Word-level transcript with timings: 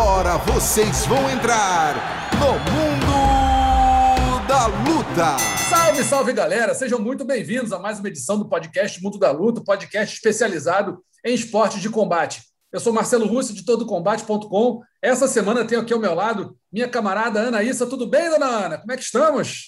Agora 0.00 0.38
vocês 0.38 1.04
vão 1.04 1.28
entrar 1.28 1.94
no 2.36 2.52
Mundo 2.72 4.46
da 4.48 4.66
Luta. 4.66 5.36
Salve, 5.68 6.02
salve 6.02 6.32
galera! 6.32 6.74
Sejam 6.74 6.98
muito 6.98 7.22
bem-vindos 7.22 7.70
a 7.70 7.78
mais 7.78 7.98
uma 7.98 8.08
edição 8.08 8.38
do 8.38 8.48
podcast 8.48 8.98
Mundo 9.02 9.18
da 9.18 9.30
Luta, 9.30 9.62
podcast 9.62 10.14
especializado 10.14 11.04
em 11.22 11.34
esportes 11.34 11.82
de 11.82 11.90
combate. 11.90 12.40
Eu 12.72 12.80
sou 12.80 12.94
Marcelo 12.94 13.26
Russo, 13.26 13.52
de 13.52 13.62
todocombate.com. 13.62 14.80
Essa 15.02 15.28
semana 15.28 15.66
tenho 15.66 15.82
aqui 15.82 15.92
ao 15.92 16.00
meu 16.00 16.14
lado 16.14 16.56
minha 16.72 16.88
camarada 16.88 17.38
Ana 17.38 17.62
Issa. 17.62 17.84
Tudo 17.84 18.06
bem, 18.06 18.30
dona 18.30 18.46
Ana? 18.46 18.78
Como 18.78 18.92
é 18.92 18.96
que 18.96 19.02
estamos? 19.02 19.64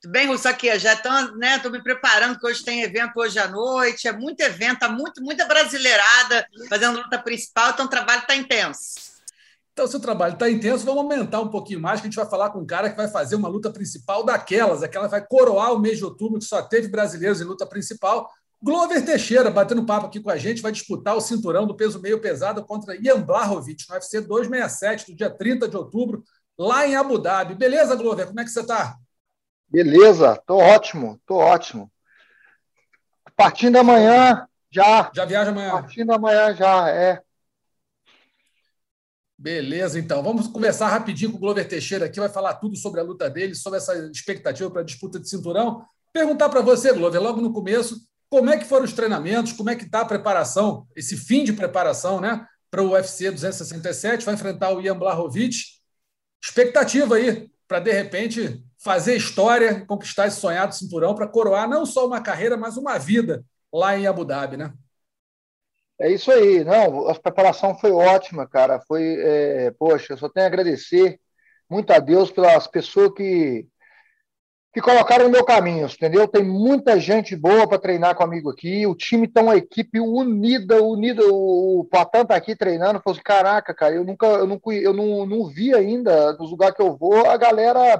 Tudo 0.00 0.12
bem, 0.12 0.28
Russo? 0.28 0.48
Aqui, 0.48 0.78
já 0.78 0.92
estou 0.92 1.36
né, 1.36 1.60
me 1.68 1.82
preparando, 1.82 2.38
que 2.38 2.46
hoje 2.46 2.62
tem 2.62 2.82
evento 2.82 3.16
hoje 3.16 3.40
à 3.40 3.48
noite, 3.48 4.06
é 4.06 4.12
muito 4.12 4.40
evento, 4.40 4.78
tá 4.78 4.88
muito, 4.88 5.20
muita 5.20 5.44
brasileirada 5.46 6.46
fazendo 6.68 6.98
luta 6.98 7.18
principal, 7.18 7.70
então 7.70 7.86
o 7.86 7.90
trabalho 7.90 8.20
está 8.20 8.36
intenso. 8.36 9.13
Então, 9.74 9.88
se 9.88 9.96
o 9.96 10.00
trabalho 10.00 10.34
está 10.34 10.48
intenso, 10.48 10.84
vamos 10.84 11.02
aumentar 11.02 11.40
um 11.40 11.48
pouquinho 11.48 11.80
mais, 11.80 12.00
que 12.00 12.06
a 12.06 12.08
gente 12.08 12.16
vai 12.16 12.30
falar 12.30 12.50
com 12.50 12.60
um 12.60 12.66
cara 12.66 12.88
que 12.88 12.96
vai 12.96 13.08
fazer 13.08 13.34
uma 13.34 13.48
luta 13.48 13.72
principal 13.72 14.24
daquelas, 14.24 14.84
aquela 14.84 15.08
vai 15.08 15.26
coroar 15.26 15.72
o 15.72 15.80
mês 15.80 15.98
de 15.98 16.04
outubro, 16.04 16.38
que 16.38 16.44
só 16.44 16.62
teve 16.62 16.86
brasileiros 16.86 17.40
em 17.40 17.44
luta 17.44 17.66
principal. 17.66 18.30
Glover 18.62 19.04
Teixeira, 19.04 19.50
batendo 19.50 19.84
papo 19.84 20.06
aqui 20.06 20.20
com 20.20 20.30
a 20.30 20.36
gente, 20.36 20.62
vai 20.62 20.70
disputar 20.70 21.16
o 21.16 21.20
cinturão 21.20 21.66
do 21.66 21.74
peso 21.74 22.00
meio 22.00 22.20
pesado 22.20 22.64
contra 22.64 22.94
Ian 22.94 23.20
Blachowicz, 23.20 23.88
no 23.88 23.96
UFC 23.96 24.20
267, 24.20 25.10
do 25.10 25.16
dia 25.16 25.28
30 25.28 25.66
de 25.66 25.76
outubro, 25.76 26.22
lá 26.56 26.86
em 26.86 26.94
Abu 26.94 27.18
Dhabi. 27.18 27.56
Beleza, 27.56 27.96
Glover? 27.96 28.28
Como 28.28 28.38
é 28.38 28.44
que 28.44 28.50
você 28.50 28.60
está? 28.60 28.94
Beleza, 29.68 30.40
tô 30.46 30.56
ótimo, 30.56 31.20
tô 31.26 31.34
ótimo. 31.34 31.90
Partindo 33.36 33.74
amanhã, 33.74 34.46
já. 34.70 35.10
Já 35.12 35.24
viaja 35.24 35.50
amanhã? 35.50 35.72
Partindo 35.72 36.12
amanhã, 36.12 36.54
já, 36.54 36.88
é. 36.90 37.23
Beleza, 39.44 39.98
então. 39.98 40.22
Vamos 40.22 40.46
conversar 40.46 40.88
rapidinho 40.88 41.30
com 41.30 41.36
o 41.36 41.40
Glover 41.40 41.68
Teixeira 41.68 42.06
aqui, 42.06 42.18
vai 42.18 42.30
falar 42.30 42.54
tudo 42.54 42.74
sobre 42.76 42.98
a 42.98 43.02
luta 43.02 43.28
dele, 43.28 43.54
sobre 43.54 43.76
essa 43.76 43.94
expectativa 44.10 44.70
para 44.70 44.80
a 44.80 44.84
disputa 44.84 45.20
de 45.20 45.28
cinturão. 45.28 45.84
Perguntar 46.14 46.48
para 46.48 46.62
você, 46.62 46.94
Glover, 46.94 47.20
logo 47.20 47.42
no 47.42 47.52
começo, 47.52 48.00
como 48.30 48.48
é 48.48 48.56
que 48.56 48.64
foram 48.64 48.86
os 48.86 48.94
treinamentos, 48.94 49.52
como 49.52 49.68
é 49.68 49.76
que 49.76 49.84
está 49.84 50.00
a 50.00 50.04
preparação, 50.06 50.86
esse 50.96 51.14
fim 51.14 51.44
de 51.44 51.52
preparação, 51.52 52.22
né, 52.22 52.46
para 52.70 52.82
o 52.82 52.92
UFC 52.92 53.30
267, 53.30 54.24
vai 54.24 54.32
enfrentar 54.32 54.70
o 54.72 54.80
Ian 54.80 54.98
Blachowicz. 54.98 55.78
Expectativa 56.42 57.16
aí 57.16 57.50
para, 57.68 57.80
de 57.80 57.92
repente, 57.92 58.64
fazer 58.82 59.14
história 59.14 59.84
conquistar 59.84 60.26
esse 60.26 60.40
sonhado 60.40 60.74
cinturão 60.74 61.14
para 61.14 61.28
coroar 61.28 61.68
não 61.68 61.84
só 61.84 62.06
uma 62.06 62.22
carreira, 62.22 62.56
mas 62.56 62.78
uma 62.78 62.96
vida 62.96 63.44
lá 63.70 63.94
em 63.94 64.06
Abu 64.06 64.24
Dhabi, 64.24 64.56
né? 64.56 64.72
É 66.04 66.10
isso 66.10 66.30
aí, 66.30 66.62
não, 66.62 67.08
a 67.08 67.14
preparação 67.18 67.74
foi 67.74 67.90
ótima, 67.90 68.46
cara, 68.46 68.78
foi, 68.86 69.16
é, 69.22 69.70
poxa, 69.70 70.12
eu 70.12 70.18
só 70.18 70.28
tenho 70.28 70.44
a 70.44 70.48
agradecer 70.48 71.18
muito 71.68 71.90
a 71.94 71.98
Deus 71.98 72.30
pelas 72.30 72.66
pessoas 72.66 73.10
que, 73.16 73.66
que 74.74 74.82
colocaram 74.82 75.24
no 75.24 75.30
meu 75.30 75.46
caminho, 75.46 75.86
entendeu? 75.86 76.28
Tem 76.28 76.44
muita 76.44 77.00
gente 77.00 77.34
boa 77.34 77.66
para 77.66 77.78
treinar 77.78 78.14
comigo 78.16 78.50
aqui, 78.50 78.86
o 78.86 78.94
time 78.94 79.26
tá 79.26 79.40
uma 79.40 79.56
equipe 79.56 79.98
unida, 79.98 80.82
unida, 80.82 81.22
o 81.26 81.88
Patan 81.90 82.26
tá 82.26 82.36
aqui 82.36 82.54
treinando, 82.54 83.00
falou 83.00 83.14
assim, 83.14 83.22
caraca, 83.24 83.72
cara, 83.72 83.94
eu 83.94 84.04
nunca, 84.04 84.26
eu 84.26 84.46
não, 84.46 84.60
eu 84.72 84.92
não, 84.92 85.24
não 85.24 85.46
vi 85.46 85.74
ainda, 85.74 86.34
nos 86.34 86.50
lugares 86.50 86.76
que 86.76 86.82
eu 86.82 86.94
vou, 86.94 87.24
a 87.24 87.38
galera 87.38 87.98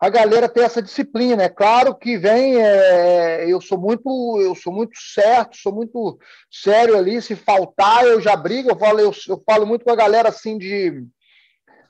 a 0.00 0.08
galera 0.08 0.48
ter 0.48 0.62
essa 0.62 0.80
disciplina. 0.80 1.42
É 1.42 1.48
claro 1.48 1.94
que 1.94 2.16
vem, 2.16 2.56
é, 2.56 3.44
eu 3.46 3.60
sou 3.60 3.78
muito, 3.78 4.40
eu 4.40 4.54
sou 4.54 4.72
muito 4.72 4.98
certo, 4.98 5.58
sou 5.58 5.74
muito 5.74 6.18
sério 6.50 6.96
ali. 6.96 7.20
Se 7.20 7.36
faltar, 7.36 8.06
eu 8.06 8.20
já 8.20 8.34
brigo. 8.34 8.70
Eu 8.70 8.78
falo, 8.78 8.98
eu, 8.98 9.12
eu 9.28 9.42
falo 9.44 9.66
muito 9.66 9.84
com 9.84 9.92
a 9.92 9.96
galera 9.96 10.30
assim 10.30 10.56
de, 10.56 11.04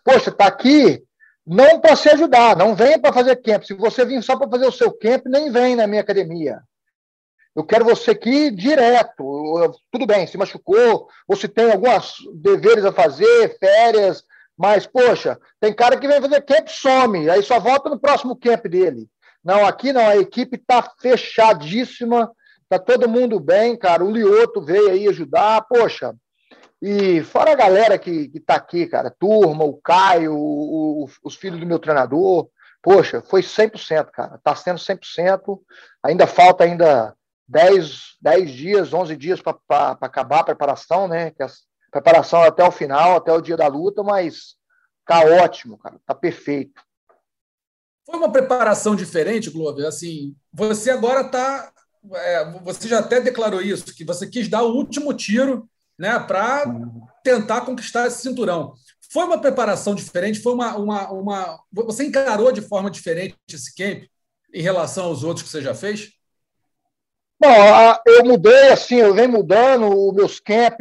poxa, 0.04 0.32
tá 0.32 0.46
aqui 0.46 1.00
não 1.46 1.80
para 1.80 1.96
se 1.96 2.08
ajudar, 2.08 2.56
não 2.56 2.74
vem 2.74 2.98
para 3.00 3.12
fazer 3.12 3.36
camp. 3.36 3.62
Se 3.62 3.74
você 3.74 4.04
vir 4.04 4.22
só 4.22 4.36
para 4.36 4.50
fazer 4.50 4.66
o 4.66 4.72
seu 4.72 4.92
camp, 4.92 5.24
nem 5.26 5.50
vem 5.50 5.74
na 5.76 5.86
minha 5.86 6.00
academia. 6.00 6.60
Eu 7.54 7.64
quero 7.64 7.84
você 7.84 8.12
aqui 8.12 8.50
direto. 8.50 9.74
Tudo 9.90 10.06
bem, 10.06 10.26
se 10.26 10.38
machucou, 10.38 11.08
ou 11.26 11.36
se 11.36 11.48
tem 11.48 11.72
alguns 11.72 12.14
deveres 12.34 12.84
a 12.84 12.92
fazer, 12.92 13.58
férias, 13.58 14.22
mas, 14.60 14.86
poxa, 14.86 15.40
tem 15.58 15.72
cara 15.72 15.98
que 15.98 16.06
vem 16.06 16.20
fazer 16.20 16.42
camp 16.42 16.68
some, 16.68 17.30
aí 17.30 17.42
só 17.42 17.58
volta 17.58 17.88
no 17.88 17.98
próximo 17.98 18.36
camp 18.36 18.66
dele. 18.66 19.08
Não, 19.42 19.64
aqui 19.64 19.90
não, 19.90 20.06
a 20.06 20.18
equipe 20.18 20.56
está 20.56 20.82
fechadíssima, 21.00 22.30
tá 22.68 22.78
todo 22.78 23.08
mundo 23.08 23.40
bem, 23.40 23.74
cara. 23.74 24.04
O 24.04 24.10
Lioto 24.10 24.60
veio 24.60 24.90
aí 24.90 25.08
ajudar, 25.08 25.62
poxa. 25.62 26.14
E 26.82 27.22
fora 27.22 27.52
a 27.52 27.54
galera 27.54 27.98
que, 27.98 28.28
que 28.28 28.38
tá 28.38 28.56
aqui, 28.56 28.86
cara, 28.86 29.10
turma, 29.18 29.64
o 29.64 29.80
Caio, 29.80 30.34
o, 30.34 31.04
o, 31.04 31.10
os 31.24 31.36
filhos 31.36 31.58
do 31.58 31.64
meu 31.64 31.78
treinador, 31.78 32.46
poxa, 32.82 33.22
foi 33.22 33.40
100%, 33.40 34.10
cara. 34.10 34.38
Tá 34.44 34.54
sendo 34.54 34.78
100%. 34.78 35.58
Ainda 36.04 36.26
falta 36.26 36.64
ainda 36.64 37.14
10, 37.48 38.18
10 38.20 38.50
dias, 38.50 38.92
11 38.92 39.16
dias 39.16 39.40
para 39.40 39.96
acabar 40.02 40.40
a 40.40 40.44
preparação, 40.44 41.08
né? 41.08 41.30
Que 41.30 41.42
as, 41.42 41.60
preparação 41.90 42.42
até 42.42 42.64
o 42.64 42.70
final, 42.70 43.16
até 43.16 43.32
o 43.32 43.40
dia 43.40 43.56
da 43.56 43.66
luta, 43.66 44.02
mas 44.02 44.54
tá 45.06 45.20
ótimo, 45.24 45.78
cara, 45.78 46.00
tá 46.06 46.14
perfeito. 46.14 46.82
Foi 48.06 48.16
uma 48.16 48.30
preparação 48.30 48.96
diferente, 48.96 49.50
Glover? 49.50 49.86
Assim, 49.86 50.34
você 50.52 50.90
agora 50.90 51.24
tá, 51.24 51.72
é, 52.12 52.50
você 52.62 52.88
já 52.88 53.00
até 53.00 53.20
declarou 53.20 53.60
isso, 53.60 53.94
que 53.94 54.04
você 54.04 54.26
quis 54.26 54.48
dar 54.48 54.62
o 54.62 54.74
último 54.74 55.12
tiro, 55.14 55.68
né, 55.98 56.18
para 56.18 56.64
tentar 57.22 57.62
conquistar 57.62 58.06
esse 58.06 58.22
cinturão. 58.22 58.74
Foi 59.12 59.24
uma 59.24 59.40
preparação 59.40 59.94
diferente? 59.94 60.40
Foi 60.40 60.54
uma, 60.54 60.76
uma, 60.76 61.10
uma, 61.10 61.60
você 61.72 62.04
encarou 62.04 62.52
de 62.52 62.62
forma 62.62 62.90
diferente 62.90 63.36
esse 63.52 63.74
camp 63.74 64.04
em 64.54 64.62
relação 64.62 65.06
aos 65.06 65.24
outros 65.24 65.44
que 65.44 65.50
você 65.50 65.60
já 65.60 65.74
fez? 65.74 66.12
Bom, 67.40 67.48
eu 68.06 68.22
mudei, 68.22 68.68
assim, 68.68 68.96
eu 68.96 69.14
venho 69.14 69.30
mudando 69.30 69.88
os 69.88 70.14
meus 70.14 70.38
camp 70.38 70.78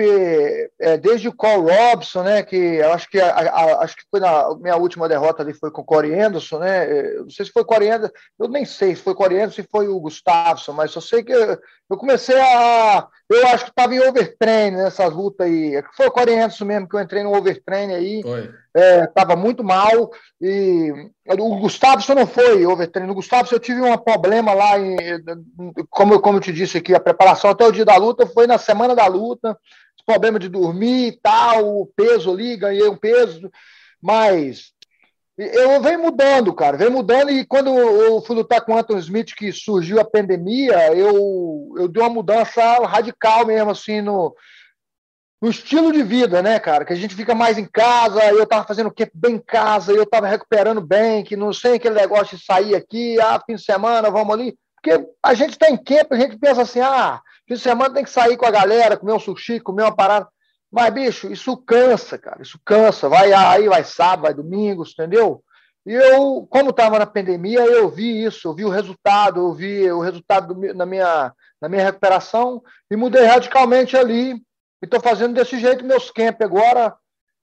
é, 0.78 0.98
desde 0.98 1.30
o 1.30 1.34
Cole 1.34 1.72
Robson, 1.72 2.22
né, 2.22 2.44
que 2.44 2.82
acho 2.82 3.10
que, 3.10 3.18
a, 3.18 3.30
a, 3.30 3.84
acho 3.84 3.96
que 3.96 4.04
foi 4.12 4.20
na 4.20 4.54
minha 4.56 4.76
última 4.76 5.08
derrota 5.08 5.42
ali, 5.42 5.54
foi 5.54 5.72
com 5.72 5.82
o 5.82 5.86
Corey 5.86 6.20
Anderson, 6.20 6.60
né, 6.60 7.16
eu 7.16 7.24
não 7.24 7.30
sei 7.30 7.46
se 7.46 7.52
foi 7.54 7.64
Corey 7.64 7.90
Anderson, 7.90 8.14
eu 8.38 8.50
nem 8.50 8.66
sei 8.66 8.94
se 8.94 9.02
foi 9.02 9.16
Corey 9.16 9.38
Anderson, 9.38 9.62
se 9.62 9.68
foi 9.72 9.88
o 9.88 10.02
Gustafsson, 10.02 10.74
mas 10.74 10.92
só 10.92 11.00
sei 11.00 11.24
que 11.24 11.32
eu, 11.32 11.58
eu 11.90 11.98
comecei 11.98 12.38
a, 12.38 13.08
eu 13.30 13.48
acho 13.48 13.64
que 13.64 13.72
estava 13.72 13.96
em 13.96 14.02
overtrain 14.02 14.72
nessas 14.72 15.14
lutas 15.14 15.48
aí, 15.48 15.82
foi 15.96 16.08
o 16.08 16.12
Corey 16.12 16.36
Anderson 16.36 16.66
mesmo 16.66 16.90
que 16.90 16.96
eu 16.98 17.00
entrei 17.00 17.24
no 17.24 17.34
overtrain 17.38 17.94
aí, 17.94 18.22
estava 18.76 19.34
é, 19.34 19.36
muito 19.36 19.64
mal, 19.64 20.12
e 20.40 20.92
o 21.28 21.60
Gustavo 21.60 22.04
não 22.14 22.28
foi 22.28 22.66
overtrain, 22.66 23.10
o 23.10 23.16
Gustavo 23.16 23.48
eu 23.52 23.60
tive 23.60 23.82
um 23.82 23.98
problema 23.98 24.54
lá, 24.54 24.80
em, 24.80 24.96
como, 25.90 26.20
como 26.20 26.38
eu 26.38 26.42
te 26.42 26.54
disse 26.54 26.78
aqui, 26.78 26.94
a 26.94 27.00
preparação 27.00 27.50
até 27.50 27.66
o 27.66 27.72
dia 27.72 27.86
da 27.86 27.98
luta 27.98 28.28
foi 28.28 28.46
na 28.46 28.58
semana 28.58 28.96
da 28.96 29.08
luta, 29.08 29.58
problema 30.06 30.40
de 30.40 30.50
dormir 30.50 31.08
e 31.08 31.20
tal, 31.22 31.82
o 31.82 31.86
peso 31.86 32.32
ali, 32.32 32.58
ganhei 32.58 32.88
um 32.88 32.98
peso, 32.98 33.50
mas 34.02 34.72
eu 35.38 35.82
venho 35.82 36.02
mudando, 36.02 36.54
cara, 36.54 36.76
venho 36.76 36.92
mudando, 36.92 37.30
e 37.30 37.46
quando 37.46 37.70
eu 37.70 38.22
fui 38.22 38.36
lutar 38.36 38.62
com 38.62 38.74
o 38.74 38.78
Anthony 38.78 39.00
Smith, 39.00 39.36
que 39.36 39.52
surgiu 39.54 40.00
a 40.00 40.04
pandemia, 40.04 40.94
eu, 40.94 41.74
eu 41.78 41.88
dei 41.88 42.04
uma 42.04 42.10
mudança 42.10 42.62
radical 42.86 43.46
mesmo, 43.46 43.72
assim, 43.72 44.02
no, 44.02 44.36
no 45.42 45.50
estilo 45.50 45.92
de 45.92 46.04
vida, 46.04 46.42
né, 46.42 46.60
cara? 46.60 46.84
Que 46.84 46.94
a 46.94 46.96
gente 46.96 47.16
fica 47.16 47.34
mais 47.34 47.58
em 47.58 47.66
casa, 47.66 48.24
eu 48.26 48.46
tava 48.46 48.66
fazendo 48.66 48.88
o 48.88 48.92
quê? 48.92 49.10
Bem 49.14 49.36
em 49.36 49.40
casa, 49.40 49.92
eu 49.94 50.06
tava 50.06 50.28
recuperando 50.28 50.82
bem, 50.82 51.24
que 51.24 51.36
não 51.36 51.54
sei 51.54 51.76
aquele 51.76 51.96
negócio 51.96 52.38
de 52.38 52.44
sair 52.44 52.76
aqui, 52.76 53.20
ah, 53.22 53.42
fim 53.46 53.56
de 53.56 53.64
semana, 53.64 54.10
vamos 54.10 54.34
ali. 54.34 54.58
Porque 54.76 55.08
a 55.24 55.34
gente 55.34 55.52
está 55.52 55.70
em 55.70 55.78
campo, 55.78 56.14
a 56.14 56.18
gente 56.18 56.38
pensa 56.38 56.62
assim, 56.62 56.80
ah, 56.80 57.22
fim 57.48 57.56
de 57.56 57.60
semana 57.60 57.94
tem 57.94 58.04
que 58.04 58.10
sair 58.10 58.36
com 58.38 58.46
a 58.46 58.52
galera, 58.52 58.98
comer 58.98 59.14
um 59.14 59.20
sushi, 59.20 59.60
comer 59.60 59.84
uma 59.84 59.96
parada. 59.96 60.28
Mas, 60.72 60.94
bicho, 60.94 61.32
isso 61.32 61.58
cansa, 61.58 62.18
cara, 62.18 62.42
isso 62.42 62.60
cansa. 62.64 63.10
Vai 63.10 63.34
aí, 63.34 63.68
vai 63.68 63.84
sábado, 63.84 64.24
vai 64.24 64.34
domingo, 64.34 64.84
entendeu? 64.84 65.44
E 65.86 65.94
eu, 65.94 66.46
como 66.50 66.70
estava 66.70 67.00
na 67.00 67.06
pandemia, 67.06 67.62
eu 67.62 67.90
vi 67.90 68.24
isso, 68.24 68.48
eu 68.48 68.54
vi 68.54 68.66
o 68.66 68.70
resultado, 68.70 69.40
eu 69.40 69.54
vi 69.54 69.92
o 69.92 70.02
resultado 70.02 70.54
do, 70.54 70.74
na, 70.76 70.86
minha, 70.86 71.34
na 71.60 71.68
minha 71.68 71.84
recuperação 71.84 72.62
e 72.92 72.96
mudei 72.96 73.24
radicalmente 73.24 73.98
ali. 73.98 74.40
E 74.82 74.86
estou 74.86 75.00
fazendo 75.00 75.34
desse 75.34 75.60
jeito 75.60 75.86
meus 75.86 76.10
camp 76.12 76.42
agora. 76.42 76.96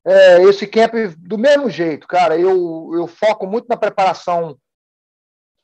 É, 0.04 0.42
esse 0.44 0.66
camp 0.66 0.94
do 1.18 1.36
mesmo 1.36 1.68
jeito, 1.68 2.06
cara. 2.06 2.38
Eu, 2.38 2.90
eu 2.94 3.06
foco 3.06 3.46
muito 3.46 3.66
na 3.68 3.76
preparação 3.76 4.56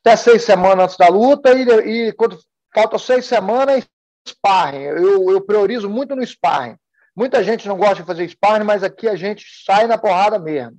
até 0.05 0.17
seis 0.17 0.43
semanas 0.43 0.85
antes 0.85 0.97
da 0.97 1.09
luta 1.09 1.53
e, 1.53 2.09
e 2.09 2.13
quando 2.13 2.39
falta 2.75 2.99
seis 2.99 3.25
semanas, 3.25 3.87
sparring. 4.29 4.83
Eu, 4.83 5.31
eu 5.31 5.41
priorizo 5.41 5.89
muito 5.89 6.17
no 6.17 6.27
sparring. 6.27 6.77
Muita 7.15 7.45
gente 7.45 7.69
não 7.69 7.77
gosta 7.77 7.97
de 7.97 8.05
fazer 8.05 8.29
sparring, 8.29 8.65
mas 8.65 8.83
aqui 8.83 9.09
a 9.09 9.15
gente 9.15 9.45
sai 9.65 9.87
na 9.87 9.99
porrada 9.99 10.39
mesmo. 10.39 10.79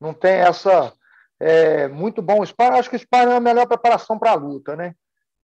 Não 0.00 0.12
tem 0.12 0.32
essa. 0.32 0.92
É, 1.38 1.88
muito 1.88 2.22
bom 2.22 2.40
o 2.40 2.46
sparring. 2.46 2.78
Acho 2.78 2.90
que 2.90 2.96
o 2.96 2.98
sparring 2.98 3.32
é 3.32 3.36
a 3.36 3.40
melhor 3.40 3.66
preparação 3.66 4.18
para 4.18 4.32
a 4.32 4.34
luta, 4.34 4.74
né? 4.74 4.94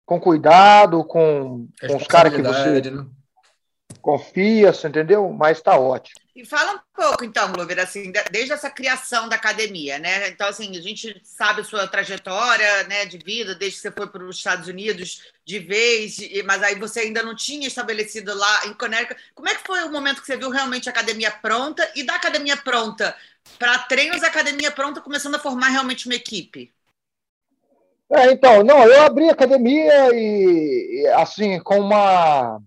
Com 0.04 0.20
cuidado, 0.20 1.04
com, 1.04 1.66
com 1.80 1.96
os 1.96 2.06
caras 2.06 2.34
que 2.34 2.42
você. 2.42 2.80
Né? 2.90 3.06
Confia, 4.06 4.70
entendeu? 4.84 5.32
Mas 5.32 5.58
está 5.58 5.76
ótimo. 5.76 6.20
E 6.36 6.46
fala 6.46 6.74
um 6.74 6.78
pouco, 6.94 7.24
então, 7.24 7.50
Glover, 7.50 7.80
assim, 7.80 8.12
desde 8.30 8.52
essa 8.52 8.70
criação 8.70 9.28
da 9.28 9.34
academia, 9.34 9.98
né? 9.98 10.28
Então, 10.28 10.46
assim, 10.46 10.76
a 10.76 10.80
gente 10.80 11.20
sabe 11.24 11.62
a 11.62 11.64
sua 11.64 11.88
trajetória 11.88 12.84
né, 12.84 13.04
de 13.04 13.18
vida, 13.18 13.56
desde 13.56 13.78
que 13.78 13.82
você 13.82 13.90
foi 13.90 14.06
para 14.06 14.22
os 14.22 14.36
Estados 14.36 14.68
Unidos 14.68 15.32
de 15.44 15.58
vez, 15.58 16.18
mas 16.44 16.62
aí 16.62 16.76
você 16.76 17.00
ainda 17.00 17.20
não 17.20 17.34
tinha 17.34 17.66
estabelecido 17.66 18.32
lá 18.32 18.66
em 18.66 18.74
Connecticut. 18.74 19.20
Como 19.34 19.48
é 19.48 19.56
que 19.56 19.66
foi 19.66 19.82
o 19.82 19.90
momento 19.90 20.20
que 20.20 20.26
você 20.26 20.36
viu 20.36 20.50
realmente 20.50 20.88
a 20.88 20.92
academia 20.92 21.32
pronta 21.32 21.90
e 21.96 22.04
da 22.04 22.14
academia 22.14 22.56
pronta 22.56 23.16
para 23.58 23.76
treinos, 23.80 24.22
a 24.22 24.28
academia 24.28 24.70
pronta 24.70 25.00
começando 25.00 25.34
a 25.34 25.40
formar 25.40 25.70
realmente 25.70 26.06
uma 26.06 26.14
equipe? 26.14 26.72
É, 28.12 28.30
então, 28.30 28.62
não, 28.62 28.84
eu 28.84 29.02
abri 29.02 29.28
a 29.28 29.32
academia 29.32 30.10
e, 30.14 31.08
assim, 31.16 31.58
com 31.58 31.80
uma 31.80 32.60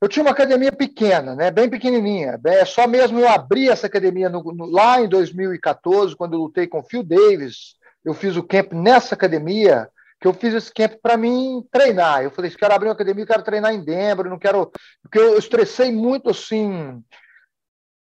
eu 0.00 0.08
tinha 0.08 0.22
uma 0.22 0.30
academia 0.30 0.70
pequena, 0.70 1.34
né, 1.34 1.50
bem 1.50 1.68
pequenininha. 1.68 2.38
É 2.44 2.64
só 2.64 2.86
mesmo 2.86 3.18
eu 3.18 3.28
abrir 3.28 3.68
essa 3.68 3.86
academia 3.86 4.28
no, 4.28 4.42
no, 4.42 4.66
lá 4.66 5.00
em 5.00 5.08
2014, 5.08 6.14
quando 6.14 6.34
eu 6.34 6.40
lutei 6.40 6.66
com 6.66 6.78
o 6.78 6.84
Phil 6.84 7.02
Davis. 7.02 7.76
Eu 8.04 8.14
fiz 8.14 8.36
o 8.36 8.42
camp 8.42 8.72
nessa 8.72 9.16
academia, 9.16 9.88
que 10.20 10.28
eu 10.28 10.32
fiz 10.32 10.54
esse 10.54 10.72
camp 10.72 10.94
para 11.02 11.16
mim 11.16 11.64
treinar. 11.70 12.22
Eu 12.22 12.30
falei, 12.30 12.50
quero 12.50 12.72
abrir 12.72 12.88
uma 12.88 12.94
academia, 12.94 13.26
quero 13.26 13.42
treinar 13.42 13.74
em 13.74 13.84
Denver, 13.84 14.26
não 14.26 14.38
quero. 14.38 14.70
Porque 15.02 15.18
eu 15.18 15.36
estressei 15.36 15.90
muito 15.90 16.30
assim, 16.30 17.02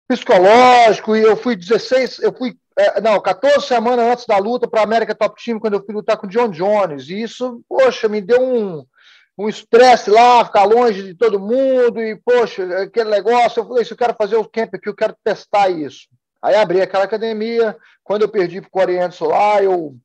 psicológico, 0.05 1.15
e 1.15 1.23
eu 1.23 1.37
fui 1.37 1.55
16, 1.55 2.19
eu 2.19 2.33
fui, 2.33 2.57
é, 2.77 2.99
não, 2.99 3.21
14 3.21 3.65
semanas 3.65 4.05
antes 4.05 4.25
da 4.25 4.37
luta 4.37 4.67
para 4.67 4.81
a 4.81 4.83
América 4.83 5.15
Top 5.15 5.41
Team, 5.41 5.61
quando 5.61 5.75
eu 5.75 5.85
fui 5.85 5.95
lutar 5.95 6.17
com 6.17 6.27
o 6.27 6.29
John 6.29 6.49
Jones. 6.49 7.07
E 7.09 7.21
isso, 7.21 7.61
poxa, 7.69 8.09
me 8.09 8.19
deu 8.19 8.41
um 8.41 8.85
um 9.37 9.49
estresse 9.49 10.09
lá, 10.09 10.45
ficar 10.45 10.63
longe 10.63 11.03
de 11.03 11.13
todo 11.13 11.39
mundo, 11.39 12.01
e, 12.01 12.15
poxa, 12.15 12.63
aquele 12.83 13.09
negócio. 13.09 13.59
Eu 13.61 13.67
falei, 13.67 13.85
se 13.85 13.91
eu 13.91 13.97
quero 13.97 14.15
fazer 14.15 14.37
o 14.37 14.49
camp 14.49 14.73
aqui, 14.73 14.87
eu 14.87 14.95
quero 14.95 15.15
testar 15.23 15.69
isso. 15.69 16.07
Aí 16.41 16.55
abri 16.55 16.81
aquela 16.81 17.03
academia. 17.03 17.75
Quando 18.03 18.21
eu 18.21 18.29
perdi 18.29 18.61
para 18.61 18.69
o 18.73 18.81
Oriente 18.81 19.15
Solar, 19.15 19.63
eu 19.63 19.95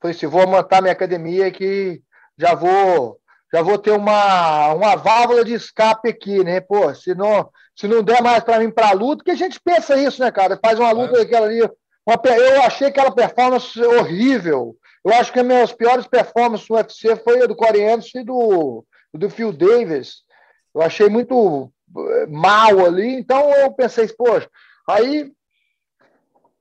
falei 0.00 0.16
assim, 0.16 0.26
vou 0.26 0.46
montar 0.46 0.80
minha 0.80 0.92
academia 0.92 1.50
que 1.50 2.02
já 2.36 2.54
vou 2.54 3.20
já 3.54 3.60
vou 3.60 3.76
ter 3.76 3.90
uma, 3.90 4.72
uma 4.72 4.96
válvula 4.96 5.44
de 5.44 5.52
escape 5.52 6.08
aqui, 6.08 6.42
né? 6.42 6.58
Pô, 6.58 6.94
se 6.94 7.14
não, 7.14 7.50
se 7.76 7.86
não 7.86 8.02
der 8.02 8.22
mais 8.22 8.42
para 8.42 8.58
mim 8.58 8.70
para 8.70 8.88
a 8.88 8.92
luta, 8.92 9.22
que 9.22 9.30
a 9.30 9.34
gente 9.34 9.60
pensa 9.60 9.94
isso, 9.94 10.22
né, 10.22 10.30
cara? 10.30 10.58
Faz 10.64 10.78
uma 10.78 10.90
luta 10.90 11.16
é. 11.16 11.18
daquela 11.18 11.46
ali. 11.46 11.60
Uma, 12.06 12.18
eu 12.34 12.62
achei 12.62 12.86
aquela 12.86 13.14
performance 13.14 13.78
horrível. 13.78 14.74
Eu 15.04 15.12
acho 15.14 15.32
que 15.32 15.40
as 15.40 15.46
minhas 15.46 15.72
piores 15.72 16.06
performances 16.06 16.68
no 16.68 16.76
UFC 16.76 17.16
foi 17.16 17.42
a 17.42 17.46
do 17.46 17.56
Corey 17.56 17.82
e 18.14 18.24
do, 18.24 18.84
do 19.12 19.30
Phil 19.30 19.52
Davis. 19.52 20.22
Eu 20.74 20.80
achei 20.80 21.08
muito 21.08 21.72
eh, 21.96 22.26
mal 22.26 22.84
ali, 22.86 23.16
então 23.16 23.50
eu 23.52 23.72
pensei, 23.72 24.08
poxa, 24.08 24.48
aí 24.88 25.30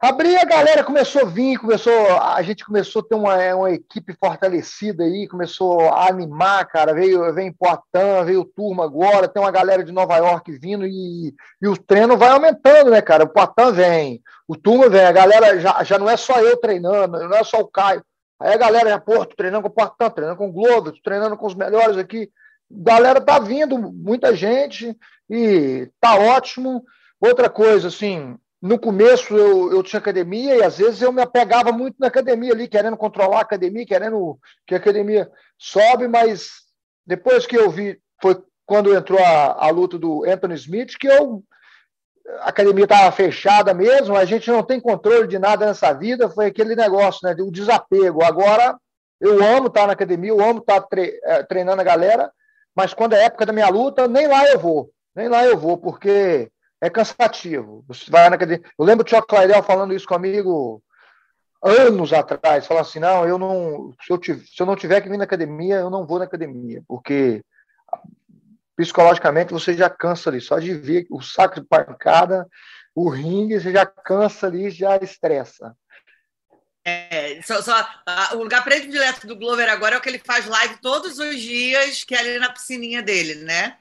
abri 0.01 0.35
a 0.35 0.43
galera 0.43 0.83
começou 0.83 1.21
a 1.21 1.25
vir, 1.25 1.59
começou, 1.59 1.93
a 2.19 2.41
gente 2.41 2.65
começou 2.65 3.01
a 3.01 3.05
ter 3.07 3.15
uma, 3.15 3.55
uma 3.55 3.71
equipe 3.71 4.15
fortalecida 4.19 5.03
aí, 5.03 5.27
começou 5.27 5.79
a 5.79 6.09
animar, 6.09 6.65
cara, 6.65 6.93
veio, 6.93 7.31
veio 7.33 7.53
Poitin, 7.53 8.25
veio 8.25 8.43
Turma 8.43 8.83
agora, 8.83 9.27
tem 9.27 9.41
uma 9.41 9.51
galera 9.51 9.83
de 9.83 9.91
Nova 9.91 10.17
York 10.17 10.51
vindo 10.53 10.87
e, 10.87 11.33
e 11.61 11.67
o 11.67 11.77
treino 11.77 12.17
vai 12.17 12.29
aumentando, 12.29 12.89
né, 12.89 13.01
cara, 13.01 13.25
o 13.25 13.29
Poitin 13.29 13.71
vem, 13.71 14.21
o 14.47 14.57
Turma 14.57 14.89
vem, 14.89 15.05
a 15.05 15.11
galera 15.11 15.59
já, 15.59 15.83
já 15.83 15.99
não 15.99 16.09
é 16.09 16.17
só 16.17 16.39
eu 16.39 16.57
treinando, 16.57 17.19
não 17.19 17.37
é 17.37 17.43
só 17.43 17.59
o 17.59 17.67
Caio, 17.67 18.03
Aí 18.41 18.53
a 18.53 18.57
galera 18.57 18.89
já, 18.89 18.99
pô, 18.99 19.25
tô 19.25 19.35
treinando 19.35 19.63
com 19.63 19.69
o 19.69 19.73
Portão, 19.73 20.09
treinando 20.09 20.37
com 20.37 20.49
o 20.49 20.51
Globo, 20.51 20.91
treinando 21.03 21.37
com 21.37 21.45
os 21.45 21.55
melhores 21.55 21.97
aqui. 21.97 22.31
Galera 22.69 23.21
tá 23.21 23.37
vindo, 23.37 23.77
muita 23.77 24.35
gente, 24.35 24.97
e 25.29 25.89
tá 25.99 26.15
ótimo. 26.15 26.83
Outra 27.19 27.49
coisa, 27.49 27.89
assim, 27.89 28.37
no 28.61 28.79
começo 28.79 29.35
eu, 29.35 29.71
eu 29.71 29.83
tinha 29.83 29.99
academia 29.99 30.55
e 30.55 30.63
às 30.63 30.77
vezes 30.77 31.01
eu 31.01 31.11
me 31.11 31.21
apegava 31.21 31.71
muito 31.71 31.95
na 31.99 32.07
academia 32.07 32.53
ali, 32.53 32.67
querendo 32.67 32.97
controlar 32.97 33.39
a 33.39 33.41
academia, 33.41 33.85
querendo 33.85 34.39
que 34.65 34.73
a 34.73 34.77
academia 34.77 35.29
sobe, 35.57 36.07
mas 36.07 36.49
depois 37.05 37.45
que 37.45 37.57
eu 37.57 37.69
vi, 37.69 37.99
foi 38.21 38.41
quando 38.65 38.95
entrou 38.95 39.19
a, 39.19 39.65
a 39.65 39.69
luta 39.69 39.99
do 39.99 40.23
Anthony 40.25 40.55
Smith, 40.55 40.97
que 40.99 41.07
eu 41.07 41.43
a 42.41 42.49
academia 42.49 42.85
estava 42.85 43.11
fechada 43.11 43.73
mesmo, 43.73 44.15
a 44.15 44.25
gente 44.25 44.49
não 44.49 44.63
tem 44.63 44.79
controle 44.79 45.27
de 45.27 45.39
nada 45.39 45.65
nessa 45.65 45.93
vida, 45.93 46.29
foi 46.29 46.47
aquele 46.47 46.75
negócio, 46.75 47.19
né, 47.23 47.35
o 47.39 47.51
desapego. 47.51 48.23
Agora, 48.23 48.77
eu 49.19 49.43
amo 49.43 49.67
estar 49.67 49.87
na 49.87 49.93
academia, 49.93 50.31
eu 50.31 50.41
amo 50.41 50.59
estar 50.59 50.81
tre 50.81 51.19
eh, 51.23 51.43
treinando 51.43 51.81
a 51.81 51.85
galera, 51.85 52.31
mas 52.75 52.93
quando 52.93 53.13
é 53.13 53.25
época 53.25 53.45
da 53.45 53.53
minha 53.53 53.69
luta, 53.69 54.07
nem 54.07 54.27
lá 54.27 54.47
eu 54.47 54.59
vou, 54.59 54.89
nem 55.15 55.27
lá 55.27 55.45
eu 55.45 55.57
vou, 55.57 55.77
porque 55.77 56.49
é 56.81 56.89
cansativo. 56.89 57.83
Você 57.87 58.09
vai 58.09 58.29
na 58.29 58.35
academia. 58.35 58.65
Eu 58.77 58.85
lembro 58.85 59.03
o 59.03 59.05
Tio 59.05 59.21
Clairel 59.21 59.61
falando 59.61 59.93
isso 59.93 60.07
comigo 60.07 60.81
anos 61.63 62.11
atrás, 62.11 62.65
falando 62.65 62.83
assim, 62.83 62.99
não, 62.99 63.27
eu 63.27 63.37
não, 63.37 63.93
se 64.01 64.11
eu, 64.11 64.19
se 64.23 64.59
eu 64.59 64.65
não 64.65 64.75
tiver 64.75 64.99
que 65.01 65.09
vir 65.09 65.17
na 65.17 65.25
academia, 65.25 65.75
eu 65.75 65.91
não 65.91 66.07
vou 66.07 66.17
na 66.17 66.25
academia, 66.25 66.81
porque 66.87 67.43
psicologicamente 68.81 69.53
você 69.53 69.75
já 69.75 69.89
cansa 69.89 70.29
ali, 70.29 70.41
só 70.41 70.57
de 70.57 70.73
ver 70.73 71.05
o 71.11 71.21
saco 71.21 71.61
de 71.61 71.67
pancada, 71.67 72.47
o 72.95 73.09
ringue, 73.09 73.59
você 73.59 73.71
já 73.71 73.85
cansa 73.85 74.47
ali, 74.47 74.71
já 74.71 74.97
estressa. 74.97 75.75
É, 76.83 77.39
só, 77.43 77.61
só 77.61 77.73
a, 78.07 78.35
o 78.35 78.39
lugar 78.39 78.63
predileto 78.63 79.27
do 79.27 79.35
Glover 79.35 79.69
agora 79.69 79.95
é 79.95 79.97
o 79.99 80.01
que 80.01 80.09
ele 80.09 80.17
faz 80.17 80.47
live 80.47 80.77
todos 80.81 81.19
os 81.19 81.39
dias, 81.39 82.03
que 82.03 82.15
é 82.15 82.19
ali 82.19 82.39
na 82.39 82.51
piscininha 82.51 83.03
dele, 83.03 83.35
né? 83.35 83.77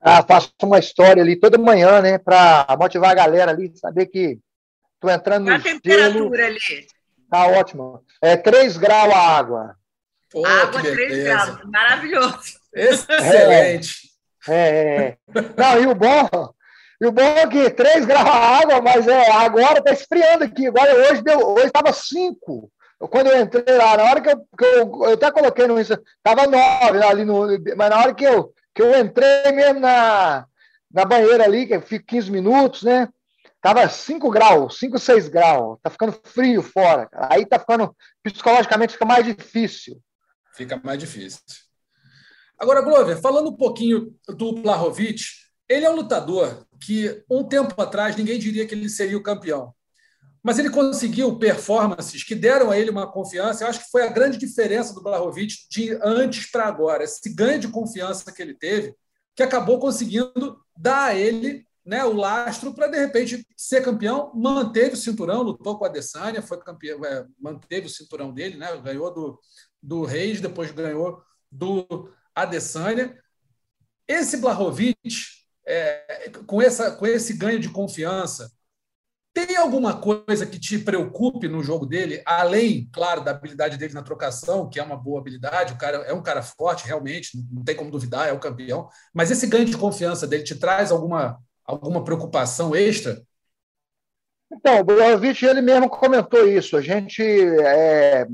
Ah, 0.00 0.22
faço 0.22 0.52
uma 0.62 0.78
história 0.78 1.22
ali 1.22 1.38
toda 1.38 1.58
manhã, 1.58 2.00
né, 2.00 2.16
para 2.16 2.64
motivar 2.78 3.10
a 3.10 3.14
galera 3.14 3.50
ali, 3.50 3.76
saber 3.76 4.06
que 4.06 4.38
tô 5.00 5.10
entrando 5.10 5.46
Qual 5.46 5.58
no 5.58 5.60
a 5.60 5.64
temperatura 5.64 6.46
ali? 6.46 6.86
Tá 7.28 7.46
ótimo. 7.48 8.04
É 8.22 8.36
3 8.36 8.76
graus 8.76 9.12
a 9.12 9.18
água. 9.18 9.76
Pô, 10.30 10.46
água 10.46 10.80
3 10.80 11.24
graus, 11.24 11.64
maravilhoso. 11.64 12.59
Excelente. 12.74 14.10
É, 14.48 14.52
é, 14.52 15.04
é. 15.04 15.16
Não, 15.56 15.82
e 15.82 15.86
o 15.86 15.94
bom, 15.94 16.54
e 17.00 17.06
o 17.06 17.12
bom 17.12 17.22
é 17.22 17.46
que 17.46 17.70
3 17.70 18.04
graus 18.04 18.28
a 18.28 18.60
água, 18.60 18.80
mas 18.82 19.06
é, 19.08 19.30
agora 19.30 19.78
está 19.78 19.92
esfriando 19.92 20.44
aqui. 20.44 20.66
Agora 20.66 20.94
hoje 20.94 21.22
deu, 21.22 21.38
hoje 21.48 21.66
estava 21.66 21.92
5. 21.92 22.70
Quando 23.08 23.28
eu 23.28 23.40
entrei 23.40 23.76
lá, 23.76 23.96
na 23.96 24.04
hora 24.04 24.20
que 24.20 24.28
eu, 24.28 24.36
que 24.36 24.64
eu, 24.64 25.04
eu 25.04 25.14
até 25.14 25.30
coloquei 25.30 25.66
no 25.66 25.80
Insta, 25.80 26.02
estava 26.18 26.46
9 26.46 27.02
ali 27.02 27.24
no. 27.24 27.46
Mas 27.76 27.90
na 27.90 27.98
hora 27.98 28.14
que 28.14 28.24
eu, 28.24 28.52
que 28.74 28.82
eu 28.82 28.98
entrei 29.00 29.50
mesmo 29.52 29.80
na, 29.80 30.44
na 30.92 31.04
banheira 31.06 31.44
ali, 31.44 31.66
que 31.66 31.74
eu 31.74 31.80
fico 31.80 32.04
15 32.06 32.30
minutos, 32.30 32.82
né? 32.82 33.08
Tava 33.62 33.88
5 33.88 34.30
graus, 34.30 34.78
5, 34.78 34.98
6 34.98 35.28
graus. 35.28 35.78
Tá 35.82 35.88
ficando 35.90 36.18
frio 36.24 36.62
fora. 36.62 37.06
Cara. 37.06 37.28
Aí 37.30 37.46
tá 37.46 37.58
ficando, 37.58 37.94
psicologicamente, 38.22 38.94
fica 38.94 39.06
mais 39.06 39.24
difícil. 39.24 39.98
Fica 40.54 40.80
mais 40.82 40.98
difícil. 40.98 41.40
Agora, 42.60 42.82
Glover, 42.82 43.18
falando 43.18 43.48
um 43.48 43.56
pouquinho 43.56 44.14
do 44.28 44.52
Blahovic, 44.52 45.24
ele 45.66 45.86
é 45.86 45.90
um 45.90 45.96
lutador 45.96 46.66
que 46.78 47.24
um 47.30 47.42
tempo 47.42 47.80
atrás 47.80 48.14
ninguém 48.14 48.38
diria 48.38 48.66
que 48.66 48.74
ele 48.74 48.90
seria 48.90 49.16
o 49.16 49.22
campeão. 49.22 49.72
Mas 50.42 50.58
ele 50.58 50.68
conseguiu 50.68 51.38
performances 51.38 52.22
que 52.22 52.34
deram 52.34 52.70
a 52.70 52.78
ele 52.78 52.90
uma 52.90 53.10
confiança. 53.10 53.64
Eu 53.64 53.68
acho 53.68 53.84
que 53.84 53.90
foi 53.90 54.02
a 54.02 54.10
grande 54.10 54.36
diferença 54.36 54.92
do 54.92 55.02
Blahovic 55.02 55.54
de 55.70 55.98
antes 56.02 56.50
para 56.50 56.66
agora. 56.66 57.04
Esse 57.04 57.32
ganho 57.34 57.60
de 57.60 57.68
confiança 57.68 58.30
que 58.30 58.42
ele 58.42 58.54
teve, 58.54 58.94
que 59.34 59.42
acabou 59.42 59.78
conseguindo 59.78 60.58
dar 60.76 61.04
a 61.06 61.14
ele 61.14 61.66
né, 61.84 62.04
o 62.04 62.12
lastro 62.12 62.74
para, 62.74 62.88
de 62.88 62.98
repente, 62.98 63.46
ser 63.56 63.82
campeão. 63.82 64.32
Manteve 64.34 64.94
o 64.94 64.98
cinturão, 64.98 65.42
lutou 65.42 65.78
com 65.78 65.84
a 65.84 65.88
Adesanya, 65.88 66.42
foi 66.42 66.58
campeão, 66.58 67.04
é, 67.04 67.26
manteve 67.38 67.86
o 67.86 67.90
cinturão 67.90 68.32
dele, 68.32 68.56
né, 68.56 68.76
ganhou 68.78 69.12
do, 69.12 69.40
do 69.82 70.04
Reis, 70.04 70.40
depois 70.40 70.70
ganhou 70.70 71.22
do 71.50 72.10
Adesanya. 72.34 73.16
Esse 74.06 74.38
Blahovic, 74.38 74.96
é, 75.66 76.30
com, 76.46 76.60
essa, 76.60 76.90
com 76.90 77.06
esse 77.06 77.34
ganho 77.34 77.60
de 77.60 77.68
confiança, 77.68 78.50
tem 79.32 79.56
alguma 79.56 80.00
coisa 80.00 80.44
que 80.44 80.58
te 80.58 80.78
preocupe 80.78 81.46
no 81.46 81.62
jogo 81.62 81.86
dele, 81.86 82.20
além, 82.26 82.88
claro, 82.92 83.22
da 83.22 83.30
habilidade 83.30 83.76
dele 83.76 83.94
na 83.94 84.02
trocação, 84.02 84.68
que 84.68 84.80
é 84.80 84.82
uma 84.82 84.96
boa 84.96 85.20
habilidade, 85.20 85.72
o 85.72 85.78
cara 85.78 85.98
é 85.98 86.12
um 86.12 86.22
cara 86.22 86.42
forte, 86.42 86.86
realmente, 86.86 87.38
não 87.50 87.62
tem 87.62 87.76
como 87.76 87.92
duvidar, 87.92 88.28
é 88.28 88.32
o 88.32 88.40
campeão. 88.40 88.88
Mas 89.14 89.30
esse 89.30 89.46
ganho 89.46 89.64
de 89.64 89.76
confiança 89.76 90.26
dele 90.26 90.42
te 90.42 90.56
traz 90.56 90.90
alguma, 90.90 91.38
alguma 91.64 92.02
preocupação 92.02 92.74
extra? 92.74 93.22
Então, 94.52 94.80
o 94.80 94.84
Blahovic, 94.84 95.46
ele 95.46 95.62
mesmo 95.62 95.88
comentou 95.88 96.48
isso. 96.48 96.76
A 96.76 96.82
gente 96.82 97.22
é, 97.22 98.26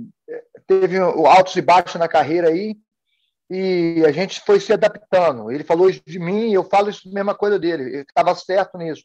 teve 0.67 0.97
altos 0.99 1.55
e 1.57 1.61
baixos 1.61 1.97
na 1.97 2.09
carreira 2.09 2.49
aí, 2.49 2.75
e 3.49 4.03
a 4.07 4.13
gente 4.13 4.41
foi 4.41 4.61
se 4.61 4.73
adaptando. 4.73 5.51
Ele 5.51 5.65
falou 5.65 5.89
isso 5.89 6.03
de 6.07 6.19
mim 6.19 6.51
e 6.51 6.55
eu 6.55 6.65
falo 6.65 6.91
isso 6.91 7.09
mesma 7.13 7.35
coisa 7.35 7.59
dele. 7.59 7.83
Ele 7.85 8.01
estava 8.01 8.35
certo 8.35 8.77
nisso. 8.77 9.05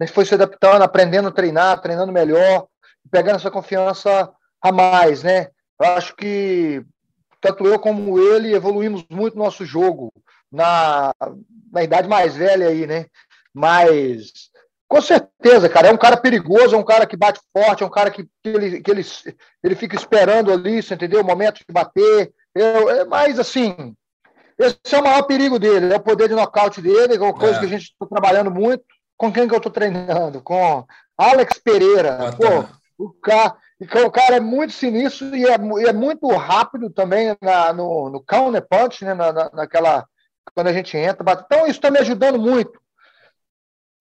A 0.00 0.04
gente 0.04 0.14
foi 0.14 0.24
se 0.24 0.34
adaptando, 0.34 0.82
aprendendo 0.82 1.28
a 1.28 1.32
treinar, 1.32 1.80
treinando 1.80 2.12
melhor, 2.12 2.66
pegando 3.10 3.36
essa 3.36 3.50
confiança 3.50 4.32
a 4.60 4.72
mais, 4.72 5.22
né? 5.22 5.48
Eu 5.80 5.86
acho 5.88 6.14
que 6.16 6.84
tanto 7.40 7.66
eu 7.66 7.78
como 7.78 8.18
ele 8.18 8.54
evoluímos 8.54 9.04
muito 9.10 9.36
no 9.36 9.44
nosso 9.44 9.64
jogo. 9.64 10.12
na, 10.52 11.14
na 11.72 11.82
idade 11.82 12.06
mais 12.06 12.36
velha 12.36 12.68
aí, 12.68 12.86
né? 12.86 13.06
Mas 13.54 14.50
com 14.86 15.00
certeza, 15.00 15.70
cara, 15.70 15.88
é 15.88 15.92
um 15.92 15.96
cara 15.96 16.18
perigoso, 16.18 16.74
é 16.74 16.78
um 16.78 16.84
cara 16.84 17.06
que 17.06 17.16
bate 17.16 17.40
forte, 17.50 17.82
é 17.82 17.86
um 17.86 17.90
cara 17.90 18.10
que, 18.10 18.24
que, 18.24 18.48
ele, 18.48 18.82
que 18.82 18.90
ele, 18.90 19.02
ele 19.64 19.74
fica 19.74 19.96
esperando 19.96 20.52
ali, 20.52 20.82
você 20.82 20.92
entendeu? 20.92 21.22
O 21.22 21.24
momento 21.24 21.60
de 21.66 21.72
bater. 21.72 22.30
É, 22.54 23.04
mas, 23.04 23.38
assim, 23.38 23.94
esse 24.58 24.94
é 24.94 24.98
o 24.98 25.04
maior 25.04 25.22
perigo 25.22 25.58
dele, 25.58 25.92
é 25.92 25.96
o 25.96 26.00
poder 26.00 26.28
de 26.28 26.34
nocaute 26.34 26.80
dele, 26.80 27.16
é 27.16 27.20
uma 27.20 27.34
coisa 27.34 27.56
é. 27.56 27.58
que 27.60 27.66
a 27.66 27.68
gente 27.68 27.82
está 27.82 28.06
trabalhando 28.06 28.50
muito. 28.50 28.84
Com 29.16 29.32
quem 29.32 29.46
que 29.46 29.54
eu 29.54 29.58
estou 29.58 29.72
treinando? 29.72 30.40
Com 30.42 30.84
Alex 31.16 31.58
Pereira. 31.58 32.28
Ah, 32.28 32.32
tá. 32.32 32.36
Pô, 32.36 33.04
o 33.04 33.10
cara, 33.10 33.56
o 34.04 34.10
cara 34.10 34.36
é 34.36 34.40
muito 34.40 34.72
sinistro 34.72 35.34
e 35.36 35.44
é, 35.44 35.56
e 35.80 35.88
é 35.88 35.92
muito 35.92 36.26
rápido 36.28 36.90
também 36.90 37.36
na, 37.40 37.72
no, 37.72 38.10
no 38.10 38.20
counter 38.20 38.66
punch, 38.68 39.04
né? 39.04 39.14
Na, 39.14 39.32
na, 39.32 39.50
naquela. 39.52 40.06
Quando 40.54 40.66
a 40.66 40.72
gente 40.72 40.96
entra. 40.96 41.24
Então, 41.46 41.60
isso 41.60 41.78
está 41.78 41.90
me 41.90 42.00
ajudando 42.00 42.38
muito. 42.38 42.80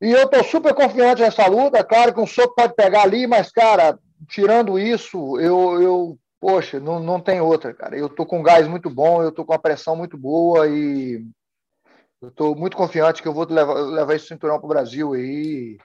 E 0.01 0.11
eu 0.11 0.23
estou 0.23 0.43
super 0.43 0.73
confiante 0.73 1.21
nessa 1.21 1.45
luta. 1.45 1.83
Claro 1.83 2.13
que 2.13 2.19
um 2.19 2.25
soco 2.25 2.55
pode 2.55 2.73
pegar 2.73 3.03
ali, 3.03 3.27
mas, 3.27 3.51
cara, 3.51 3.99
tirando 4.27 4.79
isso, 4.79 5.39
eu, 5.39 5.81
eu 5.81 6.19
poxa, 6.41 6.79
não, 6.79 6.99
não 6.99 7.21
tem 7.21 7.39
outra, 7.39 7.71
cara. 7.71 7.95
Eu 7.95 8.07
estou 8.07 8.25
com 8.25 8.39
um 8.39 8.43
gás 8.43 8.67
muito 8.67 8.89
bom, 8.89 9.21
eu 9.21 9.29
estou 9.29 9.45
com 9.45 9.53
uma 9.53 9.61
pressão 9.61 9.95
muito 9.95 10.17
boa 10.17 10.67
e 10.67 11.23
eu 12.19 12.29
estou 12.29 12.55
muito 12.55 12.75
confiante 12.75 13.21
que 13.21 13.27
eu 13.27 13.33
vou 13.33 13.45
levar, 13.47 13.75
levar 13.75 14.15
esse 14.15 14.27
cinturão 14.27 14.57
para 14.57 14.65
o 14.65 14.69
Brasil 14.69 15.13
aí. 15.13 15.77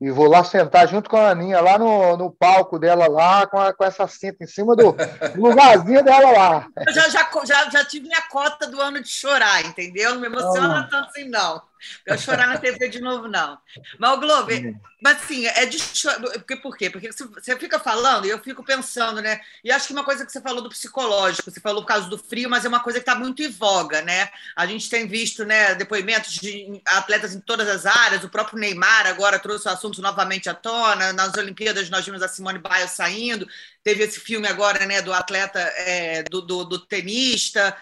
E 0.00 0.10
vou 0.10 0.28
lá 0.28 0.44
sentar 0.44 0.86
junto 0.88 1.08
com 1.08 1.16
a 1.16 1.30
Aninha, 1.30 1.60
lá 1.60 1.78
no, 1.78 2.16
no 2.16 2.30
palco 2.30 2.78
dela, 2.78 3.08
lá, 3.08 3.46
com, 3.46 3.58
a, 3.58 3.72
com 3.72 3.84
essa 3.84 4.06
cinta 4.06 4.44
em 4.44 4.46
cima 4.46 4.76
do, 4.76 4.94
lugarzinho 5.36 6.04
dela 6.04 6.30
lá. 6.30 6.66
Eu 6.86 6.92
já, 6.92 7.08
já, 7.08 7.30
já, 7.44 7.70
já 7.70 7.84
tive 7.84 8.06
minha 8.06 8.22
cota 8.28 8.66
do 8.66 8.80
ano 8.80 9.00
de 9.00 9.08
chorar, 9.08 9.64
entendeu? 9.64 10.14
Não 10.14 10.20
me 10.20 10.26
emociona 10.26 10.88
tanto 10.90 11.08
assim, 11.08 11.28
não. 11.28 11.62
Eu 12.06 12.18
chorar 12.18 12.46
na 12.46 12.58
TV 12.58 12.88
de 12.88 13.00
novo, 13.00 13.28
não. 13.28 13.58
Mas, 13.98 14.10
o 14.12 14.20
Glover, 14.20 14.64
uhum. 14.64 14.80
mas 15.02 15.18
assim, 15.18 15.46
é 15.46 15.66
de 15.66 15.78
chorar. 15.78 16.20
Por, 16.20 16.60
por 16.60 16.76
quê? 16.76 16.90
Porque 16.90 17.10
você 17.12 17.58
fica 17.58 17.78
falando 17.78 18.26
e 18.26 18.30
eu 18.30 18.38
fico 18.38 18.64
pensando, 18.64 19.20
né? 19.20 19.40
E 19.62 19.70
acho 19.70 19.86
que 19.86 19.92
uma 19.92 20.04
coisa 20.04 20.24
que 20.24 20.32
você 20.32 20.40
falou 20.40 20.62
do 20.62 20.68
psicológico, 20.68 21.50
você 21.50 21.60
falou 21.60 21.82
por 21.82 21.88
causa 21.88 22.08
do 22.08 22.18
frio, 22.18 22.50
mas 22.50 22.64
é 22.64 22.68
uma 22.68 22.80
coisa 22.80 22.98
que 22.98 23.08
está 23.08 23.18
muito 23.18 23.42
em 23.42 23.50
voga, 23.50 24.02
né? 24.02 24.28
A 24.56 24.66
gente 24.66 24.88
tem 24.88 25.06
visto 25.06 25.44
né, 25.44 25.74
depoimentos 25.74 26.32
de 26.34 26.80
atletas 26.86 27.34
em 27.34 27.40
todas 27.40 27.68
as 27.68 27.86
áreas, 27.86 28.24
o 28.24 28.28
próprio 28.28 28.58
Neymar 28.58 29.06
agora 29.06 29.38
trouxe 29.38 29.68
o 29.68 29.70
assunto 29.70 30.02
novamente 30.02 30.48
à 30.48 30.54
tona. 30.54 31.12
Nas 31.12 31.34
Olimpíadas 31.34 31.90
nós 31.90 32.04
vimos 32.04 32.22
a 32.22 32.28
Simone 32.28 32.58
Biles 32.58 32.90
saindo, 32.90 33.48
teve 33.82 34.04
esse 34.04 34.20
filme 34.20 34.46
agora 34.46 34.84
né, 34.86 35.02
do 35.02 35.12
atleta, 35.12 35.58
é, 35.58 36.22
do, 36.24 36.40
do, 36.40 36.64
do 36.64 36.78
tenista. 36.78 37.76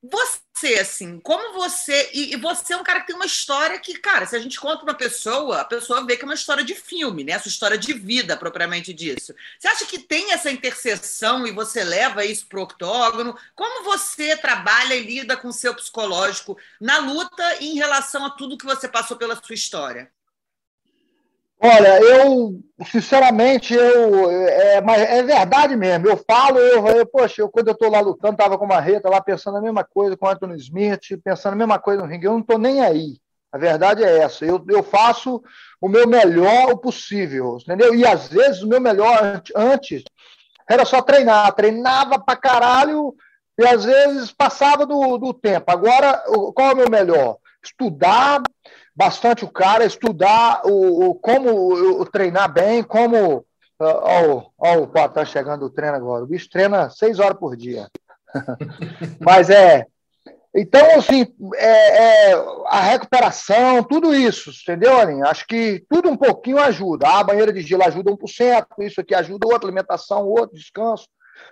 Você, 0.00 0.74
assim, 0.74 1.18
como 1.20 1.54
você. 1.54 2.10
E, 2.14 2.36
você 2.36 2.72
é 2.72 2.76
um 2.76 2.84
cara 2.84 3.00
que 3.00 3.08
tem 3.08 3.16
uma 3.16 3.26
história 3.26 3.78
que, 3.80 3.98
cara, 3.98 4.26
se 4.26 4.36
a 4.36 4.38
gente 4.38 4.58
conta 4.58 4.84
uma 4.84 4.94
pessoa, 4.94 5.60
a 5.60 5.64
pessoa 5.64 6.06
vê 6.06 6.16
que 6.16 6.22
é 6.22 6.24
uma 6.24 6.34
história 6.34 6.62
de 6.64 6.74
filme, 6.74 7.24
né? 7.24 7.32
Essa 7.32 7.48
história 7.48 7.76
de 7.76 7.92
vida, 7.92 8.36
propriamente 8.36 8.92
disso. 8.94 9.34
Você 9.58 9.66
acha 9.66 9.86
que 9.86 9.98
tem 9.98 10.32
essa 10.32 10.50
interseção 10.52 11.46
e 11.46 11.52
você 11.52 11.82
leva 11.82 12.24
isso 12.24 12.46
para 12.46 12.60
o 12.60 12.62
octógono? 12.62 13.36
Como 13.56 13.84
você 13.84 14.36
trabalha 14.36 14.94
e 14.94 15.02
lida 15.02 15.36
com 15.36 15.48
o 15.48 15.52
seu 15.52 15.74
psicológico 15.74 16.56
na 16.80 16.98
luta 16.98 17.56
em 17.60 17.74
relação 17.74 18.24
a 18.24 18.30
tudo 18.30 18.58
que 18.58 18.66
você 18.66 18.88
passou 18.88 19.16
pela 19.16 19.34
sua 19.42 19.54
história? 19.54 20.12
Olha, 21.60 22.00
eu, 22.00 22.60
sinceramente, 22.86 23.74
eu, 23.74 24.30
é, 24.30 24.80
mas 24.80 25.02
é 25.02 25.22
verdade 25.24 25.74
mesmo. 25.74 26.06
Eu 26.06 26.16
falo, 26.16 26.58
eu, 26.58 26.86
eu 26.86 27.06
poxa, 27.06 27.42
eu, 27.42 27.48
quando 27.48 27.68
eu 27.68 27.72
estou 27.72 27.90
lá 27.90 28.00
lutando, 28.00 28.34
estava 28.34 28.56
com 28.56 28.64
uma 28.64 28.80
reta 28.80 29.10
lá 29.10 29.20
pensando 29.20 29.58
a 29.58 29.60
mesma 29.60 29.82
coisa 29.82 30.16
com 30.16 30.26
o 30.26 30.28
Anthony 30.28 30.56
Smith, 30.56 31.20
pensando 31.24 31.54
a 31.54 31.56
mesma 31.56 31.78
coisa 31.80 32.02
no 32.02 32.08
ringue. 32.08 32.26
Eu 32.26 32.32
não 32.32 32.40
estou 32.40 32.58
nem 32.58 32.80
aí. 32.80 33.16
A 33.50 33.58
verdade 33.58 34.04
é 34.04 34.18
essa. 34.18 34.44
Eu, 34.44 34.64
eu 34.68 34.84
faço 34.84 35.42
o 35.80 35.88
meu 35.88 36.06
melhor 36.06 36.76
possível, 36.76 37.58
entendeu? 37.60 37.92
E 37.94 38.06
às 38.06 38.28
vezes 38.28 38.62
o 38.62 38.68
meu 38.68 38.80
melhor 38.80 39.42
antes 39.56 40.04
era 40.70 40.84
só 40.84 41.02
treinar. 41.02 41.52
Treinava 41.54 42.20
pra 42.20 42.36
caralho 42.36 43.14
e 43.58 43.66
às 43.66 43.84
vezes 43.84 44.30
passava 44.30 44.86
do, 44.86 45.18
do 45.18 45.34
tempo. 45.34 45.72
Agora, 45.72 46.22
qual 46.54 46.70
é 46.70 46.74
o 46.74 46.76
meu 46.76 46.90
melhor? 46.90 47.38
Estudar, 47.64 48.42
bastante 48.98 49.44
o 49.44 49.48
cara, 49.48 49.84
estudar 49.84 50.62
o, 50.64 51.10
o 51.10 51.14
como 51.14 51.52
o, 52.00 52.04
treinar 52.04 52.52
bem, 52.52 52.82
como. 52.82 53.46
Olha 53.78 54.80
o 54.82 54.88
Pó, 54.88 55.06
tá 55.06 55.24
chegando 55.24 55.64
o 55.64 55.70
treino 55.70 55.94
agora. 55.94 56.24
O 56.24 56.26
bicho 56.26 56.50
treina 56.50 56.90
seis 56.90 57.20
horas 57.20 57.38
por 57.38 57.56
dia. 57.56 57.88
Mas 59.20 59.50
é. 59.50 59.86
Então, 60.52 60.98
assim, 60.98 61.32
é, 61.54 62.30
é, 62.30 62.34
a 62.66 62.80
recuperação, 62.80 63.84
tudo 63.84 64.12
isso, 64.12 64.50
entendeu, 64.50 64.98
Aline? 64.98 65.22
Acho 65.22 65.46
que 65.46 65.84
tudo 65.88 66.08
um 66.08 66.16
pouquinho 66.16 66.58
ajuda. 66.58 67.06
A 67.06 67.22
banheira 67.22 67.52
de 67.52 67.60
gelo 67.60 67.84
ajuda 67.84 68.10
1%, 68.10 68.66
isso 68.80 69.00
aqui 69.00 69.14
ajuda 69.14 69.46
outra, 69.46 69.68
alimentação, 69.68 70.26
outro, 70.26 70.56
descanso. 70.56 71.06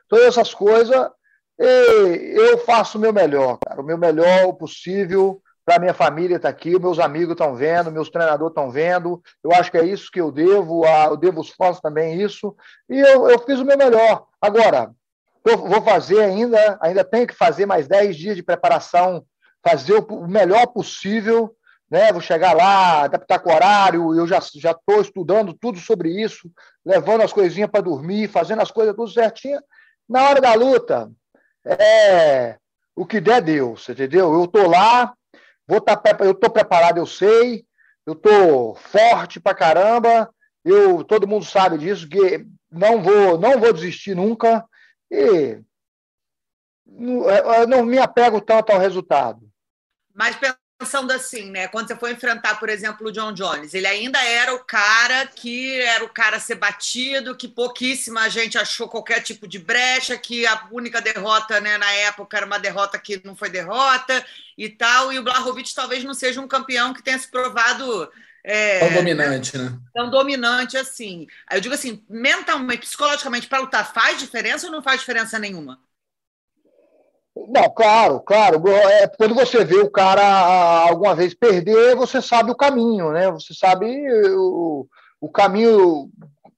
Todas 0.09 0.27
essas 0.27 0.53
coisas, 0.53 1.09
eu 1.57 2.59
faço 2.67 2.99
o 2.99 3.01
meu 3.01 3.13
melhor, 3.13 3.59
cara, 3.65 3.81
o 3.81 3.85
meu 3.85 3.99
melhor 3.99 4.53
possível 4.55 5.41
para 5.67 5.81
minha 5.81 5.93
família 5.93 6.37
estar 6.37 6.49
tá 6.49 6.57
aqui, 6.57 6.79
meus 6.79 7.01
amigos 7.01 7.33
estão 7.33 7.57
vendo, 7.57 7.91
meus 7.91 8.09
treinadores 8.09 8.53
estão 8.53 8.71
vendo. 8.71 9.21
Eu 9.43 9.53
acho 9.53 9.69
que 9.69 9.77
é 9.77 9.85
isso 9.85 10.13
que 10.13 10.21
eu 10.21 10.31
devo, 10.31 10.87
eu 10.87 11.17
devo 11.17 11.41
os 11.41 11.51
fãs 11.51 11.81
também 11.81 12.23
isso. 12.23 12.55
E 12.89 12.97
eu, 13.01 13.29
eu 13.29 13.39
fiz 13.41 13.59
o 13.59 13.65
meu 13.65 13.77
melhor. 13.77 14.27
Agora, 14.41 14.93
vou 15.45 15.83
fazer 15.83 16.21
ainda, 16.21 16.79
ainda 16.81 17.03
tenho 17.03 17.27
que 17.27 17.35
fazer 17.35 17.67
mais 17.67 17.89
10 17.89 18.17
dias 18.17 18.37
de 18.37 18.45
preparação, 18.45 19.27
fazer 19.61 19.95
o 20.09 20.29
melhor 20.29 20.69
possível. 20.69 21.53
Né? 21.91 22.13
Vou 22.13 22.21
chegar 22.21 22.53
lá, 22.53 23.03
adaptar 23.03 23.41
com 23.41 23.51
o 23.51 23.55
horário, 23.55 24.15
eu 24.15 24.25
já 24.25 24.39
estou 24.39 25.01
estudando 25.01 25.53
tudo 25.53 25.81
sobre 25.81 26.11
isso, 26.11 26.49
levando 26.85 27.23
as 27.23 27.33
coisinhas 27.33 27.71
para 27.71 27.81
dormir, 27.81 28.29
fazendo 28.29 28.63
as 28.63 28.71
coisas 28.71 28.95
tudo 28.95 29.11
certinho. 29.11 29.61
Na 30.09 30.29
hora 30.29 30.41
da 30.41 30.55
luta, 30.55 31.11
é 31.65 32.57
o 32.95 33.05
que 33.05 33.21
der 33.21 33.43
Deus, 33.43 33.89
entendeu? 33.89 34.33
Eu 34.33 34.45
estou 34.45 34.69
lá, 34.69 35.13
Vou 35.67 35.81
tá, 35.81 36.01
eu 36.21 36.33
estou 36.33 36.51
preparado, 36.51 36.99
eu 36.99 37.07
sei. 37.07 37.67
Eu 38.05 38.13
estou 38.13 38.75
forte 38.77 39.41
pra 39.41 39.55
caramba. 39.55 40.33
Eu, 40.65 41.05
todo 41.05 41.29
mundo 41.29 41.45
sabe 41.45 41.79
disso, 41.79 42.09
que 42.09 42.47
não 42.71 43.03
vou, 43.03 43.39
não 43.39 43.59
vou 43.59 43.73
desistir 43.73 44.15
nunca. 44.15 44.65
E 45.11 45.61
não, 46.87 47.67
não 47.67 47.85
me 47.85 47.99
apego 47.99 48.41
tanto 48.41 48.71
ao 48.71 48.79
resultado. 48.79 49.49
Mas 50.15 50.37
pensando 50.79 51.11
assim, 51.11 51.51
né? 51.51 51.69
Quando 51.69 51.89
você 51.89 51.97
foi 51.97 52.13
enfrentar, 52.13 52.59
por 52.59 52.69
exemplo, 52.69 53.09
o 53.09 53.13
John 53.13 53.33
Jones, 53.33 53.73
ele 53.75 53.87
ainda 53.87 54.23
era 54.23 54.55
o 54.55 54.65
cara 54.65 55.27
que 55.27 55.81
era 55.81 56.05
o 56.05 56.09
cara 56.09 56.37
a 56.37 56.41
ser 56.41 56.57
batido, 56.57 57.37
que 57.37 57.49
pouquíssima 57.49 58.29
gente 58.29 58.59
achou 58.59 58.89
qualquer 58.89 59.23
tipo 59.23 59.49
de 59.49 59.59
brecha, 59.59 60.19
que 60.19 60.47
a 60.47 60.69
única 60.71 61.01
derrota, 61.01 61.61
né, 61.61 61.79
na 61.79 61.91
época 61.93 62.37
era 62.37 62.47
uma 62.47 62.59
derrota 62.59 62.99
que 62.99 63.21
não 63.25 63.35
foi 63.35 63.49
derrota 63.49 64.25
e 64.57 64.69
tal. 64.69 65.13
E 65.13 65.19
o 65.19 65.23
Blahovic 65.23 65.75
talvez 65.75 66.05
não 66.05 66.15
seja 66.15 66.41
um 66.41 66.49
campeão 66.49 66.93
que 66.93 67.03
tenha 67.03 67.19
se 67.19 67.31
provado 67.31 68.11
é, 68.45 68.79
tão 68.79 68.95
dominante, 68.95 69.59
né? 69.59 69.77
Tão 69.93 70.11
dominante 70.11 70.77
assim. 70.77 71.27
Eu 71.51 71.61
digo 71.61 71.75
assim, 71.75 72.05
mentalmente, 72.09 72.87
psicologicamente, 72.87 73.49
para 73.49 73.59
lutar, 73.59 73.93
faz 73.93 74.19
diferença 74.21 74.67
ou 74.67 74.73
não 74.73 74.83
faz 74.83 75.01
diferença 75.01 75.39
nenhuma? 75.39 75.81
Não, 77.37 77.69
claro, 77.69 78.21
claro. 78.21 78.63
É, 78.69 79.07
quando 79.09 79.35
você 79.35 79.63
vê 79.63 79.77
o 79.77 79.91
cara 79.91 80.23
alguma 80.89 81.15
vez 81.15 81.35
perder, 81.35 81.95
você 81.95 82.23
sabe 82.23 82.51
o 82.51 82.57
caminho, 82.57 83.13
né? 83.13 83.31
Você 83.31 83.53
sabe 83.53 83.87
o, 84.35 84.87
o 85.21 85.29
caminho. 85.29 86.09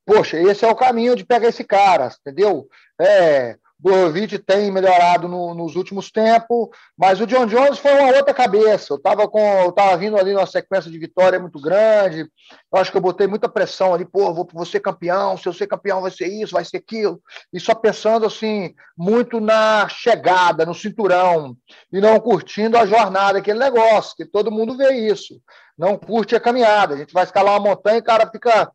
Poxa, 0.06 0.38
esse 0.38 0.64
é 0.64 0.70
o 0.70 0.76
caminho 0.76 1.16
de 1.16 1.24
pegar 1.24 1.48
esse 1.48 1.64
cara, 1.64 2.10
entendeu? 2.20 2.68
É, 2.98 3.56
Borovic 3.80 4.38
tem 4.40 4.72
melhorado 4.72 5.28
no, 5.28 5.54
nos 5.54 5.76
últimos 5.76 6.10
tempos, 6.10 6.68
mas 6.96 7.20
o 7.20 7.26
John 7.26 7.46
Jones 7.46 7.78
foi 7.78 7.92
uma 7.92 8.16
outra 8.16 8.34
cabeça. 8.34 8.92
Eu 8.92 8.96
estava 8.96 9.28
com, 9.28 9.38
eu 9.38 9.70
tava 9.70 9.96
vindo 9.96 10.16
ali 10.16 10.32
numa 10.32 10.46
sequência 10.46 10.90
de 10.90 10.98
vitória 10.98 11.38
muito 11.38 11.60
grande. 11.60 12.28
Eu 12.72 12.80
acho 12.80 12.90
que 12.90 12.96
eu 12.96 13.00
botei 13.00 13.28
muita 13.28 13.48
pressão 13.48 13.94
ali, 13.94 14.04
pô, 14.04 14.34
vou, 14.34 14.48
vou 14.52 14.66
ser 14.66 14.80
campeão, 14.80 15.36
se 15.36 15.46
eu 15.46 15.52
ser 15.52 15.68
campeão 15.68 16.02
vai 16.02 16.10
ser 16.10 16.26
isso, 16.26 16.54
vai 16.54 16.64
ser 16.64 16.78
aquilo. 16.78 17.22
E 17.52 17.60
só 17.60 17.72
pensando 17.72 18.26
assim, 18.26 18.74
muito 18.96 19.40
na 19.40 19.88
chegada, 19.88 20.66
no 20.66 20.74
cinturão, 20.74 21.56
e 21.92 22.00
não 22.00 22.18
curtindo 22.18 22.76
a 22.76 22.84
jornada, 22.84 23.38
aquele 23.38 23.60
negócio, 23.60 24.16
que 24.16 24.26
todo 24.26 24.50
mundo 24.50 24.76
vê 24.76 24.90
isso. 24.92 25.40
Não 25.78 25.96
curte 25.96 26.34
a 26.34 26.40
caminhada. 26.40 26.94
A 26.94 26.98
gente 26.98 27.14
vai 27.14 27.22
escalar 27.22 27.54
uma 27.54 27.70
montanha 27.70 27.98
e 27.98 28.00
o 28.00 28.04
cara 28.04 28.28
fica 28.28 28.72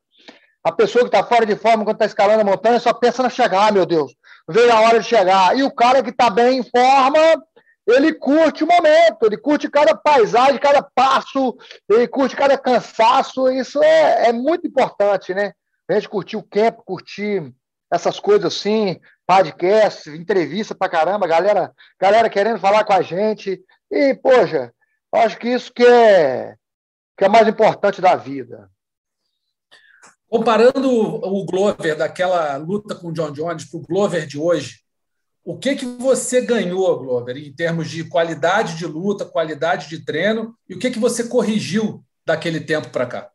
a 0.63 0.71
pessoa 0.71 1.03
que 1.03 1.09
está 1.09 1.21
fora 1.21 1.45
de 1.45 1.57
forma 1.57 1.83
quando 1.83 1.95
está 1.95 2.05
escalando 2.05 2.39
a 2.39 2.45
montanha 2.45 2.79
só 2.79 2.93
pensa 2.93 3.21
na 3.21 3.29
chegar, 3.29 3.73
meu 3.73 3.85
Deus 3.85 4.15
veio 4.49 4.71
a 4.71 4.81
hora 4.81 4.99
de 4.99 5.07
chegar. 5.07 5.57
E 5.57 5.63
o 5.63 5.71
cara 5.71 6.03
que 6.03 6.09
está 6.09 6.29
bem 6.29 6.59
em 6.59 6.63
forma, 6.63 7.19
ele 7.87 8.13
curte 8.13 8.63
o 8.63 8.67
momento, 8.67 9.23
ele 9.23 9.37
curte 9.37 9.69
cada 9.69 9.95
paisagem, 9.95 10.59
cada 10.59 10.81
passo, 10.81 11.57
ele 11.89 12.07
curte 12.07 12.35
cada 12.35 12.57
cansaço. 12.57 13.49
Isso 13.49 13.83
é, 13.83 14.29
é 14.29 14.33
muito 14.33 14.67
importante, 14.67 15.33
né? 15.33 15.53
A 15.89 15.93
gente 15.93 16.09
curtir 16.09 16.37
o 16.37 16.43
camp, 16.43 16.77
curtir 16.85 17.53
essas 17.91 18.19
coisas 18.19 18.45
assim, 18.45 18.99
podcast, 19.27 20.09
entrevista 20.09 20.73
pra 20.73 20.89
caramba, 20.89 21.27
galera, 21.27 21.71
galera 21.99 22.29
querendo 22.29 22.59
falar 22.59 22.83
com 22.83 22.93
a 22.93 23.01
gente. 23.01 23.61
E, 23.91 24.15
poxa, 24.15 24.73
acho 25.13 25.37
que 25.37 25.49
isso 25.49 25.71
que 25.71 25.85
é, 25.85 26.55
que 27.17 27.25
é 27.25 27.29
mais 27.29 27.47
importante 27.47 28.01
da 28.01 28.15
vida. 28.15 28.69
Comparando 30.33 30.89
o 30.89 31.45
Glover 31.45 31.95
daquela 31.95 32.57
luta 32.57 32.95
com 32.95 33.09
o 33.09 33.13
John 33.13 33.31
Jones 33.31 33.65
para 33.65 33.77
o 33.77 33.83
Glover 33.83 34.25
de 34.25 34.39
hoje, 34.39 34.79
o 35.43 35.59
que, 35.59 35.75
que 35.75 35.85
você 35.85 36.41
ganhou, 36.41 36.97
Glover, 36.97 37.37
em 37.37 37.53
termos 37.53 37.87
de 37.87 38.03
qualidade 38.03 38.75
de 38.75 38.87
luta, 38.87 39.25
qualidade 39.25 39.87
de 39.87 40.03
treino, 40.03 40.57
e 40.67 40.73
o 40.73 40.79
que, 40.79 40.89
que 40.89 40.97
você 40.97 41.25
corrigiu 41.25 42.03
daquele 42.25 42.59
tempo 42.59 42.89
para 42.89 43.05
cá? 43.05 43.29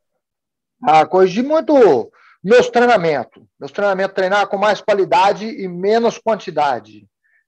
Ah, 0.83 1.07
corrigi 1.07 1.41
muito 1.41 2.11
meus 2.43 2.69
treinamentos. 2.69 3.45
Meus 3.61 3.71
treinamentos 3.71 4.17
treinar 4.17 4.49
com 4.49 4.59
mais 4.59 4.81
qualidade 4.81 5.47
e 5.47 5.69
menos 5.69 6.19
quantidade. 6.19 7.07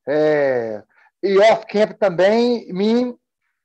É, 0.09 0.81
e 1.21 1.37
off-camp 1.39 1.99
também 1.99 2.73
me, 2.73 3.17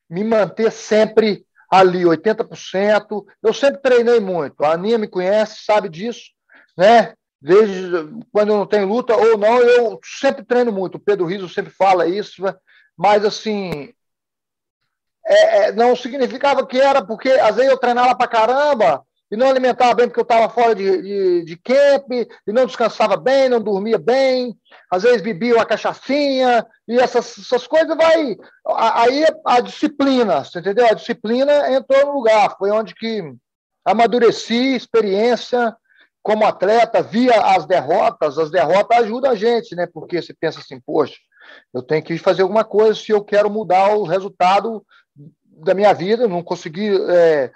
me 0.10 0.24
manter 0.24 0.72
sempre 0.72 1.46
ali, 1.80 2.04
80%. 2.04 3.26
Eu 3.42 3.54
sempre 3.54 3.82
treinei 3.82 4.20
muito. 4.20 4.64
A 4.64 4.74
Aninha 4.74 4.98
me 4.98 5.08
conhece, 5.08 5.64
sabe 5.64 5.90
disso, 5.90 6.32
né? 6.78 7.14
Desde 7.42 7.92
quando 8.32 8.50
eu 8.50 8.58
não 8.58 8.66
tenho 8.66 8.88
luta 8.88 9.16
ou 9.16 9.38
não, 9.38 9.60
eu 9.60 10.00
sempre 10.04 10.44
treino 10.44 10.72
muito. 10.72 10.96
O 10.96 11.00
Pedro 11.00 11.26
Riso 11.26 11.48
sempre 11.48 11.72
fala 11.72 12.08
isso, 12.08 12.44
mas 12.98 13.24
assim, 13.24 13.94
é, 15.28 15.68
é, 15.68 15.72
não 15.72 15.96
significava 15.96 16.66
que 16.66 16.80
era 16.80 17.04
porque 17.04 17.30
às 17.30 17.56
vezes 17.56 17.72
eu 17.72 17.78
treinava 17.78 18.16
pra 18.16 18.28
caramba 18.28 19.04
e 19.36 19.38
não 19.38 19.50
alimentava 19.50 19.94
bem 19.94 20.08
porque 20.08 20.22
eu 20.22 20.24
estava 20.24 20.48
fora 20.48 20.74
de, 20.74 21.02
de, 21.02 21.44
de, 21.44 21.58
camp, 21.58 22.10
e 22.10 22.54
não 22.54 22.66
descansava 22.66 23.18
bem, 23.18 23.50
não 23.50 23.62
dormia 23.62 23.98
bem, 23.98 24.58
às 24.90 25.04
vezes 25.04 25.22
bebia 25.22 25.56
uma 25.56 25.66
cachaçinha, 25.66 26.66
e 26.88 26.98
essas, 26.98 27.38
essas 27.38 27.68
coisas 27.68 27.98
vai. 27.98 28.38
Aí 28.66 29.26
a 29.46 29.60
disciplina, 29.60 30.42
entendeu? 30.56 30.88
A 30.88 30.94
disciplina 30.94 31.70
entrou 31.70 32.06
no 32.06 32.14
lugar, 32.14 32.56
foi 32.58 32.72
onde 32.72 32.96
que 32.96 33.22
amadureci, 33.84 34.74
experiência 34.74 35.76
como 36.24 36.46
atleta, 36.46 37.04
via 37.04 37.40
as 37.40 37.66
derrotas, 37.66 38.40
as 38.40 38.50
derrotas 38.50 39.00
ajudam 39.00 39.32
a 39.32 39.36
gente, 39.36 39.76
né? 39.76 39.86
Porque 39.86 40.22
você 40.22 40.34
pensa 40.34 40.60
assim, 40.60 40.80
poxa, 40.80 41.18
eu 41.74 41.84
tenho 41.84 42.02
que 42.02 42.18
fazer 42.18 42.42
alguma 42.42 42.64
coisa 42.64 42.96
se 42.96 43.12
eu 43.12 43.22
quero 43.22 43.50
mudar 43.50 43.96
o 43.96 44.04
resultado 44.04 44.84
da 45.44 45.74
minha 45.74 45.94
vida, 45.94 46.26
não 46.26 46.42
consegui. 46.42 46.90
É, 47.10 47.52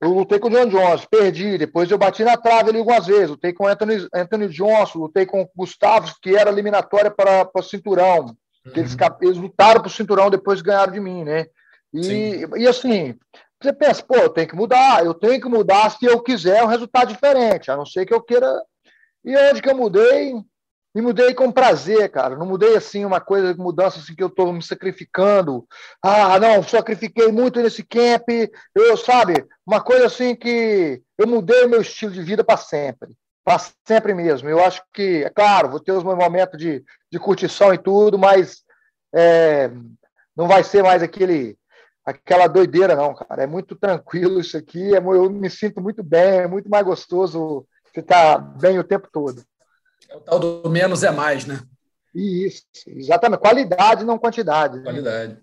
eu 0.00 0.10
lutei 0.10 0.38
com 0.38 0.48
o 0.48 0.50
John 0.50 0.66
Jones, 0.68 1.06
perdi. 1.06 1.56
Depois 1.56 1.90
eu 1.90 1.98
bati 1.98 2.24
na 2.24 2.36
trave 2.36 2.70
ali 2.70 2.78
algumas 2.78 3.06
vezes. 3.06 3.30
Lutei 3.30 3.52
com 3.52 3.64
o 3.64 3.68
Anthony, 3.68 4.06
Anthony 4.14 4.48
Johnson, 4.48 4.98
lutei 4.98 5.24
com 5.24 5.42
o 5.42 5.50
Gustavo, 5.56 6.12
que 6.20 6.36
era 6.36 6.50
eliminatória 6.50 7.10
para 7.10 7.50
o 7.54 7.62
cinturão. 7.62 8.26
Uhum. 8.66 8.72
Eles, 8.74 8.96
eles 9.22 9.36
lutaram 9.38 9.80
para 9.80 9.88
o 9.88 9.92
cinturão, 9.92 10.30
depois 10.30 10.62
ganharam 10.62 10.92
de 10.92 11.00
mim, 11.00 11.24
né? 11.24 11.46
E, 11.92 12.44
e 12.56 12.66
assim, 12.66 13.14
você 13.62 13.72
pensa, 13.72 14.02
pô, 14.02 14.16
eu 14.16 14.28
tenho 14.28 14.48
que 14.48 14.56
mudar, 14.56 15.04
eu 15.04 15.14
tenho 15.14 15.40
que 15.40 15.48
mudar 15.48 15.90
se 15.90 16.04
eu 16.04 16.20
quiser 16.20 16.62
um 16.62 16.68
resultado 16.68 17.08
diferente, 17.08 17.70
a 17.70 17.76
não 17.76 17.86
ser 17.86 18.04
que 18.04 18.12
eu 18.12 18.20
queira. 18.20 18.60
E 19.24 19.34
onde 19.36 19.62
que 19.62 19.70
eu 19.70 19.76
mudei? 19.76 20.34
Me 20.94 21.02
mudei 21.02 21.34
com 21.34 21.50
prazer, 21.50 22.08
cara. 22.10 22.36
Não 22.36 22.46
mudei 22.46 22.76
assim 22.76 23.04
uma 23.04 23.20
coisa, 23.20 23.52
mudança 23.54 23.98
assim 23.98 24.14
que 24.14 24.22
eu 24.22 24.28
estou 24.28 24.52
me 24.52 24.62
sacrificando. 24.62 25.66
Ah, 26.00 26.38
não, 26.38 26.62
sacrifiquei 26.62 27.32
muito 27.32 27.60
nesse 27.60 27.82
camp. 27.82 28.28
Eu, 28.72 28.96
sabe, 28.96 29.44
uma 29.66 29.82
coisa 29.82 30.06
assim 30.06 30.36
que 30.36 31.02
eu 31.18 31.26
mudei 31.26 31.64
o 31.64 31.68
meu 31.68 31.80
estilo 31.80 32.12
de 32.12 32.22
vida 32.22 32.44
para 32.44 32.56
sempre. 32.56 33.10
Para 33.44 33.60
sempre 33.84 34.14
mesmo. 34.14 34.48
Eu 34.48 34.64
acho 34.64 34.82
que, 34.92 35.24
é 35.24 35.30
claro, 35.30 35.68
vou 35.68 35.80
ter 35.80 35.92
os 35.92 36.04
meus 36.04 36.16
momentos 36.16 36.56
de, 36.58 36.84
de 37.10 37.18
curtição 37.18 37.74
e 37.74 37.78
tudo, 37.78 38.16
mas 38.16 38.62
é, 39.12 39.70
não 40.36 40.46
vai 40.46 40.62
ser 40.62 40.82
mais 40.84 41.02
aquele 41.02 41.58
aquela 42.04 42.46
doideira, 42.46 42.94
não, 42.94 43.14
cara. 43.14 43.42
É 43.42 43.46
muito 43.46 43.74
tranquilo 43.74 44.38
isso 44.40 44.56
aqui. 44.56 44.94
É, 44.94 44.98
eu 44.98 45.30
me 45.30 45.50
sinto 45.50 45.80
muito 45.80 46.04
bem, 46.04 46.40
é 46.40 46.46
muito 46.46 46.68
mais 46.68 46.84
gostoso 46.84 47.66
ficar 47.92 48.38
bem 48.38 48.78
o 48.78 48.84
tempo 48.84 49.08
todo. 49.10 49.42
É 50.08 50.16
o 50.16 50.20
tal 50.20 50.38
do 50.38 50.70
menos 50.70 51.02
é 51.02 51.10
mais, 51.10 51.46
né? 51.46 51.60
Isso, 52.14 52.64
exatamente. 52.86 53.40
Qualidade, 53.40 54.04
não 54.04 54.18
quantidade. 54.18 54.76
Né? 54.78 54.84
Qualidade. 54.84 55.38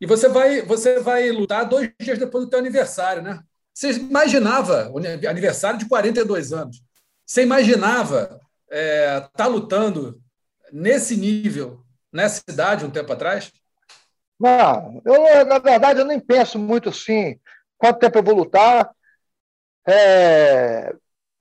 E 0.00 0.06
você 0.06 0.28
vai, 0.28 0.62
você 0.62 1.00
vai 1.00 1.30
lutar 1.30 1.68
dois 1.68 1.90
dias 2.00 2.18
depois 2.18 2.44
do 2.44 2.50
teu 2.50 2.58
aniversário, 2.58 3.22
né? 3.22 3.40
Você 3.72 3.92
imaginava, 3.92 4.90
aniversário 5.28 5.78
de 5.78 5.86
42 5.86 6.52
anos, 6.52 6.82
você 7.24 7.42
imaginava 7.42 8.40
estar 8.70 8.76
é, 8.76 9.20
tá 9.34 9.46
lutando 9.46 10.20
nesse 10.72 11.16
nível, 11.16 11.82
nessa 12.12 12.42
idade, 12.48 12.84
um 12.84 12.90
tempo 12.90 13.12
atrás? 13.12 13.52
Não, 14.38 15.02
eu, 15.04 15.46
na 15.46 15.58
verdade, 15.58 16.00
eu 16.00 16.06
nem 16.06 16.20
penso 16.20 16.58
muito 16.58 16.88
assim, 16.88 17.38
quanto 17.76 17.98
tempo 17.98 18.18
eu 18.18 18.22
vou 18.22 18.34
lutar. 18.34 18.90
É, 19.86 20.94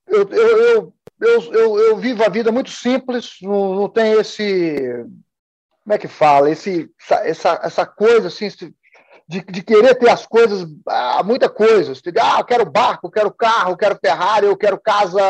eu, 0.08 0.30
eu, 0.30 0.58
eu 0.58 0.95
eu, 1.20 1.54
eu, 1.54 1.80
eu 1.80 1.98
vivo 1.98 2.24
a 2.24 2.30
vida 2.30 2.52
muito 2.52 2.70
simples, 2.70 3.38
não, 3.42 3.76
não 3.76 3.90
tem 3.90 4.14
esse. 4.14 5.06
Como 5.84 5.94
é 5.94 5.98
que 5.98 6.08
fala? 6.08 6.50
Esse, 6.50 6.90
essa, 7.10 7.60
essa 7.64 7.86
coisa 7.86 8.28
assim, 8.28 8.50
de, 9.28 9.42
de 9.44 9.64
querer 9.64 9.96
ter 9.96 10.10
as 10.10 10.26
coisas, 10.26 10.68
ah, 10.88 11.24
muita 11.24 11.50
coisa. 11.50 11.94
Ah, 12.22 12.40
eu 12.40 12.46
quero 12.46 12.70
barco, 12.70 13.08
eu 13.08 13.12
quero 13.12 13.32
carro, 13.32 13.72
eu 13.72 13.78
quero 13.78 14.00
Ferrari, 14.04 14.46
eu 14.46 14.58
quero 14.58 14.80
casa 14.80 15.22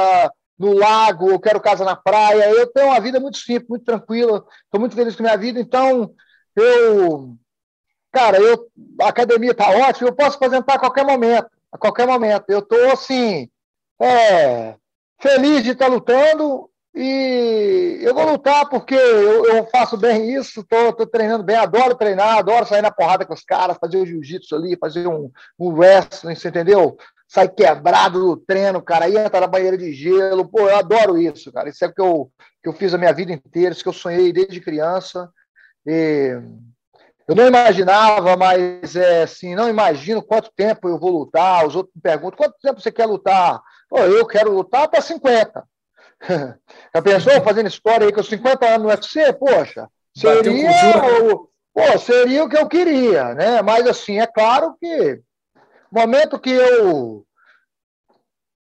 no 0.58 0.74
lago, 0.74 1.30
eu 1.30 1.40
quero 1.40 1.62
casa 1.62 1.84
na 1.84 1.96
praia. 1.96 2.50
Eu 2.52 2.68
tenho 2.68 2.88
uma 2.88 3.00
vida 3.00 3.20
muito 3.20 3.38
simples, 3.38 3.70
muito 3.70 3.86
tranquila, 3.86 4.46
estou 4.64 4.80
muito 4.80 4.96
feliz 4.96 5.16
com 5.16 5.24
a 5.24 5.26
minha 5.26 5.38
vida, 5.38 5.60
então 5.60 6.14
eu. 6.56 7.36
Cara, 8.12 8.38
eu, 8.38 8.70
a 9.02 9.10
academia 9.10 9.52
está 9.52 9.70
ótima, 9.70 10.08
eu 10.08 10.16
posso 10.16 10.38
aposentar 10.38 10.76
a 10.76 10.80
qualquer 10.80 11.06
momento, 11.06 11.50
a 11.70 11.78
qualquer 11.78 12.08
momento. 12.08 12.46
Eu 12.48 12.60
estou 12.60 12.92
assim, 12.92 13.50
é, 14.02 14.76
feliz 15.26 15.64
de 15.64 15.72
estar 15.72 15.88
lutando 15.88 16.70
e 16.94 17.98
eu 18.02 18.14
vou 18.14 18.30
lutar 18.30 18.70
porque 18.70 18.94
eu, 18.94 19.46
eu 19.46 19.66
faço 19.66 19.98
bem 19.98 20.36
isso, 20.36 20.62
estou 20.62 20.94
treinando 21.08 21.44
bem, 21.44 21.56
adoro 21.56 21.96
treinar, 21.96 22.38
adoro 22.38 22.66
sair 22.66 22.84
na 22.84 22.92
porrada 22.92 23.26
com 23.26 23.34
os 23.34 23.44
caras, 23.44 23.78
fazer 23.82 23.98
o 23.98 24.06
jiu-jitsu 24.06 24.56
ali, 24.56 24.78
fazer 24.78 25.08
um, 25.08 25.32
um 25.60 25.70
wrestling, 25.70 26.36
você 26.36 26.50
entendeu? 26.50 26.96
Sair 27.28 27.50
quebrado 27.50 28.20
do 28.20 28.38
treino, 28.38 28.80
cara, 28.84 29.10
ir 29.10 29.18
entrar 29.18 29.42
na 29.42 29.48
banheira 29.48 29.76
de 29.76 29.92
gelo, 29.94 30.48
pô, 30.48 30.70
eu 30.70 30.76
adoro 30.78 31.18
isso, 31.18 31.52
cara. 31.52 31.70
Isso 31.70 31.84
é 31.84 31.88
o 31.88 31.94
que 31.94 32.02
eu, 32.02 32.32
que 32.62 32.70
eu 32.70 32.74
fiz 32.74 32.94
a 32.94 32.98
minha 33.00 33.12
vida 33.12 33.34
inteira, 33.34 33.74
isso 33.74 33.82
que 33.82 33.90
eu 33.90 33.94
sonhei 33.94 34.32
desde 34.32 34.62
criança. 34.62 35.28
E 35.86 36.40
eu 37.28 37.36
não 37.36 37.48
imaginava, 37.48 38.38
mas 38.38 38.96
é 38.96 39.24
assim, 39.24 39.56
não 39.56 39.68
imagino 39.68 40.22
quanto 40.22 40.52
tempo 40.56 40.88
eu 40.88 41.00
vou 41.00 41.10
lutar. 41.10 41.66
Os 41.66 41.76
outros 41.76 41.96
me 41.96 42.02
perguntam: 42.02 42.38
quanto 42.38 42.56
tempo 42.62 42.80
você 42.80 42.92
quer 42.92 43.08
lutar? 43.08 43.60
Pô, 43.96 44.02
eu 44.02 44.28
quero 44.28 44.52
lutar 44.52 44.90
para 44.90 45.00
50. 45.00 45.64
Já 46.94 47.02
pensou 47.02 47.42
fazendo 47.42 47.70
história 47.70 48.06
aí 48.06 48.12
com 48.12 48.22
50 48.22 48.66
anos 48.66 48.82
no 48.82 48.90
UFC? 48.90 49.32
Poxa, 49.32 49.88
seria 50.14 50.70
o, 51.24 51.50
pô, 51.74 51.98
seria 51.98 52.44
o 52.44 52.50
que 52.50 52.58
eu 52.58 52.68
queria, 52.68 53.34
né? 53.34 53.62
Mas 53.62 53.88
assim, 53.88 54.20
é 54.20 54.28
claro 54.28 54.76
que 54.78 55.22
no 55.90 56.02
momento 56.02 56.38
que 56.38 56.50
eu 56.50 57.26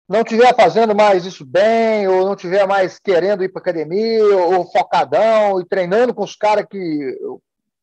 não 0.07 0.21
estiver 0.21 0.55
fazendo 0.55 0.95
mais 0.95 1.25
isso 1.25 1.43
bem, 1.43 2.07
ou 2.07 2.23
não 2.23 2.35
estiver 2.35 2.65
mais 2.65 2.97
querendo 2.97 3.43
ir 3.43 3.49
para 3.49 3.61
academia, 3.61 4.37
ou, 4.37 4.71
focadão, 4.71 5.59
e 5.59 5.65
treinando 5.65 6.13
com 6.13 6.23
os 6.23 6.37
caras 6.37 6.65
que 6.69 7.19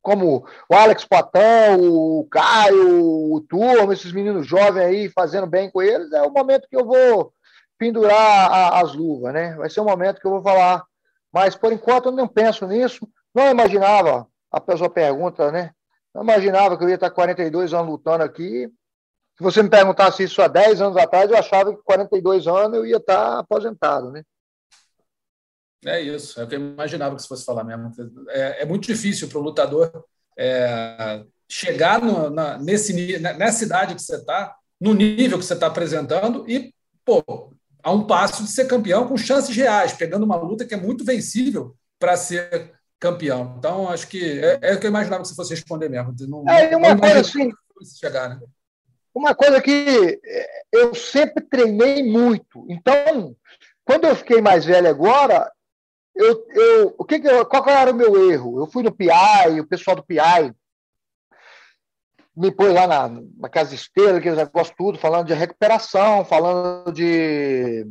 como 0.01 0.45
o 0.69 0.75
Alex 0.75 1.05
Potão, 1.05 1.81
o 1.81 2.27
Caio, 2.31 3.33
o 3.33 3.41
Turma, 3.43 3.93
esses 3.93 4.11
meninos 4.11 4.47
jovens 4.47 4.85
aí 4.85 5.09
fazendo 5.11 5.47
bem 5.47 5.71
com 5.71 5.83
eles, 5.83 6.11
é 6.12 6.23
o 6.23 6.33
momento 6.33 6.67
que 6.69 6.77
eu 6.77 6.85
vou 6.85 7.33
pendurar 7.83 8.53
a, 8.53 8.81
as 8.81 8.95
luvas, 8.95 9.35
né? 9.35 9.57
Vai 9.57 9.68
ser 9.68 9.81
o 9.81 9.85
momento 9.85 10.21
que 10.21 10.27
eu 10.27 10.31
vou 10.31 10.42
falar. 10.42 10.85
Mas 11.33 11.57
por 11.57 11.73
enquanto 11.73 12.07
eu 12.07 12.12
não 12.12 12.29
penso 12.29 12.64
nisso. 12.64 13.09
Não 13.35 13.51
imaginava, 13.51 14.29
a 14.53 14.61
pessoa 14.61 14.88
pergunta, 14.88 15.51
né? 15.51 15.73
Não 16.14 16.23
imaginava 16.23 16.79
que 16.79 16.85
eu 16.85 16.88
ia 16.88 16.95
estar 16.95 17.11
42 17.11 17.75
anos 17.75 17.88
lutando 17.88 18.23
aqui. 18.23 18.68
Se 19.37 19.42
você 19.42 19.62
me 19.62 19.68
perguntasse 19.71 20.23
isso 20.23 20.40
há 20.40 20.47
10 20.47 20.81
anos 20.81 20.97
atrás, 20.97 21.29
eu 21.29 21.37
achava 21.37 21.75
que 21.75 21.83
42 21.83 22.47
anos 22.47 22.77
eu 22.77 22.87
ia 22.87 22.99
estar 22.99 23.40
aposentado, 23.40 24.12
né? 24.12 24.23
É 25.85 26.01
isso, 26.01 26.40
é 26.40 26.45
o 26.45 26.47
que 26.47 26.55
eu 26.55 26.61
imaginava 26.61 27.16
que 27.16 27.23
você 27.23 27.29
fosse 27.29 27.45
falar 27.45 27.64
mesmo. 27.64 27.90
É, 28.29 28.62
é 28.62 28.64
muito 28.64 28.87
difícil 28.87 29.29
para 29.29 29.38
o 29.38 29.42
lutador 29.42 30.05
é, 30.38 31.25
chegar 31.49 32.01
no, 32.01 32.31
na, 32.31 32.59
nesse, 32.59 33.18
nessa 33.18 33.64
idade 33.64 33.95
que 33.97 34.03
você 34.03 34.16
está, 34.16 34.55
no 34.81 34.95
nível 34.95 35.38
que 35.38 35.45
você 35.45 35.55
está 35.55 35.66
apresentando 35.66 36.49
e, 36.49 36.73
pô, 37.05 37.52
a 37.83 37.92
um 37.92 38.07
passo 38.07 38.45
de 38.45 38.51
ser 38.51 38.66
campeão 38.66 39.07
com 39.07 39.16
chances 39.16 39.55
reais, 39.55 39.92
pegando 39.92 40.25
uma 40.25 40.37
luta 40.37 40.64
que 40.64 40.75
é 40.75 40.77
muito 40.77 41.05
vencível 41.05 41.75
para 41.99 42.16
ser 42.16 42.73
campeão. 43.01 43.57
Então, 43.59 43.88
acho 43.88 44.07
que 44.07 44.40
é, 44.40 44.59
é, 44.62 44.75
o 44.75 44.81
que 44.81 44.87
eu 44.87 44.90
imaginava 44.90 45.23
que 45.23 45.29
você 45.29 45.35
fosse 45.35 45.55
responder 45.55 45.88
mesmo. 45.88 46.14
Não, 46.29 46.49
é, 46.49 46.77
uma 46.77 46.97
coisa 46.97 47.21
assim, 47.21 47.51
chegar, 47.99 48.29
né? 48.29 48.40
Uma 49.14 49.35
coisa 49.35 49.61
que 49.61 50.21
eu 50.73 50.95
sempre 50.95 51.45
treinei 51.45 52.03
muito. 52.03 52.64
Então, 52.68 53.37
quando 53.85 54.07
eu 54.07 54.16
fiquei 54.16 54.40
mais 54.40 54.64
velho 54.64 54.88
agora, 54.88 55.51
eu, 56.14 56.47
eu, 56.51 56.95
o 56.97 57.05
que, 57.05 57.18
que 57.18 57.29
eu, 57.29 57.45
qual 57.45 57.68
era 57.68 57.90
o 57.90 57.95
meu 57.95 58.31
erro? 58.31 58.61
Eu 58.61 58.66
fui 58.66 58.83
no 58.83 58.92
PI, 58.92 59.61
o 59.61 59.66
pessoal 59.66 59.97
do 59.97 60.05
PI. 60.05 60.55
Me 62.37 62.51
pôs 62.51 62.73
lá 62.73 62.87
na, 62.87 63.11
na 63.38 63.49
casa 63.49 63.75
esteira, 63.75 64.18
aqueles 64.18 64.38
negócios 64.38 64.75
tudo, 64.77 64.99
falando 64.99 65.27
de 65.27 65.35
recuperação, 65.35 66.25
falando 66.25 66.92
de 66.92 67.87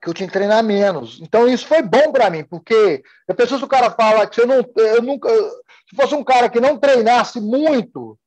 que 0.00 0.08
eu 0.08 0.14
tinha 0.14 0.26
que 0.26 0.32
treinar 0.32 0.64
menos. 0.64 1.20
Então 1.20 1.46
isso 1.46 1.66
foi 1.66 1.82
bom 1.82 2.10
para 2.10 2.30
mim, 2.30 2.44
porque 2.44 3.02
a 3.28 3.34
pessoa 3.34 3.58
se 3.58 3.64
o 3.64 3.68
cara 3.68 3.90
fala 3.90 4.26
que 4.26 4.40
eu 4.40 4.46
não, 4.46 4.64
eu 4.76 5.02
nunca, 5.02 5.28
se 5.30 5.94
fosse 5.94 6.14
um 6.14 6.24
cara 6.24 6.48
que 6.48 6.60
não 6.60 6.78
treinasse 6.78 7.40
muito 7.40 8.18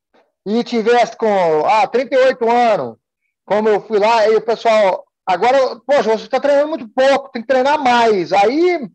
e 0.46 0.64
tivesse 0.64 1.18
com 1.18 1.66
ah, 1.66 1.88
38 1.88 2.50
anos, 2.50 2.98
como 3.46 3.70
eu 3.70 3.82
fui 3.82 3.98
lá, 3.98 4.28
e 4.28 4.36
o 4.36 4.42
pessoal, 4.42 5.04
agora, 5.26 5.80
poxa, 5.86 6.12
você 6.12 6.26
está 6.26 6.40
treinando 6.40 6.70
muito 6.70 6.88
pouco, 6.90 7.32
tem 7.32 7.42
que 7.42 7.48
treinar 7.48 7.82
mais. 7.82 8.32
Aí, 8.32 8.88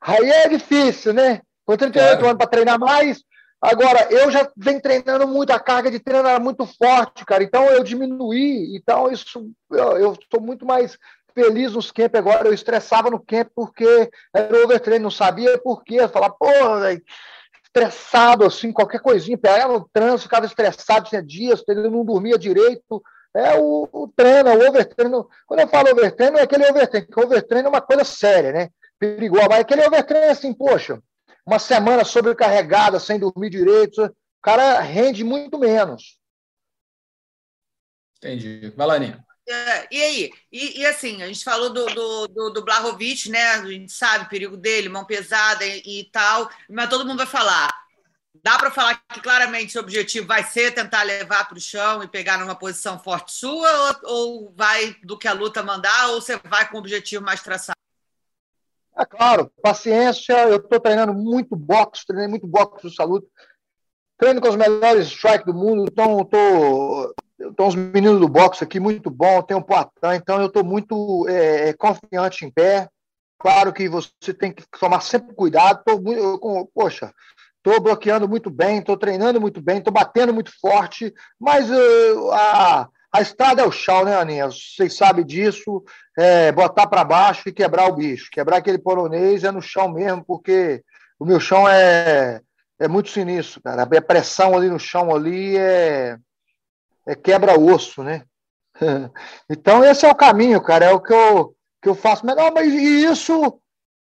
aí 0.00 0.30
é 0.30 0.48
difícil, 0.48 1.12
né? 1.12 1.42
Com 1.66 1.76
38 1.76 2.10
claro. 2.10 2.26
anos 2.26 2.38
para 2.38 2.46
treinar 2.46 2.78
mais, 2.78 3.22
Agora, 3.60 4.06
eu 4.10 4.30
já 4.30 4.48
venho 4.56 4.80
treinando 4.80 5.26
muito, 5.26 5.50
a 5.50 5.58
carga 5.58 5.90
de 5.90 5.98
treino 5.98 6.28
era 6.28 6.38
muito 6.38 6.64
forte, 6.64 7.24
cara. 7.24 7.42
Então, 7.42 7.66
eu 7.66 7.82
diminuí. 7.82 8.76
Então, 8.76 9.10
isso 9.10 9.50
eu 9.70 10.12
estou 10.12 10.40
muito 10.40 10.64
mais 10.64 10.96
feliz 11.34 11.72
nos 11.72 11.90
camp 11.90 12.14
agora. 12.14 12.46
Eu 12.46 12.54
estressava 12.54 13.10
no 13.10 13.18
camp 13.18 13.48
porque 13.56 14.10
era 14.32 14.64
overtraining, 14.64 15.02
não 15.02 15.10
sabia 15.10 15.58
por 15.58 15.82
quê. 15.82 15.96
Eu 15.96 16.08
falava, 16.08 16.36
pô, 16.38 16.46
véio, 16.80 17.02
estressado, 17.64 18.44
assim, 18.44 18.70
qualquer 18.70 19.00
coisinha. 19.00 19.36
Pegava 19.36 19.72
no 19.72 19.88
trânsito, 19.92 20.28
ficava 20.28 20.46
estressado, 20.46 21.08
tinha 21.08 21.22
dias, 21.22 21.64
não 21.68 22.04
dormia 22.04 22.38
direito. 22.38 23.02
É 23.34 23.56
o, 23.58 23.88
o 23.92 24.08
treino, 24.16 24.50
o 24.50 24.68
overtreino. 24.68 25.28
Quando 25.48 25.60
eu 25.60 25.68
falo 25.68 25.90
overtreino, 25.90 26.38
é 26.38 26.42
aquele 26.42 26.64
overtreino, 26.64 27.08
porque 27.08 27.24
overtreino 27.24 27.66
é 27.66 27.70
uma 27.70 27.80
coisa 27.80 28.04
séria, 28.04 28.52
né? 28.52 28.68
Perigosa. 29.00 29.48
Mas 29.48 29.60
aquele 29.60 29.84
overtreino 29.84 30.26
é 30.26 30.30
assim, 30.30 30.54
poxa 30.54 31.02
uma 31.48 31.58
semana 31.58 32.04
sobrecarregada, 32.04 33.00
sem 33.00 33.18
dormir 33.18 33.48
direito, 33.48 34.04
o 34.04 34.12
cara 34.42 34.80
rende 34.80 35.24
muito 35.24 35.58
menos. 35.58 36.18
Entendi. 38.18 38.70
Vai 38.76 38.86
lá, 38.86 38.98
Ninha. 38.98 39.24
É, 39.48 39.88
e 39.90 40.02
aí? 40.02 40.32
E, 40.52 40.80
e, 40.80 40.86
assim, 40.86 41.22
a 41.22 41.26
gente 41.26 41.42
falou 41.42 41.70
do, 41.70 41.86
do, 41.86 42.28
do, 42.28 42.50
do 42.50 42.64
Blahovic, 42.64 43.30
né? 43.30 43.42
A 43.52 43.66
gente 43.66 43.90
sabe 43.90 44.26
o 44.26 44.28
perigo 44.28 44.58
dele, 44.58 44.90
mão 44.90 45.06
pesada 45.06 45.64
e, 45.64 46.00
e 46.00 46.04
tal, 46.12 46.50
mas 46.68 46.90
todo 46.90 47.06
mundo 47.06 47.16
vai 47.16 47.26
falar. 47.26 47.72
Dá 48.44 48.58
para 48.58 48.70
falar 48.70 49.02
que 49.08 49.20
claramente 49.20 49.72
seu 49.72 49.80
objetivo 49.80 50.26
vai 50.26 50.44
ser 50.44 50.74
tentar 50.74 51.02
levar 51.02 51.48
para 51.48 51.56
o 51.56 51.60
chão 51.60 52.02
e 52.02 52.08
pegar 52.08 52.36
numa 52.36 52.54
posição 52.54 52.98
forte 52.98 53.32
sua, 53.32 53.96
ou, 54.02 54.18
ou 54.18 54.54
vai 54.54 54.94
do 55.02 55.16
que 55.16 55.26
a 55.26 55.32
luta 55.32 55.62
mandar, 55.62 56.10
ou 56.10 56.20
você 56.20 56.36
vai 56.44 56.68
com 56.68 56.76
o 56.76 56.80
objetivo 56.80 57.24
mais 57.24 57.42
traçado? 57.42 57.77
É 58.98 59.04
claro, 59.04 59.50
paciência. 59.62 60.34
Eu 60.48 60.56
estou 60.56 60.80
treinando 60.80 61.14
muito 61.14 61.54
boxe, 61.54 62.04
treinei 62.06 62.28
muito 62.28 62.46
boxe 62.46 62.82
do 62.82 62.90
saúde. 62.90 63.26
Treino 64.18 64.40
com 64.40 64.48
os 64.48 64.56
melhores 64.56 65.06
strikes 65.06 65.46
do 65.46 65.54
mundo. 65.54 65.86
Então, 65.88 66.20
estou. 66.20 67.14
Estão 67.38 67.68
os 67.68 67.76
meninos 67.76 68.18
do 68.18 68.28
boxe 68.28 68.64
aqui 68.64 68.80
muito 68.80 69.08
bom, 69.08 69.40
tem 69.42 69.56
um 69.56 69.62
Poitin, 69.62 70.16
então 70.16 70.40
eu 70.40 70.48
estou 70.48 70.64
muito 70.64 71.24
é, 71.28 71.68
é, 71.68 71.72
confiante 71.72 72.44
em 72.44 72.50
pé. 72.50 72.88
Claro 73.38 73.72
que 73.72 73.88
você 73.88 74.34
tem 74.36 74.52
que 74.52 74.64
tomar 74.76 75.00
sempre 75.02 75.32
cuidado. 75.36 75.84
Tô 75.84 76.00
muito, 76.00 76.36
com, 76.40 76.66
poxa, 76.74 77.14
estou 77.58 77.80
bloqueando 77.80 78.28
muito 78.28 78.50
bem, 78.50 78.78
estou 78.78 78.96
treinando 78.96 79.40
muito 79.40 79.62
bem, 79.62 79.78
estou 79.78 79.92
batendo 79.92 80.34
muito 80.34 80.50
forte, 80.60 81.14
mas 81.38 81.70
uh, 81.70 82.30
a, 82.32 82.88
a 83.12 83.22
estrada 83.22 83.62
é 83.62 83.66
o 83.66 83.72
chão, 83.72 84.04
né, 84.04 84.16
Aninha? 84.16 84.46
Vocês 84.46 84.96
sabem 84.96 85.24
disso. 85.24 85.82
É, 86.16 86.52
botar 86.52 86.86
para 86.86 87.04
baixo 87.04 87.48
e 87.48 87.52
quebrar 87.52 87.88
o 87.88 87.94
bicho. 87.94 88.30
Quebrar 88.30 88.58
aquele 88.58 88.78
polonês 88.78 89.44
é 89.44 89.50
no 89.50 89.62
chão 89.62 89.90
mesmo, 89.90 90.24
porque 90.24 90.82
o 91.18 91.24
meu 91.24 91.40
chão 91.40 91.68
é, 91.68 92.40
é 92.78 92.86
muito 92.88 93.08
sinistro, 93.08 93.62
cara. 93.62 93.82
A 93.82 94.02
pressão 94.02 94.54
ali 94.56 94.68
no 94.68 94.78
chão 94.78 95.14
ali 95.14 95.56
é, 95.56 96.18
é 97.06 97.14
quebra-osso, 97.14 98.02
né? 98.02 98.22
Então, 99.50 99.82
esse 99.82 100.06
é 100.06 100.10
o 100.10 100.14
caminho, 100.14 100.60
cara. 100.60 100.86
É 100.86 100.92
o 100.92 101.00
que 101.00 101.12
eu, 101.12 101.54
que 101.82 101.88
eu 101.88 101.94
faço. 101.94 102.24
Mas, 102.26 102.36
não, 102.36 102.52
mas 102.52 102.72
isso, 102.72 103.60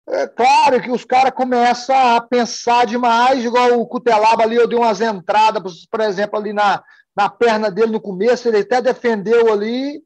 é 0.10 0.28
claro 0.28 0.82
que 0.82 0.91
os 0.91 1.04
caras 1.06 1.32
começam 1.32 1.96
a 1.96 2.22
pensar 2.22 2.86
demais, 2.86 3.43
igual 3.43 3.80
o 3.80 3.88
Cutelaba 3.88 4.43
ali, 4.43 4.56
eu 4.56 4.67
dei 4.67 4.78
umas 4.78 5.02
entradas, 5.02 5.86
por 5.86 6.02
exemplo, 6.02 6.38
ali 6.38 6.54
na, 6.54 6.84
na 7.17 7.30
perna 7.30 7.71
dele 7.71 7.91
no 7.91 7.99
começo, 7.99 8.47
ele 8.47 8.60
até 8.60 8.80
defendeu 8.80 9.51
ali, 9.51 10.03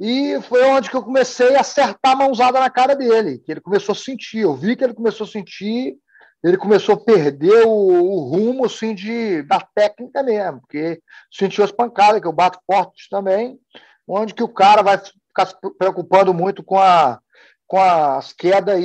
e 0.00 0.40
foi 0.42 0.64
onde 0.64 0.88
que 0.88 0.96
eu 0.96 1.02
comecei 1.02 1.54
a 1.54 1.60
acertar 1.60 2.12
a 2.12 2.16
mãozada 2.16 2.58
na 2.58 2.70
cara 2.70 2.96
dele, 2.96 3.38
que 3.38 3.52
ele 3.52 3.60
começou 3.60 3.92
a 3.92 3.96
sentir, 3.96 4.38
eu 4.38 4.56
vi 4.56 4.74
que 4.74 4.82
ele 4.82 4.94
começou 4.94 5.26
a 5.26 5.30
sentir, 5.30 5.98
ele 6.42 6.56
começou 6.56 6.94
a 6.94 7.04
perder 7.04 7.66
o, 7.66 7.70
o 7.70 8.30
rumo, 8.30 8.64
assim, 8.64 8.94
de, 8.94 9.42
da 9.42 9.60
técnica 9.60 10.22
mesmo, 10.22 10.60
porque 10.62 11.02
sentiu 11.30 11.64
as 11.64 11.72
pancadas, 11.72 12.20
que 12.20 12.26
eu 12.26 12.32
bato 12.32 12.58
forte 12.64 13.10
também, 13.10 13.58
onde 14.06 14.32
que 14.32 14.42
o 14.42 14.48
cara 14.48 14.82
vai 14.82 14.96
ficar 14.96 15.46
se 15.46 15.54
preocupando 15.78 16.32
muito 16.32 16.62
com, 16.62 16.78
a, 16.78 17.20
com 17.66 17.78
as 17.78 18.32
quedas 18.32 18.74
aí 18.74 18.84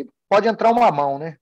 e 0.00 0.06
pode 0.30 0.48
entrar 0.48 0.70
uma 0.70 0.90
mão, 0.90 1.18
né? 1.18 1.36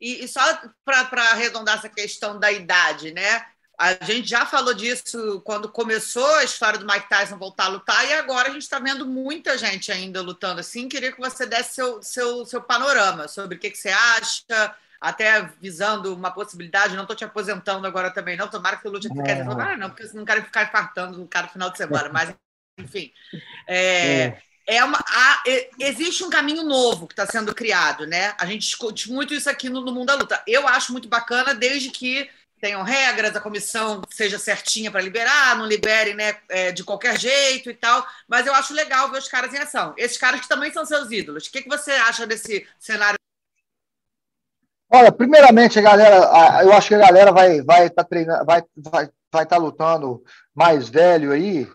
E, 0.00 0.24
e 0.24 0.28
só 0.28 0.40
para 0.84 1.30
arredondar 1.30 1.76
essa 1.76 1.88
questão 1.88 2.38
da 2.38 2.50
idade, 2.50 3.12
né? 3.12 3.46
A 3.78 4.02
gente 4.04 4.28
já 4.28 4.46
falou 4.46 4.72
disso 4.72 5.40
quando 5.42 5.68
começou 5.68 6.26
a 6.36 6.44
história 6.44 6.78
do 6.78 6.86
Mike 6.86 7.10
Tyson 7.10 7.36
voltar 7.36 7.66
a 7.66 7.68
lutar, 7.68 8.08
e 8.08 8.14
agora 8.14 8.48
a 8.48 8.52
gente 8.52 8.62
está 8.62 8.78
vendo 8.78 9.06
muita 9.06 9.58
gente 9.58 9.92
ainda 9.92 10.22
lutando 10.22 10.60
assim. 10.60 10.88
Queria 10.88 11.12
que 11.12 11.20
você 11.20 11.44
desse 11.44 11.74
seu, 11.74 12.02
seu, 12.02 12.46
seu 12.46 12.62
panorama 12.62 13.28
sobre 13.28 13.56
o 13.56 13.60
que, 13.60 13.70
que 13.70 13.76
você 13.76 13.90
acha, 13.90 14.74
até 14.98 15.42
visando 15.60 16.14
uma 16.14 16.30
possibilidade. 16.30 16.94
Não 16.94 17.02
estou 17.02 17.14
te 17.14 17.24
aposentando 17.24 17.86
agora 17.86 18.10
também, 18.10 18.34
não. 18.34 18.48
Tomara 18.48 18.78
que 18.78 18.88
o 18.88 18.90
lute 18.90 19.10
dizendo, 19.10 19.52
ah, 19.60 19.76
não, 19.76 19.90
porque 19.90 20.06
você 20.06 20.16
não 20.16 20.24
quero 20.24 20.42
ficar 20.42 20.64
infartando 20.64 21.18
no 21.18 21.28
cara 21.28 21.46
no 21.46 21.52
final 21.52 21.70
de 21.70 21.76
semana, 21.76 22.08
mas 22.08 22.34
enfim. 22.78 23.12
É, 23.66 24.22
é. 24.22 24.42
é 24.66 24.84
uma, 24.84 25.04
há, 25.06 25.42
existe 25.78 26.24
um 26.24 26.30
caminho 26.30 26.62
novo 26.62 27.06
que 27.06 27.12
está 27.12 27.26
sendo 27.26 27.54
criado, 27.54 28.06
né? 28.06 28.34
A 28.38 28.46
gente 28.46 28.62
discute 28.62 29.12
muito 29.12 29.34
isso 29.34 29.50
aqui 29.50 29.68
no, 29.68 29.82
no 29.82 29.92
Mundo 29.92 30.06
da 30.06 30.14
Luta. 30.14 30.42
Eu 30.46 30.66
acho 30.66 30.92
muito 30.92 31.08
bacana, 31.08 31.54
desde 31.54 31.90
que 31.90 32.30
tenham 32.66 32.82
regras, 32.82 33.36
a 33.36 33.40
comissão 33.40 34.02
seja 34.10 34.40
certinha 34.40 34.90
para 34.90 35.00
liberar, 35.00 35.56
não 35.56 35.64
libere 35.64 36.14
né, 36.14 36.34
é, 36.48 36.72
de 36.72 36.82
qualquer 36.82 37.16
jeito 37.16 37.70
e 37.70 37.74
tal. 37.74 38.04
Mas 38.26 38.44
eu 38.44 38.52
acho 38.54 38.74
legal 38.74 39.08
ver 39.08 39.18
os 39.18 39.28
caras 39.28 39.54
em 39.54 39.58
ação. 39.58 39.94
Esses 39.96 40.18
caras 40.18 40.40
que 40.40 40.48
também 40.48 40.72
são 40.72 40.84
seus 40.84 41.12
ídolos. 41.12 41.46
O 41.46 41.52
que, 41.52 41.62
que 41.62 41.68
você 41.68 41.92
acha 41.92 42.26
desse 42.26 42.66
cenário? 42.80 43.16
Olha, 44.90 45.12
primeiramente, 45.12 45.78
a 45.78 45.82
galera, 45.82 46.62
eu 46.64 46.72
acho 46.72 46.88
que 46.88 46.94
a 46.94 47.06
galera 47.06 47.32
vai 47.32 47.62
vai 47.62 47.86
estar 47.86 48.02
tá 48.02 48.08
treinando, 48.08 48.44
vai 48.44 48.62
vai 48.76 49.08
vai 49.32 49.42
estar 49.44 49.56
tá 49.56 49.56
lutando 49.56 50.22
mais 50.54 50.88
velho 50.88 51.32
aí. 51.32 51.68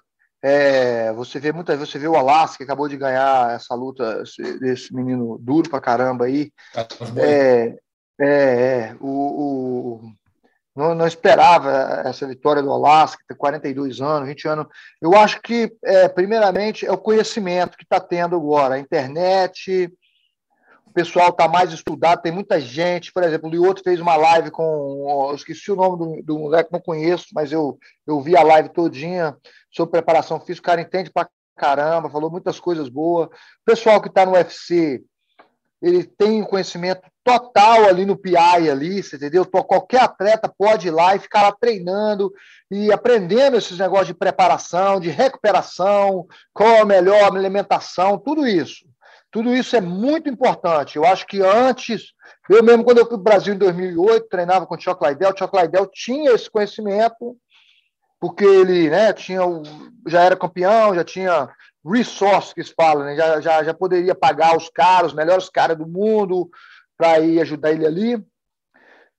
É, 0.43 1.13
você 1.13 1.39
vê 1.39 1.51
muitas 1.51 1.77
vezes, 1.77 1.91
você 1.91 1.99
vê 1.99 2.08
o 2.08 2.15
Alasca 2.15 2.58
que 2.58 2.63
acabou 2.63 2.89
de 2.89 2.97
ganhar 2.97 3.54
essa 3.54 3.75
luta 3.75 4.23
desse 4.60 4.93
menino 4.93 5.38
duro 5.39 5.69
pra 5.69 5.80
caramba 5.80 6.25
aí. 6.25 6.51
É, 7.17 7.77
é, 8.19 8.27
é, 8.27 8.95
o, 8.99 9.08
o 9.08 10.13
não, 10.76 10.96
não, 10.96 11.06
esperava 11.06 12.02
essa 12.06 12.26
vitória 12.28 12.62
do 12.62 12.72
Alasca, 12.72 13.24
tem 13.28 13.36
42 13.36 14.00
anos, 14.02 14.28
20 14.28 14.48
anos. 14.48 14.68
Eu 15.02 15.16
acho 15.16 15.42
que, 15.42 15.76
é, 15.84 16.08
primeiramente, 16.08 16.86
é 16.86 16.92
o 16.92 16.98
conhecimento 16.98 17.78
que 17.78 17.84
está 17.84 18.00
tendo 18.00 18.36
agora, 18.36 18.76
a 18.76 18.80
internet, 18.80 19.92
o 20.86 20.94
pessoal 20.94 21.30
está 21.30 21.48
mais 21.48 21.72
estudado, 21.72 22.22
tem 22.22 22.32
muita 22.32 22.60
gente. 22.60 23.12
Por 23.14 23.24
exemplo, 23.24 23.50
o 23.50 23.52
Lioto 23.52 23.82
fez 23.84 24.00
uma 24.00 24.16
live 24.16 24.52
com. 24.52 25.28
Eu 25.30 25.36
esqueci 25.36 25.72
o 25.72 25.76
nome 25.76 25.98
do, 25.98 26.24
do 26.24 26.40
moleque, 26.40 26.72
não 26.72 26.82
conheço, 26.82 27.28
mas 27.34 27.52
eu, 27.52 27.78
eu 28.06 28.20
vi 28.22 28.36
a 28.36 28.44
live 28.44 28.70
todinha 28.70 29.38
sobre 29.72 29.92
preparação 29.92 30.40
física. 30.40 30.66
O 30.66 30.70
cara 30.72 30.82
entende 30.82 31.10
pra 31.10 31.30
caramba, 31.56 32.10
falou 32.10 32.30
muitas 32.30 32.60
coisas 32.60 32.90
boas. 32.90 33.28
O 33.28 33.32
pessoal 33.66 34.02
que 34.02 34.10
está 34.10 34.26
no 34.26 34.34
UFC 34.34 35.02
ele 35.82 36.04
tem 36.04 36.44
conhecimento 36.44 37.02
total 37.24 37.86
ali 37.86 38.06
no 38.06 38.18
PI 38.18 38.70
ali, 38.70 39.02
você 39.02 39.16
entendeu? 39.16 39.46
Qualquer 39.46 40.02
atleta 40.02 40.52
pode 40.56 40.88
ir 40.88 40.92
lá 40.92 41.16
e 41.16 41.20
ficar 41.20 41.44
lá 41.44 41.52
treinando 41.52 42.32
e 42.70 42.92
aprendendo 42.92 43.58
esses 43.58 43.78
negócios 43.78 44.08
de 44.08 44.14
preparação, 44.14 45.00
de 45.00 45.10
recuperação, 45.10 46.26
qual 46.54 46.82
a 46.82 46.86
melhor 46.86 47.36
alimentação, 47.36 48.18
tudo 48.18 48.48
isso. 48.48 48.90
Tudo 49.32 49.54
isso 49.54 49.76
é 49.76 49.82
muito 49.82 50.30
importante. 50.30 50.98
Eu 50.98 51.06
acho 51.06 51.26
que 51.26 51.42
antes, 51.42 52.14
eu 52.50 52.62
mesmo 52.62 52.84
quando 52.84 52.98
eu 52.98 53.06
fui 53.06 53.14
para 53.14 53.22
o 53.22 53.24
Brasil 53.24 53.54
em 53.54 53.58
2008, 53.58 54.28
treinava 54.28 54.66
com 54.66 54.76
o 54.76 54.80
Chuck 54.80 55.08
Liddell, 55.08 55.32
o 55.32 55.38
Chuck 55.38 55.56
Liddell 55.58 55.88
tinha 55.88 56.32
esse 56.32 56.50
conhecimento, 56.50 57.38
porque 58.20 58.44
ele 58.44 58.90
né, 58.90 59.14
tinha, 59.14 59.42
já 60.06 60.22
era 60.22 60.36
campeão, 60.36 60.94
já 60.94 61.04
tinha 61.04 61.50
resource 61.86 62.54
que 62.54 62.64
se 62.64 62.74
fala, 62.74 63.06
né? 63.06 63.16
já, 63.16 63.42
já, 63.42 63.64
já 63.64 63.74
poderia 63.74 64.14
pagar 64.14 64.56
os 64.56 64.70
caras, 64.70 65.12
os 65.12 65.18
melhores 65.18 65.50
caras 65.50 65.78
do 65.78 65.88
mundo, 65.88 66.50
para 67.02 67.20
ir 67.20 67.42
ajudar 67.42 67.72
ele 67.72 67.88
ali, 67.88 68.24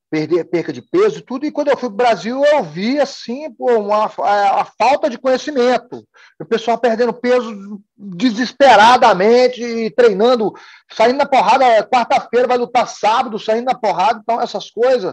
perder 0.09 0.45
perca 0.45 0.73
de 0.73 0.81
peso 0.81 1.19
e 1.19 1.23
tudo. 1.23 1.45
E 1.45 1.51
quando 1.51 1.67
eu 1.67 1.77
fui 1.77 1.89
para 1.89 1.95
o 1.95 1.97
Brasil, 1.97 2.45
eu 2.45 2.63
vi 2.63 3.01
assim, 3.01 3.53
pô, 3.53 3.73
uma, 3.77 4.05
a, 4.05 4.61
a, 4.61 4.65
falta 4.65 5.11
de 5.11 5.19
conhecimento. 5.19 6.07
O 6.41 6.45
pessoal 6.45 6.79
perdendo 6.79 7.13
peso 7.13 7.83
desesperadamente, 7.97 9.93
treinando, 9.97 10.53
saindo 10.93 11.17
na 11.17 11.27
porrada, 11.27 11.83
quarta-feira 11.89 12.47
vai 12.47 12.57
lutar 12.57 12.87
sábado, 12.87 13.37
saindo 13.37 13.65
na 13.65 13.75
porrada, 13.75 14.21
então 14.23 14.41
essas 14.41 14.71
coisas. 14.71 15.13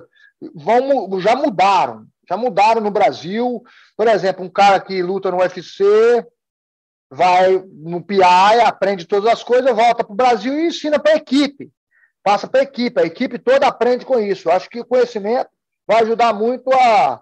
vão, 0.54 1.20
já 1.20 1.36
mudaram. 1.36 2.06
Já 2.30 2.38
mudaram 2.38 2.82
no 2.82 2.92
Brasil. 2.92 3.64
Por 3.98 4.08
exemplo, 4.08 4.46
um 4.46 4.50
cara 4.50 4.80
que 4.80 5.02
luta 5.02 5.32
no 5.32 5.38
UFC 5.38 5.84
vai 7.12 7.66
no 7.68 8.04
PI, 8.04 8.62
aprende 8.64 9.08
todas 9.08 9.34
as 9.34 9.42
coisas, 9.42 9.76
volta 9.76 10.04
para 10.04 10.14
o 10.14 10.16
Brasil 10.16 10.54
e 10.54 10.68
ensina 10.68 11.00
para 11.00 11.14
a 11.14 11.18
equipe. 11.18 11.72
Passa 12.24 12.48
para 12.48 12.62
a 12.62 12.64
equipe. 12.64 13.02
A 13.02 13.06
equipe 13.06 13.40
toda 13.40 13.68
aprende 13.68 14.06
com 14.06 14.20
isso. 14.20 14.50
Eu 14.50 14.54
acho 14.54 14.70
que 14.70 14.82
o 14.82 14.86
conhecimento 14.86 15.50
vai 15.88 16.02
ajudar 16.02 16.34
muito 16.34 16.70
a, 16.72 17.22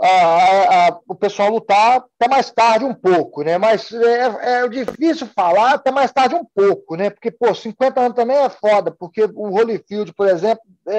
a, 0.00 0.88
a, 0.88 0.98
o 1.08 1.14
pessoal 1.14 1.50
lutar 1.50 2.04
até 2.18 2.28
mais 2.28 2.50
tarde 2.50 2.84
um 2.84 2.94
pouco, 2.94 3.42
né? 3.42 3.58
Mas 3.58 3.92
é, 3.92 4.62
é, 4.64 4.68
difícil 4.68 5.26
falar 5.34 5.74
até 5.74 5.90
mais 5.90 6.12
tarde 6.12 6.34
um 6.34 6.44
pouco, 6.54 6.96
né? 6.96 7.10
Porque, 7.10 7.30
pô, 7.30 7.54
50 7.54 8.00
anos 8.00 8.16
também 8.16 8.36
é 8.36 8.48
foda, 8.50 8.90
porque 8.90 9.24
o 9.34 9.50
Holyfield, 9.50 10.12
por 10.14 10.28
exemplo, 10.28 10.62
é, 10.88 10.96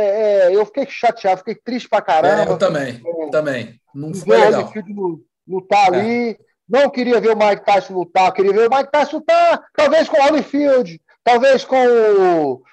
é, 0.50 0.56
eu 0.56 0.66
fiquei 0.66 0.88
chateado, 0.90 1.40
fiquei 1.40 1.56
triste 1.56 1.90
pra 1.90 2.02
caramba. 2.02 2.50
É, 2.50 2.54
eu 2.54 2.58
também, 2.58 3.02
também. 3.32 3.80
Não 3.94 4.14
foi 4.14 4.38
legal. 4.38 4.62
O 4.62 4.64
Holyfield 4.64 5.24
lutar 5.48 5.94
é. 5.94 6.00
ali. 6.00 6.40
Não 6.68 6.90
queria 6.90 7.22
ver 7.22 7.30
o 7.30 7.38
Mike 7.38 7.64
Tyson 7.64 7.94
lutar, 7.94 8.34
queria 8.34 8.52
ver 8.52 8.68
o 8.68 8.76
Mike 8.76 8.90
Tyson 8.92 9.18
lutar, 9.18 9.64
talvez 9.76 10.10
com 10.10 10.18
o 10.18 10.24
Holyfield, 10.24 11.00
talvez 11.26 11.66
com 11.66 11.76
o. 11.76 12.64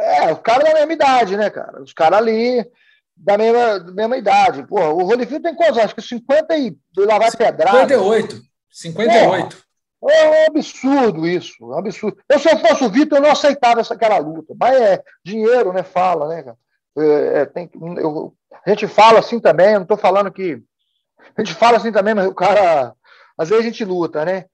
É, 0.00 0.32
o 0.32 0.36
cara 0.36 0.64
da 0.64 0.74
mesma 0.74 0.92
idade, 0.92 1.36
né, 1.36 1.48
cara? 1.48 1.82
Os 1.82 1.94
caras 1.94 2.18
ali 2.18 2.62
da 3.16 3.38
mesma, 3.38 3.80
da 3.80 3.92
mesma 3.92 4.16
idade. 4.18 4.66
Porra, 4.66 4.90
o 4.90 5.04
Holyfield 5.04 5.42
tem 5.42 5.54
quantos? 5.54 5.78
Acho 5.78 5.94
que 5.94 6.02
50 6.02 6.56
e 6.56 6.76
lá 6.98 7.18
vai 7.18 7.30
pedrada. 7.30 7.78
58. 7.78 8.42
58. 8.70 9.68
É 10.10 10.28
um 10.28 10.46
absurdo 10.46 11.26
isso, 11.26 11.56
é 11.60 11.66
um 11.66 11.78
absurdo. 11.78 12.18
Eu, 12.28 12.38
se 12.38 12.48
eu 12.48 12.58
fosse 12.58 12.84
o 12.84 12.90
Vitor, 12.90 13.18
eu 13.18 13.22
não 13.22 13.32
aceitava 13.32 13.80
essa, 13.80 13.94
aquela 13.94 14.18
luta. 14.18 14.54
Mas 14.58 14.80
é 14.80 15.02
dinheiro, 15.24 15.72
né? 15.72 15.82
Fala, 15.82 16.28
né, 16.28 16.42
cara? 16.42 16.56
É, 16.96 17.40
é, 17.40 17.46
tem, 17.46 17.68
eu, 17.96 18.32
a 18.64 18.70
gente 18.70 18.86
fala 18.86 19.18
assim 19.18 19.40
também, 19.40 19.72
eu 19.72 19.80
não 19.80 19.82
estou 19.82 19.96
falando 19.96 20.30
que. 20.30 20.62
A 21.36 21.42
gente 21.42 21.54
fala 21.54 21.78
assim 21.78 21.90
também, 21.90 22.14
mas 22.14 22.26
o 22.28 22.34
cara. 22.34 22.94
Às 23.36 23.48
vezes 23.48 23.64
a 23.64 23.68
gente 23.68 23.84
luta, 23.84 24.24
né? 24.24 24.44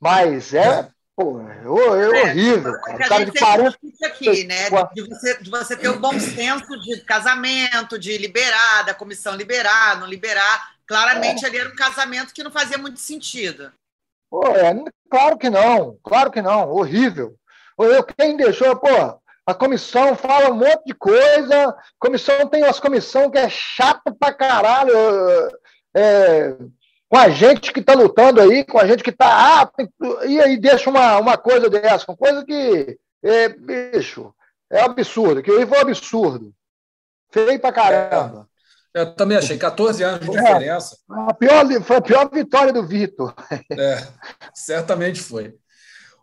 Mas 0.00 0.54
é, 0.54 0.88
Pô, 1.16 1.40
é, 1.40 1.62
é 1.64 2.22
horrível. 2.22 2.80
Cara. 2.80 3.08
cara 3.08 3.24
de 3.24 3.38
40... 3.38 3.78
Isso 3.84 4.04
aqui, 4.04 4.44
né? 4.44 4.68
De 4.92 5.02
você, 5.02 5.42
de 5.42 5.50
você 5.50 5.76
ter 5.76 5.88
o 5.88 6.00
bom 6.00 6.18
senso 6.18 6.78
de 6.80 7.00
casamento, 7.02 7.98
de 7.98 8.18
liberar, 8.18 8.82
da 8.84 8.94
comissão 8.94 9.36
liberar, 9.36 10.00
não 10.00 10.08
liberar. 10.08 10.74
Claramente 10.86 11.44
é. 11.44 11.48
ali 11.48 11.58
era 11.58 11.70
um 11.70 11.76
casamento 11.76 12.34
que 12.34 12.42
não 12.42 12.50
fazia 12.50 12.76
muito 12.76 12.98
sentido. 12.98 13.72
Pô, 14.28 14.44
é, 14.48 14.74
claro 15.08 15.38
que 15.38 15.48
não, 15.48 15.96
claro 16.02 16.30
que 16.30 16.42
não, 16.42 16.68
horrível. 16.70 17.36
Eu, 17.78 18.02
quem 18.02 18.36
deixou, 18.36 18.76
pô, 18.76 19.20
a 19.46 19.54
comissão 19.54 20.16
fala 20.16 20.50
um 20.50 20.56
monte 20.56 20.84
de 20.86 20.94
coisa, 20.94 21.68
a 21.68 21.76
comissão 21.98 22.48
tem 22.48 22.64
umas 22.64 22.80
comissão 22.80 23.30
que 23.30 23.38
é 23.38 23.48
chato 23.48 24.14
pra 24.18 24.32
caralho. 24.32 24.92
É, 25.94 26.56
com 27.08 27.18
a 27.18 27.28
gente 27.28 27.72
que 27.72 27.80
está 27.80 27.94
lutando 27.94 28.40
aí, 28.40 28.64
com 28.64 28.78
a 28.78 28.86
gente 28.86 29.02
que 29.02 29.10
está. 29.10 29.62
Ah, 29.62 29.70
e 30.26 30.40
aí 30.40 30.56
deixa 30.56 30.90
uma, 30.90 31.18
uma 31.18 31.36
coisa 31.36 31.68
dessa, 31.68 32.04
uma 32.08 32.16
coisa 32.16 32.44
que. 32.44 32.98
É, 33.22 33.48
bicho, 33.48 34.34
é 34.70 34.82
absurdo, 34.82 35.42
que 35.42 35.50
aí 35.50 35.66
foi 35.66 35.78
um 35.78 35.82
absurdo. 35.82 36.52
Feio 37.30 37.58
pra 37.58 37.72
caramba. 37.72 38.48
É, 38.94 39.00
eu 39.00 39.14
também 39.14 39.36
achei, 39.36 39.58
14 39.58 40.02
anos 40.04 40.20
de 40.20 40.36
é, 40.36 40.40
diferença. 40.40 40.96
A 41.10 41.34
pior, 41.34 41.66
foi 41.82 41.96
a 41.96 42.00
pior 42.00 42.30
vitória 42.30 42.72
do 42.72 42.86
Vitor. 42.86 43.34
É, 43.72 44.06
certamente 44.54 45.20
foi. 45.20 45.54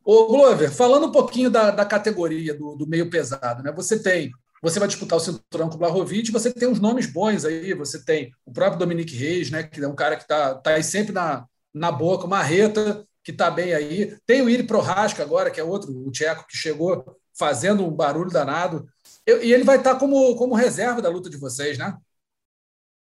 Ô, 0.05 0.27
Glover, 0.27 0.71
falando 0.71 1.07
um 1.07 1.11
pouquinho 1.11 1.49
da, 1.49 1.69
da 1.69 1.85
categoria 1.85 2.53
do, 2.53 2.75
do 2.75 2.87
meio 2.87 3.09
pesado, 3.09 3.61
né? 3.61 3.71
Você 3.73 4.01
tem 4.01 4.31
você 4.61 4.79
vai 4.79 4.87
disputar 4.87 5.17
o 5.17 5.19
cinturão 5.19 5.69
com 5.69 5.75
o 5.75 5.77
Blahovic, 5.77 6.31
você 6.31 6.53
tem 6.53 6.67
uns 6.67 6.79
nomes 6.79 7.07
bons 7.07 7.43
aí, 7.45 7.73
você 7.73 8.03
tem 8.03 8.31
o 8.45 8.51
próprio 8.53 8.79
Dominique 8.79 9.15
Reis, 9.15 9.49
né, 9.49 9.63
que 9.63 9.83
é 9.83 9.87
um 9.87 9.95
cara 9.95 10.15
que 10.15 10.21
está 10.23 10.55
tá 10.55 10.71
aí 10.71 10.83
sempre 10.83 11.11
na, 11.11 11.45
na 11.73 11.91
boca, 11.91 12.25
o 12.25 12.29
Marreta, 12.29 13.05
que 13.23 13.31
está 13.31 13.49
bem 13.49 13.73
aí. 13.73 14.17
Tem 14.25 14.41
o 14.41 14.49
Iri 14.49 14.63
Prohaska 14.63 15.23
agora, 15.23 15.49
que 15.49 15.59
é 15.59 15.63
outro, 15.63 15.91
o 15.91 16.11
tcheco, 16.11 16.45
que 16.47 16.57
chegou 16.57 17.17
fazendo 17.33 17.85
um 17.85 17.91
barulho 17.91 18.29
danado. 18.29 18.87
Eu, 19.25 19.43
e 19.43 19.53
ele 19.53 19.63
vai 19.63 19.77
estar 19.77 19.93
tá 19.93 19.99
como, 19.99 20.35
como 20.35 20.55
reserva 20.55 21.01
da 21.01 21.09
luta 21.09 21.29
de 21.29 21.37
vocês, 21.37 21.77
né? 21.77 21.97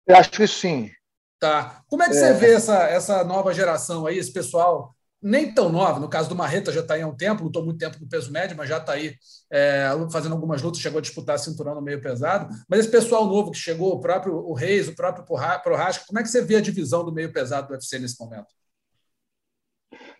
Eu 0.07 0.15
acho 0.15 0.31
que 0.31 0.47
sim. 0.47 0.91
Tá. 1.39 1.81
Como 1.87 2.03
é 2.03 2.09
que 2.09 2.15
é. 2.15 2.19
você 2.19 2.33
vê 2.33 2.53
essa, 2.53 2.83
essa 2.83 3.23
nova 3.23 3.53
geração 3.53 4.05
aí, 4.05 4.17
esse 4.17 4.31
pessoal 4.31 4.95
nem 5.21 5.53
tão 5.53 5.69
nova. 5.69 5.99
No 5.99 6.09
caso 6.09 6.29
do 6.29 6.35
Marreta, 6.35 6.71
já 6.71 6.81
está 6.81 6.93
aí 6.93 7.01
há 7.01 7.07
um 7.07 7.15
tempo, 7.15 7.43
lutou 7.43 7.63
muito 7.63 7.79
tempo 7.79 7.97
no 7.99 8.07
peso 8.07 8.31
médio, 8.31 8.55
mas 8.55 8.69
já 8.69 8.77
está 8.77 8.93
aí 8.93 9.15
é, 9.51 9.89
fazendo 10.11 10.33
algumas 10.33 10.61
lutas, 10.61 10.81
chegou 10.81 10.99
a 10.99 11.01
disputar 11.01 11.37
cinturão 11.37 11.75
no 11.75 11.81
meio 11.81 12.01
pesado. 12.01 12.53
Mas 12.67 12.81
esse 12.81 12.89
pessoal 12.89 13.25
novo 13.25 13.51
que 13.51 13.57
chegou, 13.57 13.93
o 13.93 13.99
próprio 13.99 14.35
o 14.35 14.53
Reis, 14.53 14.87
o 14.87 14.95
próprio 14.95 15.25
Prohaska, 15.25 16.05
como 16.07 16.19
é 16.19 16.23
que 16.23 16.29
você 16.29 16.41
vê 16.41 16.55
a 16.55 16.61
divisão 16.61 17.03
do 17.03 17.11
meio 17.11 17.31
pesado 17.31 17.67
do 17.67 17.73
UFC 17.73 17.99
nesse 17.99 18.19
momento? 18.19 18.47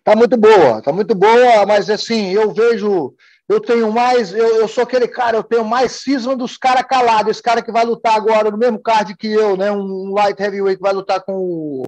Tá 0.04 0.16
muito 0.16 0.36
boa, 0.36 0.82
tá 0.82 0.92
muito 0.92 1.14
boa, 1.14 1.66
mas 1.66 1.90
assim, 1.90 2.30
eu 2.30 2.52
vejo, 2.52 3.14
eu 3.48 3.60
tenho 3.60 3.92
mais, 3.92 4.32
eu, 4.32 4.56
eu 4.56 4.66
sou 4.66 4.82
aquele 4.82 5.06
cara, 5.06 5.36
eu 5.36 5.42
tenho 5.42 5.64
mais 5.64 5.92
cisma 5.92 6.34
dos 6.34 6.56
caras 6.56 6.84
calados, 6.88 7.30
esse 7.30 7.42
cara 7.42 7.62
que 7.62 7.70
vai 7.70 7.84
lutar 7.84 8.16
agora 8.16 8.50
no 8.50 8.56
mesmo 8.56 8.80
card 8.80 9.14
que 9.14 9.30
eu, 9.30 9.56
né, 9.56 9.70
um 9.70 10.12
light 10.14 10.40
heavyweight 10.40 10.78
que 10.78 10.82
vai 10.82 10.92
lutar 10.92 11.20
com 11.20 11.34
o 11.34 11.86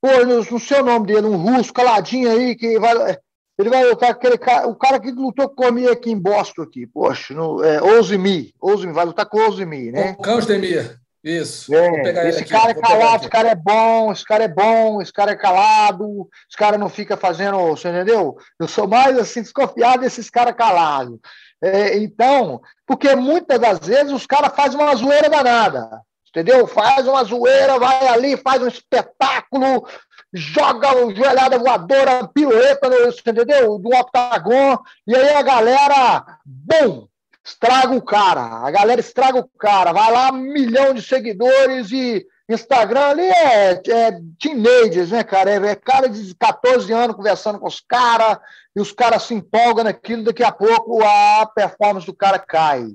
Pô, 0.00 0.24
não, 0.24 0.42
não 0.42 0.58
sei 0.58 0.80
o 0.80 0.84
nome 0.84 1.06
dele, 1.06 1.26
um 1.26 1.36
russo 1.36 1.72
caladinho 1.72 2.30
aí, 2.30 2.54
que 2.54 2.78
vai. 2.78 3.16
Ele 3.58 3.70
vai 3.70 3.84
lutar 3.84 4.12
com 4.12 4.20
aquele 4.20 4.36
cara, 4.36 4.68
o 4.68 4.74
cara 4.74 5.00
que 5.00 5.10
lutou 5.10 5.48
comigo 5.48 5.90
aqui 5.90 6.10
em 6.10 6.18
Boston, 6.18 6.62
aqui, 6.62 6.86
poxa, 6.86 7.32
no, 7.32 7.64
é, 7.64 7.82
Ozimi, 7.82 8.52
Ozimi, 8.60 8.92
vai 8.92 9.06
lutar 9.06 9.24
com 9.24 9.38
Ozimi, 9.48 9.90
né? 9.90 10.14
O 10.18 10.22
Cãos 10.22 10.44
Demir, 10.44 11.00
isso. 11.24 11.74
É, 11.74 12.28
esse 12.28 12.42
aqui, 12.42 12.50
cara 12.50 12.70
é 12.70 12.74
calado, 12.74 13.22
esse 13.22 13.30
cara 13.30 13.48
é 13.48 13.54
bom, 13.54 14.12
esse 14.12 14.24
cara 14.24 14.44
é 14.44 14.48
bom, 14.48 15.00
esse 15.00 15.12
cara 15.12 15.32
é 15.32 15.36
calado, 15.36 16.28
esse 16.48 16.56
cara 16.56 16.76
não 16.76 16.90
fica 16.90 17.16
fazendo, 17.16 17.58
você 17.68 17.88
entendeu? 17.88 18.36
Eu 18.60 18.68
sou 18.68 18.86
mais 18.86 19.18
assim, 19.18 19.40
desconfiado 19.40 20.02
desses 20.02 20.28
caras 20.28 20.54
calados. 20.54 21.18
É, 21.62 21.96
então, 21.96 22.60
porque 22.86 23.16
muitas 23.16 23.58
das 23.58 23.78
vezes 23.78 24.12
os 24.12 24.26
caras 24.26 24.54
fazem 24.54 24.78
uma 24.78 24.94
zoeira 24.94 25.30
danada 25.30 26.02
entendeu? 26.36 26.66
Faz 26.66 27.08
uma 27.08 27.24
zoeira, 27.24 27.78
vai 27.78 28.08
ali, 28.08 28.36
faz 28.36 28.62
um 28.62 28.68
espetáculo, 28.68 29.88
joga 30.34 30.94
o 30.94 31.14
joelhada 31.14 31.58
voadora, 31.58 32.28
pirueta, 32.28 32.88
entendeu? 33.26 33.78
Do 33.78 33.88
octagon, 33.88 34.78
e 35.06 35.16
aí 35.16 35.30
a 35.30 35.40
galera, 35.40 36.38
bum, 36.44 37.08
estraga 37.42 37.94
o 37.94 38.02
cara. 38.02 38.66
A 38.66 38.70
galera 38.70 39.00
estraga 39.00 39.38
o 39.38 39.48
cara. 39.58 39.92
Vai 39.94 40.12
lá, 40.12 40.30
milhão 40.30 40.92
de 40.92 41.00
seguidores 41.00 41.90
e 41.90 42.26
Instagram 42.48 43.00
ali 43.00 43.26
é, 43.26 43.70
é 43.72 44.20
teenagers, 44.38 45.12
né, 45.12 45.24
cara? 45.24 45.50
É, 45.50 45.70
é, 45.70 45.74
cara 45.74 46.06
de 46.06 46.34
14 46.34 46.92
anos 46.92 47.16
conversando 47.16 47.58
com 47.58 47.66
os 47.66 47.80
caras, 47.80 48.38
e 48.76 48.80
os 48.80 48.92
caras 48.92 49.22
se 49.22 49.32
empolgam 49.32 49.84
naquilo, 49.84 50.24
daqui 50.24 50.44
a 50.44 50.52
pouco 50.52 51.02
a 51.02 51.46
performance 51.46 52.06
do 52.06 52.14
cara 52.14 52.38
cai. 52.38 52.88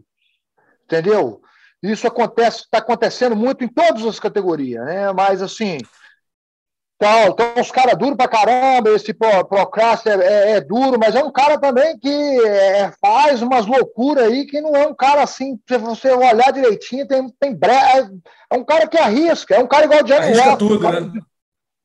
Entendeu? 0.86 1.42
Isso 1.82 2.08
acontece, 2.08 2.60
está 2.60 2.78
acontecendo 2.78 3.36
muito 3.36 3.64
em 3.64 3.68
todas 3.68 4.06
as 4.06 4.20
categorias, 4.20 4.86
né? 4.86 5.12
Mas 5.14 5.42
assim, 5.42 5.80
então, 7.02 7.30
então 7.30 7.60
os 7.60 7.72
caras 7.72 7.98
duros 7.98 8.16
pra 8.16 8.28
caramba, 8.28 8.92
esse 8.92 9.12
Procraster 9.12 10.20
é, 10.20 10.24
é, 10.24 10.52
é, 10.52 10.62
duro, 10.62 11.00
mas 11.00 11.16
é 11.16 11.24
um 11.24 11.32
cara 11.32 11.60
também 11.60 11.98
que 11.98 12.08
é, 12.46 12.92
faz 13.02 13.42
umas 13.42 13.66
loucuras 13.66 14.26
aí, 14.26 14.46
que 14.46 14.62
não 14.62 14.76
é 14.76 14.86
um 14.86 14.94
cara 14.94 15.24
assim, 15.24 15.60
se 15.68 15.80
você 15.80 16.12
olhar 16.12 16.54
direitinho, 16.54 17.08
tem, 17.08 17.28
tem 17.40 17.56
bre... 17.56 17.72
é 17.72 18.56
um 18.56 18.64
cara 18.64 18.88
que 18.88 19.00
arrisca, 19.00 19.56
é 19.56 19.60
um 19.60 19.68
cara 19.68 19.86
igual 19.86 20.02
o 20.02 20.04
Johnny 20.04 20.38
Walker. 20.38 20.58
Tudo, 20.58 20.92
né? 20.92 21.22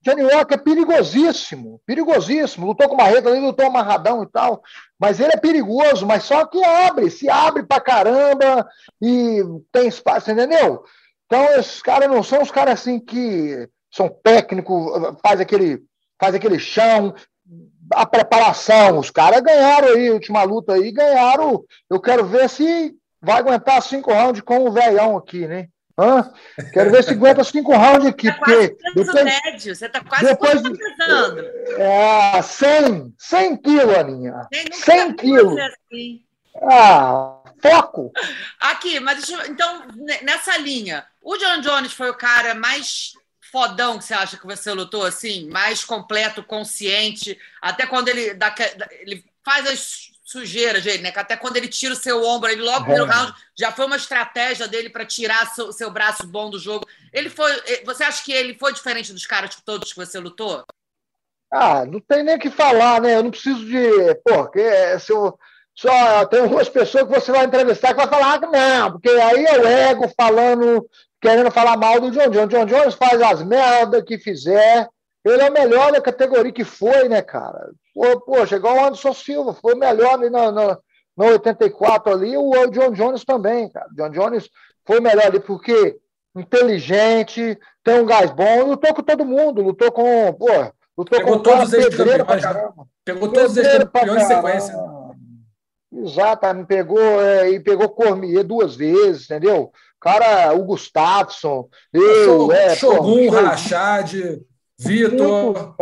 Johnny 0.07 0.23
Walker 0.23 0.55
é 0.55 0.59
perigosíssimo, 0.59 1.81
perigosíssimo. 1.85 2.65
Lutou 2.65 2.89
com 2.89 2.95
o 2.95 2.97
Marreta 2.97 3.29
ali, 3.29 3.41
lutou 3.41 3.67
amarradão 3.67 4.23
e 4.23 4.27
tal. 4.29 4.63
Mas 4.97 5.19
ele 5.19 5.33
é 5.33 5.37
perigoso, 5.37 6.07
mas 6.07 6.23
só 6.23 6.47
que 6.47 6.63
abre, 6.63 7.11
se 7.11 7.29
abre 7.29 7.65
pra 7.65 7.81
caramba 7.81 8.65
e 9.03 9.43
tem 9.73 9.89
espaço, 9.89 10.31
entendeu? 10.31 10.85
Então, 11.27 11.43
esses 11.59 11.83
caras 11.83 12.09
não 12.09 12.23
são 12.23 12.41
os 12.41 12.53
caras 12.53 12.75
assim 12.75 13.01
que 13.01 13.69
são 13.91 14.09
técnicos, 14.09 14.93
faz 15.21 15.41
aquele, 15.41 15.83
faz 16.21 16.37
aquele 16.37 16.61
chão, 16.61 17.13
a 17.93 18.07
preparação. 18.07 19.01
Os 19.01 19.11
caras 19.11 19.41
ganharam 19.41 19.89
aí, 19.89 20.13
última 20.13 20.45
luta 20.45 20.75
aí, 20.75 20.93
ganharam. 20.93 21.65
Eu 21.91 22.01
quero 22.01 22.25
ver 22.25 22.49
se 22.49 22.95
vai 23.21 23.41
aguentar 23.41 23.83
cinco 23.83 24.13
rounds 24.13 24.41
com 24.41 24.69
o 24.69 24.71
velhão 24.71 25.17
aqui, 25.17 25.49
né? 25.49 25.67
Hã? 25.99 26.31
Quero 26.73 26.91
ver 26.91 27.03
se 27.03 27.11
aguenta 27.11 27.43
cinco 27.43 27.75
rounds 27.75 28.07
aqui. 28.07 28.29
Tá 28.29 28.35
porque 28.35 28.77
depois, 28.95 29.25
médio, 29.25 29.75
você 29.75 29.87
está 29.87 30.01
quase 30.03 30.25
depois, 30.27 30.63
pesando. 30.63 31.41
É, 31.79 32.43
100, 32.43 33.15
100 33.19 33.57
quilos, 33.57 33.97
Aninha. 33.97 34.49
100 34.73 35.17
quilos. 35.17 35.59
Assim. 35.59 36.23
Ah, 36.63 37.41
foco. 37.63 38.13
Aqui, 38.61 39.01
mas 39.01 39.29
eu, 39.29 39.47
então, 39.47 39.87
nessa 40.23 40.59
linha, 40.59 41.07
o 41.23 41.37
John 41.37 41.61
Jones 41.61 41.93
foi 41.93 42.11
o 42.11 42.17
cara 42.17 42.55
mais 42.55 43.13
fodão 43.51 43.99
que 43.99 44.05
você 44.05 44.15
acha 44.15 44.37
que 44.37 44.47
você 44.47 44.73
lutou 44.73 45.05
assim? 45.05 45.49
Mais 45.49 45.83
completo, 45.83 46.43
consciente, 46.43 47.39
até 47.63 47.87
quando 47.87 48.09
ele, 48.09 48.35
dá, 48.35 48.55
ele 49.01 49.25
faz 49.45 49.67
as 49.67 50.06
sujeira, 50.27 50.81
gente, 50.81 51.03
né? 51.03 51.13
Até 51.15 51.37
quando 51.37 51.57
ele 51.57 51.69
tira 51.69 51.95
o 51.95 51.97
seu 51.97 52.25
ombro, 52.25 52.51
ele 52.51 52.61
logo 52.61 52.93
no 52.93 53.05
round 53.05 53.33
já 53.57 53.71
foi 53.71 53.87
uma 53.87 53.97
estratégia 53.97 54.67
dele 54.67 54.91
para 54.91 55.07
tirar 55.07 55.47
seu, 55.55 55.73
seu 55.73 55.89
braço 55.89 56.27
bom 56.27 56.51
do 56.51 56.59
jogo. 56.59 56.85
Ele 57.13 57.31
foi. 57.31 57.53
Eh, 57.67 57.85
você 57.87 58.03
acha 58.03 58.25
que 58.25 58.33
ele 58.33 58.59
foi 58.59 58.73
diferente 58.73 59.13
dos 59.13 59.25
caras 59.25 59.57
todos 59.65 59.93
que 59.93 60.05
você 60.05 60.19
lutou? 60.19 60.65
Ah, 61.51 61.87
não 61.87 62.01
tem 62.01 62.25
nem 62.25 62.35
o 62.35 62.41
que 62.41 62.51
falar, 62.51 63.01
né? 63.01 63.15
Eu 63.15 63.23
não 63.23 63.31
preciso 63.31 63.65
de. 63.65 64.15
Pô, 64.25 64.49
que, 64.49 64.59
é, 64.59 64.99
se 64.99 65.13
eu, 65.13 65.39
só 65.73 66.27
tem 66.27 66.41
algumas 66.41 66.69
pessoas 66.69 67.05
que 67.05 67.21
você 67.21 67.31
vai 67.31 67.45
entrevistar 67.45 67.91
que 67.91 68.01
vai 68.01 68.09
falar, 68.09 68.35
ah, 68.35 68.41
não, 68.41 68.93
porque 68.93 69.09
aí 69.09 69.45
é 69.45 69.59
o 69.61 69.67
ego 69.67 70.13
falando, 70.21 70.91
querendo 71.23 71.53
falar 71.53 71.77
mal 71.77 72.01
do 72.01 72.11
John 72.11 72.31
Jones. 72.31 72.49
John 72.49 72.67
Jones 72.67 72.95
faz 72.95 73.23
as 73.23 73.45
merdas 73.45 74.03
que 74.03 74.19
fizer. 74.19 74.89
Ele 75.25 75.43
é 75.43 75.51
o 75.51 75.53
melhor 75.53 75.93
da 75.93 76.01
categoria 76.01 76.53
que 76.53 76.65
foi, 76.65 77.09
né, 77.09 77.23
cara? 77.23 77.71
Pô, 77.97 78.21
pô 78.21 78.47
chegou 78.47 78.75
o 78.75 78.85
Anderson 78.85 79.15
Silva, 79.15 79.55
foi 79.55 79.73
o 79.73 79.79
melhor 79.79 80.13
ali 80.13 80.29
no, 80.29 80.53
no, 80.53 80.79
no 81.17 81.25
84 81.25 82.13
ali, 82.13 82.37
o, 82.37 82.51
o 82.51 82.71
John 82.71 82.91
Jones 82.93 83.25
também, 83.25 83.71
cara. 83.71 83.87
John 83.95 84.11
Jones 84.11 84.51
foi 84.85 85.01
melhor 85.01 85.25
ali, 85.25 85.41
porque 85.41 85.97
inteligente, 86.37 87.59
tem 87.83 87.99
um 87.99 88.05
gás 88.05 88.31
bom, 88.31 88.67
lutou 88.67 88.93
com 88.93 89.03
todo 89.03 89.25
mundo, 89.25 89.63
lutou 89.63 89.91
com, 89.91 90.31
pô, 90.35 90.47
lutou 90.99 91.19
Pegou 91.19 91.39
com 91.39 91.43
todos 91.43 91.69
os 91.69 91.73
ex-campeões, 91.73 92.43
né? 92.43 92.69
Pegou 93.03 93.33
todos 93.33 93.53
os 93.53 93.57
ex-campeões 93.57 94.23
em 94.23 94.27
sequência. 94.27 94.75
Exato, 95.91 96.55
me 96.55 96.67
pegou 96.67 97.01
é, 97.01 97.49
e 97.49 97.61
pegou 97.61 97.89
Cormier 97.89 98.45
duas 98.45 98.77
vezes, 98.77 99.25
entendeu? 99.25 99.73
Cara, 99.99 100.53
o 100.53 100.63
Gustafsson, 100.65 101.67
eu, 101.91 102.53
é, 102.53 102.77
Shogun, 102.77 103.31
Rachad, 103.31 104.15
Vitor, 104.79 105.75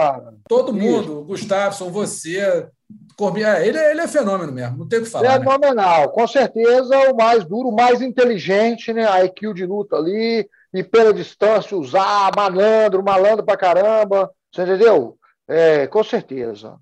todo 0.48 0.72
mundo, 0.72 1.02
Isso. 1.02 1.24
Gustafsson, 1.24 1.90
você, 1.90 2.68
Cormier, 3.16 3.56
é, 3.56 3.66
ele, 3.66 3.78
ele 3.78 4.00
é 4.00 4.08
fenômeno 4.08 4.52
mesmo, 4.52 4.78
não 4.78 4.88
tem 4.88 5.00
o 5.00 5.02
que 5.02 5.10
falar. 5.10 5.34
É 5.34 5.38
né? 5.38 5.44
fenomenal, 5.44 6.10
com 6.10 6.26
certeza 6.28 7.10
o 7.10 7.16
mais 7.16 7.44
duro, 7.44 7.70
o 7.70 7.74
mais 7.74 8.00
inteligente, 8.00 8.92
né? 8.92 9.06
A 9.06 9.24
IQ 9.24 9.52
de 9.52 9.66
luta 9.66 9.96
ali, 9.96 10.48
e 10.72 10.82
pela 10.84 11.12
distância 11.12 11.76
usar, 11.76 12.30
malandro, 12.36 13.02
malandro 13.02 13.44
pra 13.44 13.56
caramba, 13.56 14.30
você 14.52 14.62
entendeu? 14.62 15.18
É, 15.48 15.86
com 15.88 16.02
certeza. 16.02 16.76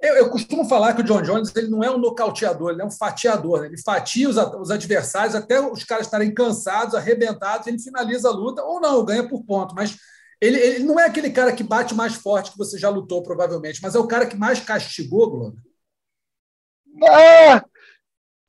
Eu, 0.00 0.16
eu, 0.16 0.30
costumo 0.30 0.66
falar 0.66 0.92
que 0.92 1.00
o 1.00 1.04
John 1.04 1.22
Jones 1.22 1.54
ele 1.56 1.68
não 1.68 1.82
é 1.82 1.90
um 1.90 1.96
nocauteador, 1.96 2.72
ele 2.72 2.82
é 2.82 2.84
um 2.84 2.90
fatiador. 2.90 3.62
Né? 3.62 3.68
Ele 3.68 3.80
fatia 3.80 4.28
os, 4.28 4.36
os, 4.36 4.70
adversários 4.70 5.34
até 5.34 5.58
os 5.58 5.82
caras 5.82 6.06
estarem 6.06 6.34
cansados, 6.34 6.94
arrebentados, 6.94 7.66
ele 7.66 7.78
finaliza 7.78 8.28
a 8.28 8.32
luta, 8.32 8.62
ou 8.62 8.80
não, 8.80 9.02
ganha 9.02 9.26
por 9.26 9.42
ponto. 9.44 9.74
Mas 9.74 9.96
ele, 10.44 10.58
ele 10.58 10.84
não 10.84 10.98
é 11.00 11.06
aquele 11.06 11.30
cara 11.30 11.52
que 11.52 11.64
bate 11.64 11.94
mais 11.94 12.14
forte 12.14 12.52
que 12.52 12.58
você 12.58 12.78
já 12.78 12.88
lutou, 12.88 13.22
provavelmente, 13.22 13.80
mas 13.82 13.94
é 13.94 13.98
o 13.98 14.06
cara 14.06 14.26
que 14.26 14.36
mais 14.36 14.60
castigou, 14.60 15.30
Globo. 15.30 15.56
Ah, 17.02 17.64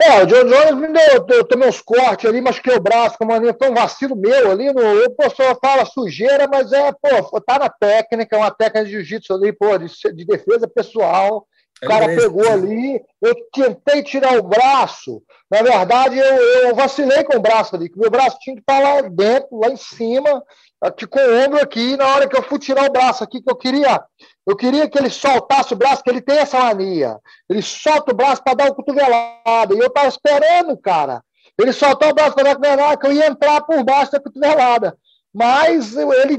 é, 0.01 0.21
o 0.21 0.25
John 0.25 0.43
Jones 0.43 0.75
me 0.75 0.87
deu, 0.87 1.25
eu 1.29 1.47
tomei 1.47 1.69
uns 1.69 1.81
cortes 1.81 2.29
ali, 2.29 2.41
machuquei 2.41 2.75
o 2.75 2.81
braço, 2.81 3.17
como 3.17 3.31
foi 3.31 3.69
um 3.69 3.73
vacilo 3.73 4.15
meu 4.15 4.51
ali. 4.51 4.71
No, 4.73 5.05
o 5.05 5.15
pessoal 5.15 5.57
fala 5.63 5.85
sujeira, 5.85 6.49
mas 6.51 6.71
é, 6.73 6.91
pô, 6.91 7.39
tá 7.39 7.59
na 7.59 7.69
técnica, 7.69 8.35
é 8.35 8.39
uma 8.39 8.51
técnica 8.51 8.85
de 8.85 8.91
jiu-jitsu 8.91 9.33
ali, 9.33 9.53
pô, 9.53 9.77
de, 9.77 9.87
de 9.87 10.25
defesa 10.25 10.67
pessoal. 10.67 11.47
O 11.81 11.87
cara 11.87 12.11
é 12.11 12.15
pegou 12.15 12.47
ali, 12.49 13.01
eu 13.21 13.35
tentei 13.53 14.03
tirar 14.03 14.37
o 14.37 14.43
braço. 14.43 15.21
Na 15.49 15.61
verdade, 15.61 16.17
eu, 16.17 16.35
eu 16.67 16.75
vacilei 16.75 17.23
com 17.23 17.37
o 17.37 17.41
braço 17.41 17.75
ali, 17.75 17.89
que 17.89 17.99
meu 17.99 18.09
braço 18.09 18.37
tinha 18.39 18.55
que 18.55 18.61
estar 18.61 18.79
lá 18.79 19.01
dentro, 19.01 19.59
lá 19.59 19.69
em 19.69 19.77
cima, 19.77 20.43
aqui 20.85 21.07
com 21.07 21.19
o 21.19 21.45
ombro 21.45 21.61
aqui. 21.61 21.97
Na 21.97 22.07
hora 22.07 22.27
que 22.27 22.37
eu 22.37 22.43
fui 22.43 22.59
tirar 22.59 22.85
o 22.85 22.91
braço 22.91 23.23
aqui, 23.23 23.41
que 23.41 23.49
eu 23.49 23.55
queria, 23.55 24.03
eu 24.45 24.55
queria 24.55 24.89
que 24.89 24.97
ele 24.97 25.09
soltasse 25.09 25.73
o 25.73 25.77
braço, 25.77 26.03
que 26.03 26.09
ele 26.09 26.21
tem 26.21 26.37
essa 26.37 26.59
mania. 26.59 27.17
Ele 27.49 27.61
solta 27.61 28.11
o 28.11 28.15
braço 28.15 28.43
para 28.43 28.53
dar 28.53 28.71
o 28.71 28.75
cotovelada. 28.75 29.73
E 29.73 29.79
eu 29.79 29.87
estava 29.87 30.07
esperando, 30.07 30.77
cara. 30.77 31.23
Ele 31.57 31.71
soltou 31.71 32.09
o 32.09 32.13
braço 32.13 32.35
para 32.35 32.43
dar 32.43 32.51
a 32.51 32.55
cotovelada, 32.55 32.97
que 32.97 33.07
eu 33.07 33.13
ia 33.13 33.27
entrar 33.27 33.61
por 33.61 33.83
baixo 33.83 34.11
da 34.11 34.19
cotovelada. 34.19 34.97
Mas 35.33 35.95
ele 35.95 36.37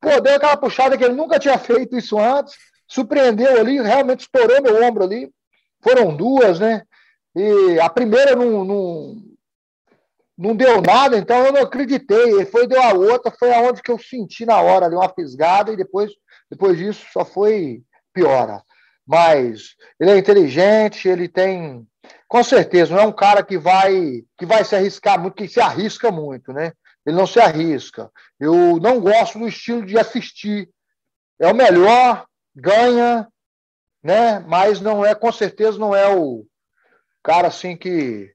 pô, 0.00 0.20
deu 0.20 0.36
aquela 0.36 0.56
puxada 0.56 0.96
que 0.96 1.04
ele 1.04 1.14
nunca 1.14 1.38
tinha 1.38 1.58
feito 1.58 1.96
isso 1.96 2.18
antes 2.18 2.54
surpreendeu 2.88 3.60
ali, 3.60 3.80
realmente 3.80 4.20
estourou 4.20 4.62
meu 4.62 4.82
ombro 4.82 5.04
ali. 5.04 5.30
Foram 5.80 6.16
duas, 6.16 6.58
né? 6.58 6.82
E 7.36 7.78
a 7.78 7.88
primeira 7.90 8.34
não, 8.34 8.64
não, 8.64 9.16
não 10.38 10.54
deu 10.54 10.80
nada, 10.80 11.18
então 11.18 11.44
eu 11.44 11.52
não 11.52 11.62
acreditei. 11.62 12.40
E 12.40 12.46
foi 12.46 12.68
deu 12.68 12.80
a 12.80 12.92
outra, 12.92 13.34
foi 13.36 13.52
aonde 13.52 13.82
que 13.82 13.90
eu 13.90 13.98
senti 13.98 14.46
na 14.46 14.60
hora 14.60 14.86
ali 14.86 14.94
uma 14.94 15.12
fisgada 15.12 15.72
e 15.72 15.76
depois, 15.76 16.12
depois 16.48 16.78
disso 16.78 17.04
só 17.12 17.24
foi 17.24 17.82
piora. 18.12 18.62
Mas 19.04 19.74
ele 19.98 20.12
é 20.12 20.18
inteligente, 20.18 21.08
ele 21.08 21.28
tem, 21.28 21.84
com 22.28 22.44
certeza, 22.44 22.94
não 22.94 23.02
é 23.02 23.06
um 23.06 23.12
cara 23.12 23.42
que 23.42 23.58
vai 23.58 24.22
que 24.38 24.46
vai 24.46 24.64
se 24.64 24.76
arriscar 24.76 25.20
muito, 25.20 25.34
que 25.34 25.48
se 25.48 25.60
arrisca 25.60 26.12
muito, 26.12 26.52
né? 26.52 26.72
Ele 27.04 27.16
não 27.16 27.26
se 27.26 27.40
arrisca. 27.40 28.10
Eu 28.38 28.78
não 28.80 29.00
gosto 29.00 29.38
do 29.38 29.48
estilo 29.48 29.84
de 29.84 29.98
assistir. 29.98 30.68
É 31.40 31.50
o 31.50 31.54
melhor, 31.54 32.26
ganha, 32.54 33.26
né? 34.02 34.38
Mas 34.40 34.80
não 34.80 35.04
é, 35.04 35.14
com 35.14 35.32
certeza, 35.32 35.78
não 35.78 35.94
é 35.94 36.14
o 36.14 36.44
cara 37.22 37.48
assim 37.48 37.76
que 37.76 38.32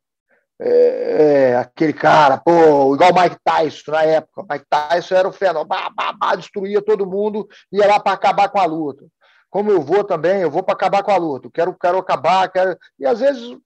é, 0.65 1.49
é, 1.49 1.57
aquele 1.57 1.91
cara, 1.91 2.37
pô, 2.37 2.95
igual 2.95 3.11
o 3.11 3.21
Mike 3.21 3.35
Tyson 3.43 3.91
na 3.91 4.03
época. 4.03 4.45
Mike 4.49 4.65
Tyson 4.69 5.15
era 5.15 5.27
o 5.27 5.33
fenômeno, 5.33 5.65
bah, 5.65 5.89
bah, 5.93 6.13
bah, 6.13 6.35
destruía 6.35 6.81
todo 6.81 7.05
mundo, 7.05 7.45
ia 7.69 7.85
lá 7.85 7.99
para 7.99 8.13
acabar 8.13 8.47
com 8.47 8.59
a 8.59 8.65
luta. 8.65 9.05
Como 9.49 9.69
eu 9.69 9.81
vou 9.81 10.05
também, 10.05 10.41
eu 10.41 10.49
vou 10.49 10.63
para 10.63 10.73
acabar 10.73 11.03
com 11.03 11.11
a 11.11 11.17
luta. 11.17 11.49
quero, 11.53 11.77
quero 11.77 11.97
acabar, 11.97 12.49
quero. 12.49 12.77
E 12.97 13.05
às 13.05 13.19
vezes 13.19 13.57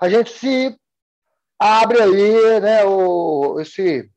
a 0.00 0.08
gente 0.08 0.30
se 0.30 0.78
abre 1.58 2.00
aí, 2.00 2.60
né, 2.60 2.84
o, 2.84 3.58
esse 3.60 4.08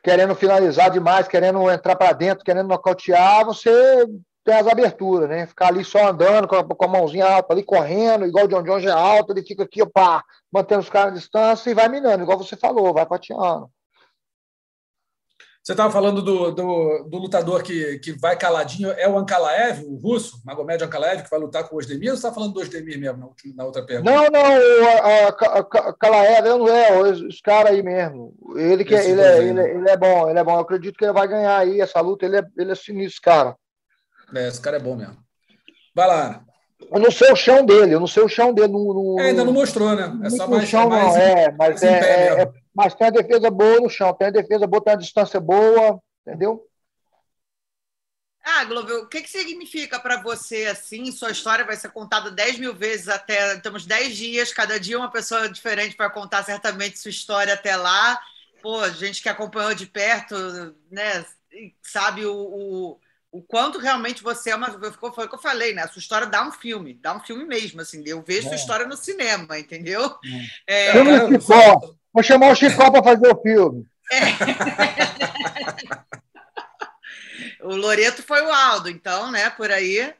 querendo 0.00 0.34
finalizar 0.36 0.90
demais, 0.90 1.26
querendo 1.26 1.68
entrar 1.70 1.96
para 1.96 2.12
dentro, 2.12 2.44
querendo 2.44 2.68
nocautear, 2.68 3.44
você 3.44 4.06
tem 4.44 4.54
as 4.54 4.66
aberturas, 4.66 5.28
né? 5.28 5.46
Ficar 5.46 5.68
ali 5.68 5.84
só 5.84 6.10
andando 6.10 6.46
com 6.46 6.54
a, 6.54 6.62
com 6.62 6.84
a 6.84 6.88
mãozinha 6.88 7.26
alta, 7.26 7.54
ali 7.54 7.64
correndo, 7.64 8.26
igual 8.26 8.44
o 8.44 8.48
John 8.48 8.62
Jones 8.62 8.84
é 8.84 8.90
alto, 8.90 9.32
ele 9.32 9.42
fica 9.42 9.64
aqui, 9.64 9.82
opa, 9.82 10.22
mantendo 10.52 10.82
os 10.82 10.90
caras 10.90 11.12
à 11.12 11.16
distância 11.16 11.70
e 11.70 11.74
vai 11.74 11.88
minando, 11.88 12.22
igual 12.22 12.38
você 12.38 12.54
falou, 12.54 12.92
vai 12.92 13.06
pateando. 13.06 13.70
Você 15.62 15.72
estava 15.72 15.90
falando 15.90 16.20
do, 16.20 16.50
do, 16.50 17.08
do, 17.08 17.16
lutador 17.16 17.62
que, 17.62 17.98
que 18.00 18.12
vai 18.12 18.36
caladinho, 18.36 18.90
é 18.90 19.08
o 19.08 19.16
Ankalaev, 19.16 19.82
o 19.86 19.96
russo, 19.96 20.42
Magomed 20.44 20.84
Ankalaev, 20.84 21.22
que 21.22 21.30
vai 21.30 21.40
lutar 21.40 21.66
com 21.66 21.74
o 21.74 21.78
Osdemir, 21.78 22.10
ou 22.10 22.16
você 22.18 22.26
está 22.26 22.34
falando 22.34 22.52
do 22.52 22.60
Osdemir 22.60 23.00
mesmo, 23.00 23.16
na, 23.16 23.26
última, 23.26 23.54
na 23.56 23.64
outra 23.64 23.82
pergunta? 23.82 24.10
Não, 24.10 24.24
não, 24.24 24.42
o 24.42 25.88
Ankalaev 25.88 26.46
não 26.46 26.68
é, 26.68 27.00
os 27.00 27.40
caras 27.40 27.72
aí 27.72 27.82
mesmo. 27.82 28.34
Ele, 28.56 28.84
que, 28.84 28.92
ele, 28.92 29.22
é, 29.22 29.38
ele, 29.38 29.60
ele, 29.62 29.88
é 29.88 29.96
bom, 29.96 30.28
ele 30.28 30.38
é 30.38 30.44
bom. 30.44 30.52
Eu 30.52 30.60
acredito 30.60 30.98
que 30.98 31.04
ele 31.06 31.14
vai 31.14 31.26
ganhar 31.26 31.56
aí 31.56 31.80
essa 31.80 31.98
luta, 31.98 32.26
ele 32.26 32.36
é, 32.36 32.42
ele 32.58 32.72
é 32.72 32.74
sinistro, 32.74 33.22
cara. 33.22 33.56
É, 34.34 34.48
esse 34.48 34.60
cara 34.60 34.76
é 34.76 34.80
bom 34.80 34.96
mesmo. 34.96 35.16
Vai 35.94 36.06
lá. 36.06 36.44
Eu 36.90 37.00
não 37.00 37.10
sei 37.10 37.32
o 37.32 37.36
chão 37.36 37.64
dele, 37.64 37.94
eu 37.94 38.00
não 38.00 38.06
sei 38.06 38.22
o 38.22 38.28
chão 38.28 38.52
dele. 38.52 38.68
No, 38.68 38.94
no... 38.94 39.20
É, 39.20 39.30
ainda 39.30 39.44
não 39.44 39.52
mostrou, 39.52 39.94
né? 39.94 40.12
É 40.24 40.30
só 40.30 40.46
mais, 40.46 40.68
chão, 40.68 40.82
é 40.82 40.86
mais, 40.88 41.14
não, 41.14 41.22
é, 41.22 41.52
mas 41.52 41.82
é, 41.82 41.88
é, 41.88 42.42
é, 42.42 42.52
mas 42.74 42.94
tem 42.94 43.06
a 43.06 43.10
defesa 43.10 43.50
boa 43.50 43.80
no 43.80 43.88
chão, 43.88 44.12
tem 44.14 44.28
a 44.28 44.32
defesa 44.32 44.66
boa, 44.66 44.82
tem 44.82 44.92
a 44.92 44.98
distância 44.98 45.40
boa, 45.40 46.00
entendeu? 46.26 46.66
Ah, 48.46 48.62
Globo, 48.64 48.92
o 48.92 49.08
que, 49.08 49.22
que 49.22 49.30
significa 49.30 49.98
para 49.98 50.20
você 50.20 50.66
assim? 50.66 51.10
Sua 51.10 51.30
história 51.30 51.64
vai 51.64 51.76
ser 51.76 51.90
contada 51.90 52.30
10 52.30 52.58
mil 52.58 52.74
vezes 52.74 53.08
até. 53.08 53.58
Temos 53.60 53.86
10 53.86 54.14
dias, 54.14 54.52
cada 54.52 54.78
dia 54.78 54.98
uma 54.98 55.10
pessoa 55.10 55.48
diferente 55.48 55.96
para 55.96 56.10
contar 56.10 56.42
certamente 56.42 56.98
sua 56.98 57.10
história 57.10 57.54
até 57.54 57.74
lá. 57.74 58.20
Pô, 58.60 58.86
gente 58.90 59.22
que 59.22 59.30
acompanhou 59.30 59.74
de 59.74 59.86
perto, 59.86 60.36
né? 60.90 61.24
Sabe 61.82 62.26
o, 62.26 62.34
o, 62.34 63.00
o 63.34 63.42
quanto 63.42 63.80
realmente 63.80 64.22
você 64.22 64.50
é 64.50 64.54
uma. 64.54 64.70
Foi 64.70 65.24
o 65.24 65.28
que 65.28 65.34
eu 65.34 65.40
falei, 65.40 65.74
né? 65.74 65.82
A 65.82 65.88
sua 65.88 65.98
história 65.98 66.24
dá 66.24 66.46
um 66.46 66.52
filme, 66.52 66.94
dá 66.94 67.16
um 67.16 67.18
filme 67.18 67.44
mesmo, 67.44 67.80
assim. 67.80 68.00
Eu 68.06 68.22
vejo 68.22 68.46
é. 68.46 68.50
sua 68.50 68.54
história 68.54 68.86
no 68.86 68.96
cinema, 68.96 69.58
entendeu? 69.58 70.16
É. 70.68 70.90
É, 70.90 70.92
cara, 70.92 71.28
Vou 72.12 72.22
chamar 72.22 72.52
o 72.52 72.54
Chicó 72.54 72.92
para 72.92 73.02
fazer 73.02 73.26
o 73.26 73.42
filme. 73.42 73.84
É. 74.12 74.20
o 77.66 77.74
Loreto 77.74 78.22
foi 78.22 78.40
o 78.40 78.52
Aldo, 78.52 78.88
então, 78.88 79.32
né? 79.32 79.50
Por 79.50 79.72
aí. 79.72 79.98
É. 79.98 80.14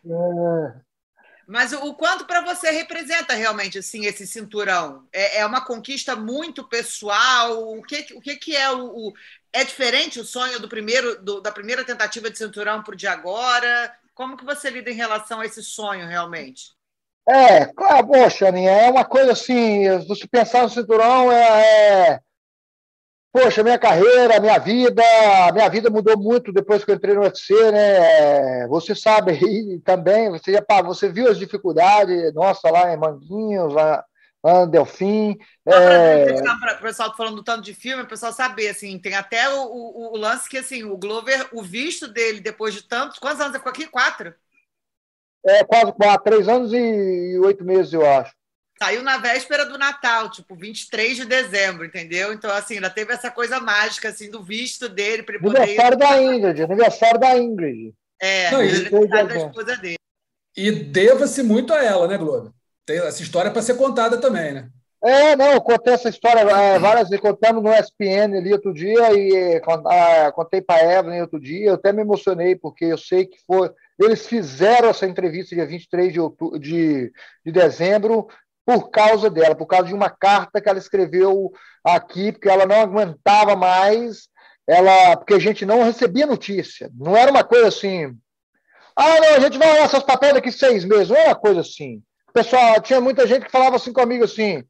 Mas 1.47 1.73
o 1.73 1.95
quanto 1.95 2.25
para 2.25 2.41
você 2.41 2.71
representa 2.73 3.35
realmente 3.35 3.79
assim 3.79 4.07
esse 4.07 4.27
cinturão? 4.27 5.07
É, 5.13 5.39
é, 5.39 5.47
uma 5.47 5.65
conquista 5.65 6.17
muito 6.17 6.65
pessoal? 6.65 7.79
O 7.79 7.83
que, 7.83 8.07
o 8.17 8.21
que, 8.21 8.35
que 8.35 8.57
é 8.57 8.73
o, 8.73 8.87
o, 8.87 9.13
É 9.55 9.63
diferente 9.63 10.19
o 10.19 10.25
sonho 10.25 10.59
do 10.59 10.69
primeiro 10.69 11.23
do, 11.23 11.41
da 11.41 11.53
primeira 11.53 11.85
tentativa 11.85 12.29
de 12.29 12.37
cinturão 12.37 12.83
para 12.83 12.93
o 12.93 12.97
de 12.97 13.07
agora? 13.07 13.95
Como 14.13 14.37
que 14.37 14.45
você 14.45 14.69
lida 14.69 14.91
em 14.91 14.95
relação 14.95 15.39
a 15.39 15.47
esse 15.47 15.63
sonho 15.63 16.09
realmente? 16.09 16.73
É, 17.29 17.65
claro, 17.67 18.09
poxa, 18.09 18.49
Aninha, 18.49 18.73
é 18.73 18.91
uma 18.91 19.05
coisa 19.05 19.31
assim, 19.31 19.89
você 20.09 20.27
pensar 20.27 20.65
no 20.65 20.69
cinturão 20.69 21.31
é, 21.31 22.15
é, 22.15 22.21
poxa, 23.33 23.63
minha 23.63 23.79
carreira, 23.79 24.41
minha 24.41 24.59
vida, 24.59 25.03
minha 25.53 25.69
vida 25.69 25.89
mudou 25.89 26.19
muito 26.19 26.53
depois 26.53 26.85
que 26.85 26.91
eu 26.91 26.97
entrei 26.97 27.15
no 27.15 27.23
UFC, 27.23 27.55
né? 27.71 28.67
Você 28.67 28.93
sabe 28.93 29.31
aí 29.31 29.81
também, 29.85 30.31
você, 30.31 30.53
já, 30.53 30.83
você 30.83 31.09
viu 31.09 31.31
as 31.31 31.39
dificuldades, 31.39 32.35
nossa, 32.35 32.69
lá 32.73 32.93
em 32.93 32.97
Manguinhos, 32.97 33.73
lá, 33.73 34.05
lá 34.45 34.67
Delfim. 34.67 35.39
É... 35.67 36.43
Para 36.43 36.77
o 36.79 36.83
pessoal 36.83 37.17
falando 37.17 37.43
tanto 37.43 37.63
de 37.63 37.75
filme, 37.75 38.03
o 38.03 38.09
pessoal 38.09 38.33
saber, 38.33 38.69
assim, 38.69 38.99
tem 38.99 39.15
até 39.15 39.49
o, 39.49 39.63
o, 39.65 40.13
o, 40.13 40.17
lance 40.17 40.49
que, 40.49 40.59
assim, 40.59 40.85
o 40.85 40.97
Glover, 40.97 41.49
o 41.53 41.63
visto 41.63 42.07
dele, 42.07 42.41
depois 42.41 42.75
de 42.75 42.83
tantos, 42.83 43.19
quantos 43.19 43.41
anos 43.41 43.55
ele 43.55 43.59
ficou 43.59 43.71
aqui? 43.71 43.87
Quatro? 43.87 44.35
É, 45.47 45.65
quase 45.65 45.93
quatro, 45.93 46.25
três 46.25 46.49
anos 46.49 46.73
e 46.73 47.39
oito 47.39 47.65
meses, 47.65 47.93
eu 47.93 48.07
acho. 48.07 48.33
Saiu 48.79 49.03
na 49.03 49.19
véspera 49.19 49.65
do 49.65 49.79
Natal, 49.79 50.31
tipo 50.31 50.55
23 50.55 51.17
de 51.17 51.25
dezembro, 51.25 51.85
entendeu? 51.85 52.33
Então, 52.33 52.51
assim, 52.51 52.75
ainda 52.75 52.91
teve 52.91 53.13
essa 53.13 53.31
coisa 53.31 53.61
mágica, 53.61 54.09
assim, 54.09 54.31
do 54.31 54.43
visto 54.43 54.89
dele 54.89 55.23
para 55.23 55.37
ele 55.37 55.45
poder. 55.45 55.59
Aniversário 55.59 55.99
da 55.99 56.23
Ingrid, 56.23 56.63
aniversário 56.63 57.21
da 57.21 57.39
Ingrid. 57.39 57.95
É, 58.21 58.51
Não, 58.51 58.61
aniversário 58.61 59.29
da 59.29 59.37
esposa 59.37 59.77
dele. 59.77 59.99
E 60.57 60.71
deva-se 60.71 61.43
muito 61.43 61.73
a 61.73 61.83
ela, 61.83 62.09
né, 62.09 62.17
Globo? 62.17 62.55
Tem 62.87 62.99
essa 62.99 63.23
história 63.23 63.51
para 63.51 63.63
ser 63.63 63.77
contada 63.77 64.19
também, 64.19 64.53
né? 64.53 64.69
É, 65.03 65.37
não, 65.37 65.53
eu 65.53 65.61
contei 65.61 65.93
essa 65.93 66.09
história 66.09 66.41
é, 66.41 66.79
várias 66.79 67.11
vezes, 67.11 67.21
contamos 67.21 67.63
no 67.63 67.71
ESPN 67.71 68.39
ali 68.39 68.55
outro 68.55 68.73
dia 68.73 69.13
e 69.13 69.57
é, 69.57 69.61
contei 70.33 70.63
para 70.63 70.77
a 70.81 70.99
Evelyn 70.99 71.21
outro 71.21 71.39
dia, 71.39 71.67
eu 71.67 71.75
até 71.75 71.93
me 71.93 72.01
emocionei, 72.01 72.57
porque 72.57 72.87
eu 72.87 72.97
sei 72.97 73.27
que 73.27 73.37
foi. 73.47 73.71
Eles 73.99 74.27
fizeram 74.27 74.89
essa 74.89 75.07
entrevista 75.07 75.55
dia 75.55 75.67
23 75.67 76.11
de, 76.11 76.19
outubro, 76.19 76.59
de, 76.59 77.13
de 77.45 77.53
dezembro 77.53 78.27
por 78.65 78.91
causa 78.91 79.29
dela, 79.29 79.55
por 79.55 79.67
causa 79.67 79.89
de 79.89 79.95
uma 79.95 80.09
carta 80.09 80.59
que 80.59 80.71
ela 80.71 80.79
escreveu 80.79 81.53
aqui, 81.85 82.33
porque 82.33 82.49
ela 82.49 82.65
não 82.65 82.81
aguentava 82.81 83.55
mais, 83.55 84.29
ela, 84.67 85.19
porque 85.19 85.35
a 85.35 85.39
gente 85.39 85.67
não 85.67 85.85
recebia 85.85 86.25
notícia. 86.25 86.91
Não 86.95 87.15
era 87.15 87.31
uma 87.31 87.45
coisa 87.45 87.69
assim. 87.69 88.17
Ah, 88.97 89.21
não, 89.21 89.35
a 89.35 89.41
gente 89.41 89.59
vai 89.59 89.71
olhar 89.71 89.91
seus 89.91 90.03
papéis 90.03 90.33
daqui 90.33 90.51
seis 90.51 90.83
meses. 90.83 91.11
Não 91.11 91.17
era 91.17 91.29
uma 91.29 91.37
coisa 91.37 91.61
assim. 91.61 92.03
Pessoal, 92.35 92.81
tinha 92.81 93.01
muita 93.01 93.27
gente 93.29 93.47
que 93.47 93.53
falava 93.53 93.77
assim 93.77 93.93
comigo 93.93 94.25
assim. 94.25 94.65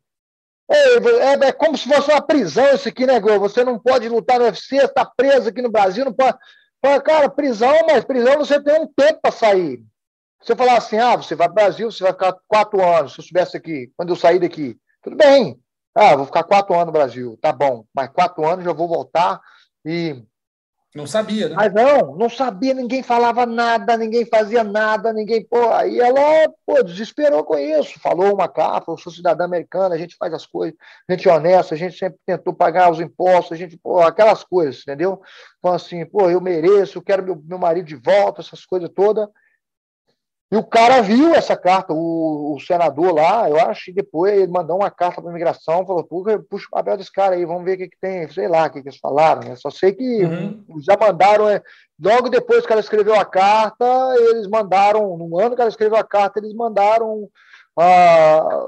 É, 0.70 1.46
é, 1.46 1.52
como 1.52 1.76
se 1.76 1.88
fosse 1.88 2.10
uma 2.10 2.20
prisão 2.20 2.74
isso 2.74 2.88
aqui, 2.88 3.06
né, 3.06 3.18
Globo? 3.18 3.48
Você 3.48 3.64
não 3.64 3.78
pode 3.78 4.08
lutar 4.08 4.38
no 4.38 4.44
UFC, 4.44 4.76
está 4.76 5.04
preso 5.04 5.48
aqui 5.48 5.62
no 5.62 5.70
Brasil, 5.70 6.04
não 6.04 6.12
pode. 6.12 6.36
Cara, 7.02 7.30
prisão, 7.30 7.74
mas 7.86 8.04
prisão 8.04 8.36
você 8.36 8.62
tem 8.62 8.78
um 8.78 8.86
tempo 8.86 9.20
para 9.22 9.32
sair. 9.32 9.82
Você 10.42 10.54
falar 10.54 10.76
assim, 10.76 10.98
ah, 10.98 11.16
você 11.16 11.34
vai 11.34 11.48
para 11.48 11.52
o 11.52 11.54
Brasil, 11.54 11.90
você 11.90 12.02
vai 12.02 12.12
ficar 12.12 12.36
quatro 12.46 12.84
anos, 12.84 13.14
se 13.14 13.20
eu 13.20 13.22
estivesse 13.22 13.56
aqui, 13.56 13.90
quando 13.96 14.10
eu 14.10 14.16
sair 14.16 14.38
daqui, 14.38 14.76
tudo 15.02 15.16
bem. 15.16 15.58
Ah, 15.94 16.14
vou 16.14 16.26
ficar 16.26 16.44
quatro 16.44 16.74
anos 16.74 16.86
no 16.86 16.92
Brasil, 16.92 17.38
tá 17.40 17.50
bom. 17.50 17.86
Mas 17.94 18.10
quatro 18.10 18.46
anos 18.46 18.64
já 18.64 18.72
vou 18.72 18.86
voltar 18.86 19.40
e. 19.86 20.22
Não 20.94 21.08
sabia, 21.08 21.48
né? 21.48 21.56
Mas 21.56 21.74
não, 21.74 22.14
não 22.14 22.30
sabia, 22.30 22.72
ninguém 22.72 23.02
falava 23.02 23.44
nada, 23.44 23.96
ninguém 23.96 24.24
fazia 24.24 24.62
nada, 24.62 25.12
ninguém. 25.12 25.44
Pô, 25.44 25.70
aí 25.70 25.98
ela 25.98 26.48
pô, 26.64 26.80
desesperou 26.84 27.42
com 27.42 27.58
isso. 27.58 27.98
Falou 27.98 28.32
uma 28.32 28.46
capa, 28.46 28.92
eu 28.92 28.96
sou 28.96 29.12
cidadã 29.12 29.44
americana, 29.44 29.96
a 29.96 29.98
gente 29.98 30.14
faz 30.16 30.32
as 30.32 30.46
coisas, 30.46 30.78
a 31.08 31.12
gente 31.12 31.28
é 31.28 31.32
honesta, 31.32 31.74
a 31.74 31.78
gente 31.78 31.98
sempre 31.98 32.20
tentou 32.24 32.54
pagar 32.54 32.92
os 32.92 33.00
impostos, 33.00 33.52
a 33.52 33.56
gente, 33.56 33.76
pô, 33.76 34.00
aquelas 34.02 34.44
coisas, 34.44 34.82
entendeu? 34.82 35.20
Então, 35.58 35.72
assim, 35.72 36.06
pô, 36.06 36.30
eu 36.30 36.40
mereço, 36.40 36.98
eu 36.98 37.02
quero 37.02 37.24
meu, 37.24 37.42
meu 37.44 37.58
marido 37.58 37.86
de 37.86 37.96
volta, 37.96 38.40
essas 38.40 38.64
coisas 38.64 38.88
todas. 38.94 39.28
E 40.54 40.56
o 40.56 40.62
cara 40.62 41.02
viu 41.02 41.34
essa 41.34 41.56
carta, 41.56 41.92
o, 41.92 42.54
o, 42.54 42.60
senador 42.60 43.12
lá, 43.12 43.50
eu 43.50 43.58
acho, 43.58 43.90
e 43.90 43.92
depois 43.92 44.32
ele 44.32 44.46
mandou 44.46 44.76
uma 44.76 44.88
carta 44.88 45.20
para 45.20 45.28
a 45.28 45.32
imigração, 45.32 45.84
falou, 45.84 46.04
puxa, 46.04 46.38
puxa 46.48 46.66
o 46.68 46.70
papel 46.70 46.96
desse 46.96 47.10
cara 47.10 47.34
aí, 47.34 47.44
vamos 47.44 47.64
ver 47.64 47.74
o 47.74 47.78
que, 47.78 47.88
que 47.88 47.98
tem, 48.00 48.28
sei 48.28 48.46
lá 48.46 48.66
o 48.66 48.70
que, 48.70 48.80
que 48.80 48.88
eles 48.88 49.00
falaram, 49.00 49.42
né? 49.42 49.56
Só 49.56 49.68
sei 49.68 49.92
que 49.92 50.24
uhum. 50.24 50.64
já 50.80 50.96
mandaram, 50.96 51.48
é, 51.48 51.60
logo 52.00 52.28
depois 52.28 52.64
que 52.64 52.72
ela 52.72 52.80
escreveu 52.80 53.16
a 53.16 53.24
carta, 53.24 53.84
eles 54.16 54.46
mandaram, 54.46 55.16
no 55.16 55.40
ano 55.40 55.56
que 55.56 55.60
ela 55.60 55.68
escreveu 55.68 55.98
a 55.98 56.04
carta, 56.04 56.38
eles 56.38 56.54
mandaram 56.54 57.28
ah, 57.76 58.64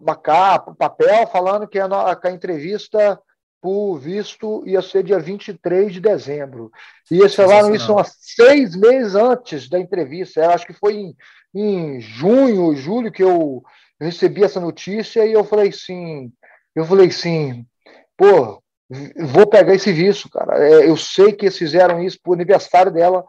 uma 0.00 0.16
capa, 0.16 0.70
um 0.70 0.74
papel, 0.74 1.26
falando 1.26 1.68
que 1.68 1.78
a, 1.78 2.16
que 2.16 2.28
a 2.28 2.32
entrevista 2.32 3.20
por 3.66 3.98
visto 3.98 4.62
ia 4.64 4.80
ser 4.80 5.02
dia 5.02 5.18
23 5.18 5.92
de 5.92 5.98
dezembro. 6.00 6.70
E 7.10 7.18
eles 7.18 7.34
falaram 7.34 7.74
isso 7.74 7.98
há 7.98 8.04
seis 8.04 8.76
meses 8.76 9.16
antes 9.16 9.68
da 9.68 9.76
entrevista. 9.76 10.40
Eu 10.40 10.50
acho 10.50 10.64
que 10.64 10.72
foi 10.72 10.94
em, 10.94 11.16
em 11.52 12.00
junho, 12.00 12.76
julho, 12.76 13.10
que 13.10 13.24
eu 13.24 13.64
recebi 14.00 14.44
essa 14.44 14.60
notícia 14.60 15.26
e 15.26 15.32
eu 15.32 15.42
falei 15.42 15.72
sim, 15.72 16.32
eu 16.76 16.84
falei 16.84 17.10
sim, 17.10 17.66
pô, 18.16 18.62
vou 19.18 19.48
pegar 19.48 19.74
esse 19.74 19.92
visto, 19.92 20.30
cara. 20.30 20.64
É, 20.64 20.88
eu 20.88 20.96
sei 20.96 21.32
que 21.32 21.46
eles 21.46 21.58
fizeram 21.58 22.00
isso 22.00 22.20
pro 22.22 22.34
aniversário 22.34 22.92
dela 22.92 23.24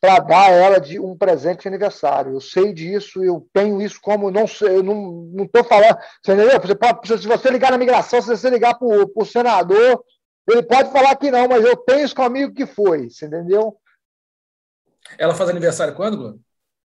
para 0.00 0.20
dar 0.20 0.50
a 0.50 0.50
ela 0.50 0.80
de 0.80 1.00
um 1.00 1.16
presente 1.16 1.62
de 1.62 1.68
aniversário. 1.68 2.32
Eu 2.32 2.40
sei 2.40 2.72
disso, 2.72 3.22
eu 3.22 3.48
tenho 3.52 3.82
isso 3.82 4.00
como 4.00 4.30
não 4.30 4.46
sei, 4.46 4.76
eu 4.76 4.82
não 4.82 5.44
estou 5.44 5.64
falando. 5.64 5.98
Você 6.22 6.32
entendeu? 6.32 6.60
Você 6.60 6.74
pode, 6.74 7.08
se 7.20 7.26
você 7.26 7.50
ligar 7.50 7.72
na 7.72 7.78
migração, 7.78 8.22
se 8.22 8.28
você 8.28 8.48
ligar 8.48 8.78
para 8.78 8.86
o 8.86 9.24
senador, 9.24 10.04
ele 10.48 10.62
pode 10.62 10.92
falar 10.92 11.16
que 11.16 11.30
não, 11.30 11.48
mas 11.48 11.64
eu 11.64 11.76
tenho 11.76 12.04
isso 12.04 12.14
comigo 12.14 12.54
que 12.54 12.66
foi, 12.66 13.10
você 13.10 13.26
entendeu? 13.26 13.76
Ela 15.18 15.34
faz 15.34 15.50
aniversário 15.50 15.94
quando, 15.94 16.16
Bruno? 16.16 16.40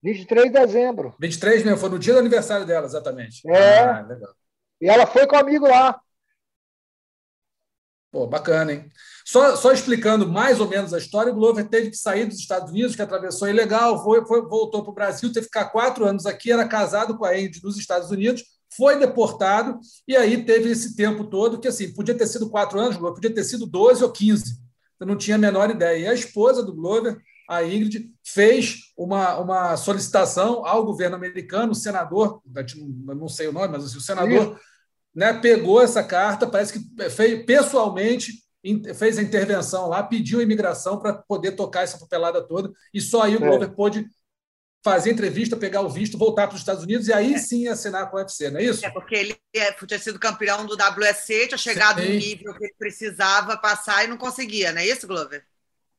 23 0.03 0.51
de 0.51 0.59
dezembro. 0.59 1.15
23 1.19 1.63
mesmo, 1.63 1.79
foi 1.79 1.89
no 1.89 1.99
dia 1.99 2.13
do 2.13 2.19
aniversário 2.19 2.65
dela, 2.65 2.85
exatamente. 2.85 3.41
É. 3.47 3.79
Ah, 3.79 4.01
legal. 4.01 4.33
E 4.81 4.87
ela 4.87 5.07
foi 5.07 5.25
comigo 5.25 5.67
lá. 5.67 5.99
Pô, 8.15 8.25
bacana, 8.25 8.71
hein? 8.71 8.89
Só, 9.25 9.57
só 9.57 9.73
explicando 9.73 10.25
mais 10.25 10.61
ou 10.61 10.69
menos 10.69 10.93
a 10.93 10.97
história, 10.97 11.33
o 11.33 11.35
Glover 11.35 11.67
teve 11.67 11.89
que 11.89 11.97
sair 11.97 12.23
dos 12.23 12.39
Estados 12.39 12.71
Unidos, 12.71 12.95
que 12.95 13.01
atravessou 13.01 13.49
ilegal, 13.49 14.01
foi, 14.01 14.25
foi, 14.25 14.41
voltou 14.43 14.83
para 14.83 14.91
o 14.91 14.95
Brasil, 14.95 15.27
teve 15.33 15.47
que 15.47 15.53
ficar 15.53 15.65
quatro 15.65 16.05
anos 16.05 16.25
aqui, 16.25 16.49
era 16.49 16.65
casado 16.65 17.17
com 17.17 17.25
a 17.25 17.31
Andy 17.31 17.59
nos 17.61 17.77
Estados 17.77 18.11
Unidos, 18.11 18.41
foi 18.73 18.97
deportado, 18.97 19.77
e 20.07 20.15
aí 20.15 20.45
teve 20.45 20.69
esse 20.69 20.95
tempo 20.95 21.25
todo, 21.25 21.59
que 21.59 21.67
assim, 21.67 21.93
podia 21.93 22.15
ter 22.15 22.25
sido 22.25 22.49
quatro 22.49 22.79
anos, 22.79 22.95
Glover, 22.95 23.15
podia 23.15 23.35
ter 23.35 23.43
sido 23.43 23.65
12 23.65 24.01
ou 24.01 24.09
15. 24.09 24.61
Eu 24.97 25.07
não 25.07 25.17
tinha 25.17 25.35
a 25.35 25.37
menor 25.37 25.69
ideia. 25.69 25.97
E 25.97 26.07
a 26.07 26.13
esposa 26.13 26.63
do 26.63 26.73
Glover, 26.73 27.17
a 27.49 27.65
Ingrid, 27.65 28.13
fez 28.23 28.93
uma, 28.97 29.37
uma 29.39 29.75
solicitação 29.75 30.65
ao 30.65 30.85
governo 30.85 31.17
americano, 31.17 31.73
o 31.73 31.75
senador, 31.75 32.41
não 33.05 33.27
sei 33.27 33.49
o 33.49 33.51
nome, 33.51 33.73
mas 33.73 33.83
assim, 33.83 33.97
o 33.97 34.01
senador 34.01 34.57
né, 35.15 35.33
pegou 35.33 35.81
essa 35.81 36.03
carta, 36.03 36.45
parece 36.45 36.73
que 36.73 37.09
fez 37.09 37.45
pessoalmente 37.45 38.45
fez 38.95 39.19
a 39.19 39.21
intervenção 39.21 39.87
lá, 39.87 40.01
pediu 40.01 40.39
a 40.39 40.43
imigração 40.43 40.99
para 40.99 41.13
poder 41.13 41.51
tocar 41.51 41.83
essa 41.83 41.99
papelada 41.99 42.41
toda, 42.41 42.71
e 42.91 42.99
só 42.99 43.21
aí 43.21 43.35
o 43.35 43.43
é. 43.43 43.47
Glover 43.47 43.69
pôde 43.69 44.07
fazer 44.83 45.11
entrevista, 45.11 45.57
pegar 45.57 45.81
o 45.81 45.89
visto, 45.89 46.17
voltar 46.17 46.47
para 46.47 46.55
os 46.55 46.61
Estados 46.61 46.83
Unidos 46.83 47.07
e 47.07 47.13
aí 47.13 47.33
é. 47.33 47.37
sim 47.37 47.67
assinar 47.67 48.09
com 48.09 48.17
o 48.17 48.19
UFC, 48.19 48.51
não 48.51 48.59
é 48.59 48.63
isso? 48.63 48.85
É, 48.85 48.89
porque 48.89 49.15
ele 49.15 49.35
é, 49.53 49.71
tinha 49.71 49.99
sido 49.99 50.19
campeão 50.19 50.65
do 50.65 50.75
WSC, 50.75 51.47
tinha 51.47 51.57
chegado 51.57 52.01
sim. 52.01 52.07
no 52.07 52.13
nível 52.13 52.53
que 52.53 52.65
ele 52.65 52.75
precisava 52.77 53.57
passar 53.57 54.03
e 54.03 54.07
não 54.07 54.17
conseguia, 54.17 54.71
não 54.71 54.81
é 54.81 54.85
isso, 54.85 55.07
Glover? 55.07 55.43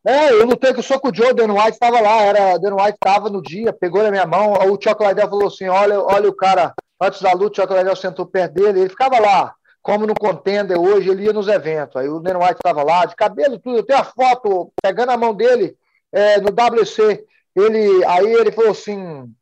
É, 0.05 0.31
eu 0.31 0.47
lutei 0.47 0.73
com 0.73 0.81
o 0.81 1.15
Joe, 1.15 1.31
o 1.31 1.35
Dan 1.35 1.53
White 1.53 1.73
estava 1.73 2.01
lá, 2.01 2.23
era, 2.23 2.59
Dan 2.59 2.77
White 2.77 2.95
estava 2.95 3.29
no 3.29 3.43
dia, 3.43 3.73
pegou 3.73 4.05
na 4.05 4.11
minha 4.13 4.27
mão, 4.27 4.53
o 4.53 4.81
Chuck 4.81 5.05
Liddell 5.05 5.29
falou 5.29 5.49
assim, 5.49 5.67
olha, 5.67 6.01
olha 6.01 6.29
o 6.29 6.37
cara 6.37 6.73
Antes 7.01 7.21
da 7.21 7.33
luta, 7.33 7.63
o 7.63 7.77
Liddell 7.77 7.97
sentou 7.97 8.27
perto 8.27 8.55
dele, 8.55 8.81
ele 8.81 8.89
ficava 8.89 9.19
lá, 9.19 9.55
como 9.83 10.07
no 10.07 10.15
contender 10.15 10.79
hoje, 10.79 11.11
ele 11.11 11.25
ia 11.25 11.33
nos 11.33 11.47
eventos. 11.47 11.97
Aí 11.97 12.09
o 12.09 12.21
Neno 12.21 12.41
White 12.41 12.55
estava 12.55 12.83
lá, 12.83 13.05
de 13.05 13.15
cabelo 13.15 13.59
tudo. 13.59 13.79
Eu 13.79 13.87
tenho 13.87 14.01
a 14.01 14.05
foto 14.05 14.73
pegando 14.83 15.13
a 15.13 15.17
mão 15.17 15.35
dele 15.35 15.77
é, 16.11 16.41
no 16.41 16.49
WC. 16.49 17.25
Ele, 17.55 18.05
aí 18.05 18.33
ele 18.33 18.51
falou 18.51 18.73
assim: 18.73 19.33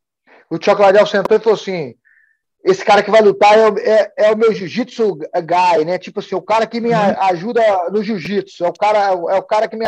o 0.51 0.57
Liddell 0.57 1.07
sentou 1.07 1.37
e 1.37 1.41
falou 1.41 1.59
assim: 1.59 1.95
esse 2.65 2.85
cara 2.85 3.03
que 3.03 3.11
vai 3.11 3.21
lutar 3.21 3.57
é, 3.59 3.69
é, 3.79 4.13
é 4.29 4.33
o 4.33 4.37
meu 4.37 4.53
jiu-jitsu 4.53 5.17
guy, 5.17 5.85
né? 5.85 5.99
Tipo 5.99 6.21
assim, 6.21 6.35
o 6.35 6.43
cara 6.43 6.67
que 6.67 6.81
me 6.81 6.89
uhum. 6.89 7.21
ajuda 7.21 7.63
no 7.91 8.03
jiu-jitsu. 8.03 8.65
É 8.65 8.69
o 8.69 8.73
cara, 8.73 8.99
é 8.99 9.39
o 9.39 9.43
cara 9.43 9.69
que 9.69 9.77
me. 9.77 9.85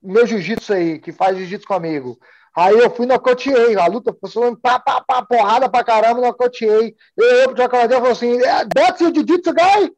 Meu 0.00 0.26
jiu-jitsu 0.26 0.72
aí, 0.72 0.98
que 1.00 1.12
faz 1.12 1.36
jiu-jitsu 1.36 1.66
comigo. 1.66 2.18
Aí 2.56 2.78
eu 2.78 2.90
fui 2.90 3.06
nocauteei. 3.06 3.76
A 3.76 3.86
luta 3.86 4.14
foi 4.20 4.56
pá, 4.56 4.78
pá, 4.78 5.00
pá, 5.00 5.22
porrada 5.22 5.68
pra 5.68 5.84
caramba, 5.84 6.20
nocauteei. 6.20 6.94
Eu 7.16 7.26
olhei 7.26 7.44
pro 7.48 7.62
Chocolate 7.62 7.92
e 7.92 7.96
falei 7.96 8.12
assim: 8.12 8.42
é, 8.42 8.66
That's 8.66 9.00
your 9.00 9.14
jiu-jitsu 9.14 9.54
guy? 9.54 9.92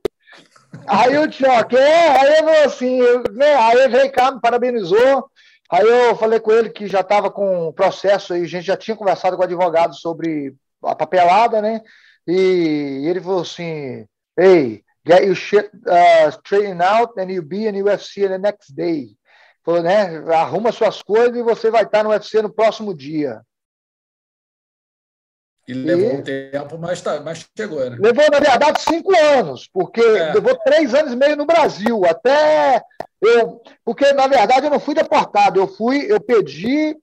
Aí 0.87 1.17
o 1.17 1.31
Choque, 1.31 1.77
é, 1.77 2.21
aí 2.21 2.39
eu 2.39 2.45
falei 2.45 2.65
assim, 2.65 3.01
né? 3.33 3.55
Aí 3.55 3.79
ele 3.79 3.89
veio 3.97 4.13
cá, 4.13 4.33
me 4.33 4.41
parabenizou. 4.41 5.31
Aí 5.71 5.87
eu 5.87 6.17
falei 6.17 6.39
com 6.41 6.53
ele 6.53 6.71
que 6.71 6.87
já 6.87 7.01
estava 7.01 7.31
com 7.31 7.69
o 7.69 7.73
processo 7.73 8.37
e 8.37 8.43
a 8.43 8.47
gente 8.47 8.67
já 8.67 8.77
tinha 8.77 8.97
conversado 8.97 9.37
com 9.37 9.43
o 9.43 9.45
advogado 9.45 9.95
sobre 9.95 10.55
a 10.85 10.95
papelada, 10.95 11.63
né? 11.63 11.81
E 12.27 13.03
ele 13.07 13.21
falou 13.21 13.43
assim: 13.43 14.07
Hey, 14.39 14.85
get 15.07 15.25
your 15.25 15.35
shit 15.35 15.71
uh, 15.87 16.29
straightened 16.31 16.83
out 16.83 17.19
and 17.19 17.31
you'll 17.31 17.47
be 17.47 17.67
in 17.67 17.83
UFC 17.83 18.29
the 18.29 18.39
next 18.39 18.75
day. 18.75 19.17
Falou, 19.65 19.83
né? 19.83 20.19
Arruma 20.35 20.73
suas 20.73 21.03
coisas 21.03 21.37
e 21.37 21.43
você 21.43 21.71
vai 21.71 21.85
estar 21.85 22.05
no 22.05 22.11
UFC 22.11 22.43
no 22.43 22.53
próximo 22.53 22.95
dia. 22.95 23.41
E 25.67 25.73
levou 25.73 26.11
e... 26.11 26.17
um 26.17 26.23
tempo, 26.23 26.79
mas, 26.79 27.01
tá, 27.01 27.21
mas 27.21 27.47
chegou, 27.57 27.79
né? 27.89 27.97
Levou, 27.99 28.25
na 28.31 28.39
verdade, 28.39 28.83
cinco 28.83 29.17
anos, 29.17 29.67
porque 29.73 30.03
é. 30.03 30.35
levou 30.35 30.55
três 30.59 30.95
anos 30.95 31.15
e 31.15 31.17
meio 31.17 31.37
no 31.37 31.47
Brasil, 31.47 32.05
até 32.05 32.83
eu. 33.23 33.63
Porque, 33.83 34.13
na 34.13 34.27
verdade, 34.27 34.67
eu 34.67 34.71
não 34.71 34.79
fui 34.79 34.95
deportado, 34.95 35.59
eu 35.59 35.67
fui, 35.67 36.05
eu 36.13 36.21
pedi 36.21 36.95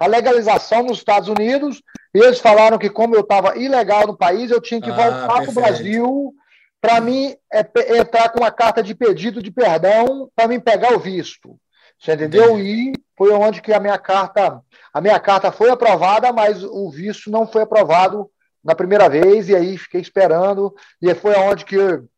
a 0.00 0.06
legalização 0.06 0.82
nos 0.82 0.98
Estados 0.98 1.28
Unidos, 1.28 1.80
e 2.12 2.18
eles 2.18 2.40
falaram 2.40 2.78
que, 2.78 2.90
como 2.90 3.14
eu 3.14 3.20
estava 3.20 3.56
ilegal 3.56 4.08
no 4.08 4.16
país, 4.16 4.50
eu 4.50 4.60
tinha 4.60 4.80
que 4.80 4.90
ah, 4.90 4.94
voltar 4.94 5.42
para 5.42 5.50
o 5.50 5.54
Brasil 5.54 6.34
para 6.80 7.00
mim 7.00 7.36
é, 7.52 7.98
entrar 7.98 8.30
com 8.30 8.40
uma 8.40 8.50
carta 8.50 8.82
de 8.82 8.94
pedido 8.94 9.42
de 9.42 9.50
perdão 9.50 10.30
para 10.34 10.48
mim 10.48 10.58
pegar 10.58 10.94
o 10.94 10.98
visto. 10.98 11.58
Você 12.00 12.14
entendeu? 12.14 12.58
E 12.58 12.94
foi 13.16 13.30
onde 13.32 13.60
que 13.60 13.72
a 13.72 13.78
minha 13.78 13.98
carta, 13.98 14.62
a 14.92 15.00
minha 15.00 15.20
carta 15.20 15.52
foi 15.52 15.68
aprovada, 15.68 16.32
mas 16.32 16.64
o 16.64 16.90
visto 16.90 17.30
não 17.30 17.46
foi 17.46 17.62
aprovado 17.62 18.30
na 18.64 18.74
primeira 18.74 19.08
vez, 19.08 19.48
e 19.48 19.54
aí 19.54 19.76
fiquei 19.76 20.00
esperando, 20.00 20.74
e 21.00 21.14
foi 21.14 21.34
onde 21.34 21.64
que 21.64 21.76
eu, 21.76 22.08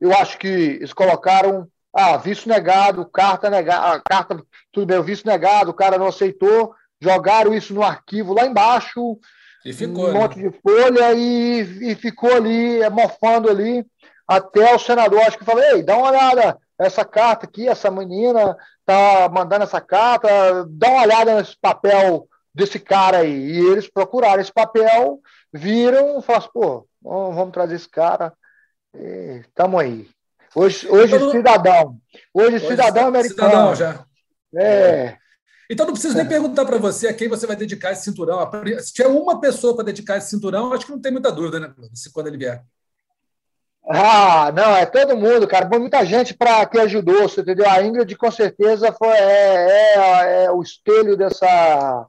eu 0.00 0.12
acho 0.14 0.38
que 0.38 0.48
eles 0.48 0.92
colocaram 0.92 1.68
ah, 1.94 2.16
visto 2.16 2.48
negado, 2.48 3.04
carta 3.06 3.50
negada, 3.50 4.02
carta, 4.08 4.42
tudo 4.72 4.86
bem, 4.86 4.98
o 4.98 5.02
visto 5.02 5.26
negado, 5.26 5.70
o 5.70 5.74
cara 5.74 5.98
não 5.98 6.06
aceitou, 6.06 6.74
jogaram 7.00 7.54
isso 7.54 7.74
no 7.74 7.82
arquivo 7.82 8.34
lá 8.34 8.46
embaixo, 8.46 9.18
e 9.64 9.72
ficou, 9.72 10.04
um 10.04 10.12
né? 10.12 10.20
monte 10.20 10.38
de 10.38 10.50
folha 10.60 11.12
e, 11.14 11.90
e 11.90 11.94
ficou 11.94 12.32
ali, 12.32 12.80
mofando 12.90 13.50
ali, 13.50 13.84
até 14.26 14.74
o 14.74 14.78
senador, 14.78 15.20
acho 15.22 15.38
que 15.38 15.44
falou, 15.44 15.62
ei, 15.62 15.82
dá 15.82 15.96
uma 15.96 16.10
olhada, 16.10 16.58
essa 16.78 17.04
carta 17.04 17.46
aqui, 17.46 17.68
essa 17.68 17.90
menina 17.90 18.56
tá 18.86 19.28
mandando 19.28 19.64
essa 19.64 19.80
carta, 19.80 20.28
dá 20.68 20.88
uma 20.88 21.02
olhada 21.02 21.34
nesse 21.36 21.56
papel 21.60 22.28
desse 22.54 22.78
cara 22.78 23.18
aí. 23.18 23.32
E 23.32 23.58
eles 23.66 23.88
procuraram 23.88 24.40
esse 24.40 24.52
papel, 24.52 25.20
viram, 25.52 26.22
falaram 26.22 26.44
assim, 26.44 26.52
pô, 26.52 26.88
vamos 27.02 27.52
trazer 27.52 27.74
esse 27.74 27.88
cara, 27.88 28.32
estamos 28.94 29.80
aí. 29.80 30.08
Hoje, 30.54 30.88
hoje 30.88 31.14
então, 31.14 31.30
cidadão. 31.30 31.98
Hoje, 32.32 32.56
hoje 32.56 32.68
cidadão 32.68 33.08
americano. 33.08 33.50
Cidadão 33.50 33.74
já. 33.74 34.04
É. 34.56 35.16
Então 35.70 35.84
não 35.84 35.92
preciso 35.92 36.14
nem 36.14 36.24
é. 36.24 36.28
perguntar 36.28 36.64
para 36.64 36.78
você 36.78 37.08
a 37.08 37.14
quem 37.14 37.28
você 37.28 37.46
vai 37.46 37.54
dedicar 37.54 37.92
esse 37.92 38.04
cinturão. 38.04 38.50
Se 38.80 38.92
tiver 38.92 39.08
uma 39.08 39.40
pessoa 39.40 39.74
para 39.74 39.84
dedicar 39.84 40.16
esse 40.16 40.30
cinturão, 40.30 40.72
acho 40.72 40.86
que 40.86 40.92
não 40.92 41.00
tem 41.00 41.12
muita 41.12 41.30
dúvida, 41.30 41.60
né? 41.60 41.74
Se 41.92 42.10
quando 42.10 42.28
ele 42.28 42.38
vier. 42.38 42.64
Ah, 43.90 44.52
não, 44.52 44.76
é 44.76 44.84
todo 44.84 45.16
mundo, 45.16 45.48
cara. 45.48 45.66
Muita 45.78 46.04
gente 46.04 46.34
para 46.34 46.66
que 46.66 46.78
ajudou, 46.78 47.22
você 47.22 47.40
entendeu? 47.40 47.68
A 47.68 47.82
Ingrid, 47.82 48.14
com 48.16 48.30
certeza, 48.30 48.92
foi, 48.92 49.08
é, 49.08 49.94
é, 49.96 50.44
é, 50.44 50.50
o 50.50 50.62
espelho 50.62 51.16
dessa. 51.16 52.06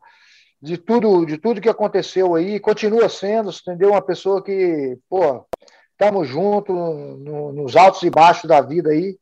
De 0.61 0.77
tudo, 0.77 1.25
de 1.25 1.37
tudo 1.37 1.61
que 1.61 1.69
aconteceu 1.69 2.35
aí, 2.35 2.59
continua 2.59 3.07
sendo, 3.07 3.49
entendeu? 3.49 3.91
Uma 3.91 4.01
pessoa 4.01 4.43
que, 4.43 4.97
pô, 5.09 5.45
estamos 5.91 6.27
juntos 6.27 6.75
no, 6.75 7.53
nos 7.53 7.77
altos 7.77 8.03
e 8.03 8.09
baixos 8.09 8.49
da 8.49 8.59
vida 8.59 8.89
aí. 8.89 9.17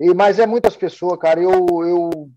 E, 0.00 0.14
mas 0.14 0.38
é 0.38 0.46
muitas 0.46 0.74
pessoas, 0.76 1.18
cara. 1.18 1.40
Eu, 1.42 1.66
eu, 1.84 2.30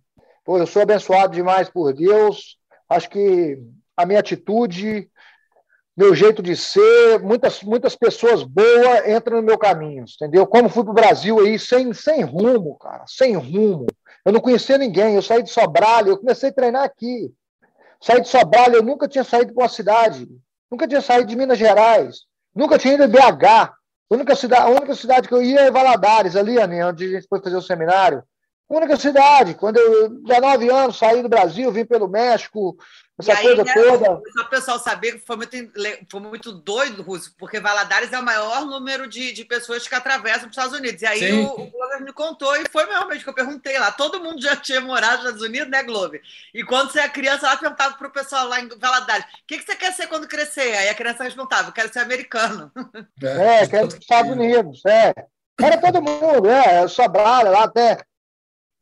pô, 0.44 0.58
eu 0.58 0.68
sou 0.68 0.82
abençoado 0.82 1.34
demais 1.34 1.70
por 1.70 1.94
Deus. 1.94 2.58
Acho 2.90 3.10
que 3.10 3.58
a 3.96 4.06
minha 4.06 4.20
atitude, 4.20 5.10
meu 5.96 6.16
jeito 6.16 6.42
de 6.42 6.56
ser, 6.56 7.20
muitas, 7.22 7.62
muitas 7.62 7.96
pessoas 7.96 8.44
boas 8.44 9.08
entram 9.08 9.38
no 9.38 9.44
meu 9.44 9.58
caminho, 9.58 10.06
entendeu? 10.08 10.48
Como 10.48 10.70
fui 10.70 10.84
para 10.84 10.92
o 10.92 10.96
Brasil 10.96 11.40
aí 11.40 11.60
sem, 11.60 11.94
sem 11.94 12.24
rumo, 12.24 12.78
cara, 12.78 13.04
sem 13.08 13.36
rumo. 13.36 13.88
Eu 14.24 14.32
não 14.32 14.40
conhecia 14.40 14.78
ninguém, 14.78 15.16
eu 15.16 15.22
saí 15.22 15.44
de 15.44 15.50
Sobralho, 15.50 16.10
eu 16.10 16.18
comecei 16.18 16.50
a 16.50 16.54
treinar 16.54 16.84
aqui. 16.84 17.32
Saí 18.00 18.22
de 18.22 18.30
Sobralho, 18.30 18.76
eu 18.76 18.84
nunca 18.84 19.08
tinha 19.08 19.24
saído 19.24 19.54
para 19.54 19.64
uma 19.64 19.70
cidade, 19.70 20.28
nunca 20.72 20.88
tinha 20.88 21.02
saído 21.02 21.28
de 21.28 21.36
Minas 21.36 21.58
Gerais, 21.58 22.22
nunca 22.56 22.78
tinha 22.78 22.94
ido 22.94 23.04
em 23.04 23.10
BH. 23.10 23.46
A 23.46 23.74
única 24.10 24.36
cidade, 24.36 24.64
a 24.64 24.70
única 24.70 24.96
cidade 24.96 25.28
que 25.28 25.34
eu 25.34 25.44
ia 25.44 25.62
é 25.62 25.72
Valadares, 25.72 26.36
ali, 26.36 26.58
onde 26.84 27.06
a 27.06 27.20
gente 27.20 27.28
foi 27.28 27.42
fazer 27.42 27.56
o 27.56 27.62
seminário. 27.62 28.24
Única 28.72 28.96
cidade. 28.96 29.54
Quando 29.54 29.78
eu, 29.78 30.10
19 30.10 30.70
anos, 30.70 30.98
saí 30.98 31.22
do 31.22 31.28
Brasil, 31.28 31.70
vim 31.74 31.84
pelo 31.84 32.08
México, 32.08 32.78
essa 33.20 33.34
aí, 33.34 33.44
coisa 33.44 33.66
né, 33.66 33.74
toda. 33.74 34.06
Só 34.06 34.42
o 34.44 34.50
pessoal 34.50 34.80
saber 34.80 35.12
que 35.12 35.26
foi 35.26 35.36
muito, 35.36 35.58
foi 36.10 36.20
muito 36.22 36.54
doido, 36.54 37.02
Russo, 37.02 37.36
porque 37.38 37.60
Valadares 37.60 38.14
é 38.14 38.18
o 38.18 38.24
maior 38.24 38.66
número 38.66 39.10
de, 39.10 39.34
de 39.34 39.44
pessoas 39.44 39.86
que 39.86 39.94
atravessam 39.94 40.46
os 40.46 40.52
Estados 40.52 40.74
Unidos. 40.74 41.02
E 41.02 41.06
aí 41.06 41.20
Sim. 41.20 41.44
o, 41.44 41.50
o 41.50 41.70
Glover 41.70 42.02
me 42.02 42.14
contou, 42.14 42.56
e 42.56 42.64
foi 42.72 42.86
realmente 42.86 43.26
que 43.26 43.30
eu 43.30 43.34
perguntei 43.34 43.78
lá. 43.78 43.92
Todo 43.92 44.24
mundo 44.24 44.42
já 44.42 44.56
tinha 44.56 44.80
morado 44.80 45.18
nos 45.18 45.26
Estados 45.26 45.42
Unidos, 45.42 45.70
né, 45.70 45.84
Glover? 45.84 46.22
E 46.54 46.64
quando 46.64 46.94
você 46.94 47.02
é 47.02 47.10
criança, 47.10 47.48
ela 47.48 47.58
perguntava 47.58 47.96
para 47.96 48.08
o 48.08 48.12
pessoal 48.12 48.48
lá 48.48 48.62
em 48.62 48.70
Valadares: 48.70 49.26
o 49.26 49.48
que, 49.48 49.58
que 49.58 49.66
você 49.66 49.76
quer 49.76 49.92
ser 49.92 50.08
quando 50.08 50.30
crescer? 50.30 50.78
Aí 50.78 50.88
a 50.88 50.96
criança 50.96 51.26
respondava: 51.26 51.68
eu 51.68 51.74
quero 51.74 51.92
ser 51.92 52.00
americano. 52.00 52.72
É, 53.22 53.68
quero 53.68 53.92
ser 53.92 54.00
Estados 54.00 54.32
Unidos, 54.32 54.82
é. 54.86 55.14
Era 55.60 55.78
todo 55.78 56.02
mundo, 56.02 56.50
é, 56.50 56.88
Sobral, 56.88 57.44
lá 57.44 57.66
até 57.66 57.98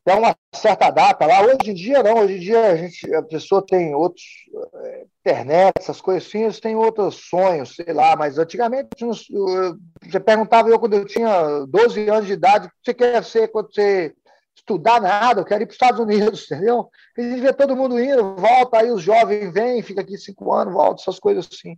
até 0.10 0.16
uma 0.16 0.36
certa 0.54 0.90
data 0.90 1.26
lá. 1.26 1.42
Hoje 1.42 1.70
em 1.70 1.74
dia, 1.74 2.02
não. 2.02 2.18
Hoje 2.18 2.38
em 2.38 2.40
dia, 2.40 2.72
a, 2.72 2.76
gente, 2.76 3.14
a 3.14 3.22
pessoa 3.22 3.66
tem 3.66 3.94
outros. 3.94 4.26
É, 4.74 5.06
internet, 5.20 5.74
essas 5.78 6.02
coisas 6.02 6.28
assim, 6.28 6.44
eles 6.44 6.60
têm 6.60 6.76
outros 6.76 7.28
sonhos, 7.30 7.76
sei 7.76 7.94
lá. 7.94 8.16
Mas 8.16 8.40
antigamente, 8.40 8.90
você 9.00 10.20
perguntava 10.20 10.70
eu 10.70 10.80
quando 10.80 10.96
eu 10.96 11.06
tinha 11.06 11.66
12 11.68 12.10
anos 12.10 12.26
de 12.26 12.34
idade: 12.34 12.68
o 12.68 12.70
que 12.70 12.76
você 12.86 12.94
quer 12.94 13.24
ser 13.24 13.48
quando 13.50 13.74
você 13.74 14.14
estudar 14.56 15.00
nada? 15.00 15.42
Eu 15.42 15.46
quero 15.46 15.62
ir 15.62 15.66
para 15.68 15.72
os 15.72 15.76
Estados 15.76 16.00
Unidos, 16.00 16.46
entendeu? 16.52 16.90
a 17.18 17.22
gente 17.22 17.42
vê 17.42 17.54
todo 17.54 17.76
mundo 17.76 18.00
indo, 18.00 18.36
volta, 18.36 18.80
aí 18.80 18.90
os 18.90 19.04
jovens 19.04 19.54
vêm, 19.54 19.84
fica 19.84 20.02
aqui 20.02 20.18
cinco 20.18 20.52
anos, 20.52 20.74
volta, 20.74 21.02
essas 21.02 21.20
coisas 21.20 21.48
assim. 21.52 21.78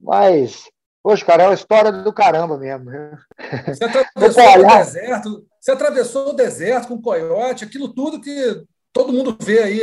Mas 0.00 0.70
Poxa, 1.02 1.24
cara, 1.24 1.44
é 1.44 1.46
uma 1.48 1.54
história 1.54 1.90
do 1.90 2.12
caramba 2.12 2.58
mesmo. 2.58 2.90
Você 3.66 3.84
atravessou 3.84 4.44
o 4.44 4.78
deserto, 4.78 5.46
você 5.60 5.72
atravessou 5.72 6.30
o 6.30 6.34
deserto 6.34 6.88
com 6.88 6.94
o 6.94 7.02
coiote, 7.02 7.64
aquilo 7.64 7.92
tudo 7.92 8.20
que 8.20 8.64
todo 8.92 9.12
mundo 9.12 9.36
vê 9.40 9.62
aí 9.62 9.80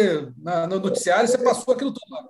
no 0.68 0.80
noticiário, 0.80 1.28
você 1.28 1.38
passou 1.38 1.74
aquilo 1.74 1.94
tudo 1.94 2.12
lá. 2.12 2.26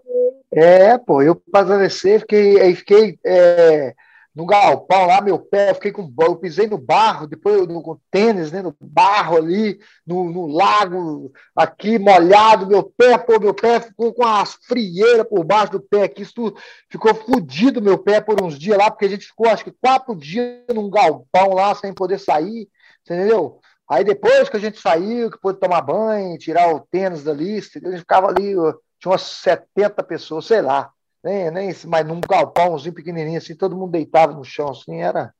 É, 0.52 0.98
pô, 0.98 1.22
eu 1.22 1.42
atravessei, 1.54 2.20
fiquei, 2.20 2.60
aí 2.60 2.76
fiquei 2.76 3.20
é, 3.26 3.94
no 4.38 4.46
galpão 4.46 5.08
lá, 5.08 5.20
meu 5.20 5.40
pé, 5.40 5.74
fiquei 5.74 5.92
com. 5.92 6.14
Eu 6.22 6.36
pisei 6.36 6.68
no 6.68 6.78
barro, 6.78 7.26
depois 7.26 7.68
no, 7.68 7.82
com 7.82 8.00
tênis, 8.12 8.52
né, 8.52 8.62
no 8.62 8.76
barro 8.80 9.36
ali, 9.36 9.80
no, 10.06 10.32
no, 10.32 10.46
lago, 10.46 11.32
aqui 11.56 11.98
molhado, 11.98 12.68
meu 12.68 12.84
pé, 12.84 13.18
pô, 13.18 13.40
meu 13.40 13.54
pé 13.54 13.80
ficou 13.80 14.14
com 14.14 14.24
as 14.24 14.54
frieiras 14.68 15.28
por 15.28 15.44
baixo 15.44 15.72
do 15.72 15.82
pé 15.82 16.04
aqui, 16.04 16.22
isso 16.22 16.54
ficou 16.88 17.16
fodido 17.16 17.82
meu 17.82 17.98
pé 17.98 18.22
por 18.22 18.40
uns 18.44 18.60
dias 18.60 18.78
lá, 18.78 18.92
porque 18.92 19.06
a 19.06 19.10
gente 19.10 19.26
ficou 19.26 19.48
acho 19.48 19.64
que 19.64 19.74
quatro 19.82 20.16
dias 20.16 20.62
num 20.72 20.88
galpão 20.88 21.56
lá 21.56 21.74
sem 21.74 21.92
poder 21.92 22.20
sair, 22.20 22.70
entendeu? 23.14 23.60
Aí 23.90 24.04
depois 24.04 24.50
que 24.50 24.58
a 24.58 24.60
gente 24.60 24.80
saiu, 24.80 25.32
que 25.32 25.40
pôde 25.40 25.60
tomar 25.60 25.82
banho, 25.82 26.38
tirar 26.38 26.74
o 26.74 26.82
tênis 26.92 27.24
da 27.24 27.34
lista, 27.34 27.80
a 27.80 27.90
gente 27.90 28.00
ficava 28.00 28.28
ali, 28.28 28.54
tinha 29.00 29.12
umas 29.12 29.22
70 29.22 30.04
pessoas, 30.04 30.46
sei 30.46 30.62
lá 30.62 30.92
nem, 31.28 31.52
nem 31.52 31.76
mas 31.86 32.06
num 32.06 32.22
galpãozinho 32.22 32.94
pequenininho 32.94 33.38
assim, 33.38 33.56
todo 33.56 33.76
mundo 33.76 33.92
deitava 33.92 34.34
no 34.34 34.44
chão 34.44 34.70
assim, 34.70 35.02
era 35.02 35.34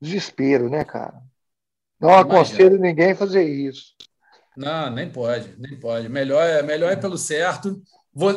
desespero, 0.00 0.70
né, 0.70 0.84
cara? 0.84 1.20
Não 2.00 2.16
aconselho 2.16 2.78
ninguém 2.78 3.12
a 3.12 3.16
fazer 3.16 3.42
isso. 3.42 3.94
Não, 4.56 4.90
nem 4.90 5.10
pode, 5.10 5.54
nem 5.58 5.78
pode. 5.78 6.08
Melhor 6.08 6.42
é, 6.42 6.62
melhor 6.62 6.92
é 6.92 6.96
pelo 6.96 7.18
certo. 7.18 7.80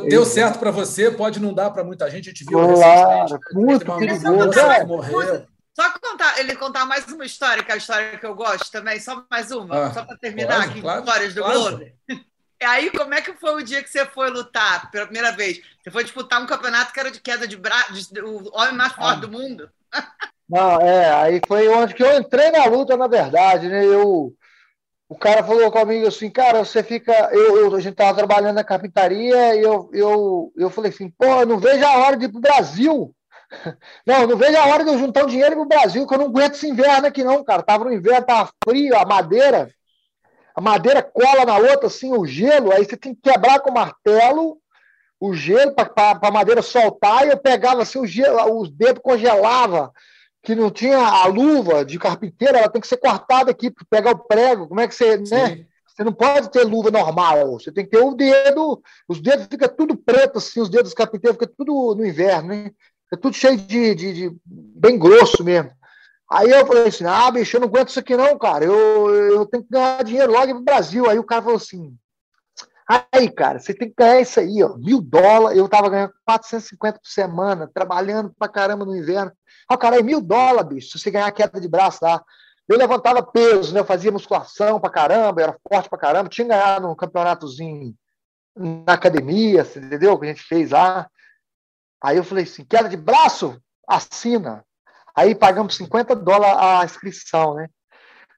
Deu 0.07 0.25
certo 0.25 0.59
para 0.59 0.69
você, 0.69 1.09
pode 1.09 1.39
não 1.39 1.53
dar 1.53 1.71
para 1.71 1.83
muita 1.83 2.09
gente. 2.09 2.29
A 2.29 2.31
gente 2.31 2.45
viu 2.45 2.59
claro, 2.59 3.39
muito 3.53 3.85
perigoso. 3.97 4.59
É. 4.59 4.85
Morreu. 4.85 5.45
Só 5.73 5.89
contar, 5.99 6.39
ele 6.39 6.55
contar 6.55 6.85
mais 6.85 7.07
uma 7.07 7.25
história, 7.25 7.63
que 7.63 7.71
é 7.71 7.75
a 7.75 7.77
história 7.77 8.17
que 8.17 8.25
eu 8.25 8.35
gosto 8.35 8.69
também, 8.71 8.99
só 8.99 9.25
mais 9.29 9.51
uma, 9.51 9.87
ah, 9.87 9.93
só 9.93 10.03
para 10.03 10.17
terminar 10.17 10.59
pode, 10.59 10.71
aqui, 10.71 10.81
claro, 10.81 10.99
histórias 10.99 11.33
do. 11.33 11.43
Globo. 11.43 11.91
E 12.09 12.19
aí, 12.65 12.91
como 12.91 13.13
é 13.13 13.21
que 13.21 13.33
foi 13.33 13.55
o 13.55 13.63
dia 13.63 13.81
que 13.81 13.89
você 13.89 14.05
foi 14.05 14.29
lutar 14.29 14.91
pela 14.91 15.05
primeira 15.05 15.31
vez? 15.31 15.61
Você 15.81 15.89
foi 15.89 16.03
disputar 16.03 16.41
um 16.41 16.45
campeonato 16.45 16.91
que 16.91 16.99
era 16.99 17.09
de 17.09 17.21
queda 17.21 17.47
de 17.47 17.55
braço, 17.55 17.93
o 18.23 18.57
homem 18.57 18.75
mais 18.75 18.93
forte 18.93 19.17
ah. 19.17 19.21
do 19.21 19.31
mundo? 19.31 19.69
Não, 20.49 20.81
é, 20.81 21.09
aí 21.13 21.41
foi 21.47 21.69
onde 21.69 21.93
que 21.93 22.03
eu 22.03 22.19
entrei 22.19 22.51
na 22.51 22.65
luta, 22.65 22.97
na 22.97 23.07
verdade, 23.07 23.69
né? 23.69 23.85
Eu, 23.85 24.35
o 25.07 25.15
cara 25.17 25.41
falou 25.45 25.71
comigo 25.71 26.05
assim, 26.05 26.29
cara, 26.29 26.65
você 26.65 26.83
fica. 26.83 27.13
Eu, 27.31 27.57
eu, 27.57 27.75
a 27.75 27.79
gente 27.79 27.95
tava 27.95 28.17
trabalhando 28.17 28.55
na 28.55 28.63
carpintaria 28.63 29.55
e 29.55 29.61
eu, 29.61 29.89
eu, 29.93 30.53
eu 30.57 30.69
falei 30.69 30.91
assim, 30.91 31.09
pô, 31.09 31.25
eu 31.25 31.45
não 31.45 31.57
vejo 31.57 31.85
a 31.85 31.97
hora 31.99 32.17
de 32.17 32.25
ir 32.25 32.29
pro 32.29 32.41
Brasil. 32.41 33.15
Não, 34.05 34.27
não 34.27 34.37
vejo 34.37 34.57
a 34.57 34.65
hora 34.67 34.83
de 34.83 34.89
eu 34.89 34.97
juntar 34.97 35.23
o 35.23 35.27
dinheiro 35.27 35.55
pro 35.55 35.65
Brasil, 35.65 36.07
que 36.07 36.13
eu 36.13 36.17
não 36.17 36.27
aguento 36.27 36.53
esse 36.53 36.67
inverno 36.67 37.07
aqui, 37.07 37.23
não, 37.23 37.43
cara. 37.43 37.61
Tava 37.61 37.83
no 37.85 37.93
inverno, 37.93 38.25
tava 38.25 38.51
frio, 38.63 38.97
a 38.97 39.05
madeira 39.05 39.69
a 40.53 40.59
madeira 40.59 41.01
cola 41.01 41.45
na 41.45 41.57
outra, 41.57 41.87
assim, 41.87 42.11
o 42.11 42.25
gelo, 42.25 42.73
aí 42.73 42.83
você 42.83 42.97
tem 42.97 43.15
que 43.15 43.21
quebrar 43.21 43.61
com 43.61 43.71
o 43.71 43.73
martelo 43.73 44.57
o 45.19 45.35
gelo 45.35 45.73
para 45.73 46.19
a 46.19 46.31
madeira 46.31 46.63
soltar, 46.63 47.27
e 47.27 47.29
eu 47.29 47.37
pegava 47.37 47.83
assim, 47.83 47.99
o 47.99 48.07
gelo, 48.07 48.59
os 48.59 48.71
dedos 48.71 49.03
congelava, 49.03 49.93
que 50.41 50.55
não 50.55 50.71
tinha 50.71 50.97
a 50.97 51.27
luva 51.27 51.85
de 51.85 51.99
carpinteiro, 51.99 52.57
ela 52.57 52.67
tem 52.67 52.81
que 52.81 52.87
ser 52.87 52.97
cortada 52.97 53.51
aqui 53.51 53.69
para 53.69 53.85
pegar 53.87 54.11
o 54.11 54.27
prego. 54.27 54.67
Como 54.67 54.79
é 54.79 54.87
que 54.87 54.95
você, 54.95 55.17
né? 55.17 55.65
Você 55.85 56.03
não 56.03 56.11
pode 56.11 56.49
ter 56.49 56.63
luva 56.63 56.89
normal, 56.89 57.51
você 57.51 57.71
tem 57.71 57.85
que 57.85 57.91
ter 57.91 58.03
o 58.03 58.15
dedo, 58.15 58.81
os 59.07 59.21
dedos 59.21 59.45
ficam 59.45 59.69
tudo 59.69 59.95
preto, 59.95 60.39
assim, 60.39 60.59
os 60.59 60.69
dedos 60.69 60.91
do 60.91 60.95
carpinteiro 60.95 61.37
ficam 61.37 61.53
tudo 61.55 61.95
no 61.95 62.03
inverno, 62.03 62.47
né? 62.47 62.71
É 63.11 63.17
tudo 63.17 63.35
cheio 63.35 63.57
de, 63.57 63.95
de, 63.95 64.13
de, 64.13 64.37
bem 64.45 64.97
grosso 64.97 65.43
mesmo. 65.43 65.71
Aí 66.31 66.49
eu 66.49 66.65
falei 66.65 66.87
assim, 66.87 67.03
ah, 67.05 67.29
bicho, 67.29 67.57
eu 67.57 67.61
não 67.61 67.67
aguento 67.67 67.89
isso 67.89 67.99
aqui 67.99 68.15
não, 68.15 68.37
cara, 68.37 68.63
eu, 68.63 69.09
eu 69.13 69.45
tenho 69.45 69.63
que 69.63 69.69
ganhar 69.69 70.03
dinheiro 70.03 70.31
logo 70.31 70.53
pro 70.53 70.63
Brasil. 70.63 71.09
Aí 71.09 71.19
o 71.19 71.25
cara 71.25 71.41
falou 71.41 71.57
assim, 71.57 71.93
aí, 72.87 73.29
cara, 73.29 73.59
você 73.59 73.73
tem 73.73 73.89
que 73.89 73.95
ganhar 73.97 74.21
isso 74.21 74.39
aí, 74.39 74.63
ó, 74.63 74.77
mil 74.77 75.01
dólares, 75.01 75.57
eu 75.57 75.67
tava 75.67 75.89
ganhando 75.89 76.13
450 76.25 76.99
por 76.99 77.07
semana, 77.07 77.69
trabalhando 77.73 78.33
pra 78.39 78.47
caramba 78.47 78.85
no 78.85 78.95
inverno. 78.95 79.31
Ah, 79.67 79.77
cara, 79.77 79.99
é 79.99 80.01
mil 80.01 80.21
dólares, 80.21 80.69
bicho, 80.69 80.91
se 80.91 80.99
você 80.99 81.11
ganhar 81.11 81.31
queda 81.31 81.59
de 81.59 81.67
braço 81.67 81.99
lá. 82.01 82.23
Eu 82.67 82.77
levantava 82.77 83.21
peso, 83.21 83.73
né? 83.73 83.81
Eu 83.81 83.85
fazia 83.85 84.11
musculação 84.11 84.79
pra 84.79 84.89
caramba, 84.89 85.41
era 85.41 85.57
forte 85.67 85.89
pra 85.89 85.99
caramba, 85.99 86.29
tinha 86.29 86.47
ganhado 86.47 86.87
um 86.87 86.95
campeonatozinho 86.95 87.93
na 88.55 88.93
academia, 88.93 89.61
entendeu? 89.61 90.17
Que 90.17 90.25
a 90.25 90.29
gente 90.29 90.43
fez 90.43 90.71
lá. 90.71 91.09
Aí 92.01 92.17
eu 92.17 92.23
falei 92.23 92.43
assim: 92.43 92.65
queda 92.65 92.89
de 92.89 92.97
braço? 92.97 93.61
Assina. 93.87 94.65
Aí 95.15 95.35
pagamos 95.35 95.75
50 95.75 96.15
dólares 96.15 96.57
a 96.57 96.85
inscrição, 96.85 97.55
né? 97.55 97.67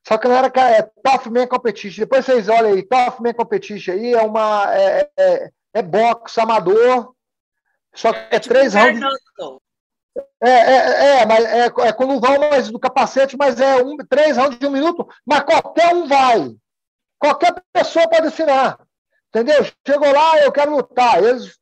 Só 0.05 0.18
que 0.18 0.28
não 0.28 0.36
era 0.36 0.47
é, 0.47 0.82
Tough 0.82 1.32
Man 1.32 1.47
Competition. 1.47 2.01
Depois 2.01 2.26
vocês 2.26 2.49
olham 2.49 2.74
aí, 2.74 2.84
Tough 2.84 3.22
Man 3.22 3.34
Competition 3.34 3.93
aí 3.93 4.14
é 4.14 4.22
uma. 4.22 4.74
É, 4.76 5.09
é, 5.18 5.49
é 5.76 5.82
boxe 5.82 6.39
amador. 6.39 7.14
Só 7.95 8.11
que 8.11 8.20
é, 8.20 8.36
é 8.36 8.39
tipo 8.39 8.53
três 8.53 8.74
rounds. 8.74 9.01
É, 10.41 10.49
é, 10.49 11.05
é, 11.22 11.26
mas 11.26 11.45
é, 11.45 11.66
é 11.66 11.93
com 11.93 12.05
luvão, 12.05 12.38
mas 12.39 12.70
do 12.70 12.80
capacete, 12.80 13.38
mas 13.38 13.59
é 13.59 13.82
um, 13.82 13.97
três 13.97 14.38
rounds 14.38 14.59
de 14.59 14.68
um 14.68 14.72
minuto, 14.72 15.07
mas 15.26 15.41
qualquer 15.41 15.93
um 15.95 16.07
vai. 16.07 16.55
Qualquer 17.18 17.55
pessoa 17.72 18.09
pode 18.09 18.28
assinar. 18.28 18.78
Entendeu? 19.30 19.66
Chegou 19.88 20.11
lá, 20.11 20.39
eu 20.39 20.51
quero 20.51 20.76
lutar. 20.76 21.24
Eles 21.24 21.57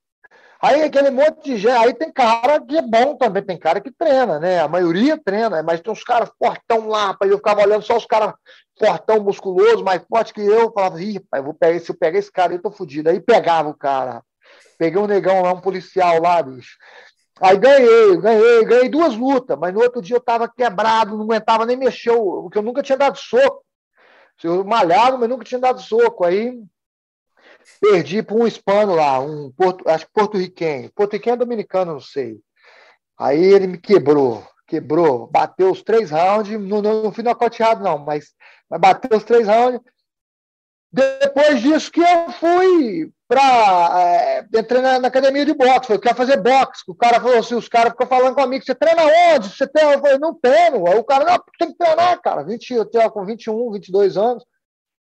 Aí 0.62 0.84
aquele 0.84 1.10
monte 1.10 1.44
de 1.44 1.58
gente, 1.58 1.76
aí 1.76 1.94
tem 1.94 2.12
cara 2.12 2.62
que 2.62 2.78
é 2.78 2.82
bom 2.84 3.16
também, 3.16 3.42
tem 3.42 3.58
cara 3.58 3.82
que 3.82 3.90
treina, 3.92 4.40
né? 4.40 4.60
A 4.60 4.68
maioria 4.68 5.18
treina, 5.18 5.64
mas 5.64 5.82
tem 5.82 5.92
uns 5.92 6.04
caras 6.04 6.30
fortão 6.38 6.88
lá, 6.88 7.18
eu 7.22 7.38
ficava 7.38 7.62
olhando 7.62 7.82
só 7.82 7.98
os 7.98 8.06
caras 8.06 8.36
fortão, 8.78 9.24
musculoso, 9.24 9.84
mais 9.84 10.04
forte 10.08 10.34
que 10.34 10.42
eu, 10.42 10.72
falava, 10.72 11.02
ih, 11.02 11.20
pai, 11.20 11.42
vou 11.42 11.54
pegar, 11.54 11.80
se 11.80 11.92
eu 11.92 11.98
pegar 11.98 12.20
esse 12.20 12.32
cara, 12.32 12.54
eu 12.54 12.62
tô 12.62 12.70
fodido. 12.70 13.10
Aí 13.10 13.20
pegava 13.20 13.70
o 13.70 13.74
cara. 13.74 14.24
Peguei 14.78 15.02
um 15.02 15.08
negão 15.08 15.42
lá, 15.42 15.52
um 15.52 15.62
policial 15.62 16.22
lá, 16.22 16.42
bicho. 16.44 16.78
Aí 17.40 17.58
ganhei, 17.58 18.18
ganhei, 18.18 18.66
ganhei 18.66 18.90
duas 18.90 19.16
lutas, 19.16 19.58
mas 19.58 19.74
no 19.74 19.82
outro 19.82 20.00
dia 20.00 20.16
eu 20.16 20.22
tava 20.22 20.48
quebrado, 20.48 21.18
não 21.18 21.24
aguentava 21.24 21.66
nem 21.66 21.76
mexer, 21.76 22.16
porque 22.16 22.58
eu 22.58 22.62
nunca 22.62 22.84
tinha 22.84 22.98
dado 22.98 23.18
soco. 23.18 23.64
Eu 24.44 24.64
malhava, 24.64 25.18
mas 25.18 25.30
nunca 25.30 25.44
tinha 25.44 25.60
dado 25.60 25.80
soco. 25.82 26.24
Aí 26.24 26.60
Perdi 27.80 28.22
para 28.24 28.36
um 28.36 28.48
hispano 28.48 28.96
lá, 28.96 29.20
um 29.20 29.52
porto, 29.52 29.88
acho 29.88 30.06
que 30.06 30.14
porto-riquenho. 30.14 30.92
Porto-riquenho 30.94 31.34
é 31.34 31.38
dominicano, 31.38 31.94
não 31.94 32.00
sei. 32.00 32.40
Aí 33.18 33.44
ele 33.44 33.68
me 33.68 33.78
quebrou, 33.78 34.46
quebrou, 34.68 35.28
bateu 35.28 35.72
os 35.72 35.84
três 35.84 36.12
rounds, 36.12 36.52
não, 36.60 36.82
não, 36.82 37.04
não 37.04 37.12
fui 37.12 37.24
nocauteado, 37.24 37.84
não, 37.84 37.98
mas, 37.98 38.34
mas 38.70 38.80
bateu 38.80 39.18
os 39.18 39.24
três 39.24 39.48
rounds. 39.48 39.82
Depois 40.92 41.62
disso 41.62 41.90
que 41.90 42.02
eu 42.02 42.32
fui 42.34 43.12
para. 43.28 44.02
É, 44.02 44.60
entrei 44.60 44.82
na, 44.82 45.00
na, 45.00 45.08
academia 45.08 45.46
de 45.46 45.54
boxe, 45.54 45.88
falei, 45.88 46.02
quero 46.02 46.18
fazer 46.18 46.36
boxe. 46.38 46.84
O 46.86 46.94
cara 46.94 47.22
falou 47.22 47.38
assim: 47.38 47.56
os 47.56 47.70
caras 47.70 47.92
ficam 47.94 48.08
falando 48.08 48.36
comigo, 48.36 48.66
você 48.66 48.76
treina 48.76 49.04
onde? 49.34 49.50
Você 49.50 49.66
tem? 49.66 49.90
Eu 49.90 50.02
falei, 50.02 50.18
não 50.18 50.34
treino. 50.34 50.86
Aí 50.86 51.00
o 51.00 51.04
cara, 51.04 51.24
não, 51.24 51.44
tem 51.58 51.70
que 51.70 51.78
treinar, 51.78 52.22
cara. 52.22 52.44
20, 52.44 52.74
eu 52.74 52.86
tenho 52.86 53.10
com 53.10 53.26
21, 53.26 53.72
22 53.72 54.18
anos. 54.18 54.44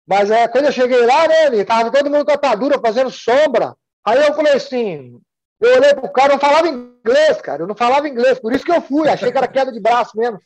Mas 0.08 0.30
é, 0.32 0.48
quando 0.48 0.66
eu 0.66 0.72
cheguei 0.72 1.06
lá, 1.06 1.28
né, 1.28 1.64
tava 1.64 1.92
todo 1.92 2.10
mundo 2.10 2.26
com 2.26 2.32
atadura, 2.32 2.80
fazendo 2.80 3.10
sombra. 3.10 3.76
Aí 4.06 4.18
eu 4.18 4.34
falei 4.34 4.54
assim, 4.54 5.20
eu 5.60 5.76
olhei 5.78 5.94
pro 5.94 6.12
cara, 6.12 6.30
eu 6.30 6.34
não 6.34 6.40
falava 6.40 6.68
inglês, 6.68 7.40
cara, 7.42 7.64
eu 7.64 7.68
não 7.68 7.76
falava 7.76 8.10
inglês, 8.10 8.40
por 8.40 8.52
isso 8.52 8.66
que 8.66 8.72
eu 8.72 8.82
fui, 8.82 9.08
achei 9.08 9.32
que 9.32 9.38
era 9.38 9.48
queda 9.48 9.72
de 9.72 9.80
braço 9.80 10.18
mesmo. 10.18 10.40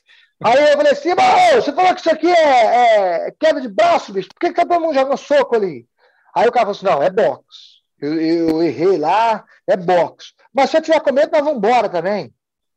Aí 0.43 0.71
eu 0.71 0.77
falei 0.77 0.91
assim, 0.91 1.09
você 1.55 1.71
falou 1.71 1.93
que 1.93 2.01
isso 2.01 2.11
aqui 2.11 2.27
é, 2.27 3.27
é 3.27 3.31
queda 3.39 3.61
de 3.61 3.69
braço, 3.69 4.11
bicho, 4.11 4.27
por 4.29 4.39
que, 4.39 4.49
que 4.49 4.55
tá 4.55 4.65
todo 4.65 4.81
mundo 4.81 4.93
jogando 4.93 5.17
soco 5.17 5.55
ali? 5.55 5.87
Aí 6.35 6.47
o 6.47 6.51
cara 6.51 6.65
falou 6.65 6.71
assim, 6.71 6.85
não, 6.85 7.01
é 7.01 7.09
boxe. 7.09 7.75
Eu, 8.01 8.21
eu 8.21 8.63
errei 8.63 8.97
lá, 8.97 9.45
é 9.65 9.77
boxe. 9.77 10.33
Mas 10.53 10.69
se 10.69 10.77
eu 10.77 10.81
tiver 10.81 10.99
com 10.99 11.13
medo, 11.13 11.31
nós 11.31 11.41
vamos 11.41 11.57
embora 11.57 11.87
também. 11.87 12.33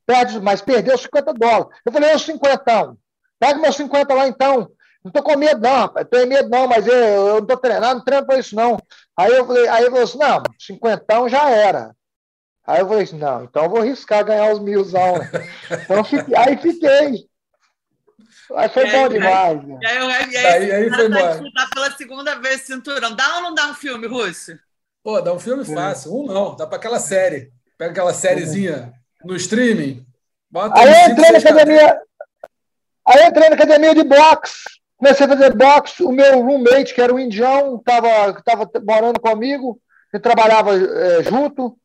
Perde, 0.07 0.41
mas 0.41 0.63
perdeu 0.63 0.97
50 0.97 1.35
dólares. 1.35 1.67
Eu 1.85 1.93
falei, 1.93 2.13
eu 2.13 2.19
50. 2.19 2.97
Pega 3.39 3.61
meus 3.61 3.77
50 3.77 4.15
lá 4.15 4.27
então. 4.27 4.71
Não 5.05 5.13
tô 5.13 5.23
com 5.23 5.37
medo, 5.37 5.61
não, 5.61 5.77
rapaz. 5.77 6.07
Tô 6.11 6.27
medo, 6.27 6.49
não, 6.49 6.67
mas 6.67 6.87
eu, 6.87 6.95
eu 6.95 7.35
não 7.41 7.47
tô 7.47 7.57
treinando, 7.57 7.97
não 7.97 8.05
treino 8.05 8.27
para 8.27 8.39
isso, 8.39 8.55
não. 8.55 8.79
Aí 9.17 9.33
eu 9.33 9.47
falei, 9.47 9.69
aí 9.69 9.85
eu 9.85 9.91
falei 9.91 10.05
assim, 10.05 10.19
não, 10.19 10.43
cinquentão 10.59 11.29
já 11.29 11.51
era. 11.51 11.95
Aí 12.67 12.81
eu 12.81 12.89
falei 12.89 13.05
assim, 13.05 13.19
não, 13.19 13.45
então 13.45 13.65
eu 13.65 13.71
vou 13.71 13.81
arriscar 13.81 14.25
ganhar 14.25 14.53
os 14.53 14.61
milzão. 14.61 15.15
então, 15.71 16.05
fiquei, 16.05 16.37
aí 16.37 16.57
fiquei. 16.57 17.29
Aí 18.55 18.69
foi 18.69 18.85
aí, 18.85 18.93
bom 18.93 19.09
demais. 19.09 19.67
Né? 19.67 19.79
E 19.81 19.87
aí, 19.87 19.99
aí, 19.99 20.37
aí, 20.37 20.73
aí, 20.73 20.73
aí 20.73 20.91
foi. 20.91 21.11
Tá 21.53 21.69
pela 21.73 21.91
segunda 21.93 22.35
vez 22.37 22.63
cinturão. 22.63 23.15
Dá 23.15 23.37
ou 23.37 23.43
não 23.43 23.55
dá 23.55 23.67
um 23.69 23.75
filme, 23.75 24.07
Russo? 24.07 24.59
Pô, 25.03 25.21
dá 25.21 25.33
um 25.33 25.39
filme 25.39 25.65
fácil. 25.65 26.15
Um 26.15 26.27
não, 26.27 26.57
dá 26.57 26.67
para 26.67 26.77
aquela 26.77 26.99
série. 26.99 27.53
Pega 27.77 27.93
aquela 27.93 28.13
sériezinha 28.13 28.93
no 29.25 29.37
streaming. 29.37 30.05
Bota 30.51 30.79
aí 30.81 31.05
eu 31.05 31.13
entrei 31.13 31.31
na 31.31 31.39
academia. 31.39 32.01
Aí 33.07 33.21
eu 33.21 33.27
entrei 33.29 33.49
na 33.49 33.55
academia 33.55 33.95
de 33.95 34.05
boxe. 34.05 34.78
Comecei 34.99 35.27
a 35.27 35.29
fazer 35.29 35.57
boxe. 35.57 36.03
O 36.03 36.11
meu 36.11 36.43
roommate, 36.43 36.93
que 36.93 37.01
era 37.01 37.15
um 37.15 37.19
indião, 37.19 37.77
estava 37.77 38.43
tava 38.43 38.71
morando 38.85 39.21
comigo, 39.21 39.81
ele 40.13 40.23
trabalhava 40.23 40.77
é, 40.77 41.23
junto. 41.23 41.79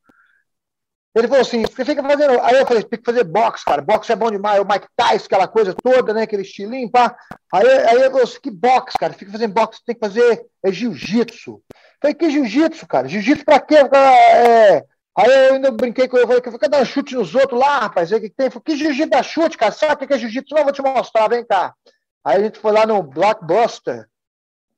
Ele 1.16 1.28
falou 1.28 1.42
assim: 1.42 1.62
você 1.62 1.86
fica 1.86 2.02
fazendo. 2.02 2.40
Aí 2.42 2.58
eu 2.58 2.66
falei: 2.66 2.84
tem 2.84 3.00
que 3.00 3.06
fazer 3.06 3.24
boxe, 3.24 3.64
cara. 3.64 3.84
Boxe 3.84 4.12
é 4.12 4.16
bom 4.16 4.32
demais. 4.32 4.60
O 4.60 4.66
Mike 4.66 4.88
Tyson, 4.96 5.26
aquela 5.26 5.48
coisa 5.48 5.76
toda, 5.76 6.12
né? 6.12 6.24
Aquele 6.24 6.42
estilinho, 6.42 6.90
pá. 6.90 7.16
Aí, 7.54 7.68
aí 7.68 8.02
eu 8.02 8.10
falei 8.10 8.24
assim: 8.24 8.40
que 8.42 8.50
boxe, 8.50 8.98
cara? 8.98 9.14
Fica 9.14 9.32
fazendo 9.32 9.54
boxe, 9.54 9.80
tem 9.86 9.94
que 9.94 10.02
fazer 10.02 10.44
é 10.64 10.72
jiu-jitsu. 10.72 11.62
Falei: 12.02 12.16
que 12.16 12.32
jiu-jitsu, 12.32 12.88
cara? 12.88 13.08
Jiu-jitsu 13.08 13.46
pra 13.46 13.60
quê? 13.60 13.76
É... 13.76 14.84
Aí 15.16 15.48
eu 15.50 15.54
ainda 15.54 15.70
brinquei 15.70 16.08
com 16.08 16.18
ele, 16.18 16.26
falei: 16.26 16.42
que 16.42 16.50
fica 16.50 16.68
dando 16.68 16.86
chute 16.86 17.14
nos 17.14 17.36
outros 17.36 17.60
lá, 17.60 17.82
rapaz. 17.82 18.12
Aí, 18.12 18.20
que 18.20 18.32
tem? 18.32 18.50
Falei, 18.50 18.64
que 18.66 18.76
jiu-jitsu 18.76 19.10
dá 19.12 19.22
chute, 19.22 19.56
cara? 19.56 19.72
Sabe 19.72 20.06
o 20.06 20.08
que 20.08 20.14
é 20.16 20.18
jiu-jitsu? 20.18 20.56
Não, 20.56 20.64
vou 20.64 20.74
te 20.74 20.82
mostrar, 20.82 21.28
vem 21.28 21.46
cá. 21.46 21.76
Aí 22.24 22.38
a 22.38 22.44
gente 22.44 22.60
foi 22.60 22.72
lá 22.72 22.86
no 22.86 23.04
Blockbuster, 23.04 24.08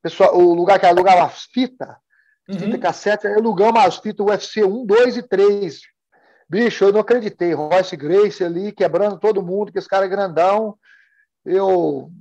pessoal, 0.02 0.36
o 0.38 0.54
lugar 0.54 0.80
que 0.80 0.86
alugava 0.86 1.26
as 1.26 1.44
fitas, 1.44 1.90
uhum. 2.50 2.58
fita 2.58 2.78
cassete, 2.78 3.28
aí 3.28 3.36
alugamos 3.36 3.84
as 3.84 3.98
fitas 3.98 4.26
UFC 4.26 4.64
1, 4.64 4.86
2 4.86 5.18
e 5.18 5.24
3. 5.24 5.82
Bicho, 6.50 6.86
eu 6.86 6.94
não 6.94 7.02
acreditei. 7.02 7.54
Royce 7.54 7.96
Grace 7.96 8.44
ali, 8.44 8.72
quebrando 8.72 9.20
todo 9.20 9.44
mundo, 9.44 9.72
que 9.72 9.80
esse 9.80 9.88
cara 9.88 10.06
é 10.06 10.10
grandão. 10.10 10.78
Eu, 11.44 12.12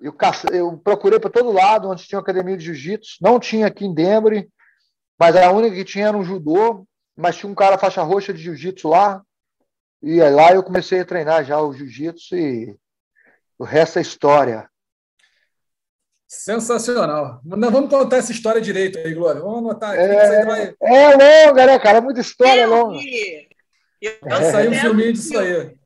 eu, 0.00 0.14
eu 0.52 0.78
procurei 0.78 1.18
para 1.18 1.30
todo 1.30 1.52
lado 1.52 1.88
onde 1.88 2.04
tinha 2.04 2.18
academia 2.18 2.56
de 2.56 2.64
jiu-jitsu. 2.64 3.18
Não 3.20 3.38
tinha 3.38 3.66
aqui 3.66 3.84
em 3.84 3.94
Denver, 3.94 4.48
mas 5.18 5.36
a 5.36 5.50
única 5.50 5.76
que 5.76 5.84
tinha 5.84 6.08
era 6.08 6.16
um 6.16 6.24
judô. 6.24 6.86
Mas 7.16 7.36
tinha 7.36 7.50
um 7.50 7.54
cara 7.54 7.76
faixa 7.76 8.02
roxa 8.02 8.32
de 8.32 8.40
jiu-jitsu 8.40 8.88
lá. 8.88 9.22
E 10.02 10.22
lá 10.22 10.52
eu 10.52 10.62
comecei 10.62 11.00
a 11.00 11.04
treinar 11.04 11.44
já 11.44 11.60
o 11.60 11.72
jiu-jitsu 11.72 12.36
e 12.36 12.78
o 13.58 13.64
resto 13.64 13.98
é 13.98 14.02
história. 14.02 14.68
Sensacional. 16.26 17.40
Nós 17.42 17.72
vamos 17.72 17.90
contar 17.90 18.18
essa 18.18 18.32
história 18.32 18.60
direito 18.60 18.98
aí, 18.98 19.14
Glória. 19.14 19.40
Vamos 19.40 19.58
anotar 19.58 19.92
aqui. 19.92 20.02
É, 20.02 20.44
vai... 20.44 20.74
é 20.80 21.46
longa, 21.46 21.66
né, 21.66 21.78
cara? 21.78 21.98
É 21.98 22.02
muita 22.02 22.20
história 22.20 22.62
eu 22.62 22.70
longa. 22.70 23.00
Vai 24.22 24.44
sair 24.44 24.68
um 24.68 24.74
filminho 24.74 25.12
disso 25.12 25.38
aí. 25.38 25.78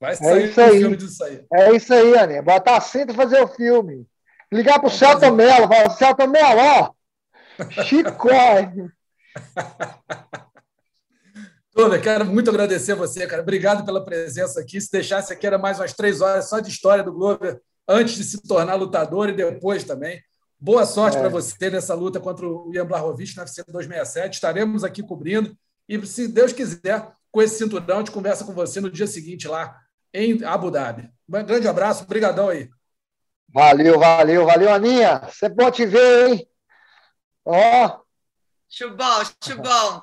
Vai 0.00 0.12
é 0.12 0.16
sair 0.16 0.58
é 0.58 0.60
um 0.60 0.68
aí. 0.68 0.78
filme 0.80 0.96
disso 0.96 1.24
aí. 1.24 1.44
É 1.52 1.72
isso 1.72 1.94
aí, 1.94 2.18
Aninha. 2.18 2.42
Botar 2.42 2.76
a 2.76 2.80
cinta 2.80 3.12
e 3.12 3.16
fazer 3.16 3.40
o 3.40 3.48
filme. 3.48 4.06
Ligar 4.52 4.80
pro 4.80 4.90
Celta 4.90 5.30
Mello, 5.30 5.68
falar, 5.68 5.90
Celta 5.90 6.26
Mello, 6.26 6.60
ó. 6.60 6.92
Chico. 7.84 8.28
Toda, 11.76 12.00
quero 12.00 12.24
muito 12.24 12.48
agradecer 12.48 12.92
a 12.92 12.94
você, 12.94 13.26
cara. 13.26 13.42
Obrigado 13.42 13.84
pela 13.84 14.02
presença 14.02 14.58
aqui. 14.58 14.80
Se 14.80 14.90
deixasse 14.90 15.30
aqui, 15.30 15.46
era 15.46 15.58
mais 15.58 15.78
umas 15.78 15.92
três 15.92 16.22
horas 16.22 16.48
só 16.48 16.58
de 16.58 16.70
história 16.70 17.04
do 17.04 17.12
Glover, 17.12 17.60
antes 17.86 18.14
de 18.14 18.24
se 18.24 18.42
tornar 18.48 18.76
lutador 18.76 19.28
e 19.28 19.32
depois 19.32 19.84
também. 19.84 20.18
Boa 20.58 20.86
sorte 20.86 21.18
é. 21.18 21.20
para 21.20 21.28
você 21.28 21.68
nessa 21.68 21.92
luta 21.92 22.18
contra 22.18 22.48
o 22.48 22.72
Ian 22.72 22.86
Blachowicz 22.86 23.34
na 23.36 23.42
UFC 23.42 23.62
267. 23.62 24.32
Estaremos 24.32 24.84
aqui 24.84 25.02
cobrindo. 25.02 25.54
E, 25.86 26.04
se 26.06 26.26
Deus 26.26 26.50
quiser, 26.50 27.12
com 27.30 27.42
esse 27.42 27.58
cinturão, 27.58 27.96
a 27.96 27.98
gente 27.98 28.10
conversa 28.10 28.42
com 28.46 28.54
você 28.54 28.80
no 28.80 28.90
dia 28.90 29.06
seguinte 29.06 29.46
lá 29.46 29.78
em 30.14 30.42
Abu 30.44 30.70
Dhabi. 30.70 31.10
Um 31.28 31.44
grande 31.44 31.68
abraço, 31.68 32.04
obrigadão 32.04 32.48
aí. 32.48 32.70
Valeu, 33.52 33.98
valeu, 33.98 34.46
valeu, 34.46 34.72
Aninha. 34.72 35.28
Sempre 35.30 35.62
bom 35.62 35.70
te 35.70 35.84
ver, 35.84 36.30
hein? 36.30 36.48
Ó. 37.44 37.86
Oh. 37.86 38.06
Chubão, 38.66 39.22
chubão. 39.44 40.02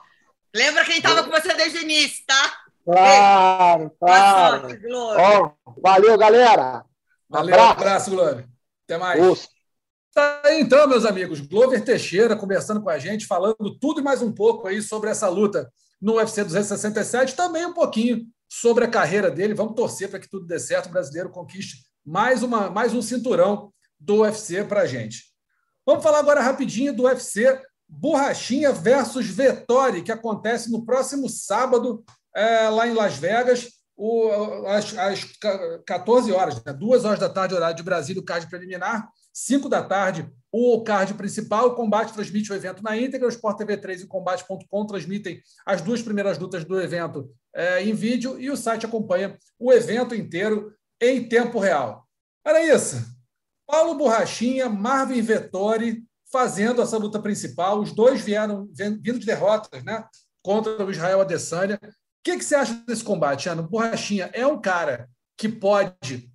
Lembra 0.53 0.85
quem 0.85 0.97
estava 0.97 1.23
com 1.23 1.31
você 1.31 1.53
desde 1.53 1.79
o 1.79 1.81
início, 1.81 2.23
tá? 2.27 2.63
Claro, 2.85 3.91
claro. 3.99 4.67
oh, 4.87 5.81
valeu, 5.81 6.17
galera. 6.17 6.85
Valeu, 7.29 7.55
abraço, 7.55 7.71
abraço 7.71 8.11
Glover. 8.11 8.47
Até 8.85 8.97
mais. 8.97 9.49
Tá 10.13 10.41
aí, 10.45 10.61
então, 10.61 10.87
meus 10.87 11.05
amigos, 11.05 11.39
Glover 11.41 11.83
Teixeira 11.83 12.35
conversando 12.35 12.81
com 12.83 12.89
a 12.89 12.99
gente, 12.99 13.25
falando 13.25 13.77
tudo 13.79 13.99
e 13.99 14.03
mais 14.03 14.21
um 14.21 14.31
pouco 14.31 14.67
aí 14.67 14.79
sobre 14.79 15.09
essa 15.09 15.27
luta 15.27 15.71
no 15.99 16.17
UFC 16.17 16.43
267, 16.43 17.35
também 17.35 17.65
um 17.65 17.73
pouquinho 17.73 18.27
sobre 18.47 18.85
a 18.85 18.89
carreira 18.89 19.31
dele. 19.31 19.55
Vamos 19.55 19.73
torcer 19.73 20.09
para 20.09 20.19
que 20.19 20.29
tudo 20.29 20.45
dê 20.45 20.59
certo, 20.59 20.87
o 20.87 20.91
brasileiro 20.91 21.31
conquiste 21.31 21.77
mais, 22.05 22.43
uma, 22.43 22.69
mais 22.69 22.93
um 22.93 23.01
cinturão 23.01 23.73
do 23.99 24.21
UFC 24.21 24.63
para 24.65 24.81
a 24.81 24.85
gente. 24.85 25.23
Vamos 25.85 26.03
falar 26.03 26.19
agora 26.19 26.41
rapidinho 26.41 26.93
do 26.93 27.03
UFC 27.03 27.59
Borrachinha 27.99 28.71
versus 28.71 29.27
Vettori, 29.27 30.01
que 30.01 30.11
acontece 30.11 30.71
no 30.71 30.85
próximo 30.85 31.29
sábado, 31.29 32.03
é, 32.35 32.67
lá 32.69 32.87
em 32.87 32.93
Las 32.93 33.15
Vegas, 33.15 33.69
o, 33.95 34.65
às, 34.67 34.97
às 34.97 35.23
14 35.85 36.31
horas, 36.31 36.63
né? 36.63 36.73
duas 36.73 37.05
horas 37.05 37.19
da 37.19 37.29
tarde, 37.29 37.53
horário 37.53 37.75
de 37.75 37.83
Brasília, 37.83 38.21
o 38.21 38.25
card 38.25 38.47
preliminar, 38.49 39.07
5 39.31 39.69
da 39.69 39.83
tarde, 39.83 40.29
o 40.51 40.83
card 40.83 41.13
principal. 41.13 41.67
O 41.67 41.75
Combate 41.75 42.13
transmite 42.13 42.51
o 42.51 42.55
evento 42.55 42.83
na 42.83 42.97
íntegra, 42.97 43.27
o 43.27 43.31
Sport 43.31 43.57
TV 43.57 43.77
3 43.77 44.01
e 44.01 44.07
Combate.com 44.07 44.85
transmitem 44.85 45.41
as 45.65 45.81
duas 45.81 46.01
primeiras 46.01 46.37
lutas 46.37 46.65
do 46.65 46.81
evento 46.81 47.29
é, 47.53 47.83
em 47.83 47.93
vídeo 47.93 48.39
e 48.39 48.49
o 48.49 48.57
site 48.57 48.85
acompanha 48.85 49.37
o 49.59 49.71
evento 49.71 50.15
inteiro 50.15 50.73
em 50.99 51.27
tempo 51.27 51.59
real. 51.59 52.07
Era 52.45 52.63
isso. 52.63 52.97
Paulo 53.67 53.95
Borrachinha, 53.95 54.67
Marvin 54.67 55.21
Vettori 55.21 56.03
fazendo 56.33 56.81
essa 56.81 56.97
luta 56.97 57.19
principal. 57.19 57.79
Os 57.79 57.91
dois 57.91 58.19
vieram 58.19 58.67
vindo 58.73 59.19
de 59.19 59.25
derrotas 59.25 59.83
né, 59.83 60.03
contra 60.41 60.83
o 60.83 60.89
Israel 60.89 61.21
Adesanya. 61.21 61.79
O 61.83 61.87
que, 62.23 62.37
que 62.37 62.43
você 62.43 62.55
acha 62.55 62.73
desse 62.87 63.03
combate, 63.03 63.47
Ana? 63.47 63.61
Borrachinha 63.61 64.31
é 64.33 64.45
um 64.47 64.59
cara 64.59 65.07
que 65.37 65.47
pode 65.47 66.27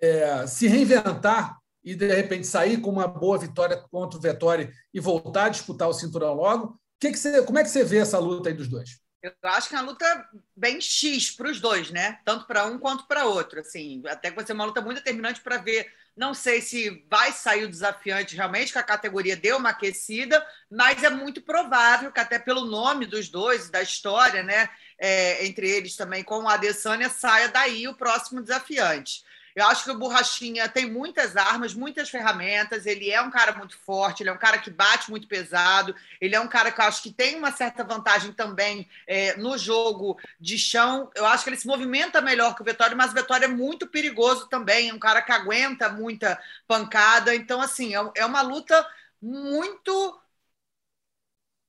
é, 0.00 0.46
se 0.46 0.68
reinventar 0.68 1.58
e, 1.82 1.96
de 1.96 2.06
repente, 2.14 2.46
sair 2.46 2.80
com 2.80 2.90
uma 2.90 3.08
boa 3.08 3.36
vitória 3.36 3.76
contra 3.90 4.16
o 4.16 4.22
Vettori 4.22 4.70
e 4.94 5.00
voltar 5.00 5.46
a 5.46 5.48
disputar 5.48 5.88
o 5.88 5.92
cinturão 5.92 6.34
logo. 6.34 6.78
Que 7.00 7.10
que 7.10 7.18
você, 7.18 7.42
como 7.42 7.58
é 7.58 7.64
que 7.64 7.70
você 7.70 7.82
vê 7.82 7.98
essa 7.98 8.20
luta 8.20 8.48
aí 8.48 8.54
dos 8.54 8.68
dois? 8.68 9.00
Eu 9.22 9.32
acho 9.44 9.68
que 9.68 9.74
é 9.74 9.78
uma 9.78 9.90
luta 9.90 10.28
bem 10.54 10.80
X 10.80 11.30
para 11.30 11.50
os 11.50 11.60
dois, 11.60 11.90
né? 11.90 12.20
Tanto 12.24 12.46
para 12.46 12.64
um 12.66 12.78
quanto 12.78 13.06
para 13.06 13.24
outro. 13.24 13.60
Assim, 13.60 14.02
até 14.06 14.30
que 14.30 14.36
vai 14.36 14.46
ser 14.46 14.52
uma 14.52 14.64
luta 14.64 14.80
muito 14.80 14.98
determinante 14.98 15.40
para 15.40 15.58
ver. 15.58 15.90
Não 16.16 16.32
sei 16.32 16.60
se 16.62 17.04
vai 17.10 17.32
sair 17.32 17.64
o 17.64 17.68
desafiante 17.68 18.36
realmente, 18.36 18.72
que 18.72 18.78
a 18.78 18.82
categoria 18.82 19.36
deu 19.36 19.58
uma 19.58 19.70
aquecida, 19.70 20.44
mas 20.70 21.02
é 21.02 21.10
muito 21.10 21.42
provável 21.42 22.12
que, 22.12 22.20
até 22.20 22.38
pelo 22.38 22.64
nome 22.64 23.04
dos 23.04 23.28
dois, 23.28 23.68
da 23.68 23.82
história, 23.82 24.42
né? 24.42 24.68
É, 24.98 25.44
entre 25.44 25.68
eles 25.68 25.96
também 25.96 26.22
com 26.22 26.44
o 26.44 26.48
Adesanya, 26.48 27.10
saia 27.10 27.48
daí 27.48 27.88
o 27.88 27.96
próximo 27.96 28.40
desafiante. 28.40 29.24
Eu 29.56 29.66
acho 29.68 29.84
que 29.84 29.90
o 29.90 29.98
Borrachinha 29.98 30.68
tem 30.68 30.90
muitas 30.90 31.34
armas, 31.34 31.72
muitas 31.72 32.10
ferramentas. 32.10 32.84
Ele 32.84 33.10
é 33.10 33.22
um 33.22 33.30
cara 33.30 33.52
muito 33.52 33.74
forte, 33.78 34.22
ele 34.22 34.28
é 34.28 34.32
um 34.32 34.38
cara 34.38 34.58
que 34.58 34.68
bate 34.68 35.10
muito 35.10 35.26
pesado. 35.26 35.96
Ele 36.20 36.36
é 36.36 36.40
um 36.40 36.46
cara 36.46 36.70
que 36.70 36.78
eu 36.78 36.84
acho 36.84 37.02
que 37.02 37.10
tem 37.10 37.36
uma 37.36 37.50
certa 37.50 37.82
vantagem 37.82 38.32
também 38.32 38.86
é, 39.06 39.34
no 39.38 39.56
jogo 39.56 40.18
de 40.38 40.58
chão. 40.58 41.10
Eu 41.14 41.24
acho 41.24 41.42
que 41.42 41.48
ele 41.48 41.56
se 41.56 41.66
movimenta 41.66 42.20
melhor 42.20 42.54
que 42.54 42.60
o 42.60 42.64
Vitória, 42.66 42.94
mas 42.94 43.12
o 43.12 43.14
Vitória 43.14 43.46
é 43.46 43.48
muito 43.48 43.86
perigoso 43.86 44.46
também. 44.46 44.90
É 44.90 44.94
um 44.94 44.98
cara 44.98 45.22
que 45.22 45.32
aguenta 45.32 45.88
muita 45.88 46.38
pancada. 46.68 47.34
Então, 47.34 47.58
assim, 47.58 47.96
é, 47.96 48.10
é 48.16 48.26
uma 48.26 48.42
luta 48.42 48.86
muito 49.22 50.20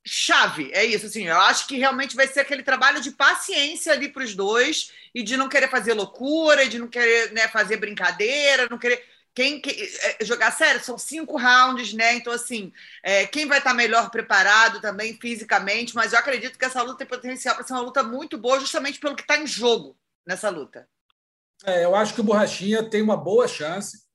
chave. 0.07 0.71
É 0.73 0.85
isso, 0.85 1.05
assim. 1.05 1.27
Eu 1.27 1.39
acho 1.41 1.67
que 1.67 1.77
realmente 1.77 2.15
vai 2.15 2.27
ser 2.27 2.39
aquele 2.39 2.63
trabalho 2.63 3.01
de 3.01 3.11
paciência 3.11 3.93
ali 3.93 4.09
para 4.09 4.23
os 4.23 4.35
dois 4.35 4.91
e 5.13 5.21
de 5.21 5.37
não 5.37 5.49
querer 5.49 5.69
fazer 5.69 5.93
loucura, 5.93 6.67
de 6.67 6.79
não 6.79 6.87
querer 6.87 7.31
né, 7.33 7.47
fazer 7.47 7.77
brincadeira, 7.77 8.67
não 8.69 8.77
querer. 8.77 9.03
Quem, 9.33 9.61
quem 9.61 9.75
é, 10.01 10.25
jogar 10.25 10.51
sério, 10.51 10.83
são 10.83 10.97
cinco 10.97 11.37
rounds, 11.37 11.93
né? 11.93 12.15
Então, 12.15 12.33
assim, 12.33 12.73
é, 13.03 13.27
quem 13.27 13.45
vai 13.45 13.59
estar 13.59 13.73
melhor 13.73 14.09
preparado 14.09 14.81
também 14.81 15.15
fisicamente, 15.19 15.93
mas 15.93 16.13
eu 16.13 16.19
acredito 16.19 16.57
que 16.57 16.65
essa 16.65 16.81
luta 16.81 16.97
tem 16.97 17.07
potencial 17.07 17.53
para 17.55 17.63
ser 17.63 17.73
uma 17.73 17.83
luta 17.83 18.01
muito 18.01 18.35
boa, 18.37 18.59
justamente 18.59 18.99
pelo 18.99 19.15
que 19.15 19.21
está 19.21 19.37
em 19.37 19.45
jogo 19.45 19.95
nessa 20.25 20.49
luta. 20.49 20.87
É, 21.65 21.85
eu 21.85 21.95
acho 21.95 22.13
que 22.13 22.21
o 22.21 22.23
Borrachinha 22.23 22.89
tem 22.89 23.01
uma 23.01 23.17
boa 23.17 23.47
chance. 23.47 24.07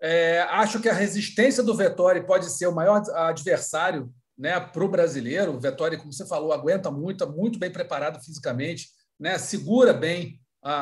É, 0.00 0.40
acho 0.50 0.80
que 0.80 0.88
a 0.88 0.94
resistência 0.94 1.62
do 1.62 1.76
Vettori 1.76 2.26
pode 2.26 2.50
ser 2.50 2.66
o 2.66 2.74
maior 2.74 3.02
adversário 3.14 4.12
né, 4.42 4.58
para 4.58 4.84
o 4.84 4.88
brasileiro. 4.88 5.54
O 5.54 5.60
Vettori, 5.60 5.96
como 5.96 6.12
você 6.12 6.26
falou, 6.26 6.52
aguenta 6.52 6.90
muito, 6.90 7.22
é 7.22 7.26
muito 7.28 7.60
bem 7.60 7.70
preparado 7.70 8.20
fisicamente, 8.20 8.88
né, 9.18 9.38
segura 9.38 9.92
bem 9.92 10.40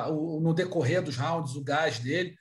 o, 0.08 0.40
no 0.40 0.54
decorrer 0.54 1.02
dos 1.02 1.18
rounds 1.18 1.54
o 1.54 1.62
gás 1.62 1.98
dele. 1.98 2.34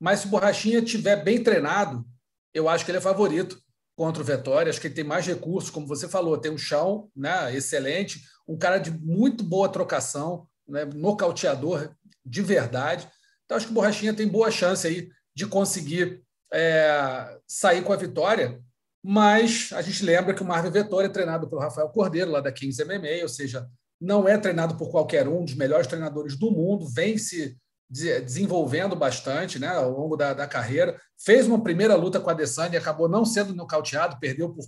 Mas 0.00 0.20
se 0.20 0.26
o 0.26 0.30
Borrachinha 0.30 0.80
estiver 0.80 1.22
bem 1.22 1.40
treinado, 1.40 2.04
eu 2.52 2.68
acho 2.68 2.84
que 2.84 2.90
ele 2.90 2.98
é 2.98 3.00
favorito 3.00 3.62
contra 3.94 4.20
o 4.20 4.26
Vettori. 4.26 4.68
Acho 4.68 4.80
que 4.80 4.88
ele 4.88 4.94
tem 4.94 5.04
mais 5.04 5.24
recursos, 5.24 5.70
como 5.70 5.86
você 5.86 6.08
falou, 6.08 6.36
tem 6.36 6.50
um 6.50 6.58
chão 6.58 7.08
né, 7.14 7.54
excelente, 7.54 8.22
um 8.46 8.58
cara 8.58 8.78
de 8.78 8.90
muito 8.90 9.44
boa 9.44 9.68
trocação, 9.68 10.48
né, 10.66 10.84
nocauteador 10.84 11.94
de 12.24 12.42
verdade. 12.42 13.08
Então, 13.44 13.56
acho 13.56 13.66
que 13.66 13.72
o 13.72 13.74
Borrachinha 13.74 14.12
tem 14.12 14.26
boa 14.26 14.50
chance 14.50 14.84
aí 14.84 15.08
de 15.32 15.46
conseguir 15.46 16.24
é, 16.52 17.38
sair 17.46 17.84
com 17.84 17.92
a 17.92 17.96
vitória. 17.96 18.60
Mas 19.08 19.70
a 19.72 19.80
gente 19.82 20.04
lembra 20.04 20.34
que 20.34 20.42
o 20.42 20.44
Marvin 20.44 20.68
Vettori 20.68 21.06
é 21.06 21.08
treinado 21.08 21.48
pelo 21.48 21.60
Rafael 21.60 21.88
Cordeiro, 21.90 22.32
lá 22.32 22.40
da 22.40 22.50
Kings 22.50 22.84
MMA, 22.84 23.22
ou 23.22 23.28
seja, 23.28 23.64
não 24.00 24.26
é 24.26 24.36
treinado 24.36 24.76
por 24.76 24.90
qualquer 24.90 25.28
um, 25.28 25.44
dos 25.44 25.54
melhores 25.54 25.86
treinadores 25.86 26.36
do 26.36 26.50
mundo, 26.50 26.88
vem 26.88 27.16
se 27.16 27.56
desenvolvendo 27.88 28.96
bastante 28.96 29.60
né, 29.60 29.68
ao 29.68 29.92
longo 29.92 30.16
da, 30.16 30.34
da 30.34 30.44
carreira. 30.48 31.00
Fez 31.24 31.46
uma 31.46 31.62
primeira 31.62 31.94
luta 31.94 32.18
com 32.18 32.28
a 32.30 32.32
Adesanya 32.32 32.74
e 32.74 32.78
acabou 32.78 33.08
não 33.08 33.24
sendo 33.24 33.54
nocauteado, 33.54 34.18
perdeu 34.18 34.52
por 34.52 34.64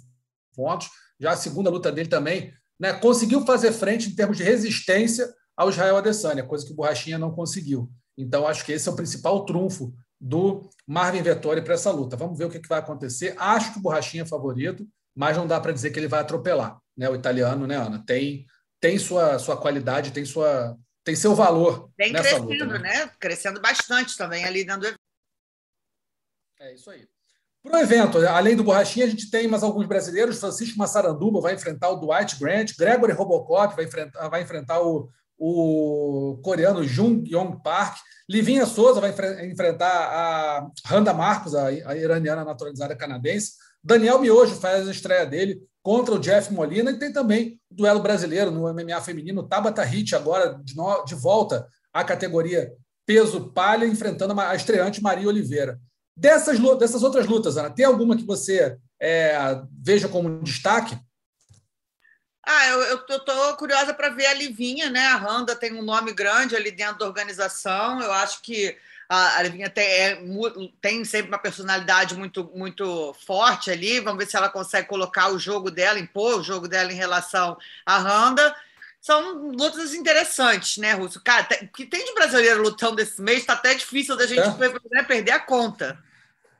pontos. 0.54 0.88
Já 1.18 1.32
a 1.32 1.36
segunda 1.36 1.68
luta 1.68 1.90
dele 1.90 2.08
também 2.08 2.52
né, 2.78 2.92
conseguiu 2.92 3.44
fazer 3.44 3.72
frente 3.72 4.08
em 4.08 4.14
termos 4.14 4.36
de 4.36 4.44
resistência 4.44 5.28
ao 5.56 5.68
Israel 5.68 5.96
Adesanya, 5.96 6.44
coisa 6.44 6.64
que 6.64 6.70
o 6.70 6.76
Borrachinha 6.76 7.18
não 7.18 7.32
conseguiu. 7.32 7.90
Então, 8.16 8.46
acho 8.46 8.64
que 8.64 8.70
esse 8.70 8.88
é 8.88 8.92
o 8.92 8.96
principal 8.96 9.44
trunfo 9.44 9.92
do 10.20 10.68
Marvin 10.86 11.22
Vettori 11.22 11.62
para 11.62 11.74
essa 11.74 11.90
luta. 11.90 12.16
Vamos 12.16 12.38
ver 12.38 12.46
o 12.46 12.50
que, 12.50 12.60
que 12.60 12.68
vai 12.68 12.78
acontecer. 12.78 13.34
Acho 13.38 13.72
que 13.72 13.78
o 13.78 13.82
Borrachinha 13.82 14.22
é 14.22 14.26
favorito, 14.26 14.86
mas 15.14 15.36
não 15.36 15.46
dá 15.46 15.60
para 15.60 15.72
dizer 15.72 15.90
que 15.90 15.98
ele 15.98 16.08
vai 16.08 16.20
atropelar. 16.20 16.78
Né? 16.96 17.08
O 17.08 17.14
italiano, 17.14 17.66
né, 17.66 17.76
Ana, 17.76 18.04
tem 18.04 18.46
tem 18.80 18.98
sua, 18.98 19.38
sua 19.38 19.56
qualidade, 19.56 20.12
tem, 20.12 20.24
sua, 20.24 20.76
tem 21.04 21.16
seu 21.16 21.34
valor. 21.34 21.90
Vem 21.96 22.12
crescendo, 22.12 22.48
luta, 22.48 22.66
né? 22.66 22.78
né? 22.78 23.10
Crescendo 23.18 23.60
bastante 23.60 24.16
também 24.16 24.44
ali 24.44 24.64
dentro 24.64 24.82
do 24.82 24.86
evento. 24.86 25.00
É 26.60 26.74
isso 26.74 26.90
aí. 26.90 27.06
Para 27.62 27.78
o 27.78 27.80
evento, 27.80 28.18
além 28.18 28.56
do 28.56 28.64
Borrachinha, 28.64 29.04
a 29.04 29.08
gente 29.08 29.30
tem 29.30 29.48
mais 29.48 29.62
alguns 29.62 29.86
brasileiros. 29.86 30.38
Francisco 30.38 30.78
Massaranduba 30.78 31.40
vai 31.40 31.54
enfrentar 31.54 31.90
o 31.90 31.96
Dwight 31.96 32.38
Grant, 32.38 32.76
Gregory 32.76 33.12
Robocop 33.12 33.74
vai 33.74 33.84
enfrentar, 33.84 34.28
vai 34.28 34.42
enfrentar 34.42 34.80
o, 34.80 35.10
o 35.36 36.40
coreano 36.42 36.84
Jung 36.84 37.28
Yong 37.28 37.60
Park, 37.62 37.98
Livinha 38.28 38.66
Souza 38.66 39.00
vai 39.00 39.14
enfrentar 39.50 39.88
a 39.88 40.70
Randa 40.84 41.14
Marcos, 41.14 41.54
a, 41.54 41.72
iraniana 41.96 42.44
naturalizada 42.44 42.94
canadense, 42.94 43.52
Daniel 43.82 44.18
Miojo 44.18 44.56
faz 44.56 44.86
a 44.86 44.90
estreia 44.90 45.24
dele 45.24 45.62
contra 45.82 46.14
o 46.14 46.18
Jeff 46.18 46.52
Molina 46.52 46.90
e 46.90 46.98
tem 46.98 47.12
também 47.12 47.58
o 47.70 47.74
duelo 47.74 48.00
brasileiro 48.00 48.50
no 48.50 48.62
MMA 48.72 49.00
feminino, 49.00 49.48
Tabata 49.48 49.82
Hit 49.82 50.14
agora 50.14 50.60
de, 50.62 50.76
no, 50.76 51.04
de 51.04 51.14
volta 51.14 51.66
à 51.92 52.04
categoria 52.04 52.70
peso 53.06 53.50
palha, 53.52 53.86
enfrentando 53.86 54.38
a 54.38 54.54
estreante 54.54 55.02
Maria 55.02 55.28
Oliveira. 55.28 55.80
Dessas, 56.14 56.58
dessas 56.78 57.02
outras 57.02 57.26
lutas, 57.26 57.56
Ana, 57.56 57.70
tem 57.70 57.86
alguma 57.86 58.16
que 58.16 58.26
você 58.26 58.76
é, 59.00 59.62
veja 59.80 60.08
como 60.08 60.42
destaque? 60.42 60.98
Ah, 62.50 62.66
eu, 62.68 62.96
estou 62.96 63.56
curiosa 63.58 63.92
para 63.92 64.08
ver 64.08 64.24
a 64.24 64.32
Livinha, 64.32 64.88
né? 64.88 65.06
A 65.08 65.16
Randa 65.16 65.54
tem 65.54 65.74
um 65.74 65.82
nome 65.82 66.14
grande 66.14 66.56
ali 66.56 66.70
dentro 66.70 67.00
da 67.00 67.04
organização. 67.04 68.00
Eu 68.00 68.10
acho 68.10 68.40
que 68.40 68.74
a 69.06 69.42
Livinha 69.42 69.68
tem, 69.68 69.84
é, 69.84 70.18
tem 70.80 71.04
sempre 71.04 71.28
uma 71.28 71.38
personalidade 71.38 72.14
muito, 72.14 72.50
muito 72.54 73.14
forte 73.26 73.70
ali. 73.70 74.00
Vamos 74.00 74.24
ver 74.24 74.30
se 74.30 74.34
ela 74.34 74.48
consegue 74.48 74.88
colocar 74.88 75.28
o 75.28 75.38
jogo 75.38 75.70
dela, 75.70 75.98
impor 75.98 76.40
o 76.40 76.42
jogo 76.42 76.66
dela 76.66 76.90
em 76.90 76.96
relação 76.96 77.54
à 77.84 77.98
Randa. 77.98 78.56
São 78.98 79.50
lutas 79.52 79.92
interessantes, 79.92 80.78
né, 80.78 80.94
Russo? 80.94 81.22
Cara, 81.22 81.46
o 81.64 81.68
que 81.68 81.84
tem 81.84 82.02
de 82.02 82.14
brasileiro 82.14 82.62
lutando 82.62 83.02
esse 83.02 83.20
mês 83.20 83.40
está 83.40 83.52
até 83.52 83.74
difícil 83.74 84.16
da 84.16 84.26
gente 84.26 84.40
é. 84.40 84.90
né, 84.90 85.02
perder 85.02 85.32
a 85.32 85.40
conta. 85.40 86.02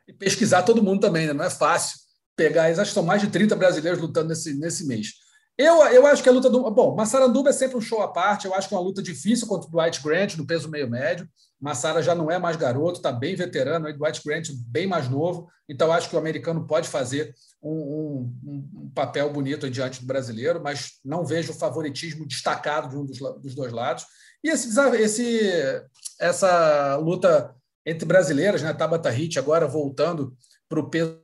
E 0.07 0.13
pesquisar 0.13 0.65
todo 0.65 0.83
mundo 0.83 1.01
também, 1.01 1.27
né? 1.27 1.33
Não 1.33 1.47
é 1.47 1.51
fácil 1.51 1.99
pegar. 2.37 2.67
Acho 2.67 2.85
que 2.85 2.89
são 2.89 3.03
mais 3.03 3.23
de 3.23 3.29
30 3.29 3.57
brasileiros 3.57 3.99
lutando 3.99 4.29
nesse, 4.29 4.53
nesse 4.53 4.87
mês. 4.87 5.27
Eu, 5.59 5.85
eu 5.89 6.07
acho 6.07 6.23
que 6.23 6.29
a 6.29 6.33
luta 6.33 6.49
do. 6.49 6.71
Bom, 6.71 6.95
Massaranduba 6.95 7.51
é 7.51 7.53
sempre 7.53 7.77
um 7.77 7.81
show 7.81 8.01
à 8.01 8.07
parte. 8.07 8.47
Eu 8.47 8.55
acho 8.55 8.69
que 8.69 8.75
é 8.75 8.77
uma 8.77 8.85
luta 8.85 9.03
difícil 9.03 9.49
contra 9.49 9.69
o 9.69 9.73
Dwight 9.73 10.01
Grant 10.01 10.37
no 10.37 10.47
peso 10.47 10.71
meio 10.71 10.89
médio. 10.89 11.29
Massara 11.61 12.01
já 12.01 12.15
não 12.15 12.31
é 12.31 12.39
mais 12.39 12.57
garoto, 12.57 12.99
está 12.99 13.11
bem 13.11 13.35
veterano, 13.35 13.89
o 13.89 13.93
Dwight 13.93 14.23
Grant 14.25 14.51
bem 14.67 14.87
mais 14.87 15.09
novo, 15.09 15.49
então 15.69 15.91
acho 15.91 16.09
que 16.09 16.15
o 16.15 16.19
americano 16.19 16.67
pode 16.67 16.89
fazer 16.89 17.35
um, 17.61 17.73
um, 17.73 18.71
um 18.85 18.91
papel 18.95 19.29
bonito 19.33 19.69
diante 19.69 20.01
do 20.01 20.07
brasileiro, 20.07 20.61
mas 20.63 21.01
não 21.05 21.27
vejo 21.27 21.51
o 21.51 21.57
favoritismo 21.57 22.27
destacado 22.27 22.89
de 22.89 22.97
um 22.97 23.05
dos, 23.05 23.19
dos 23.43 23.55
dois 23.57 23.73
lados. 23.73 24.07
E 24.43 24.51
esse, 24.51 24.69
esse, 25.01 25.83
essa 26.21 26.97
luta 26.97 27.53
entre 27.85 28.07
brasileiras, 28.07 28.63
né? 28.63 28.73
Tabata 28.73 29.11
Hit 29.11 29.39
agora 29.39 29.67
voltando 29.67 30.37
para 30.69 30.79
o 30.79 30.89
peso 30.89 31.19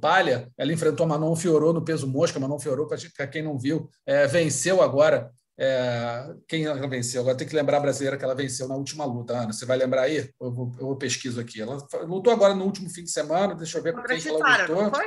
palha, 0.00 0.50
ela 0.58 0.72
enfrentou 0.72 1.04
a 1.04 1.08
Manon 1.08 1.34
Fiorot 1.36 1.74
no 1.74 1.84
peso 1.84 2.06
mosca, 2.06 2.38
Manon 2.38 2.58
Fiorot, 2.58 2.88
para 3.16 3.26
quem 3.26 3.42
não 3.42 3.58
viu, 3.58 3.88
é, 4.06 4.26
venceu 4.26 4.82
agora 4.82 5.30
É, 5.62 6.34
quem 6.48 6.64
ela 6.64 6.88
venceu? 6.88 7.20
Agora 7.20 7.36
tem 7.36 7.46
que 7.46 7.54
lembrar 7.54 7.76
a 7.76 7.80
brasileira 7.80 8.16
que 8.16 8.24
ela 8.24 8.34
venceu 8.34 8.66
na 8.66 8.76
última 8.76 9.04
luta, 9.04 9.34
Ana. 9.34 9.52
Você 9.52 9.66
vai 9.66 9.76
lembrar 9.76 10.04
aí? 10.04 10.30
Eu 10.40 10.50
vou, 10.50 10.72
eu 10.80 10.96
pesquiso 10.96 11.38
aqui. 11.38 11.60
Ela 11.60 11.76
lutou 12.06 12.32
agora 12.32 12.54
no 12.54 12.64
último 12.64 12.88
fim 12.88 13.04
de 13.04 13.10
semana, 13.10 13.54
deixa 13.54 13.76
eu 13.76 13.82
ver 13.82 13.92
com 13.92 14.02
quem 14.02 14.18
Chitara, 14.18 14.64
ela 14.64 14.84
lutou. 14.84 15.00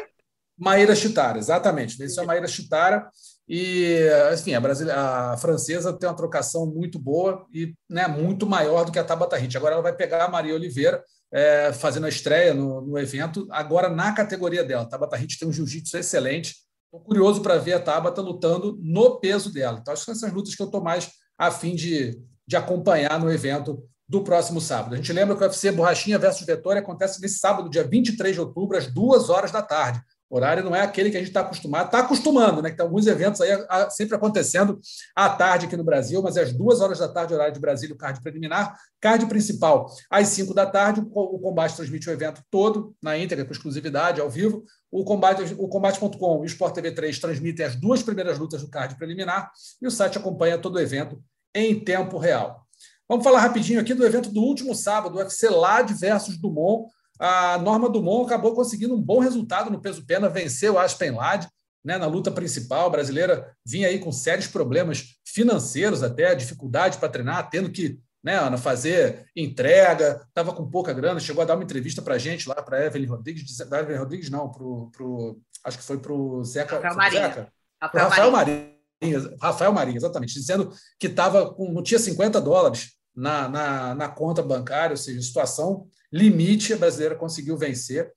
Maíra 0.56 0.96
Chitara, 0.96 1.40
exatamente. 1.40 1.98
Venceu 1.98 2.22
a 2.22 2.28
Maíra 2.28 2.48
Chitara. 2.48 3.10
E, 3.50 3.98
enfim, 4.32 4.54
a, 4.54 4.62
brasileira, 4.62 5.02
a 5.02 5.38
francesa 5.38 5.92
tem 5.92 6.08
uma 6.08 6.16
trocação 6.16 6.68
muito 6.68 7.00
boa 7.00 7.48
e 7.52 7.74
né, 7.90 8.08
muito 8.08 8.46
maior 8.46 8.86
do 8.86 8.92
que 8.92 9.00
a 9.00 9.04
Tabata 9.04 9.36
Hit. 9.36 9.58
Agora 9.58 9.74
ela 9.74 9.84
vai 9.84 9.96
pegar 9.96 10.24
a 10.24 10.30
Maria 10.30 10.54
Oliveira, 10.54 11.04
é, 11.34 11.74
fazendo 11.74 12.06
a 12.06 12.10
estreia 12.10 12.54
no, 12.54 12.82
no, 12.82 12.98
evento, 12.98 13.48
agora 13.50 13.90
na 13.90 14.14
categoria 14.14 14.64
dela. 14.64 14.84
A 14.84 14.86
Tabata 14.86 15.18
Hit 15.18 15.40
tem 15.40 15.48
um 15.48 15.52
jiu-jitsu 15.52 15.98
excelente. 15.98 16.56
Estou 16.86 17.02
curioso 17.02 17.42
para 17.42 17.58
ver 17.58 17.74
a 17.74 17.80
Tabata 17.80 18.22
lutando 18.22 18.78
no 18.80 19.20
peso 19.20 19.52
dela. 19.52 19.80
Então, 19.82 19.92
acho 19.92 20.04
que 20.04 20.06
são 20.06 20.14
essas 20.14 20.32
lutas 20.32 20.54
que 20.54 20.62
eu 20.62 20.68
estou 20.68 20.84
mais 20.84 21.10
afim 21.36 21.76
de, 21.76 22.22
de 22.48 22.56
acompanhar 22.56 23.20
no 23.20 23.32
evento 23.32 23.84
do 24.08 24.24
próximo 24.24 24.62
sábado. 24.62 24.94
A 24.94 24.98
gente 24.98 25.12
lembra 25.12 25.36
que 25.36 25.42
o 25.42 25.46
UFC 25.46 25.72
Borrachinha 25.72 26.20
versus 26.20 26.46
Vitória 26.46 26.82
acontece 26.82 27.20
nesse 27.20 27.40
sábado, 27.40 27.70
dia 27.70 27.84
23 27.84 28.36
de 28.36 28.42
outubro, 28.42 28.78
às 28.78 28.86
duas 28.86 29.30
horas 29.30 29.52
da 29.52 29.64
tarde. 29.64 30.00
O 30.34 30.38
horário 30.38 30.64
não 30.64 30.76
é 30.76 30.82
aquele 30.82 31.12
que 31.12 31.18
a 31.18 31.20
gente 31.20 31.30
está 31.30 31.42
acostumado, 31.42 31.86
está 31.86 32.00
acostumando, 32.00 32.60
né? 32.60 32.72
Que 32.72 32.78
tem 32.78 32.84
alguns 32.84 33.06
eventos 33.06 33.40
aí 33.40 33.52
sempre 33.92 34.16
acontecendo 34.16 34.80
à 35.16 35.30
tarde 35.30 35.68
aqui 35.68 35.78
no 35.78 35.84
Brasil, 35.84 36.24
mas 36.24 36.38
é 36.38 36.42
às 36.42 36.52
duas 36.52 36.82
horas 36.82 36.98
da 36.98 37.08
tarde, 37.08 37.36
horário 37.36 37.54
de 37.54 37.60
Brasília, 37.60 37.94
o 37.94 37.98
card 38.00 38.20
preliminar. 38.20 38.76
Card 39.00 39.28
principal, 39.28 39.86
às 40.10 40.30
cinco 40.30 40.52
da 40.52 40.66
tarde, 40.66 41.02
o 41.02 41.38
combate 41.38 41.76
transmite 41.76 42.10
o 42.10 42.12
evento 42.12 42.42
todo 42.50 42.96
na 43.00 43.16
íntegra, 43.16 43.46
com 43.46 43.52
exclusividade, 43.52 44.20
ao 44.20 44.28
vivo. 44.28 44.64
O 44.90 45.04
combate, 45.04 45.54
o 45.56 45.68
combate.com 45.68 46.40
e 46.40 46.42
o 46.42 46.46
Sport 46.46 46.74
TV 46.74 46.92
3 46.94 47.20
transmitem 47.20 47.68
as 47.68 47.76
duas 47.76 48.02
primeiras 48.02 48.40
lutas 48.40 48.64
do 48.64 48.70
card 48.72 48.96
preliminar 48.96 49.52
e 49.80 49.86
o 49.86 49.92
site 49.92 50.18
acompanha 50.18 50.58
todo 50.58 50.78
o 50.78 50.82
evento 50.82 51.22
em 51.54 51.80
tempo 51.80 52.18
real. 52.18 52.66
Vamos 53.08 53.24
falar 53.24 53.40
rapidinho 53.40 53.80
aqui 53.80 53.94
do 53.94 54.04
evento 54.04 54.32
do 54.32 54.42
último 54.42 54.74
sábado, 54.74 55.20
UFC 55.20 55.48
Lade 55.48 55.94
versus 55.94 56.40
Dumont 56.40 56.92
a 57.26 57.58
Norma 57.58 57.88
Dumont 57.88 58.26
acabou 58.26 58.54
conseguindo 58.54 58.94
um 58.94 59.02
bom 59.02 59.20
resultado 59.20 59.70
no 59.70 59.80
peso 59.80 60.06
pena, 60.06 60.28
venceu 60.28 60.78
a 60.78 60.84
Aspen 60.84 61.12
Lade 61.12 61.48
né, 61.82 61.98
na 61.98 62.06
luta 62.06 62.30
principal. 62.30 62.88
A 62.88 62.90
brasileira 62.90 63.56
vinha 63.66 63.88
aí 63.88 63.98
com 63.98 64.12
sérios 64.12 64.48
problemas 64.48 65.16
financeiros 65.26 66.04
até, 66.04 66.36
dificuldade 66.36 66.98
para 66.98 67.08
treinar, 67.08 67.50
tendo 67.50 67.72
que 67.72 67.98
né, 68.22 68.38
Ana, 68.38 68.58
fazer 68.58 69.26
entrega, 69.34 70.22
estava 70.28 70.54
com 70.54 70.70
pouca 70.70 70.92
grana, 70.92 71.20
chegou 71.20 71.42
a 71.42 71.46
dar 71.46 71.56
uma 71.56 71.64
entrevista 71.64 72.02
para 72.02 72.16
a 72.16 72.18
gente 72.18 72.48
lá, 72.48 72.56
para 72.56 72.78
a 72.78 72.86
Evelyn 72.86 73.08
Rodrigues, 73.08 73.58
da 73.58 73.80
Evelyn 73.80 74.00
Rodrigues 74.00 74.30
não, 74.30 74.50
pro, 74.50 74.90
pro, 74.92 75.40
acho 75.64 75.78
que 75.78 75.84
foi 75.84 76.00
para 76.00 76.12
o 76.12 76.44
Zeca. 76.44 76.80
Rafael? 76.80 77.48
Rafael, 77.82 78.10
Rafael 78.10 78.32
Marinho. 78.32 78.70
Marinho. 79.02 79.38
Rafael 79.42 79.74
Marinho, 79.74 79.98
exatamente, 79.98 80.34
dizendo 80.34 80.74
que 81.00 81.08
tava 81.08 81.54
com, 81.54 81.72
não 81.72 81.84
tinha 81.84 82.00
50 82.00 82.40
dólares 82.42 82.92
na, 83.16 83.48
na, 83.48 83.96
na 83.96 84.10
conta 84.10 84.42
bancária, 84.42 84.94
ou 84.94 84.98
seja, 84.98 85.22
situação 85.22 85.88
limite, 86.14 86.74
a 86.74 86.78
brasileira 86.78 87.16
conseguiu 87.16 87.58
vencer. 87.58 88.12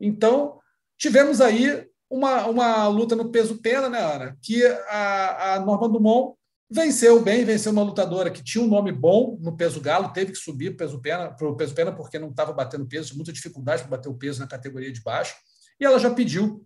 Então, 0.00 0.58
tivemos 0.96 1.42
aí 1.42 1.86
uma, 2.08 2.46
uma 2.46 2.88
luta 2.88 3.14
no 3.14 3.30
peso 3.30 3.60
pena, 3.60 3.90
né, 3.90 4.00
Ana? 4.00 4.38
Que 4.42 4.64
a, 4.88 5.54
a 5.54 5.60
Norma 5.60 5.88
Dumont 5.88 6.34
venceu 6.70 7.20
bem, 7.22 7.44
venceu 7.44 7.70
uma 7.70 7.82
lutadora 7.82 8.30
que 8.30 8.42
tinha 8.42 8.64
um 8.64 8.68
nome 8.68 8.90
bom 8.90 9.38
no 9.40 9.56
peso 9.56 9.80
galo, 9.80 10.12
teve 10.12 10.32
que 10.32 10.38
subir 10.38 10.76
para 10.76 10.86
o 10.86 10.88
peso 10.88 11.00
pena, 11.00 11.30
pro 11.30 11.56
peso 11.56 11.74
pena 11.74 11.92
porque 11.92 12.18
não 12.18 12.30
estava 12.30 12.52
batendo 12.52 12.86
peso, 12.86 13.14
muita 13.14 13.32
dificuldade 13.32 13.82
para 13.82 13.90
bater 13.90 14.08
o 14.08 14.14
peso 14.14 14.40
na 14.40 14.46
categoria 14.46 14.90
de 14.90 15.02
baixo. 15.02 15.34
E 15.78 15.84
ela 15.84 15.98
já 15.98 16.10
pediu 16.10 16.64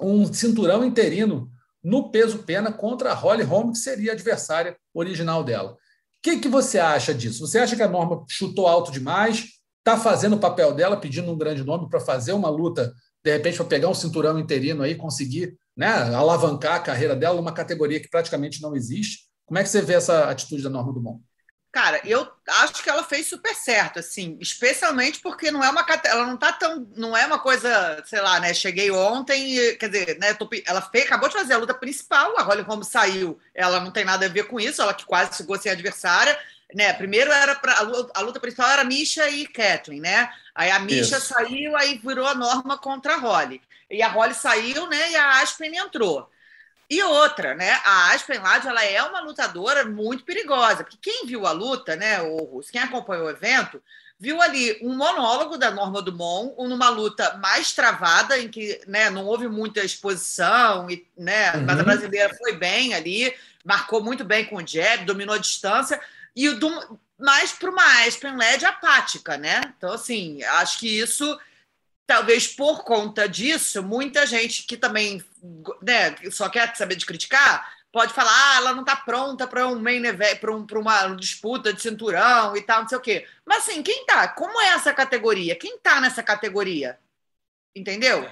um 0.00 0.32
cinturão 0.32 0.84
interino 0.84 1.50
no 1.82 2.10
peso 2.10 2.44
pena 2.44 2.72
contra 2.72 3.10
a 3.10 3.14
Holly 3.14 3.42
Holm, 3.42 3.72
que 3.72 3.78
seria 3.78 4.12
a 4.12 4.14
adversária 4.14 4.76
original 4.94 5.42
dela. 5.42 5.72
O 5.72 5.76
que, 6.22 6.38
que 6.38 6.48
você 6.48 6.78
acha 6.78 7.12
disso? 7.12 7.44
Você 7.44 7.58
acha 7.58 7.74
que 7.74 7.82
a 7.82 7.88
Norma 7.88 8.24
chutou 8.28 8.68
alto 8.68 8.92
demais? 8.92 9.61
Está 9.82 9.98
fazendo 9.98 10.36
o 10.36 10.40
papel 10.40 10.72
dela, 10.72 10.96
pedindo 10.96 11.30
um 11.30 11.36
grande 11.36 11.64
nome 11.64 11.88
para 11.88 12.00
fazer 12.00 12.32
uma 12.32 12.48
luta, 12.48 12.94
de 13.22 13.32
repente, 13.32 13.56
para 13.56 13.66
pegar 13.66 13.88
um 13.88 13.94
cinturão 13.94 14.38
interino 14.38 14.82
aí, 14.82 14.94
conseguir 14.94 15.56
né, 15.76 15.88
alavancar 16.14 16.76
a 16.76 16.80
carreira 16.80 17.16
dela 17.16 17.36
numa 17.36 17.52
categoria 17.52 18.00
que 18.00 18.08
praticamente 18.08 18.62
não 18.62 18.74
existe. 18.74 19.26
Como 19.44 19.58
é 19.58 19.62
que 19.62 19.68
você 19.68 19.82
vê 19.82 19.94
essa 19.94 20.30
atitude 20.30 20.62
da 20.62 20.70
Norma 20.70 20.92
Dumont? 20.92 21.20
Cara, 21.72 22.02
eu 22.04 22.30
acho 22.46 22.82
que 22.82 22.90
ela 22.90 23.02
fez 23.02 23.26
super 23.26 23.54
certo, 23.54 23.98
assim, 23.98 24.36
especialmente 24.42 25.20
porque 25.20 25.50
não 25.50 25.64
é 25.64 25.70
uma 25.70 25.86
ela 26.04 26.26
não 26.26 26.36
tá 26.36 26.52
tão, 26.52 26.86
não 26.94 27.16
é 27.16 27.24
uma 27.24 27.38
coisa, 27.38 28.02
sei 28.04 28.20
lá, 28.20 28.38
né? 28.38 28.52
Cheguei 28.52 28.90
ontem, 28.90 29.56
quer 29.78 29.88
dizer, 29.88 30.18
né? 30.18 30.36
ela 30.66 30.82
fez, 30.82 31.06
acabou 31.06 31.30
de 31.30 31.34
fazer 31.34 31.54
a 31.54 31.58
luta 31.58 31.72
principal, 31.72 32.36
a 32.36 32.42
Holly 32.42 32.60
Holmes 32.60 32.88
saiu, 32.88 33.38
ela 33.54 33.80
não 33.80 33.90
tem 33.90 34.04
nada 34.04 34.26
a 34.26 34.28
ver 34.28 34.48
com 34.48 34.60
isso, 34.60 34.82
ela 34.82 34.92
que 34.92 35.06
quase 35.06 35.30
a 35.30 35.58
ser 35.58 35.70
adversária, 35.70 36.38
né? 36.74 36.92
Primeiro 36.92 37.30
era 37.30 37.54
para 37.54 37.76
a 38.14 38.20
luta 38.20 38.40
principal 38.40 38.70
era 38.70 38.84
Misha 38.84 39.28
e 39.28 39.46
Kathleen, 39.46 40.00
né? 40.00 40.30
Aí 40.54 40.70
a 40.70 40.78
Misha 40.78 41.18
Isso. 41.18 41.28
saiu, 41.28 41.76
aí 41.76 41.98
virou 41.98 42.26
a 42.26 42.34
norma 42.34 42.78
contra 42.78 43.14
a 43.14 43.18
Holly. 43.18 43.60
E 43.90 44.02
a 44.02 44.08
Holly 44.08 44.34
saiu, 44.34 44.86
né? 44.86 45.10
E 45.10 45.16
a 45.16 45.40
Aspen 45.40 45.76
entrou. 45.76 46.28
E 46.88 47.02
outra, 47.02 47.54
né? 47.54 47.70
A 47.84 48.12
Aspen 48.12 48.38
Ladd, 48.38 48.66
ela 48.66 48.84
é 48.84 49.02
uma 49.02 49.20
lutadora 49.20 49.84
muito 49.84 50.24
perigosa, 50.24 50.84
porque 50.84 50.98
quem 51.00 51.26
viu 51.26 51.46
a 51.46 51.52
luta, 51.52 51.96
né? 51.96 52.20
Ou 52.20 52.60
quem 52.70 52.82
acompanhou 52.82 53.26
o 53.26 53.30
evento, 53.30 53.82
viu 54.22 54.40
ali 54.40 54.78
um 54.82 54.94
monólogo 54.94 55.58
da 55.58 55.70
Norma 55.70 56.00
Dumont, 56.00 56.54
numa 56.68 56.88
luta 56.88 57.36
mais 57.38 57.72
travada, 57.72 58.38
em 58.38 58.48
que 58.48 58.80
né, 58.86 59.10
não 59.10 59.26
houve 59.26 59.48
muita 59.48 59.84
exposição, 59.84 60.88
e, 60.88 61.04
né, 61.18 61.52
uhum. 61.56 61.64
mas 61.64 61.76
a 61.76 61.78
uhum. 61.78 61.84
brasileira 61.84 62.32
foi 62.36 62.52
bem 62.52 62.94
ali, 62.94 63.34
marcou 63.64 64.00
muito 64.00 64.22
bem 64.22 64.44
com 64.44 64.56
o 64.56 64.66
jab, 64.66 65.04
dominou 65.04 65.34
a 65.34 65.38
distância, 65.38 66.00
e 66.34 66.48
o 66.48 66.58
do, 66.58 67.00
mais 67.18 67.52
para 67.52 67.70
uma 67.70 68.06
Aspen 68.06 68.36
LED 68.36 68.64
apática, 68.64 69.36
né? 69.36 69.60
Então, 69.76 69.92
assim, 69.92 70.42
acho 70.42 70.78
que 70.78 70.98
isso, 71.00 71.38
talvez 72.06 72.46
por 72.46 72.84
conta 72.84 73.28
disso, 73.28 73.82
muita 73.82 74.26
gente 74.26 74.64
que 74.64 74.76
também 74.76 75.22
né, 75.82 76.16
só 76.30 76.48
quer 76.48 76.74
saber 76.76 76.96
de 76.96 77.06
criticar, 77.06 77.70
pode 77.92 78.12
falar, 78.14 78.32
ah, 78.32 78.56
ela 78.56 78.72
não 78.72 78.80
está 78.80 78.96
pronta 78.96 79.46
para 79.46 79.68
um 79.68 79.78
main 79.78 80.04
event, 80.04 80.40
para 80.40 80.54
um, 80.54 80.66
uma 80.76 81.08
disputa 81.14 81.72
de 81.72 81.82
cinturão 81.82 82.56
e 82.56 82.62
tal, 82.62 82.82
não 82.82 82.88
sei 82.88 82.98
o 82.98 83.02
quê. 83.02 83.26
Mas 83.44 83.68
assim, 83.68 83.82
quem 83.82 84.06
tá? 84.06 84.28
Como 84.28 84.60
é 84.60 84.68
essa 84.68 84.92
categoria? 84.94 85.54
Quem 85.54 85.78
tá 85.78 86.00
nessa 86.00 86.22
categoria? 86.22 86.98
Entendeu? 87.76 88.26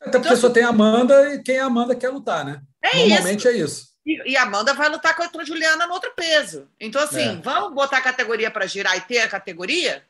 Até 0.00 0.18
porque 0.18 0.28
então, 0.28 0.36
só 0.36 0.50
tem 0.50 0.64
a 0.64 0.68
Amanda 0.68 1.34
e 1.34 1.42
quem 1.42 1.58
a 1.58 1.66
Amanda 1.66 1.94
quer 1.94 2.08
lutar, 2.08 2.44
né? 2.44 2.60
É 2.82 2.96
Normalmente 2.96 3.40
isso. 3.40 3.48
é 3.48 3.52
isso. 3.52 3.91
E, 4.04 4.36
a 4.36 4.42
Amanda 4.42 4.74
vai 4.74 4.88
lutar 4.88 5.14
contra 5.14 5.42
a 5.42 5.44
Juliana 5.44 5.86
no 5.86 5.94
outro 5.94 6.12
peso. 6.14 6.68
Então, 6.80 7.00
assim, 7.00 7.38
é. 7.38 7.40
vamos 7.42 7.72
botar 7.72 7.98
a 7.98 8.02
categoria 8.02 8.50
para 8.50 8.66
girar 8.66 8.96
e 8.96 9.00
ter 9.02 9.20
a 9.20 9.28
categoria? 9.28 10.04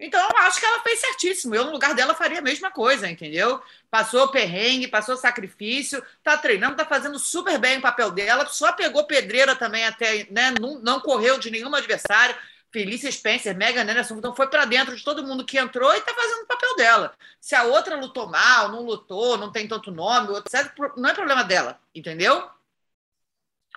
Então, 0.00 0.20
eu 0.20 0.36
acho 0.38 0.60
que 0.60 0.66
ela 0.66 0.80
fez 0.80 1.00
certíssimo. 1.00 1.54
Eu, 1.54 1.64
no 1.64 1.72
lugar 1.72 1.94
dela, 1.94 2.14
faria 2.14 2.38
a 2.38 2.42
mesma 2.42 2.70
coisa, 2.70 3.10
entendeu? 3.10 3.60
Passou 3.90 4.28
perrengue, 4.28 4.86
passou 4.86 5.16
sacrifício, 5.16 6.02
tá 6.22 6.36
treinando, 6.36 6.76
tá 6.76 6.84
fazendo 6.84 7.18
super 7.18 7.58
bem 7.58 7.78
o 7.78 7.82
papel 7.82 8.10
dela, 8.10 8.46
só 8.46 8.70
pegou 8.72 9.06
pedreira 9.06 9.56
também 9.56 9.84
até, 9.84 10.26
né? 10.30 10.54
Não, 10.60 10.78
não 10.80 11.00
correu 11.00 11.38
de 11.38 11.50
nenhum 11.50 11.74
adversário. 11.74 12.36
Felícia 12.70 13.10
Spencer, 13.10 13.56
Megan 13.56 13.90
Anderson, 13.90 14.16
então 14.16 14.36
foi 14.36 14.46
para 14.46 14.66
dentro 14.66 14.94
de 14.94 15.02
todo 15.02 15.26
mundo 15.26 15.44
que 15.44 15.58
entrou 15.58 15.90
e 15.96 16.02
tá 16.02 16.12
fazendo 16.12 16.42
o 16.42 16.46
papel 16.46 16.76
dela. 16.76 17.14
Se 17.40 17.54
a 17.54 17.64
outra 17.64 17.96
lutou 17.96 18.28
mal, 18.28 18.70
não 18.70 18.82
lutou, 18.82 19.38
não 19.38 19.50
tem 19.50 19.66
tanto 19.66 19.90
nome, 19.90 20.36
etc., 20.36 20.70
não 20.94 21.08
é 21.08 21.14
problema 21.14 21.42
dela, 21.42 21.80
entendeu? 21.94 22.46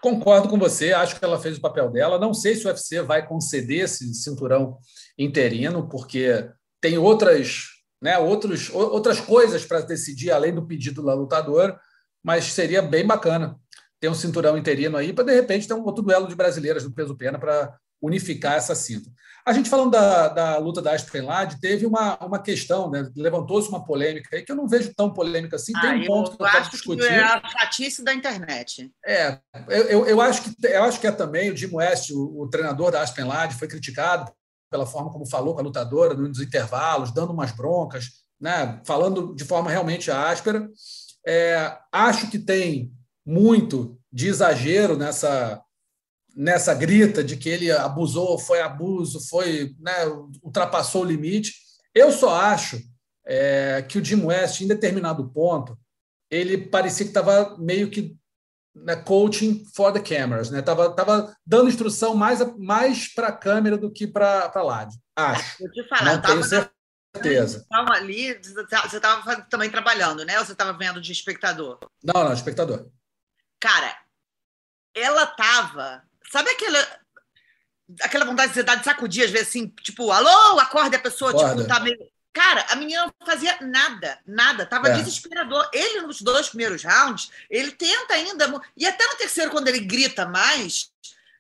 Concordo 0.02 0.50
com 0.50 0.58
você, 0.58 0.94
acho 0.94 1.18
que 1.20 1.24
ela 1.24 1.40
fez 1.40 1.58
o 1.58 1.62
papel 1.62 1.90
dela. 1.92 2.18
Não 2.18 2.34
sei 2.34 2.56
se 2.56 2.66
o 2.66 2.70
UFC 2.70 3.02
vai 3.02 3.26
conceder 3.26 3.86
esse 3.86 4.14
cinturão 4.16 4.78
interino, 5.18 5.88
porque 5.88 6.50
tem 6.82 6.98
outras, 6.98 7.68
né, 8.02 8.18
outros, 8.18 8.70
outras 8.72 9.20
coisas 9.20 9.64
para 9.64 9.82
decidir 9.82 10.32
além 10.32 10.54
do 10.54 10.66
pedido 10.66 11.06
da 11.06 11.14
lutadora, 11.14 11.80
mas 12.24 12.46
seria 12.46 12.82
bem 12.82 13.06
bacana 13.06 13.56
ter 14.00 14.10
um 14.10 14.16
cinturão 14.16 14.58
interino 14.58 14.98
aí 14.98 15.14
para 15.14 15.26
de 15.26 15.34
repente 15.34 15.68
ter 15.68 15.76
um 15.76 15.84
outro 15.84 16.04
duelo 16.04 16.28
de 16.28 16.36
brasileiras 16.36 16.84
do 16.84 16.92
peso 16.92 17.16
pena 17.16 17.38
para 17.38 17.78
unificar 18.02 18.56
essa 18.56 18.76
cinta. 18.76 19.10
A 19.46 19.54
gente 19.54 19.70
falando 19.70 19.92
da, 19.92 20.28
da 20.28 20.58
luta 20.58 20.82
da 20.82 20.94
Aspen 20.94 21.24
Ladd, 21.24 21.60
teve 21.60 21.86
uma, 21.86 22.16
uma 22.24 22.40
questão, 22.40 22.92
né? 22.92 23.10
levantou-se 23.16 23.70
uma 23.70 23.84
polêmica 23.84 24.36
aí, 24.36 24.44
que 24.44 24.52
eu 24.52 24.56
não 24.56 24.68
vejo 24.68 24.94
tão 24.96 25.12
polêmica 25.12 25.56
assim. 25.56 25.74
Ah, 25.76 25.82
Tem 25.82 26.04
um 26.04 26.06
ponto 26.06 26.38
que 26.38 26.44
eu 26.44 26.48
quero 26.48 26.70
discutir. 26.70 27.02
Que 27.02 27.08
é 27.08 27.24
a 27.24 27.42
chatice 27.48 28.04
da 28.04 28.14
internet. 28.14 28.92
É, 29.04 29.40
eu, 29.68 29.84
eu, 29.84 30.06
eu, 30.06 30.22
acho 30.22 30.44
que, 30.44 30.68
eu 30.68 30.84
acho 30.84 31.00
que 31.00 31.08
é 31.08 31.12
também 31.12 31.52
o 31.52 31.58
Jim 31.58 31.74
West, 31.74 32.12
o, 32.12 32.42
o 32.42 32.50
treinador 32.50 32.92
da 32.92 33.02
Aspen 33.02 33.26
Ladd, 33.26 33.56
foi 33.56 33.68
criticado 33.68 34.32
pela 34.70 34.86
forma 34.86 35.12
como 35.12 35.30
falou 35.30 35.54
com 35.54 35.60
a 35.60 35.64
lutadora 35.64 36.14
nos 36.14 36.40
intervalos, 36.40 37.12
dando 37.12 37.34
umas 37.34 37.52
broncas, 37.52 38.06
né? 38.40 38.80
falando 38.86 39.36
de 39.36 39.44
forma 39.44 39.72
realmente 39.72 40.12
áspera. 40.12 40.70
É, 41.26 41.78
acho 41.92 42.30
que 42.30 42.38
tem 42.38 42.92
muito 43.26 44.00
de 44.12 44.28
exagero 44.28 44.96
nessa 44.96 45.62
nessa 46.36 46.74
grita 46.74 47.24
de 47.24 47.38
que 47.38 47.50
ele 47.50 47.72
abusou, 47.72 48.38
foi 48.40 48.62
abuso, 48.62 49.20
foi 49.28 49.76
né, 49.80 50.06
ultrapassou 50.42 51.02
o 51.02 51.06
limite. 51.06 51.54
Eu 51.94 52.12
só 52.12 52.34
acho 52.36 52.82
é, 53.26 53.82
que 53.82 53.98
o 53.98 54.04
Jim 54.04 54.24
West, 54.26 54.62
em 54.62 54.68
determinado 54.68 55.30
ponto, 55.30 55.78
ele 56.30 56.58
parecia 56.58 57.06
que 57.06 57.12
estava 57.12 57.58
meio 57.58 57.90
que 57.90 58.16
né, 58.74 58.96
coaching 58.96 59.66
for 59.76 59.92
the 59.92 60.00
cameras, 60.00 60.50
né? 60.50 60.62
Tava, 60.62 60.96
tava 60.96 61.36
dando 61.46 61.70
instrução 61.70 62.16
mais, 62.16 62.40
mais 62.58 63.14
para 63.14 63.28
a 63.28 63.36
câmera 63.36 63.78
do 63.78 63.92
que 63.92 64.08
para 64.08 64.52
a 64.54 64.62
live. 64.62 64.94
Acho. 65.16 65.60
Vou 65.60 65.72
te 65.72 65.88
falar, 65.88 66.16
Não 66.16 66.22
tenho 66.22 66.44
certeza. 66.44 67.66
Tava 67.70 67.92
ali, 67.92 68.34
você 68.42 68.96
estava 68.96 69.42
também 69.44 69.70
trabalhando, 69.70 70.24
né? 70.24 70.40
Ou 70.40 70.46
você 70.46 70.54
estava 70.54 70.72
vendo 70.78 71.02
de 71.02 71.12
espectador? 71.12 71.78
Não, 72.02 72.24
não, 72.24 72.32
espectador. 72.32 72.90
Cara, 73.60 73.94
ela 74.96 75.26
tava. 75.26 76.04
Sabe 76.32 76.50
aquela. 76.52 77.02
Aquela 78.02 78.24
vontade 78.26 78.54
de 78.54 78.64
de 78.64 78.84
sacudir, 78.86 79.26
às 79.26 79.32
vezes 79.32 79.50
assim, 79.50 79.68
tipo, 79.82 80.12
alô, 80.12 80.58
acorda 80.60 80.96
a 80.96 81.00
pessoa, 81.00 81.32
Acorda. 81.32 81.56
tipo, 81.58 81.68
tá 81.68 81.80
meio. 81.82 81.98
Cara, 82.34 82.66
a 82.70 82.76
menina 82.78 83.04
não 83.06 83.28
fazia 83.28 83.58
nada, 83.60 84.18
nada, 84.26 84.66
tava 84.66 84.88
É. 84.88 84.94
desesperador. 84.94 85.70
Ele, 85.74 86.00
nos 86.02 86.22
dois 86.22 86.48
primeiros 86.48 86.82
rounds, 86.86 87.30
ele 87.50 87.72
tenta 87.72 88.14
ainda. 88.14 88.50
E 88.78 88.88
até 88.88 89.06
no 89.06 89.16
terceiro, 89.16 89.52
quando 89.52 89.68
ele 89.68 89.82
grita 89.82 90.26
mais, 90.26 90.90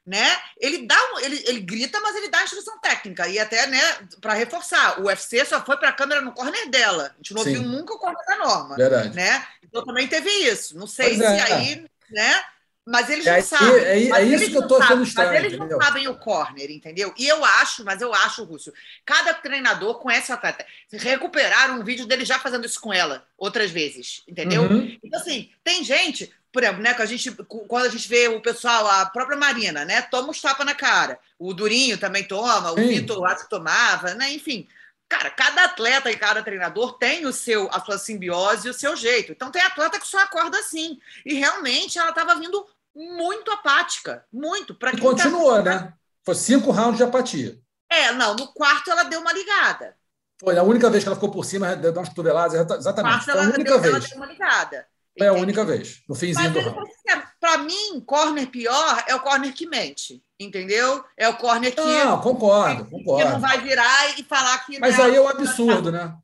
né? 0.06 0.38
Ele 0.60 0.86
dá 0.86 0.98
um, 1.14 1.20
ele, 1.20 1.42
ele 1.48 1.62
grita, 1.62 2.02
mas 2.02 2.18
ele 2.18 2.28
dá 2.30 2.44
instrução 2.44 2.78
técnica. 2.82 3.30
E 3.30 3.39
até, 3.39 3.68
né, 3.68 3.80
para 4.20 4.34
reforçar, 4.34 5.00
o 5.00 5.06
UFC 5.06 5.46
só 5.46 5.64
foi 5.64 5.78
para 5.78 5.88
a 5.89 5.94
câmera 5.94 6.20
no 6.20 6.34
corner 6.34 6.70
dela. 6.70 7.12
A 7.14 7.18
gente 7.18 7.34
não 7.34 7.44
Sim. 7.44 7.56
ouviu 7.56 7.70
nunca 7.72 7.94
o 7.94 7.98
corner 7.98 8.26
da 8.28 8.36
norma 8.39 8.76
Verdade. 8.76 9.16
né? 9.16 9.48
Então 9.64 9.86
também 9.86 10.10
teve 10.10 10.30
isso. 10.30 10.78
Não 10.78 10.88
sei 10.88 11.16
Pois 11.16 11.20
se 11.20 11.24
é. 11.26 11.42
aí, 11.54 11.86
né? 12.10 12.44
Mas 12.86 13.10
eles 13.12 13.26
É 13.28 13.30
não 13.30 13.36
aí- 13.38 13.44
sabem. 13.44 13.76
é- 13.76 14.06
é 14.06 14.10
Mas 14.10 14.32
isso 14.42 14.50
que 14.52 14.58
eu 14.58 14.64
achando 14.64 14.80
sabem, 14.88 15.04
estranho, 15.04 15.30
Mas 15.30 15.40
eles 15.40 15.54
entendeu? 15.54 15.78
não 15.78 15.86
sabem 15.86 16.08
o 16.08 16.16
corner, 16.16 16.72
entendeu? 16.72 17.14
E 17.18 17.28
eu 17.28 17.46
acho, 17.46 17.86
mas 17.86 18.02
eu 18.02 18.12
acho, 18.14 18.44
Rússio, 18.44 18.74
cada 19.06 19.34
treinador 19.36 20.00
conhece 20.00 20.32
o 20.32 20.36
atleta. 20.36 20.66
Recuperaram 20.92 21.80
um 21.80 21.84
vídeo 21.84 22.08
dele 22.08 22.26
já 22.26 22.40
fazendo 22.40 22.66
isso 22.66 22.80
com 22.82 22.92
ela 22.92 23.24
outras 23.38 23.70
vezes, 23.70 24.24
entendeu? 24.28 24.64
Uhum. 24.64 24.98
Então, 25.04 25.20
assim, 25.20 25.52
tem 25.64 25.84
gente, 25.84 26.34
por 26.52 26.64
exemplo, 26.64 26.82
né, 26.82 26.94
que 26.96 27.02
a 27.04 27.06
gente, 27.06 27.32
quando 27.48 27.86
a 27.86 27.90
gente 27.90 28.08
vê 28.10 28.28
o 28.28 28.42
pessoal, 28.42 28.88
a 28.88 29.06
própria 29.06 29.38
Marina, 29.38 29.86
né, 29.86 30.02
toma 30.02 30.30
uns 30.30 30.42
tapas 30.42 30.66
na 30.66 30.74
cara. 30.74 31.20
O 31.38 31.54
Durinho 31.54 32.00
também 32.00 32.24
toma, 32.24 32.72
o 32.72 32.76
Sim. 32.76 32.88
Vitor 32.88 33.24
acho 33.28 33.44
que 33.44 33.50
tomava, 33.50 34.16
né, 34.16 34.32
enfim. 34.34 34.68
Cara, 35.12 35.30
cada 35.30 35.66
atleta 35.66 36.09
e 36.09 36.16
cada 36.16 36.41
treinador 36.41 36.97
tem 36.97 37.26
o 37.26 37.34
seu, 37.34 37.68
a 37.70 37.82
sua 37.82 37.97
simbiose 37.97 38.66
e 38.66 38.72
o 38.72 38.74
seu 38.74 38.95
jeito. 38.95 39.34
Então 39.34 39.51
tem 39.51 39.62
atleta 39.62 39.99
que 39.99 40.07
só 40.07 40.18
acorda 40.20 40.57
assim. 40.57 40.97
E 41.26 41.34
realmente 41.34 41.99
ela 41.99 42.12
estava 42.12 42.34
vindo 42.36 42.66
muito 42.95 43.51
apática, 43.51 44.26
muito. 44.32 44.72
E 44.72 44.76
quem 44.78 44.91
tá- 44.91 44.99
continuou, 44.99 45.62
né? 45.62 45.93
Foi 46.24 46.34
cinco 46.34 46.72
rounds 46.72 46.95
de 46.95 47.03
apatia. 47.03 47.59
É, 47.89 48.14
não, 48.14 48.36
no 48.36 48.53
quarto 48.53 48.89
ela 48.89 49.03
deu 49.03 49.20
uma 49.20 49.34
ligada. 49.34 49.97
Foi 50.39 50.57
a 50.57 50.64
única 50.64 50.89
vez 50.89 51.03
que 51.03 51.09
ela 51.09 51.18
ficou 51.18 51.30
por 51.30 51.43
cima, 51.43 51.76
deu 51.76 51.91
umas 51.91 52.07
cotoveladas, 52.07 52.53
No 52.66 52.76
exatamente. 52.78 53.26
quarto 53.26 53.26
Foi 53.26 53.34
a 53.34 53.43
ela, 53.43 53.53
única 53.53 53.64
deu, 53.64 53.84
ela 53.91 53.99
deu 53.99 54.18
uma 54.18 54.26
ligada. 54.26 54.88
Foi 55.18 55.28
a 55.28 55.34
única 55.34 55.66
vez, 55.66 56.01
no 56.07 56.16
finzinho 56.16 56.51
Mas 56.51 56.64
do 56.64 56.70
round. 56.70 56.89
assim, 56.89 57.22
para 57.39 57.57
mim, 57.57 57.99
corner 58.05 58.47
pior 58.47 59.03
é 59.07 59.16
o 59.16 59.20
corner 59.20 59.53
que 59.53 59.68
mente, 59.68 60.24
entendeu? 60.39 61.03
É 61.18 61.28
o 61.28 61.36
corner 61.38 61.74
que, 61.76 61.82
Não, 61.82 62.22
concordo, 62.22 62.86
que 62.86 63.24
não 63.26 63.39
vai 63.39 63.59
virar 63.62 64.18
e 64.20 64.24
falar 64.24 64.57
que. 64.66 64.80
Mas 64.80 64.97
né, 64.97 65.03
aí 65.03 65.16
é 65.16 65.22
um 65.22 65.28
absurdo, 65.28 65.91
né? 65.91 66.16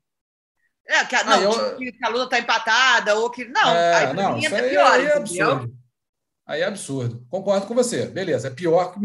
É, 0.88 1.03
que, 1.03 1.15
a- 1.15 1.19
Ah, 1.19 1.23
não, 1.25 1.41
eu- 1.41 1.77
que 1.77 1.93
a 2.01 2.07
luta 2.09 2.29
tá 2.29 2.39
empatada, 2.39 3.15
ou 3.15 3.29
que. 3.29 3.43
Não, 3.45 3.69
É, 3.69 3.95
aí 3.95 4.13
pra 4.13 4.13
não, 4.23 4.38
mim 4.38 4.45
é 4.45 4.55
aí, 4.55 4.69
pior, 4.69 4.91
aí 4.91 5.05
é 5.05 5.17
entendeu? 5.19 5.51
absurdo. 5.51 5.77
Aí 6.45 6.61
é 6.61 6.65
absurdo. 6.65 7.27
Concordo 7.29 7.67
com 7.67 7.75
você. 7.75 8.05
Beleza, 8.05 8.47
é 8.47 8.51
pior 8.51 8.93
que. 8.93 8.99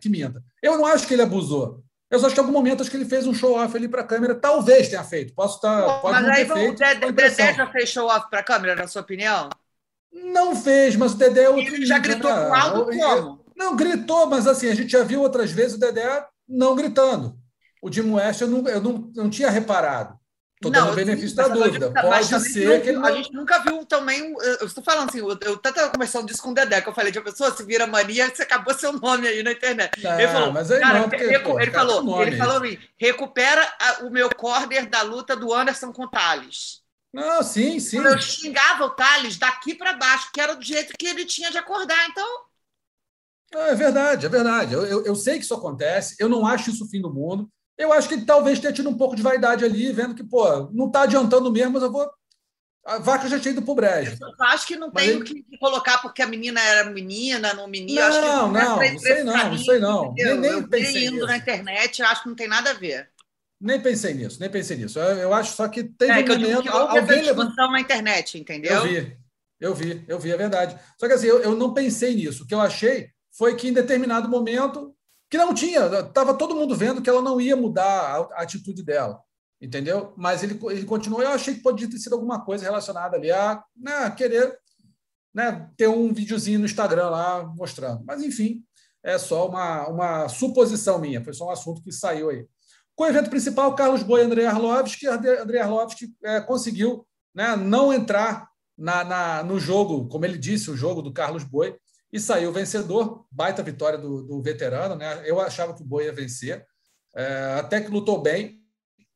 Que 0.00 0.08
minta. 0.08 0.42
Eu 0.62 0.78
não 0.78 0.86
acho 0.86 1.06
que 1.06 1.14
ele 1.14 1.22
abusou. 1.22 1.82
Eu 2.10 2.18
acho 2.18 2.34
que 2.34 2.40
em 2.40 2.42
algum 2.44 2.52
momento 2.52 2.80
acho 2.80 2.90
que 2.90 2.96
ele 2.96 3.04
fez 3.04 3.26
um 3.26 3.32
show-off 3.32 3.76
ali 3.76 3.86
para 3.86 4.00
a 4.00 4.06
câmera. 4.06 4.34
Talvez 4.34 4.88
tenha 4.88 5.04
feito. 5.04 5.32
Posso 5.32 5.56
estar. 5.56 6.00
Pode 6.00 6.12
mas 6.14 6.22
não 6.24 6.32
aí 6.32 6.44
ter 6.44 6.52
feito. 6.52 7.06
o 7.06 7.12
Dedé 7.12 7.54
já 7.54 7.66
fez 7.70 7.88
show 7.88 8.08
off 8.08 8.28
pra 8.28 8.42
câmera, 8.42 8.74
na 8.74 8.88
sua 8.88 9.02
opinião? 9.02 9.48
Não 10.12 10.56
fez, 10.56 10.96
mas 10.96 11.12
o 11.12 11.16
Dedé 11.16 11.44
é 11.44 11.48
outro 11.48 11.74
Ele 11.74 11.86
já 11.86 11.98
gritou 11.98 12.34
né? 12.34 12.46
com 12.46 12.54
alto 12.54 12.92
Eu- 12.92 12.98
como? 12.98 13.40
Não, 13.56 13.76
gritou, 13.76 14.26
mas 14.26 14.46
assim, 14.46 14.68
a 14.68 14.74
gente 14.74 14.90
já 14.90 15.04
viu 15.04 15.20
outras 15.20 15.52
vezes 15.52 15.76
o 15.76 15.80
Dedé 15.80 16.26
não 16.48 16.74
gritando. 16.74 17.38
O 17.82 17.92
Jim 17.92 18.10
West 18.12 18.40
eu 18.40 18.48
não, 18.48 18.66
eu 18.68 18.80
não, 18.80 19.10
não 19.14 19.30
tinha 19.30 19.50
reparado. 19.50 20.18
Estou 20.60 20.70
dando 20.70 20.92
o 20.92 20.94
benefício 20.94 21.34
da 21.34 21.48
dúvida. 21.48 21.90
Pode 21.90 22.26
ser 22.26 22.66
não- 22.66 22.80
que 22.82 22.88
ele 22.90 22.98
A 22.98 23.00
não. 23.00 23.16
gente 23.16 23.32
nunca 23.32 23.58
viu 23.60 23.82
também. 23.86 24.34
Eu 24.60 24.66
estou 24.66 24.84
falando 24.84 25.08
assim, 25.08 25.18
eu 25.20 25.30
eu 25.40 25.54
até 25.54 25.70
estava 25.70 25.90
conversando 25.90 26.26
disso 26.26 26.42
com 26.42 26.50
o 26.50 26.54
Dedé, 26.54 26.82
que 26.82 26.88
eu 26.90 26.92
falei 26.94 27.10
de 27.10 27.18
uma 27.18 27.24
pessoa, 27.24 27.50
se 27.50 27.64
vira 27.64 27.86
mania, 27.86 28.28
você 28.28 28.42
acabou 28.42 28.74
seu 28.74 28.92
nome 28.92 29.26
aí 29.26 29.42
na 29.42 29.52
internet. 29.52 30.02
Não, 30.02 30.20
ele 30.20 30.28
falou, 30.28 30.52
mas 30.52 30.70
aí 30.70 30.80
cara, 30.80 30.98
não, 31.00 31.08
porque, 31.08 31.24
recu- 31.26 31.52
pô, 31.52 31.60
ele 31.60 31.70
falou, 31.70 32.02
nome 32.02 32.22
ele 32.26 32.36
falou 32.36 32.56
assim, 32.58 32.78
recupera 32.98 33.62
a- 33.80 34.04
o 34.04 34.10
meu 34.10 34.28
corner 34.34 34.86
da 34.90 35.00
luta 35.00 35.34
do 35.34 35.54
Anderson 35.54 35.92
com 35.94 36.04
o 36.04 36.08
Thales. 36.10 36.82
Não, 37.10 37.42
sim, 37.42 37.80
sim. 37.80 37.96
Eu 37.96 38.18
xingava 38.18 38.84
o 38.84 38.90
Thales 38.90 39.38
daqui 39.38 39.74
para 39.74 39.94
baixo, 39.94 40.30
que 40.32 40.40
era 40.42 40.54
do 40.54 40.62
jeito 40.62 40.92
que 40.98 41.06
ele 41.06 41.24
tinha 41.24 41.50
de 41.50 41.56
acordar. 41.56 42.06
Então, 42.10 42.28
Não, 43.52 43.62
é 43.62 43.74
verdade, 43.74 44.26
é 44.26 44.28
verdade. 44.28 44.74
Eu, 44.74 44.84
eu, 44.86 45.04
eu 45.06 45.14
sei 45.16 45.38
que 45.38 45.44
isso 45.44 45.54
acontece, 45.54 46.14
eu 46.20 46.28
não 46.28 46.46
acho 46.46 46.70
isso 46.70 46.84
o 46.84 46.88
fim 46.88 47.00
do 47.00 47.12
mundo. 47.12 47.50
Eu 47.80 47.92
acho 47.92 48.08
que 48.08 48.14
ele 48.14 48.24
talvez 48.24 48.58
tenha 48.58 48.72
tido 48.72 48.88
um 48.90 48.96
pouco 48.96 49.16
de 49.16 49.22
vaidade 49.22 49.64
ali, 49.64 49.92
vendo 49.92 50.14
que, 50.14 50.22
pô, 50.24 50.70
não 50.72 50.86
está 50.86 51.02
adiantando 51.02 51.50
mesmo, 51.50 51.72
mas 51.72 51.82
eu 51.82 51.90
vou. 51.90 52.10
A 52.84 52.98
vaca 52.98 53.28
já 53.28 53.38
tinha 53.38 53.52
ido 53.52 53.62
pro 53.62 53.74
brejo. 53.74 54.16
eu 54.20 54.46
acho 54.46 54.66
que 54.66 54.74
não 54.76 54.90
tem 54.90 55.10
ele- 55.10 55.20
o 55.20 55.24
que 55.24 55.44
colocar 55.58 55.98
porque 55.98 56.22
a 56.22 56.26
menina 56.26 56.60
era 56.60 56.90
menina, 56.90 57.52
não 57.54 57.68
menina. 57.68 58.10
que 58.10 58.18
Não, 58.18 58.56
é 58.56 58.64
não, 58.64 58.76
não 58.92 58.98
sei 58.98 59.22
não, 59.24 59.32
caminho, 59.32 59.50
não 59.50 59.58
sei 59.58 59.78
não. 59.78 60.14
Nem- 60.14 60.38
nem 60.40 60.62
pensei 60.66 61.04
indo 61.06 61.12
nisso. 61.14 61.26
na 61.26 61.36
internet, 61.36 62.00
eu 62.00 62.06
acho 62.08 62.22
que 62.22 62.28
não 62.28 62.36
tem 62.36 62.48
nada 62.48 62.70
a 62.70 62.74
ver. 62.74 63.08
Nem 63.60 63.78
pensei 63.80 64.14
nisso, 64.14 64.40
nem 64.40 64.48
pensei 64.48 64.76
nisso. 64.78 64.98
Eu, 64.98 65.18
eu 65.18 65.34
acho 65.34 65.54
só 65.54 65.68
que 65.68 65.84
teve 65.84 66.12
É, 66.12 66.18
um 66.20 66.24
que 66.24 66.30
momento. 66.38 66.62
que 66.62 66.68
alguém 66.68 67.22
levantou. 67.22 67.70
na 67.70 67.80
internet, 67.80 68.38
entendeu? 68.38 68.72
Eu 68.72 68.82
vi, 68.82 69.16
eu 69.60 69.74
vi, 69.74 70.04
eu 70.08 70.18
vi, 70.18 70.32
é 70.32 70.36
verdade. 70.36 70.78
Só 70.98 71.06
que 71.06 71.12
assim, 71.12 71.26
eu, 71.26 71.42
eu 71.42 71.54
não 71.54 71.74
pensei 71.74 72.14
nisso. 72.14 72.44
O 72.44 72.46
que 72.46 72.54
eu 72.54 72.60
achei 72.60 73.10
foi 73.36 73.54
que 73.56 73.68
em 73.68 73.72
determinado 73.74 74.26
momento, 74.30 74.96
que 75.30 75.38
não 75.38 75.54
tinha, 75.54 75.86
estava 76.00 76.34
todo 76.34 76.56
mundo 76.56 76.74
vendo 76.74 77.00
que 77.00 77.08
ela 77.08 77.22
não 77.22 77.40
ia 77.40 77.54
mudar 77.54 78.28
a, 78.32 78.42
atitude 78.42 78.82
dela, 78.82 79.20
entendeu? 79.60 80.12
Mas 80.16 80.42
ele, 80.42 80.58
ele 80.70 80.84
continuou. 80.84 81.22
Eu 81.22 81.30
achei 81.30 81.54
que 81.54 81.62
podia 81.62 81.88
ter 81.88 81.98
sido 81.98 82.14
alguma 82.14 82.44
coisa 82.44 82.64
relacionada 82.64 83.16
ali 83.16 83.30
a 83.30 83.62
né, 83.76 84.10
querer 84.10 84.58
né, 85.32 85.70
ter 85.76 85.86
um 85.86 86.12
videozinho 86.12 86.58
no 86.58 86.64
Instagram 86.64 87.10
lá 87.10 87.44
mostrando. 87.56 88.02
Mas, 88.04 88.22
enfim, 88.22 88.64
é 89.04 89.16
só 89.18 89.48
uma, 89.48 89.88
uma 89.88 90.28
suposição 90.28 90.98
minha, 90.98 91.22
foi 91.22 91.32
só 91.32 91.46
um 91.46 91.50
assunto 91.50 91.80
que 91.80 91.92
saiu 91.92 92.30
aí. 92.30 92.44
Com 92.96 93.04
o 93.04 93.06
evento 93.06 93.30
principal, 93.30 93.74
Carlos 93.76 94.02
Boi 94.02 94.20
e 94.20 94.24
André 94.24 94.46
Arlovski, 94.46 95.06
André 95.06 95.60
Arlovski 95.60 96.12
é, 96.24 96.40
conseguiu 96.40 97.06
né, 97.32 97.54
não 97.54 97.92
entrar 97.92 98.48
na, 98.76 99.04
na, 99.04 99.42
no 99.44 99.60
jogo, 99.60 100.08
como 100.08 100.24
ele 100.24 100.36
disse, 100.36 100.70
o 100.70 100.76
jogo 100.76 101.00
do 101.00 101.12
Carlos 101.12 101.44
Boi, 101.44 101.76
e 102.12 102.18
saiu 102.18 102.52
vencedor, 102.52 103.26
baita 103.30 103.62
vitória 103.62 103.98
do, 103.98 104.22
do 104.22 104.42
veterano. 104.42 104.96
Né? 104.96 105.22
Eu 105.24 105.40
achava 105.40 105.74
que 105.74 105.82
o 105.82 105.86
Boi 105.86 106.04
ia 106.04 106.12
vencer, 106.12 106.64
é, 107.14 107.56
até 107.58 107.80
que 107.80 107.90
lutou 107.90 108.20
bem, 108.20 108.60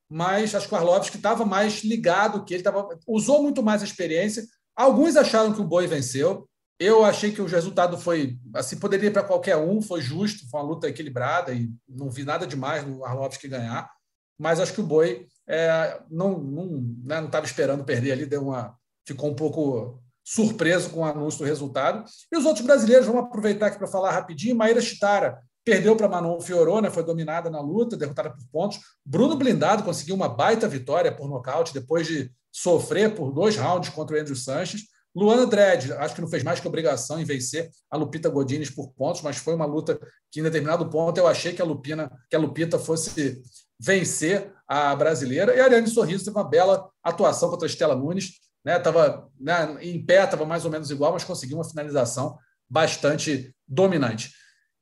mas 0.08 0.54
acho 0.54 0.68
que 0.68 0.74
o 0.74 0.76
Arlovski 0.76 1.16
estava 1.16 1.44
mais 1.44 1.82
ligado, 1.82 2.44
que 2.44 2.54
ele 2.54 2.62
tava, 2.62 2.88
usou 3.06 3.42
muito 3.42 3.62
mais 3.62 3.82
a 3.82 3.84
experiência. 3.84 4.44
Alguns 4.76 5.16
acharam 5.16 5.52
que 5.52 5.60
o 5.60 5.66
Boi 5.66 5.86
venceu, 5.86 6.48
eu 6.78 7.04
achei 7.04 7.32
que 7.32 7.40
o 7.40 7.46
resultado 7.46 7.96
foi 7.96 8.38
assim, 8.54 8.78
poderia 8.78 9.08
ir 9.08 9.12
para 9.12 9.22
qualquer 9.22 9.56
um, 9.56 9.80
foi 9.80 10.00
justo, 10.00 10.48
foi 10.50 10.60
uma 10.60 10.68
luta 10.68 10.88
equilibrada 10.88 11.52
e 11.52 11.70
não 11.88 12.10
vi 12.10 12.24
nada 12.24 12.46
demais 12.46 12.84
no 12.84 13.04
Arlovski 13.04 13.48
ganhar, 13.48 13.90
mas 14.38 14.58
acho 14.58 14.72
que 14.72 14.80
o 14.80 14.86
Boi 14.86 15.26
é, 15.48 16.00
não 16.10 16.38
não 16.38 17.24
estava 17.24 17.42
né, 17.42 17.46
esperando 17.46 17.84
perder 17.84 18.12
ali, 18.12 18.26
deu 18.26 18.42
uma, 18.42 18.76
ficou 19.06 19.30
um 19.30 19.36
pouco 19.36 20.02
surpreso 20.24 20.90
com 20.90 21.00
o 21.00 21.04
anúncio 21.04 21.40
do 21.40 21.44
resultado. 21.44 22.04
E 22.32 22.36
os 22.36 22.46
outros 22.46 22.64
brasileiros, 22.64 23.06
vamos 23.06 23.24
aproveitar 23.24 23.66
aqui 23.66 23.78
para 23.78 23.86
falar 23.86 24.10
rapidinho. 24.12 24.56
Maíra 24.56 24.80
Chitara 24.80 25.38
perdeu 25.64 25.94
para 25.96 26.08
Manon 26.08 26.40
Fiorot, 26.40 26.82
né, 26.82 26.90
foi 26.90 27.04
dominada 27.04 27.50
na 27.50 27.60
luta, 27.60 27.96
derrotada 27.96 28.30
por 28.30 28.44
pontos. 28.50 28.80
Bruno 29.04 29.36
Blindado 29.36 29.82
conseguiu 29.82 30.14
uma 30.14 30.28
baita 30.28 30.66
vitória 30.68 31.14
por 31.14 31.28
nocaute, 31.28 31.72
depois 31.72 32.06
de 32.06 32.30
sofrer 32.50 33.14
por 33.14 33.32
dois 33.32 33.56
rounds 33.56 33.90
contra 33.90 34.16
o 34.16 34.20
Andrew 34.20 34.36
Sanches. 34.36 34.82
Luana 35.14 35.46
Dredd, 35.46 35.92
acho 35.92 36.14
que 36.14 36.20
não 36.20 36.28
fez 36.28 36.42
mais 36.42 36.58
que 36.58 36.66
obrigação 36.66 37.20
em 37.20 37.24
vencer 37.24 37.70
a 37.88 37.96
Lupita 37.96 38.28
Godines 38.28 38.68
por 38.68 38.92
pontos, 38.94 39.22
mas 39.22 39.36
foi 39.36 39.54
uma 39.54 39.64
luta 39.64 39.98
que, 40.30 40.40
em 40.40 40.42
determinado 40.42 40.90
ponto, 40.90 41.16
eu 41.18 41.26
achei 41.26 41.52
que 41.52 41.62
a, 41.62 41.64
Lupina, 41.64 42.10
que 42.28 42.34
a 42.34 42.38
Lupita 42.38 42.78
fosse 42.78 43.40
vencer 43.78 44.52
a 44.66 44.94
brasileira. 44.96 45.54
E 45.54 45.60
a 45.60 45.64
Ariane 45.64 45.86
Sorriso 45.86 46.24
teve 46.24 46.36
uma 46.36 46.48
bela 46.48 46.90
atuação 47.02 47.48
contra 47.48 47.66
a 47.66 47.70
Estela 47.70 47.94
Nunes. 47.94 48.40
Né, 48.64 48.78
tava, 48.78 49.30
né, 49.38 49.76
em 49.82 50.04
pé, 50.04 50.24
estava 50.24 50.46
mais 50.46 50.64
ou 50.64 50.70
menos 50.70 50.90
igual, 50.90 51.12
mas 51.12 51.24
conseguiu 51.24 51.58
uma 51.58 51.68
finalização 51.68 52.38
bastante 52.68 53.54
dominante. 53.68 54.32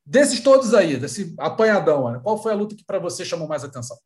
Desses 0.05 0.41
todos 0.41 0.75
aí, 0.75 0.97
desse 0.97 1.35
apanhadão, 1.39 2.07
Ana, 2.07 2.21
qual 2.21 2.41
foi 2.41 2.53
a 2.53 2.57
luta 2.57 2.77
que 2.77 2.85
para 2.85 2.99
você 2.99 3.25
chamou 3.25 3.49
mais 3.49 3.65
atenção? 3.65 3.97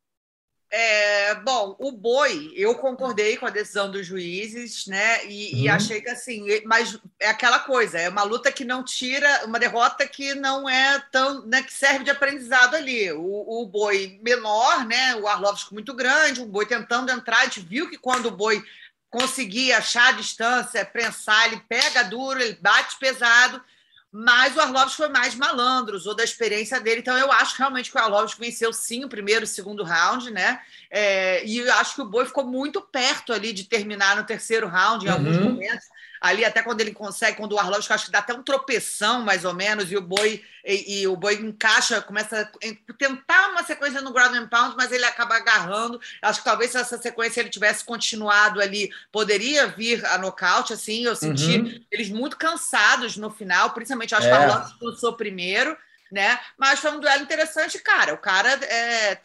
É, 0.69 1.33
bom, 1.35 1.77
o 1.79 1.93
boi, 1.93 2.51
eu 2.53 2.75
concordei 2.75 3.37
com 3.37 3.45
a 3.45 3.49
decisão 3.49 3.89
dos 3.89 4.05
juízes, 4.05 4.85
né? 4.85 5.25
E, 5.25 5.53
uhum. 5.53 5.59
e, 5.61 5.69
achei 5.69 6.01
que 6.01 6.09
assim, 6.09 6.45
mas 6.65 6.99
é 7.21 7.29
aquela 7.29 7.59
coisa, 7.59 7.97
é 7.97 8.09
uma 8.09 8.23
luta 8.23 8.51
que 8.51 8.65
não 8.65 8.83
tira, 8.83 9.45
uma 9.45 9.59
derrota 9.59 10.05
que 10.05 10.35
não 10.35 10.69
é 10.69 11.01
tão, 11.09 11.45
né, 11.45 11.63
que 11.63 11.73
serve 11.73 12.03
de 12.03 12.11
aprendizado 12.11 12.75
ali. 12.75 13.09
O, 13.13 13.61
o 13.61 13.65
boi 13.65 14.19
menor, 14.21 14.85
né? 14.85 15.15
O 15.15 15.27
Arlovski 15.27 15.73
muito 15.73 15.93
grande, 15.93 16.41
o 16.41 16.45
boi 16.45 16.65
tentando 16.65 17.11
entrar, 17.11 17.39
a 17.39 17.45
gente 17.45 17.61
viu 17.61 17.89
que 17.89 17.97
quando 17.97 18.25
o 18.25 18.31
boi 18.31 18.61
conseguir 19.09 19.73
achar 19.73 20.09
a 20.09 20.17
distância, 20.17 20.85
prensar, 20.85 21.47
ele 21.47 21.61
pega 21.67 22.03
duro, 22.03 22.39
ele 22.39 22.57
bate 22.61 22.97
pesado, 22.99 23.61
mas 24.11 24.55
o 24.55 24.61
Arlovski 24.61 24.97
foi 24.97 25.09
mais 25.09 25.35
malandro, 25.35 25.95
usou 25.95 26.15
da 26.15 26.23
experiência 26.23 26.79
dele. 26.79 27.01
Então, 27.01 27.17
eu 27.17 27.31
acho 27.31 27.57
realmente 27.57 27.91
que 27.91 27.97
o 27.97 28.01
Arlovski 28.01 28.39
venceu 28.39 28.71
sim 28.73 29.03
o 29.05 29.09
primeiro 29.09 29.43
e 29.43 29.45
o 29.45 29.47
segundo 29.47 29.83
round, 29.83 30.31
né? 30.31 30.61
É, 30.89 31.45
e 31.45 31.69
acho 31.71 31.95
que 31.95 32.01
o 32.01 32.05
Boi 32.05 32.25
ficou 32.25 32.45
muito 32.45 32.81
perto 32.81 33.33
ali 33.33 33.53
de 33.53 33.65
terminar 33.65 34.15
no 34.15 34.23
terceiro 34.23 34.67
round 34.67 35.05
em 35.05 35.09
alguns 35.09 35.37
uhum. 35.37 35.51
momentos 35.51 35.85
ali 36.21 36.43
até 36.45 36.61
quando 36.61 36.81
ele 36.81 36.91
consegue, 36.91 37.37
quando 37.37 37.53
o 37.53 37.59
Arlovski 37.59 37.93
acho 37.93 38.05
que 38.05 38.11
dá 38.11 38.19
até 38.19 38.33
um 38.33 38.43
tropeção, 38.43 39.21
mais 39.21 39.45
ou 39.45 39.53
menos, 39.53 39.91
e 39.91 39.97
o 39.97 40.01
boi 40.01 40.43
e, 40.65 41.01
e, 41.01 41.07
o 41.07 41.15
boi 41.15 41.35
encaixa, 41.35 42.01
começa 42.01 42.41
a 42.41 42.93
tentar 42.93 43.51
uma 43.51 43.63
sequência 43.63 44.01
no 44.01 44.11
ground 44.11 44.35
and 44.35 44.47
pound, 44.47 44.75
mas 44.75 44.91
ele 44.91 45.05
acaba 45.05 45.35
agarrando. 45.35 45.99
Acho 46.21 46.39
que 46.39 46.45
talvez 46.45 46.71
se 46.71 46.77
essa 46.77 46.97
sequência 46.97 47.39
ele 47.39 47.49
tivesse 47.49 47.85
continuado 47.85 48.59
ali, 48.59 48.89
poderia 49.09 49.67
vir 49.67 50.05
a 50.05 50.17
nocaute, 50.17 50.73
assim. 50.73 51.05
Eu 51.05 51.15
senti 51.15 51.59
uhum. 51.59 51.85
eles 51.89 52.09
muito 52.09 52.35
cansados 52.35 53.15
no 53.15 53.29
final, 53.29 53.69
principalmente 53.69 54.13
acho 54.13 54.27
é. 54.27 54.29
que 54.29 54.35
o 54.35 54.41
Arlovski 54.41 54.79
começou 54.79 55.13
primeiro 55.13 55.77
né? 56.11 56.39
Mas 56.57 56.79
foi 56.79 56.91
um 56.91 56.99
duelo 56.99 57.23
interessante, 57.23 57.79
cara. 57.79 58.13
O 58.13 58.17
cara 58.17 58.49
é, 58.49 59.17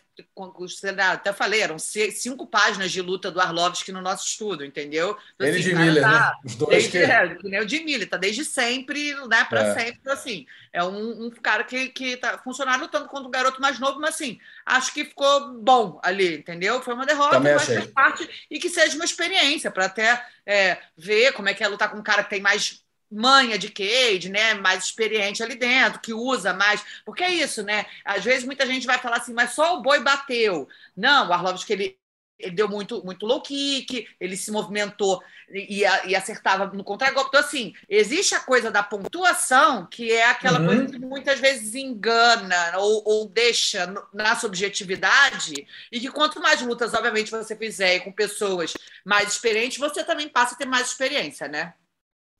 até 1.13 1.33
falei, 1.33 1.61
eram 1.61 1.79
cinco 1.79 2.47
páginas 2.47 2.93
de 2.93 3.01
luta 3.01 3.31
do 3.31 3.41
Arlovski 3.41 3.93
no 3.93 4.03
nosso 4.03 4.27
estudo, 4.27 4.65
entendeu? 4.65 5.17
Então, 5.35 5.47
Ele 5.47 5.59
assim, 5.59 5.71
de 5.71 5.75
Miller, 5.75 6.03
tá, 6.03 6.11
né? 6.11 6.33
Os 6.45 6.55
dois 6.55 6.71
desde, 6.71 6.91
que... 6.91 6.99
É, 6.99 7.35
que 7.35 7.49
nem 7.49 7.61
o 7.61 7.67
de 7.67 7.81
Miller, 7.85 8.09
tá 8.09 8.17
desde 8.17 8.45
sempre, 8.45 9.15
né? 9.27 9.45
Para 9.45 9.63
é. 9.63 9.75
sempre, 9.75 10.13
assim. 10.13 10.47
É 10.73 10.83
um, 10.83 11.27
um, 11.27 11.31
cara 11.31 11.65
que, 11.65 11.89
que 11.89 12.17
tá 12.17 12.39
funcionando 12.39 12.89
tanto 12.89 13.09
quanto 13.09 13.29
um 13.29 13.31
garoto 13.31 13.61
mais 13.61 13.79
novo, 13.79 14.01
mas 14.01 14.15
assim, 14.15 14.39
acho 14.65 14.93
que 14.93 15.05
ficou 15.05 15.53
bom 15.55 16.01
ali, 16.03 16.37
entendeu? 16.37 16.83
Foi 16.83 16.95
uma 16.95 17.07
derrota, 17.07 17.37
Também 17.37 17.55
mas 17.55 17.67
faz 17.67 17.87
parte 17.87 18.47
e 18.51 18.59
que 18.59 18.71
seja 18.71 18.97
uma 18.97 19.05
experiência 19.05 19.71
para 19.71 19.87
até 19.87 20.25
é, 20.47 20.79
ver 20.97 21.33
como 21.33 21.49
é 21.49 21.55
que 21.55 21.63
é 21.63 21.69
lutar 21.69 21.91
com 21.91 21.99
um 21.99 22.03
cara 22.03 22.25
que 22.25 22.31
tem 22.31 22.41
mais 22.41 22.83
manha 23.13 23.59
de 23.59 23.69
cage, 23.69 24.31
né, 24.31 24.55
mais 24.55 24.85
experiente 24.85 25.43
ali 25.43 25.55
dentro, 25.55 26.01
que 26.01 26.15
usa 26.15 26.55
mais, 26.55 26.83
porque 27.05 27.23
é 27.23 27.31
isso, 27.31 27.63
né? 27.63 27.85
Às 28.05 28.25
vezes 28.25 28.45
muita 28.45 28.67
gente 28.67 28.87
vai 28.87 28.99
falar 28.99 29.17
assim, 29.19 29.35
mas 29.35 29.51
só 29.51 29.77
o 29.77 29.83
boi 29.83 30.01
bateu. 30.01 30.67
Não, 30.97 31.29
o 31.29 31.33
Arlovski 31.33 31.73
ele, 31.75 31.99
ele 32.39 32.55
deu 32.57 32.69
muito 32.69 33.05
muito 33.05 33.27
low 33.27 33.43
kick, 33.43 34.09
ele 34.19 34.37
se 34.37 34.51
movimentou 34.51 35.23
e, 35.51 35.85
e 36.07 36.17
acertava 36.17 36.67
no 36.67 36.83
contragolpe. 36.83 37.29
Então 37.29 37.41
assim, 37.41 37.75
existe 37.89 38.35
a 38.35 38.41
coisa 38.41 38.71
da 38.71 38.83
pontuação, 38.83 39.87
que 39.87 40.11
é 40.11 40.27
aquela 40.31 40.59
uhum. 40.61 40.67
coisa 40.67 40.87
que 40.89 40.99
muitas 40.99 41.39
vezes 41.39 41.75
engana 41.75 42.79
ou, 42.79 43.03
ou 43.05 43.29
deixa 43.29 43.93
na 44.13 44.35
subjetividade 44.37 45.67
e 45.91 46.01
que 46.01 46.11
quanto 46.11 46.41
mais 46.41 46.63
lutas, 46.63 46.95
obviamente, 46.95 47.31
você 47.31 47.55
fizer 47.55 48.01
com 48.01 48.11
pessoas 48.11 48.73
mais 49.05 49.33
experientes, 49.33 49.79
você 49.79 50.03
também 50.03 50.29
passa 50.29 50.55
a 50.55 50.59
ter 50.59 50.67
mais 50.67 50.89
experiência, 50.89 51.47
né? 51.47 51.75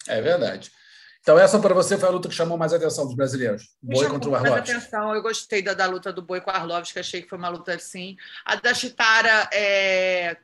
É 0.09 0.21
verdade. 0.21 0.71
Então, 1.23 1.39
essa 1.39 1.59
para 1.61 1.73
você 1.73 1.97
foi 1.97 2.09
a 2.09 2.13
luta 2.13 2.29
que 2.29 2.35
chamou 2.35 2.59
mais 2.59 2.73
atenção 2.73 3.07
dos 3.07 3.15
brasileiros. 3.15 3.71
Boi 3.81 4.09
contra 4.09 4.29
o 4.29 4.35
Arlovski. 4.35 4.73
atenção. 4.73 5.15
Eu 5.15 5.23
gostei 5.23 5.63
da, 5.63 5.73
da 5.73 5.87
luta 5.87 6.13
do 6.13 6.21
Boi 6.21 6.41
com 6.41 6.51
o 6.51 6.55
Arlovski, 6.55 6.99
achei 6.99 7.23
que 7.23 7.29
foi 7.29 7.39
uma 7.39 7.49
luta 7.49 7.73
assim. 7.75 8.17
A 8.45 8.57
da 8.57 8.75
Chitara, 8.75 9.49
é... 9.53 10.37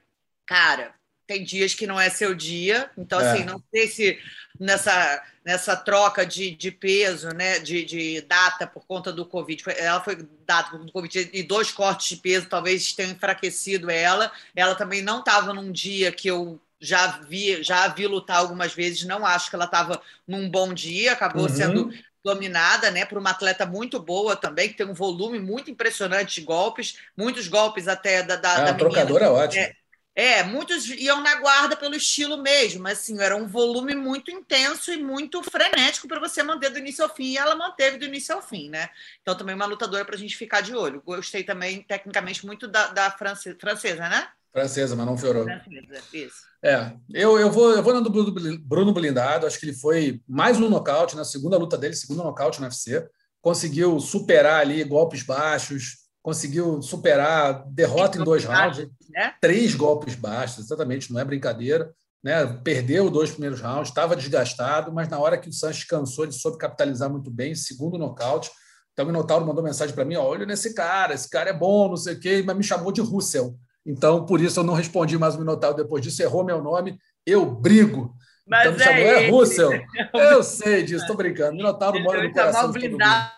cara, 0.46 0.94
tem 1.26 1.42
dias 1.42 1.74
que 1.74 1.84
não 1.84 2.00
é 2.00 2.08
seu 2.08 2.32
dia. 2.32 2.88
Então, 2.96 3.20
é. 3.20 3.28
assim, 3.28 3.44
não 3.44 3.60
sei 3.74 3.88
se 3.88 4.18
nessa, 4.58 5.22
nessa 5.44 5.76
troca 5.76 6.24
de, 6.24 6.52
de 6.52 6.70
peso, 6.70 7.28
né, 7.30 7.58
de, 7.58 7.84
de 7.84 8.20
data 8.22 8.64
por 8.64 8.86
conta 8.86 9.12
do 9.12 9.26
Covid, 9.26 9.64
ela 9.76 10.00
foi 10.00 10.16
data 10.46 10.70
por 10.70 10.78
conta 10.78 10.86
do 10.86 10.92
Covid 10.92 11.30
e 11.32 11.42
dois 11.42 11.72
cortes 11.72 12.08
de 12.08 12.22
peso 12.22 12.48
talvez 12.48 12.92
tenham 12.92 13.12
enfraquecido 13.12 13.90
ela. 13.90 14.30
Ela 14.54 14.76
também 14.76 15.02
não 15.02 15.18
estava 15.18 15.52
num 15.52 15.72
dia 15.72 16.12
que 16.12 16.28
eu 16.28 16.60
já 16.80 17.18
vi, 17.28 17.62
já 17.62 17.88
vi 17.88 18.06
lutar 18.06 18.38
algumas 18.38 18.72
vezes, 18.72 19.04
não 19.04 19.26
acho 19.26 19.50
que 19.50 19.56
ela 19.56 19.64
estava 19.64 20.00
num 20.26 20.48
bom 20.48 20.72
dia, 20.72 21.12
acabou 21.12 21.42
uhum. 21.42 21.48
sendo 21.48 21.92
dominada, 22.22 22.90
né, 22.90 23.04
por 23.04 23.18
uma 23.18 23.30
atleta 23.30 23.64
muito 23.64 23.98
boa 23.98 24.36
também, 24.36 24.68
que 24.68 24.76
tem 24.76 24.86
um 24.86 24.94
volume 24.94 25.38
muito 25.38 25.70
impressionante 25.70 26.40
de 26.40 26.46
golpes, 26.46 26.98
muitos 27.16 27.48
golpes 27.48 27.88
até 27.88 28.22
da, 28.22 28.36
da, 28.36 28.52
é, 28.52 28.64
da 28.64 28.70
a 28.70 28.74
trocadora 28.74 29.24
é 29.24 29.28
ótima. 29.28 29.62
É, 29.62 29.76
é, 30.14 30.42
muitos 30.42 30.88
iam 30.88 31.20
na 31.22 31.36
guarda 31.36 31.76
pelo 31.76 31.94
estilo 31.94 32.36
mesmo, 32.36 32.82
mas 32.82 32.98
assim, 32.98 33.20
era 33.20 33.36
um 33.36 33.46
volume 33.46 33.94
muito 33.94 34.32
intenso 34.32 34.92
e 34.92 34.96
muito 34.96 35.42
frenético 35.44 36.08
para 36.08 36.18
você 36.18 36.42
manter 36.42 36.70
do 36.70 36.78
início 36.78 37.04
ao 37.04 37.14
fim, 37.14 37.26
e 37.26 37.38
ela 37.38 37.54
manteve 37.54 37.98
do 37.98 38.04
início 38.04 38.34
ao 38.34 38.42
fim, 38.42 38.68
né? 38.68 38.90
Então 39.22 39.36
também 39.36 39.54
uma 39.54 39.64
lutadora 39.64 40.04
para 40.04 40.16
a 40.16 40.18
gente 40.18 40.36
ficar 40.36 40.60
de 40.60 40.74
olho. 40.74 41.00
Gostei 41.06 41.44
também, 41.44 41.82
tecnicamente, 41.82 42.44
muito 42.44 42.66
da, 42.66 42.88
da 42.88 43.10
francesa, 43.12 43.56
francesa, 43.60 44.08
né? 44.08 44.28
Francesa, 44.52 44.96
mas 44.96 45.06
não. 45.06 45.16
Francesa, 45.16 46.02
isso. 46.12 46.48
É, 46.62 46.92
eu, 47.14 47.38
eu, 47.38 47.50
vou, 47.50 47.70
eu 47.70 47.82
vou 47.82 47.94
no 47.94 48.58
Bruno 48.58 48.92
Blindado, 48.92 49.46
acho 49.46 49.60
que 49.60 49.66
ele 49.66 49.76
foi 49.76 50.20
mais 50.26 50.58
um 50.58 50.68
nocaute, 50.68 51.14
na 51.14 51.24
segunda 51.24 51.56
luta 51.56 51.78
dele, 51.78 51.94
segundo 51.94 52.22
nocaute 52.22 52.60
no 52.60 52.66
UFC. 52.66 53.06
Conseguiu 53.40 54.00
superar 54.00 54.60
ali 54.60 54.82
golpes 54.82 55.22
baixos, 55.22 55.98
conseguiu 56.20 56.82
superar 56.82 57.64
derrota 57.68 58.18
em 58.18 58.24
dois 58.24 58.44
rounds, 58.44 58.88
né? 59.10 59.34
três 59.40 59.74
golpes 59.74 60.16
baixos, 60.16 60.64
exatamente, 60.64 61.12
não 61.12 61.20
é 61.20 61.24
brincadeira. 61.24 61.94
Né? 62.22 62.44
Perdeu 62.64 63.08
dois 63.08 63.30
primeiros 63.30 63.60
rounds, 63.60 63.90
estava 63.90 64.16
desgastado, 64.16 64.92
mas 64.92 65.08
na 65.08 65.20
hora 65.20 65.38
que 65.38 65.48
o 65.48 65.52
Sanches 65.52 65.84
cansou, 65.84 66.24
ele 66.24 66.32
soube 66.32 66.58
capitalizar 66.58 67.08
muito 67.08 67.30
bem, 67.30 67.54
segundo 67.54 67.96
nocaute. 67.96 68.50
Então 68.92 69.04
o 69.04 69.08
Minotauro 69.08 69.46
mandou 69.46 69.62
mensagem 69.62 69.94
para 69.94 70.04
mim: 70.04 70.16
olha 70.16 70.44
nesse 70.44 70.74
cara, 70.74 71.14
esse 71.14 71.30
cara 71.30 71.50
é 71.50 71.52
bom, 71.52 71.88
não 71.88 71.96
sei 71.96 72.14
o 72.14 72.20
quê, 72.20 72.42
mas 72.44 72.56
me 72.56 72.64
chamou 72.64 72.90
de 72.90 73.00
Russell. 73.00 73.56
Então, 73.86 74.26
por 74.26 74.40
isso 74.40 74.60
eu 74.60 74.64
não 74.64 74.74
respondi 74.74 75.16
mais 75.16 75.34
o 75.34 75.38
Minotauro 75.38 75.76
depois 75.76 76.02
disso, 76.02 76.22
errou 76.22 76.44
meu 76.44 76.62
nome, 76.62 76.98
eu 77.24 77.46
brigo. 77.46 78.14
Mas 78.46 78.62
então, 78.62 78.72
me 78.72 78.84
chamou, 78.84 78.98
é, 78.98 79.26
é 79.26 79.30
Russell. 79.30 79.70
Eu 80.14 80.42
sei 80.42 80.82
disso, 80.82 81.02
estou 81.02 81.16
brincando. 81.16 81.54
Minotauro 81.54 82.00
mora 82.00 82.22
no 82.22 82.32
coração. 82.32 82.72
blindado 82.72 83.30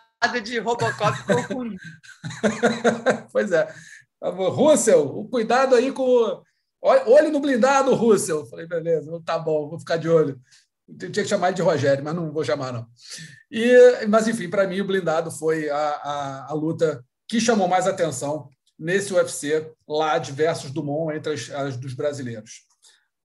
de 0.45 0.59
Robocop 0.61 1.19
pois 3.33 3.51
é. 3.51 3.69
Russell, 4.23 5.27
cuidado 5.31 5.75
aí 5.75 5.91
com. 5.91 6.43
Olho 6.81 7.33
no 7.33 7.41
blindado, 7.41 7.95
Russell. 7.95 8.47
Falei, 8.47 8.67
beleza, 8.67 9.11
tá 9.25 9.39
bom, 9.39 9.69
vou 9.69 9.81
ficar 9.81 9.97
de 9.97 10.09
olho. 10.09 10.41
Eu 10.89 11.11
tinha 11.11 11.25
que 11.25 11.29
chamar 11.29 11.49
ele 11.49 11.57
de 11.57 11.63
Rogério, 11.63 12.05
mas 12.05 12.15
não 12.15 12.33
vou 12.33 12.45
chamar, 12.45 12.73
não. 12.73 12.87
E, 13.51 14.07
mas, 14.09 14.29
enfim, 14.29 14.49
para 14.49 14.67
mim, 14.67 14.81
o 14.81 14.87
blindado 14.87 15.31
foi 15.31 15.69
a, 15.69 15.77
a, 15.77 16.47
a 16.51 16.55
luta 16.55 17.05
que 17.29 17.41
chamou 17.41 17.69
mais 17.69 17.87
atenção 17.87 18.49
nesse 18.81 19.13
UFC 19.13 19.71
lá 19.87 20.19
de 20.19 20.33
versus 20.33 20.71
Dumont 20.71 21.15
entre 21.15 21.35
as, 21.35 21.51
as 21.51 21.77
dos 21.77 21.93
brasileiros. 21.93 22.63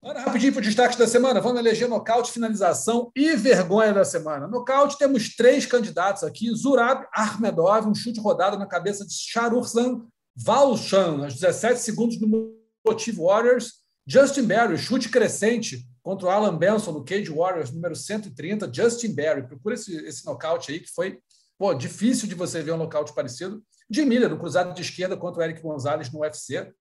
Agora, 0.03 0.21
rapidinho 0.21 0.53
para 0.53 0.61
o 0.61 0.65
destaque 0.65 0.99
da 0.99 1.07
semana. 1.07 1.41
Vamos 1.41 1.59
eleger 1.59 1.89
nocaute, 1.89 2.31
finalização 2.31 3.11
e 3.17 3.35
vergonha 3.35 3.93
da 3.93 4.05
semana. 4.05 4.47
Nocaute, 4.47 4.99
temos 4.99 5.35
três 5.35 5.65
candidatos 5.65 6.23
aqui. 6.23 6.55
Zurab 6.55 7.07
Armedov, 7.13 7.89
um 7.89 7.95
chute 7.95 8.21
rodado 8.21 8.59
na 8.59 8.67
cabeça 8.67 9.07
de 9.07 9.13
Sharurzan 9.13 10.03
Valshan, 10.37 11.25
aos 11.25 11.35
17 11.35 11.81
segundos 11.81 12.21
no 12.21 12.55
Motive 12.87 13.19
Warriors. 13.19 13.87
Justin 14.07 14.45
Barry, 14.45 14.79
chute 14.79 15.09
crescente 15.09 15.85
contra 16.03 16.29
o 16.29 16.31
Alan 16.31 16.57
Benson 16.57 16.93
no 16.93 17.05
Cage 17.05 17.31
Warriors, 17.31 17.73
número 17.73 17.97
130. 17.97 18.73
Justin 18.73 19.13
Barry, 19.13 19.49
procura 19.49 19.75
esse, 19.75 19.97
esse 20.07 20.25
nocaute 20.25 20.71
aí, 20.71 20.79
que 20.79 20.91
foi 20.95 21.19
pô, 21.59 21.75
difícil 21.75 22.29
de 22.29 22.35
você 22.37 22.63
ver 22.63 22.73
um 22.73 22.77
nocaute 22.77 23.13
parecido. 23.13 23.61
De 23.89 24.05
Miller, 24.05 24.29
no 24.29 24.39
cruzado 24.39 24.75
de 24.75 24.83
esquerda 24.83 25.17
contra 25.17 25.41
o 25.41 25.45
Eric 25.45 25.61
Gonzalez 25.61 26.11
no 26.11 26.21
UFC. 26.21 26.73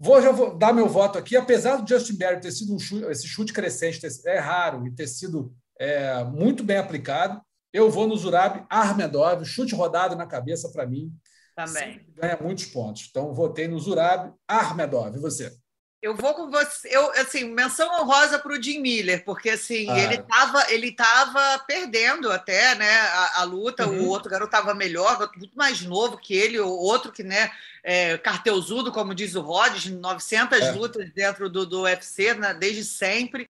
Vou 0.00 0.22
já 0.22 0.30
vou 0.30 0.56
dar 0.56 0.72
meu 0.72 0.88
voto 0.88 1.18
aqui. 1.18 1.36
Apesar 1.36 1.76
do 1.76 1.88
Justin 1.88 2.16
Barry 2.16 2.40
ter 2.40 2.52
sido 2.52 2.74
um 2.74 2.78
chute, 2.78 3.04
esse 3.06 3.26
chute 3.26 3.52
crescente 3.52 4.00
ter, 4.00 4.10
é 4.26 4.38
raro 4.38 4.86
e 4.86 4.90
ter 4.90 5.06
sido 5.06 5.52
é, 5.78 6.24
muito 6.24 6.62
bem 6.62 6.76
aplicado, 6.76 7.40
eu 7.72 7.90
vou 7.90 8.06
no 8.06 8.16
Zurab 8.16 8.64
Armedov, 8.70 9.44
chute 9.44 9.74
rodado 9.74 10.16
na 10.16 10.26
cabeça 10.26 10.70
para 10.70 10.86
mim. 10.86 11.12
Também. 11.54 12.06
Ganha 12.14 12.38
muitos 12.40 12.66
pontos. 12.66 13.08
Então, 13.10 13.34
votei 13.34 13.66
no 13.66 13.78
Zurab 13.78 14.32
Armedov. 14.46 15.16
E 15.16 15.20
você? 15.20 15.52
Eu 16.00 16.14
vou 16.14 16.32
com 16.32 16.48
você. 16.48 16.88
Eu, 16.96 17.10
assim, 17.12 17.44
menção 17.44 17.88
honrosa 18.00 18.38
para 18.38 18.52
o 18.52 18.62
Jim 18.62 18.78
Miller, 18.78 19.24
porque 19.24 19.50
assim, 19.50 19.90
ah. 19.90 19.98
ele 19.98 20.14
estava 20.14 20.72
ele 20.72 20.92
tava 20.92 21.58
perdendo 21.66 22.30
até 22.30 22.76
né, 22.76 22.98
a, 23.00 23.40
a 23.40 23.44
luta, 23.44 23.86
uhum. 23.86 24.02
o 24.02 24.08
outro 24.08 24.30
garoto 24.30 24.54
estava 24.54 24.74
melhor, 24.74 25.18
muito 25.36 25.56
mais 25.56 25.82
novo 25.82 26.16
que 26.16 26.34
ele, 26.34 26.60
o 26.60 26.68
outro 26.68 27.10
que, 27.10 27.24
né, 27.24 27.50
é, 27.82 28.16
carteuzudo, 28.16 28.92
como 28.92 29.14
diz 29.14 29.34
o 29.34 29.40
Rhodes, 29.40 29.86
900 29.86 30.60
é. 30.60 30.70
lutas 30.70 31.10
dentro 31.12 31.50
do, 31.50 31.66
do 31.66 31.82
UFC, 31.82 32.32
né, 32.34 32.54
desde 32.54 32.84
sempre. 32.84 33.48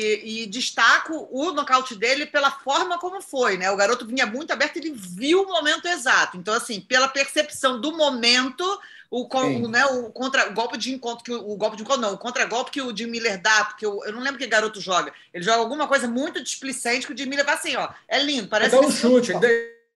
E, 0.00 0.42
e, 0.42 0.46
destaco 0.46 1.28
o 1.30 1.52
nocaute 1.52 1.94
dele 1.94 2.24
pela 2.24 2.50
forma 2.50 2.98
como 2.98 3.20
foi, 3.20 3.58
né? 3.58 3.70
O 3.70 3.76
garoto 3.76 4.06
vinha 4.06 4.24
muito 4.24 4.50
aberto, 4.50 4.78
ele 4.78 4.90
viu 4.90 5.42
o 5.42 5.46
momento 5.46 5.86
exato. 5.86 6.38
Então, 6.38 6.54
assim, 6.54 6.80
pela 6.80 7.08
percepção 7.08 7.78
do 7.78 7.94
momento, 7.94 8.64
o, 9.10 9.28
o, 9.30 9.68
né, 9.68 9.84
o 9.84 10.10
contra 10.10 10.48
o 10.48 10.54
golpe 10.54 10.78
de 10.78 10.94
encontro 10.94 11.22
que 11.22 11.30
o, 11.30 11.50
o, 11.50 11.56
golpe 11.56 11.76
de 11.76 11.82
encontro 11.82 12.00
não, 12.00 12.14
o 12.14 12.18
contra-golpe 12.18 12.70
que 12.70 12.80
o 12.80 12.96
Jim 12.96 13.08
Miller 13.08 13.38
dá, 13.42 13.66
porque 13.66 13.84
eu, 13.84 14.02
eu 14.06 14.12
não 14.14 14.22
lembro 14.22 14.38
que 14.38 14.46
garoto 14.46 14.80
joga. 14.80 15.12
Ele 15.34 15.44
joga 15.44 15.58
alguma 15.58 15.86
coisa 15.86 16.08
muito 16.08 16.42
displicente 16.42 17.06
que 17.06 17.12
o 17.12 17.16
Jim 17.16 17.26
Miller 17.26 17.44
vai 17.44 17.54
assim, 17.56 17.76
ó, 17.76 17.90
é 18.08 18.18
lindo, 18.22 18.48
parece. 18.48 18.74
Ele 18.74 18.80
dá 18.80 18.88
um 18.88 18.90
chute, 18.90 19.32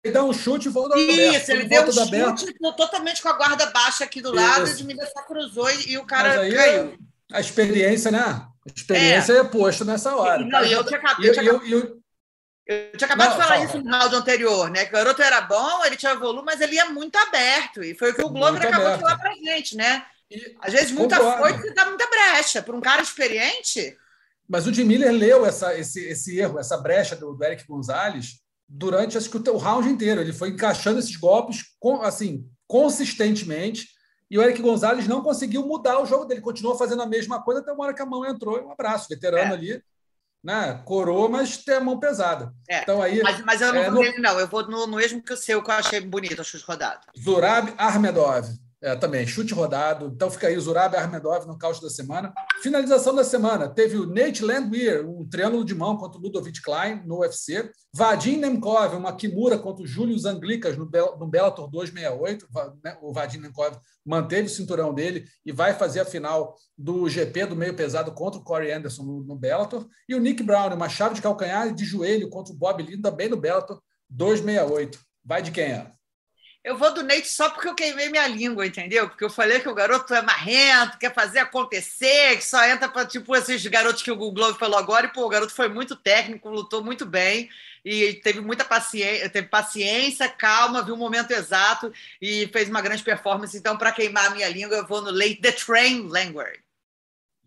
ele 0.04 0.14
dá 0.14 0.24
um 0.26 0.34
chute 0.34 0.68
e 0.68 0.72
volta 0.72 1.00
Isso, 1.00 1.52
ele 1.54 1.64
deu 1.64 1.88
um 1.88 2.38
chute 2.38 2.54
totalmente 2.76 3.22
com 3.22 3.30
a 3.30 3.34
guarda 3.38 3.68
baixa 3.68 4.04
aqui 4.04 4.22
do 4.22 4.34
lado, 4.34 4.66
Isso. 4.66 4.74
e 4.74 4.76
o 4.76 4.78
Jim 4.80 4.88
Miller 4.88 5.10
só 5.10 5.22
cruzou 5.22 5.70
e, 5.72 5.92
e 5.92 5.98
o 5.98 6.06
cara 6.06 6.42
aí, 6.42 6.54
caiu. 6.54 6.98
A 7.32 7.40
experiência, 7.40 8.12
né? 8.12 8.20
A 8.20 8.52
experiência 8.76 9.34
é, 9.34 9.38
é 9.38 9.44
posta 9.44 9.84
nessa 9.84 10.16
hora. 10.16 10.46
Não, 10.46 10.64
eu, 10.64 10.84
tinha, 10.84 11.02
eu, 11.22 11.34
tinha, 11.34 11.46
eu, 11.46 11.66
eu, 11.66 12.02
eu 12.68 12.98
tinha 12.98 13.06
acabado 13.06 13.30
não, 13.30 13.38
de 13.38 13.44
falar 13.44 13.56
fala. 13.56 13.66
isso 13.66 13.78
no 13.80 13.92
round 13.92 14.16
anterior, 14.16 14.70
né? 14.72 14.86
Que 14.86 14.90
o 14.90 14.94
garoto 14.94 15.22
era 15.22 15.42
bom, 15.42 15.86
ele 15.86 15.96
tinha 15.96 16.16
volume, 16.16 16.46
mas 16.46 16.62
ele 16.62 16.76
ia 16.76 16.86
muito 16.86 17.16
aberto. 17.16 17.84
E 17.84 17.94
foi 17.94 18.12
o 18.12 18.16
que 18.16 18.22
o 18.24 18.30
Glover 18.30 18.54
muito 18.54 18.68
acabou 18.68 18.88
aberto. 18.88 19.00
de 19.00 19.04
falar 19.04 19.20
pra 19.20 19.34
gente, 19.34 19.76
né? 19.76 20.06
E, 20.32 20.56
Às 20.62 20.74
vezes, 20.74 20.92
muita 20.92 21.18
foice 21.38 21.74
dá 21.74 21.86
muita 21.86 22.08
brecha. 22.08 22.62
Para 22.64 22.76
um 22.76 22.82
cara 22.82 23.02
experiente. 23.02 23.96
Mas 24.48 24.66
o 24.66 24.74
Jim 24.74 24.84
Miller 24.84 25.12
leu 25.12 25.46
essa, 25.46 25.78
esse, 25.78 26.04
esse 26.08 26.40
erro, 26.40 26.60
essa 26.60 26.78
brecha 26.78 27.16
do, 27.16 27.34
do 27.34 27.44
Eric 27.44 27.66
Gonzalez 27.68 28.44
durante 28.68 29.18
acho 29.18 29.30
que 29.30 29.50
o, 29.50 29.58
round 29.58 29.88
inteiro. 29.88 30.22
Ele 30.22 30.34
foi 30.34 30.50
encaixando 30.50 31.00
esses 31.00 31.16
golpes 31.16 31.64
assim, 32.02 32.50
consistentemente. 32.68 33.88
E 34.30 34.38
o 34.38 34.42
Eric 34.42 34.62
Gonzalez 34.62 35.08
não 35.08 35.22
conseguiu 35.22 35.66
mudar 35.66 36.02
o 36.02 36.06
jogo 36.06 36.26
dele, 36.26 36.42
continuou 36.42 36.76
fazendo 36.78 37.02
a 37.02 37.06
mesma 37.06 37.42
coisa 37.42 37.62
até 37.62 37.72
uma 37.72 37.86
hora 37.86 37.94
que 37.94 38.02
a 38.02 38.06
mão 38.06 38.26
entrou. 38.26 38.60
Um 38.66 38.72
abraço, 38.72 39.08
veterano 39.08 39.52
é. 39.52 39.56
ali, 39.56 39.84
né? 40.44 40.82
Coroa, 40.86 41.30
mas 41.30 41.58
tem 41.58 41.76
a 41.76 41.80
mão 41.80 42.00
pesada. 42.00 42.54
É. 42.68 42.82
Então, 42.82 43.02
aí, 43.02 43.22
mas, 43.22 43.42
mas 43.42 43.62
eu 43.62 43.74
não 43.74 43.82
é, 43.82 43.90
vou 43.90 43.94
no... 43.94 44.02
nele, 44.02 44.20
não. 44.20 44.40
Eu 44.40 44.48
vou 44.48 44.68
no, 44.68 44.88
no 44.88 44.98
mesmo 44.98 45.22
que 45.22 45.34
o 45.34 45.38
seu, 45.38 45.62
que 45.62 45.70
eu 45.70 45.76
achei 45.76 46.02
bonito, 46.02 46.42
acho 46.42 46.58
rodado. 46.66 47.02
Zurab 47.18 47.74
Armedov. 47.78 48.48
É, 48.86 48.96
também, 48.96 49.26
chute 49.26 49.52
rodado. 49.52 50.12
Então 50.14 50.30
fica 50.30 50.46
aí, 50.46 50.60
Zurab 50.60 50.96
Armedov 50.96 51.48
no 51.48 51.58
caos 51.58 51.80
da 51.80 51.90
semana. 51.90 52.32
Finalização 52.62 53.16
da 53.16 53.24
semana, 53.24 53.68
teve 53.68 53.98
o 53.98 54.06
Nate 54.06 54.46
Landwehr, 54.46 55.10
um 55.10 55.28
triângulo 55.28 55.66
de 55.66 55.74
mão 55.74 55.98
contra 55.98 56.20
o 56.20 56.22
Ludovic 56.22 56.62
Klein 56.62 57.02
no 57.04 57.22
UFC. 57.22 57.68
Vadim 57.92 58.38
Nemkov, 58.38 58.96
uma 58.96 59.16
Kimura 59.16 59.58
contra 59.58 59.84
o 59.84 59.88
Júlio 59.88 60.16
Anglicas 60.28 60.78
no, 60.78 60.86
no 60.86 61.26
Bellator 61.26 61.68
268. 61.68 62.48
Né, 62.84 62.96
o 63.02 63.12
Vadim 63.12 63.40
Nemkov 63.40 63.76
manteve 64.06 64.46
o 64.46 64.52
cinturão 64.52 64.94
dele 64.94 65.26
e 65.44 65.52
vai 65.52 65.74
fazer 65.74 66.02
a 66.02 66.06
final 66.06 66.56
do 66.78 67.10
GP 67.10 67.48
do 67.48 67.56
meio 67.56 67.74
pesado 67.74 68.12
contra 68.12 68.40
o 68.40 68.44
Corey 68.44 68.72
Anderson 68.72 69.02
no, 69.02 69.24
no 69.24 69.36
Bellator. 69.36 69.88
E 70.08 70.14
o 70.14 70.20
Nick 70.20 70.44
Brown, 70.44 70.72
uma 70.76 70.90
chave 70.90 71.16
de 71.16 71.24
calcanhar 71.24 71.70
e 71.70 71.74
de 71.74 71.86
joelho 71.86 72.30
contra 72.30 72.54
o 72.54 72.56
Bob 72.56 72.84
Lee 72.84 73.02
também 73.02 73.30
no 73.30 73.38
Bellator 73.38 73.82
268. 74.12 75.00
Vai 75.26 75.42
de 75.42 75.50
quem 75.50 75.64
é? 75.64 75.95
Eu 76.66 76.76
vou 76.76 76.92
do 76.92 77.04
Nate 77.04 77.28
só 77.28 77.48
porque 77.52 77.68
eu 77.68 77.76
queimei 77.76 78.10
minha 78.10 78.28
língua, 78.28 78.66
entendeu? 78.66 79.08
Porque 79.08 79.24
eu 79.24 79.30
falei 79.30 79.60
que 79.60 79.70
o 79.70 79.76
garoto 79.76 80.12
é 80.16 80.22
marrento, 80.24 80.98
quer 80.98 81.14
fazer 81.14 81.38
acontecer, 81.38 82.38
que 82.38 82.44
só 82.44 82.66
entra 82.66 82.90
para 82.90 83.06
tipo 83.06 83.36
esses 83.36 83.64
garotos 83.68 84.02
que 84.02 84.10
o 84.10 84.16
Globo 84.16 84.58
falou 84.58 84.80
agora. 84.80 85.06
E 85.06 85.14
pô, 85.14 85.28
o 85.28 85.30
garoto 85.30 85.54
foi 85.54 85.70
muito 85.70 85.96
técnico, 85.96 86.50
lutou 86.50 86.84
muito 86.84 87.06
bem 87.06 87.48
e 87.86 88.16
teve 88.16 88.42
muita 88.42 88.66
paciência, 88.66 89.30
teve 89.30 89.48
paciência, 89.48 90.28
calma, 90.28 90.82
viu 90.82 90.96
o 90.96 90.98
momento 90.98 91.30
exato 91.30 91.94
e 92.20 92.48
fez 92.48 92.68
uma 92.68 92.82
grande 92.82 93.04
performance. 93.04 93.56
Então, 93.56 93.78
para 93.78 93.92
queimar 93.92 94.26
a 94.26 94.30
minha 94.32 94.50
língua, 94.50 94.76
eu 94.76 94.88
vou 94.88 95.04
no 95.04 95.12
Late 95.12 95.36
The 95.36 95.52
Train 95.52 96.08
Langward. 96.08 96.60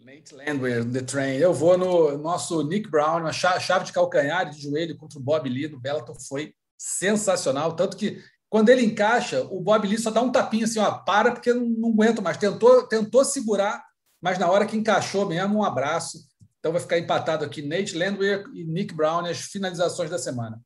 Late 0.01 0.33
Landwehr, 0.33 0.85
The 0.93 1.03
Train. 1.03 1.39
Eu 1.39 1.53
vou 1.53 1.77
no 1.77 2.17
nosso 2.19 2.63
Nick 2.63 2.89
Brown, 2.89 3.23
uma 3.23 3.33
chave 3.33 3.85
de 3.85 3.93
calcanhar 3.93 4.49
de 4.49 4.63
joelho 4.63 4.97
contra 4.97 5.19
o 5.19 5.23
Bob 5.23 5.49
Lee 5.49 5.67
do 5.67 5.77
Bellator 5.77 6.15
foi 6.21 6.55
sensacional, 6.79 7.75
tanto 7.75 7.97
que 7.97 8.23
quando 8.51 8.71
ele 8.71 8.85
encaixa, 8.85 9.43
o 9.43 9.61
Bob 9.61 9.87
Lee 9.87 9.99
só 9.99 10.11
dá 10.11 10.23
um 10.23 10.33
tapinha 10.33 10.65
assim, 10.65 10.79
ó, 10.79 10.91
para 10.91 11.33
porque 11.33 11.53
não, 11.53 11.67
não 11.67 11.91
aguento 11.91 12.23
mais. 12.23 12.37
Tentou, 12.37 12.87
tentou 12.87 13.25
segurar, 13.25 13.85
mas 14.21 14.39
na 14.39 14.51
hora 14.51 14.67
que 14.67 14.77
encaixou 14.77 15.27
mesmo, 15.27 15.59
um 15.59 15.65
abraço. 15.65 16.19
Então 16.59 16.73
vai 16.73 16.81
ficar 16.81 16.99
empatado 16.99 17.45
aqui 17.45 17.63
Nate 17.63 17.97
Landwehr 17.97 18.45
e 18.55 18.65
Nick 18.65 18.95
Brown 18.95 19.25
as 19.27 19.39
finalizações 19.39 20.11
da 20.11 20.19
semana. 20.19 20.59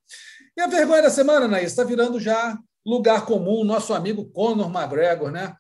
E 0.57 0.61
a 0.61 0.67
vergonha 0.67 1.03
da 1.03 1.11
semana, 1.11 1.49
Naís, 1.49 1.71
está 1.71 1.83
virando 1.83 2.21
já 2.21 2.57
lugar 2.87 3.27
comum, 3.27 3.65
nosso 3.65 3.93
amigo 3.93 4.31
Conor 4.31 4.71
McGregor, 4.71 5.31
né? 5.31 5.55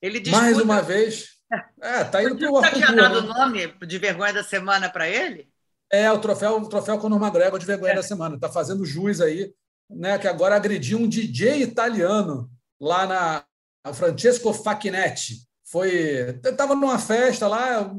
Ele 0.00 0.20
disputa... 0.20 0.42
Mais 0.42 0.58
uma 0.58 0.80
vez. 0.82 1.36
É, 1.80 2.04
tá 2.04 2.22
indo 2.22 2.36
para 2.36 2.50
o 2.50 2.52
Você 2.54 2.70
tinha 2.72 2.92
dado 2.92 3.18
o 3.18 3.22
né? 3.22 3.28
nome 3.28 3.86
de 3.86 3.98
vergonha 3.98 4.32
da 4.32 4.42
semana 4.42 4.88
para 4.88 5.08
ele? 5.08 5.48
É, 5.92 6.10
o 6.10 6.18
troféu, 6.18 6.56
o 6.56 6.68
troféu 6.68 6.98
Conor 6.98 7.20
McGregor 7.20 7.58
de 7.58 7.66
vergonha 7.66 7.92
é. 7.92 7.96
da 7.96 8.02
semana. 8.02 8.34
Está 8.34 8.48
fazendo 8.48 8.84
jus 8.84 9.20
aí 9.20 9.52
né, 9.88 10.18
que 10.18 10.28
agora 10.28 10.56
agrediu 10.56 10.98
um 10.98 11.08
DJ 11.08 11.62
italiano 11.62 12.50
lá 12.80 13.06
na 13.06 13.92
Francesco 13.94 14.52
Facchinetti. 14.52 15.46
Foi, 15.64 15.90
estava 16.44 16.74
numa 16.74 16.98
festa 16.98 17.48
lá, 17.48 17.92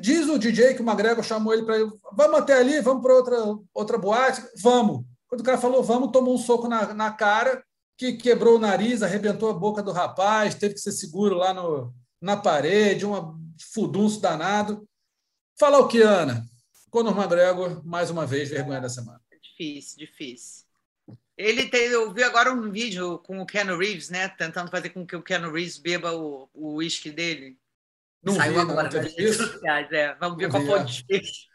diz 0.00 0.28
o 0.28 0.38
DJ 0.38 0.74
que 0.74 0.82
o 0.82 0.88
McGregor 0.88 1.22
chamou 1.22 1.52
ele 1.52 1.64
para 1.64 1.76
vamos 2.12 2.38
até 2.38 2.54
ali, 2.54 2.80
vamos 2.80 3.02
para 3.02 3.14
outra 3.14 3.36
outra 3.74 3.98
boate, 3.98 4.42
vamos. 4.62 5.04
Quando 5.28 5.40
o 5.40 5.44
cara 5.44 5.58
falou 5.58 5.82
vamos, 5.82 6.10
tomou 6.10 6.34
um 6.34 6.38
soco 6.38 6.68
na, 6.68 6.94
na 6.94 7.10
cara, 7.10 7.62
que 7.96 8.14
quebrou 8.14 8.56
o 8.56 8.60
nariz, 8.60 9.02
arrebentou 9.02 9.50
a 9.50 9.54
boca 9.54 9.82
do 9.82 9.92
rapaz, 9.92 10.54
teve 10.54 10.74
que 10.74 10.80
ser 10.80 10.92
seguro 10.92 11.34
lá 11.36 11.52
no, 11.52 11.92
na 12.20 12.36
parede, 12.36 13.06
um 13.06 13.38
fudunço 13.72 14.20
danado. 14.20 14.86
Fala 15.58 15.78
o 15.78 15.88
que, 15.88 16.02
Ana? 16.02 16.44
Conor 16.90 17.16
McGregor, 17.16 17.82
mais 17.84 18.10
uma 18.10 18.26
vez, 18.26 18.50
vergonha 18.50 18.80
da 18.80 18.88
semana. 18.88 19.20
Difícil, 19.42 19.98
difícil. 19.98 20.61
Ele 21.42 21.66
tem, 21.66 21.86
eu 21.88 22.12
vi 22.12 22.22
agora 22.22 22.52
um 22.52 22.70
vídeo 22.70 23.18
com 23.18 23.40
o 23.40 23.46
Keanu 23.46 23.76
Reeves, 23.76 24.10
né? 24.10 24.28
Tentando 24.28 24.70
fazer 24.70 24.90
com 24.90 25.04
que 25.04 25.16
o 25.16 25.22
Keanu 25.22 25.50
Reeves 25.50 25.76
beba 25.76 26.12
o 26.12 26.48
uísque 26.54 27.10
dele. 27.10 27.58
Não 28.22 28.36
Saiu 28.36 28.54
vi, 28.54 28.60
agora 28.60 28.88
nas 28.88 29.16
redes 29.16 29.36
sociais, 29.36 29.90
é. 29.90 30.14
Vamos 30.20 30.38
ver 30.38 30.48
qual 30.48 30.64
foi 30.64 30.78
o 30.78 30.84
desfecho. 30.84 31.48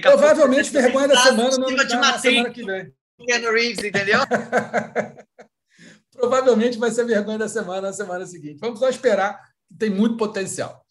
Provavelmente 0.00 0.70
vergonha 0.70 1.08
da 1.08 1.16
semana 1.16 1.58
não 1.58 1.74
da, 1.74 1.84
na 1.84 2.18
semana 2.18 2.50
que 2.50 2.64
vem. 2.64 2.94
Keanu 3.26 3.52
Reeves, 3.52 3.84
entendeu? 3.84 4.20
Provavelmente 6.12 6.78
vai 6.78 6.92
ser 6.92 7.04
vergonha 7.04 7.38
da 7.38 7.48
semana 7.48 7.80
na 7.82 7.92
semana 7.92 8.24
seguinte. 8.24 8.60
Vamos 8.60 8.78
só 8.78 8.88
esperar, 8.88 9.40
tem 9.76 9.90
muito 9.90 10.16
potencial. 10.16 10.86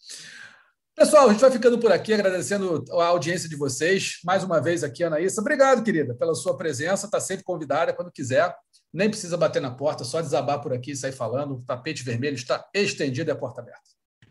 Pessoal, 0.96 1.28
a 1.28 1.32
gente 1.32 1.42
vai 1.42 1.50
ficando 1.50 1.78
por 1.78 1.92
aqui, 1.92 2.14
agradecendo 2.14 2.82
a 2.92 3.04
audiência 3.08 3.50
de 3.50 3.54
vocês. 3.54 4.18
Mais 4.24 4.42
uma 4.42 4.62
vez 4.62 4.82
aqui, 4.82 5.04
Anaísa. 5.04 5.42
Obrigado, 5.42 5.84
querida, 5.84 6.14
pela 6.14 6.34
sua 6.34 6.56
presença. 6.56 7.04
Está 7.04 7.20
sempre 7.20 7.44
convidada 7.44 7.92
quando 7.92 8.10
quiser. 8.10 8.56
Nem 8.90 9.10
precisa 9.10 9.36
bater 9.36 9.60
na 9.60 9.70
porta, 9.70 10.04
só 10.04 10.22
desabar 10.22 10.58
por 10.62 10.72
aqui 10.72 10.92
e 10.92 10.96
sair 10.96 11.12
falando. 11.12 11.56
O 11.56 11.62
tapete 11.66 12.02
vermelho 12.02 12.34
está 12.34 12.66
estendido 12.72 13.30
e 13.30 13.32
a 13.32 13.36
porta 13.36 13.60
aberta. 13.60 13.82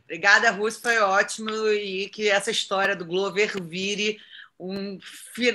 Obrigada, 0.06 0.50
Russo. 0.50 0.82
Foi 0.82 0.98
ótimo. 0.98 1.52
E 1.68 2.10
que 2.10 2.30
essa 2.30 2.50
história 2.50 2.96
do 2.96 3.06
Glover 3.06 3.62
vire 3.62 4.18
um, 4.60 4.98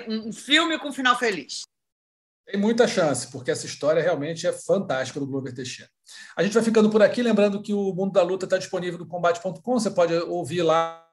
um 0.06 0.32
filme 0.32 0.78
com 0.78 0.92
final 0.92 1.18
feliz. 1.18 1.62
Tem 2.50 2.58
muita 2.58 2.88
chance, 2.88 3.30
porque 3.30 3.50
essa 3.50 3.64
história 3.64 4.02
realmente 4.02 4.44
é 4.44 4.52
fantástica 4.52 5.20
do 5.20 5.26
Glover 5.26 5.54
Teixeira. 5.54 5.88
A 6.36 6.42
gente 6.42 6.52
vai 6.52 6.62
ficando 6.62 6.90
por 6.90 7.00
aqui, 7.00 7.22
lembrando 7.22 7.62
que 7.62 7.72
o 7.72 7.94
Mundo 7.94 8.12
da 8.12 8.22
Luta 8.22 8.44
está 8.44 8.58
disponível 8.58 8.98
no 8.98 9.06
combate.com, 9.06 9.72
você 9.78 9.90
pode 9.90 10.12
ouvir 10.14 10.62
lá 10.62 11.06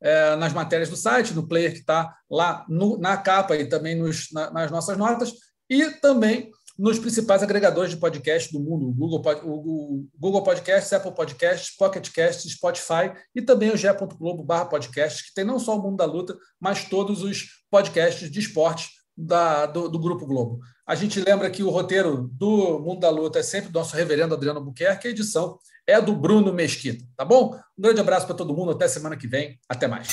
é, 0.00 0.36
nas 0.36 0.54
matérias 0.54 0.88
do 0.88 0.96
site, 0.96 1.34
no 1.34 1.46
player 1.46 1.72
que 1.72 1.80
está 1.80 2.16
lá 2.30 2.64
no, 2.66 2.96
na 2.98 3.18
capa 3.18 3.56
e 3.56 3.68
também 3.68 3.94
nos, 3.94 4.28
na, 4.32 4.50
nas 4.50 4.70
nossas 4.70 4.96
notas, 4.96 5.34
e 5.68 5.90
também 6.00 6.50
nos 6.78 6.98
principais 6.98 7.42
agregadores 7.42 7.90
de 7.90 7.98
podcast 7.98 8.50
do 8.50 8.58
mundo, 8.58 8.90
Google, 8.90 9.22
o 9.44 10.06
Google 10.18 10.42
Podcasts, 10.42 10.90
Apple 10.94 11.14
Podcasts, 11.14 11.76
Pocket 11.76 12.10
Casts, 12.10 12.50
Spotify 12.52 13.12
e 13.34 13.42
também 13.42 13.70
o 13.70 13.76
ge.globo 13.76 14.42
barra 14.42 14.64
podcast, 14.64 15.26
que 15.26 15.34
tem 15.34 15.44
não 15.44 15.58
só 15.58 15.76
o 15.76 15.82
Mundo 15.82 15.98
da 15.98 16.06
Luta, 16.06 16.34
mas 16.58 16.84
todos 16.84 17.22
os 17.22 17.48
podcasts 17.70 18.30
de 18.30 18.40
esporte 18.40 18.99
da, 19.20 19.66
do, 19.66 19.88
do, 19.88 19.98
Grupo 19.98 20.26
Globo. 20.26 20.60
A 20.86 20.94
gente 20.94 21.20
lembra 21.20 21.50
que 21.50 21.62
o 21.62 21.70
roteiro 21.70 22.28
do 22.32 22.78
Mundo 22.80 23.00
da 23.00 23.10
Luta 23.10 23.38
é 23.38 23.42
sempre 23.42 23.70
do 23.70 23.78
nosso 23.78 23.96
reverendo 23.96 24.34
Adriano 24.34 24.60
Buquerque, 24.60 25.08
a 25.08 25.10
edição 25.10 25.58
é 25.86 26.00
do 26.00 26.14
Bruno 26.14 26.52
Mesquita, 26.52 27.04
tá 27.16 27.24
bom? 27.24 27.54
Um 27.78 27.82
grande 27.82 28.00
abraço 28.00 28.26
para 28.26 28.36
todo 28.36 28.54
mundo, 28.54 28.72
até 28.72 28.86
semana 28.86 29.16
que 29.16 29.26
vem, 29.26 29.58
até 29.68 29.88
mais. 29.88 30.08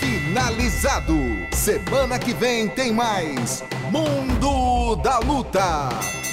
Finalizado. 0.00 1.14
Semana 1.52 2.18
que 2.18 2.34
vem 2.34 2.68
tem 2.68 2.92
mais 2.92 3.62
Mundo 3.90 4.96
da 4.96 5.18
Luta. 5.20 6.23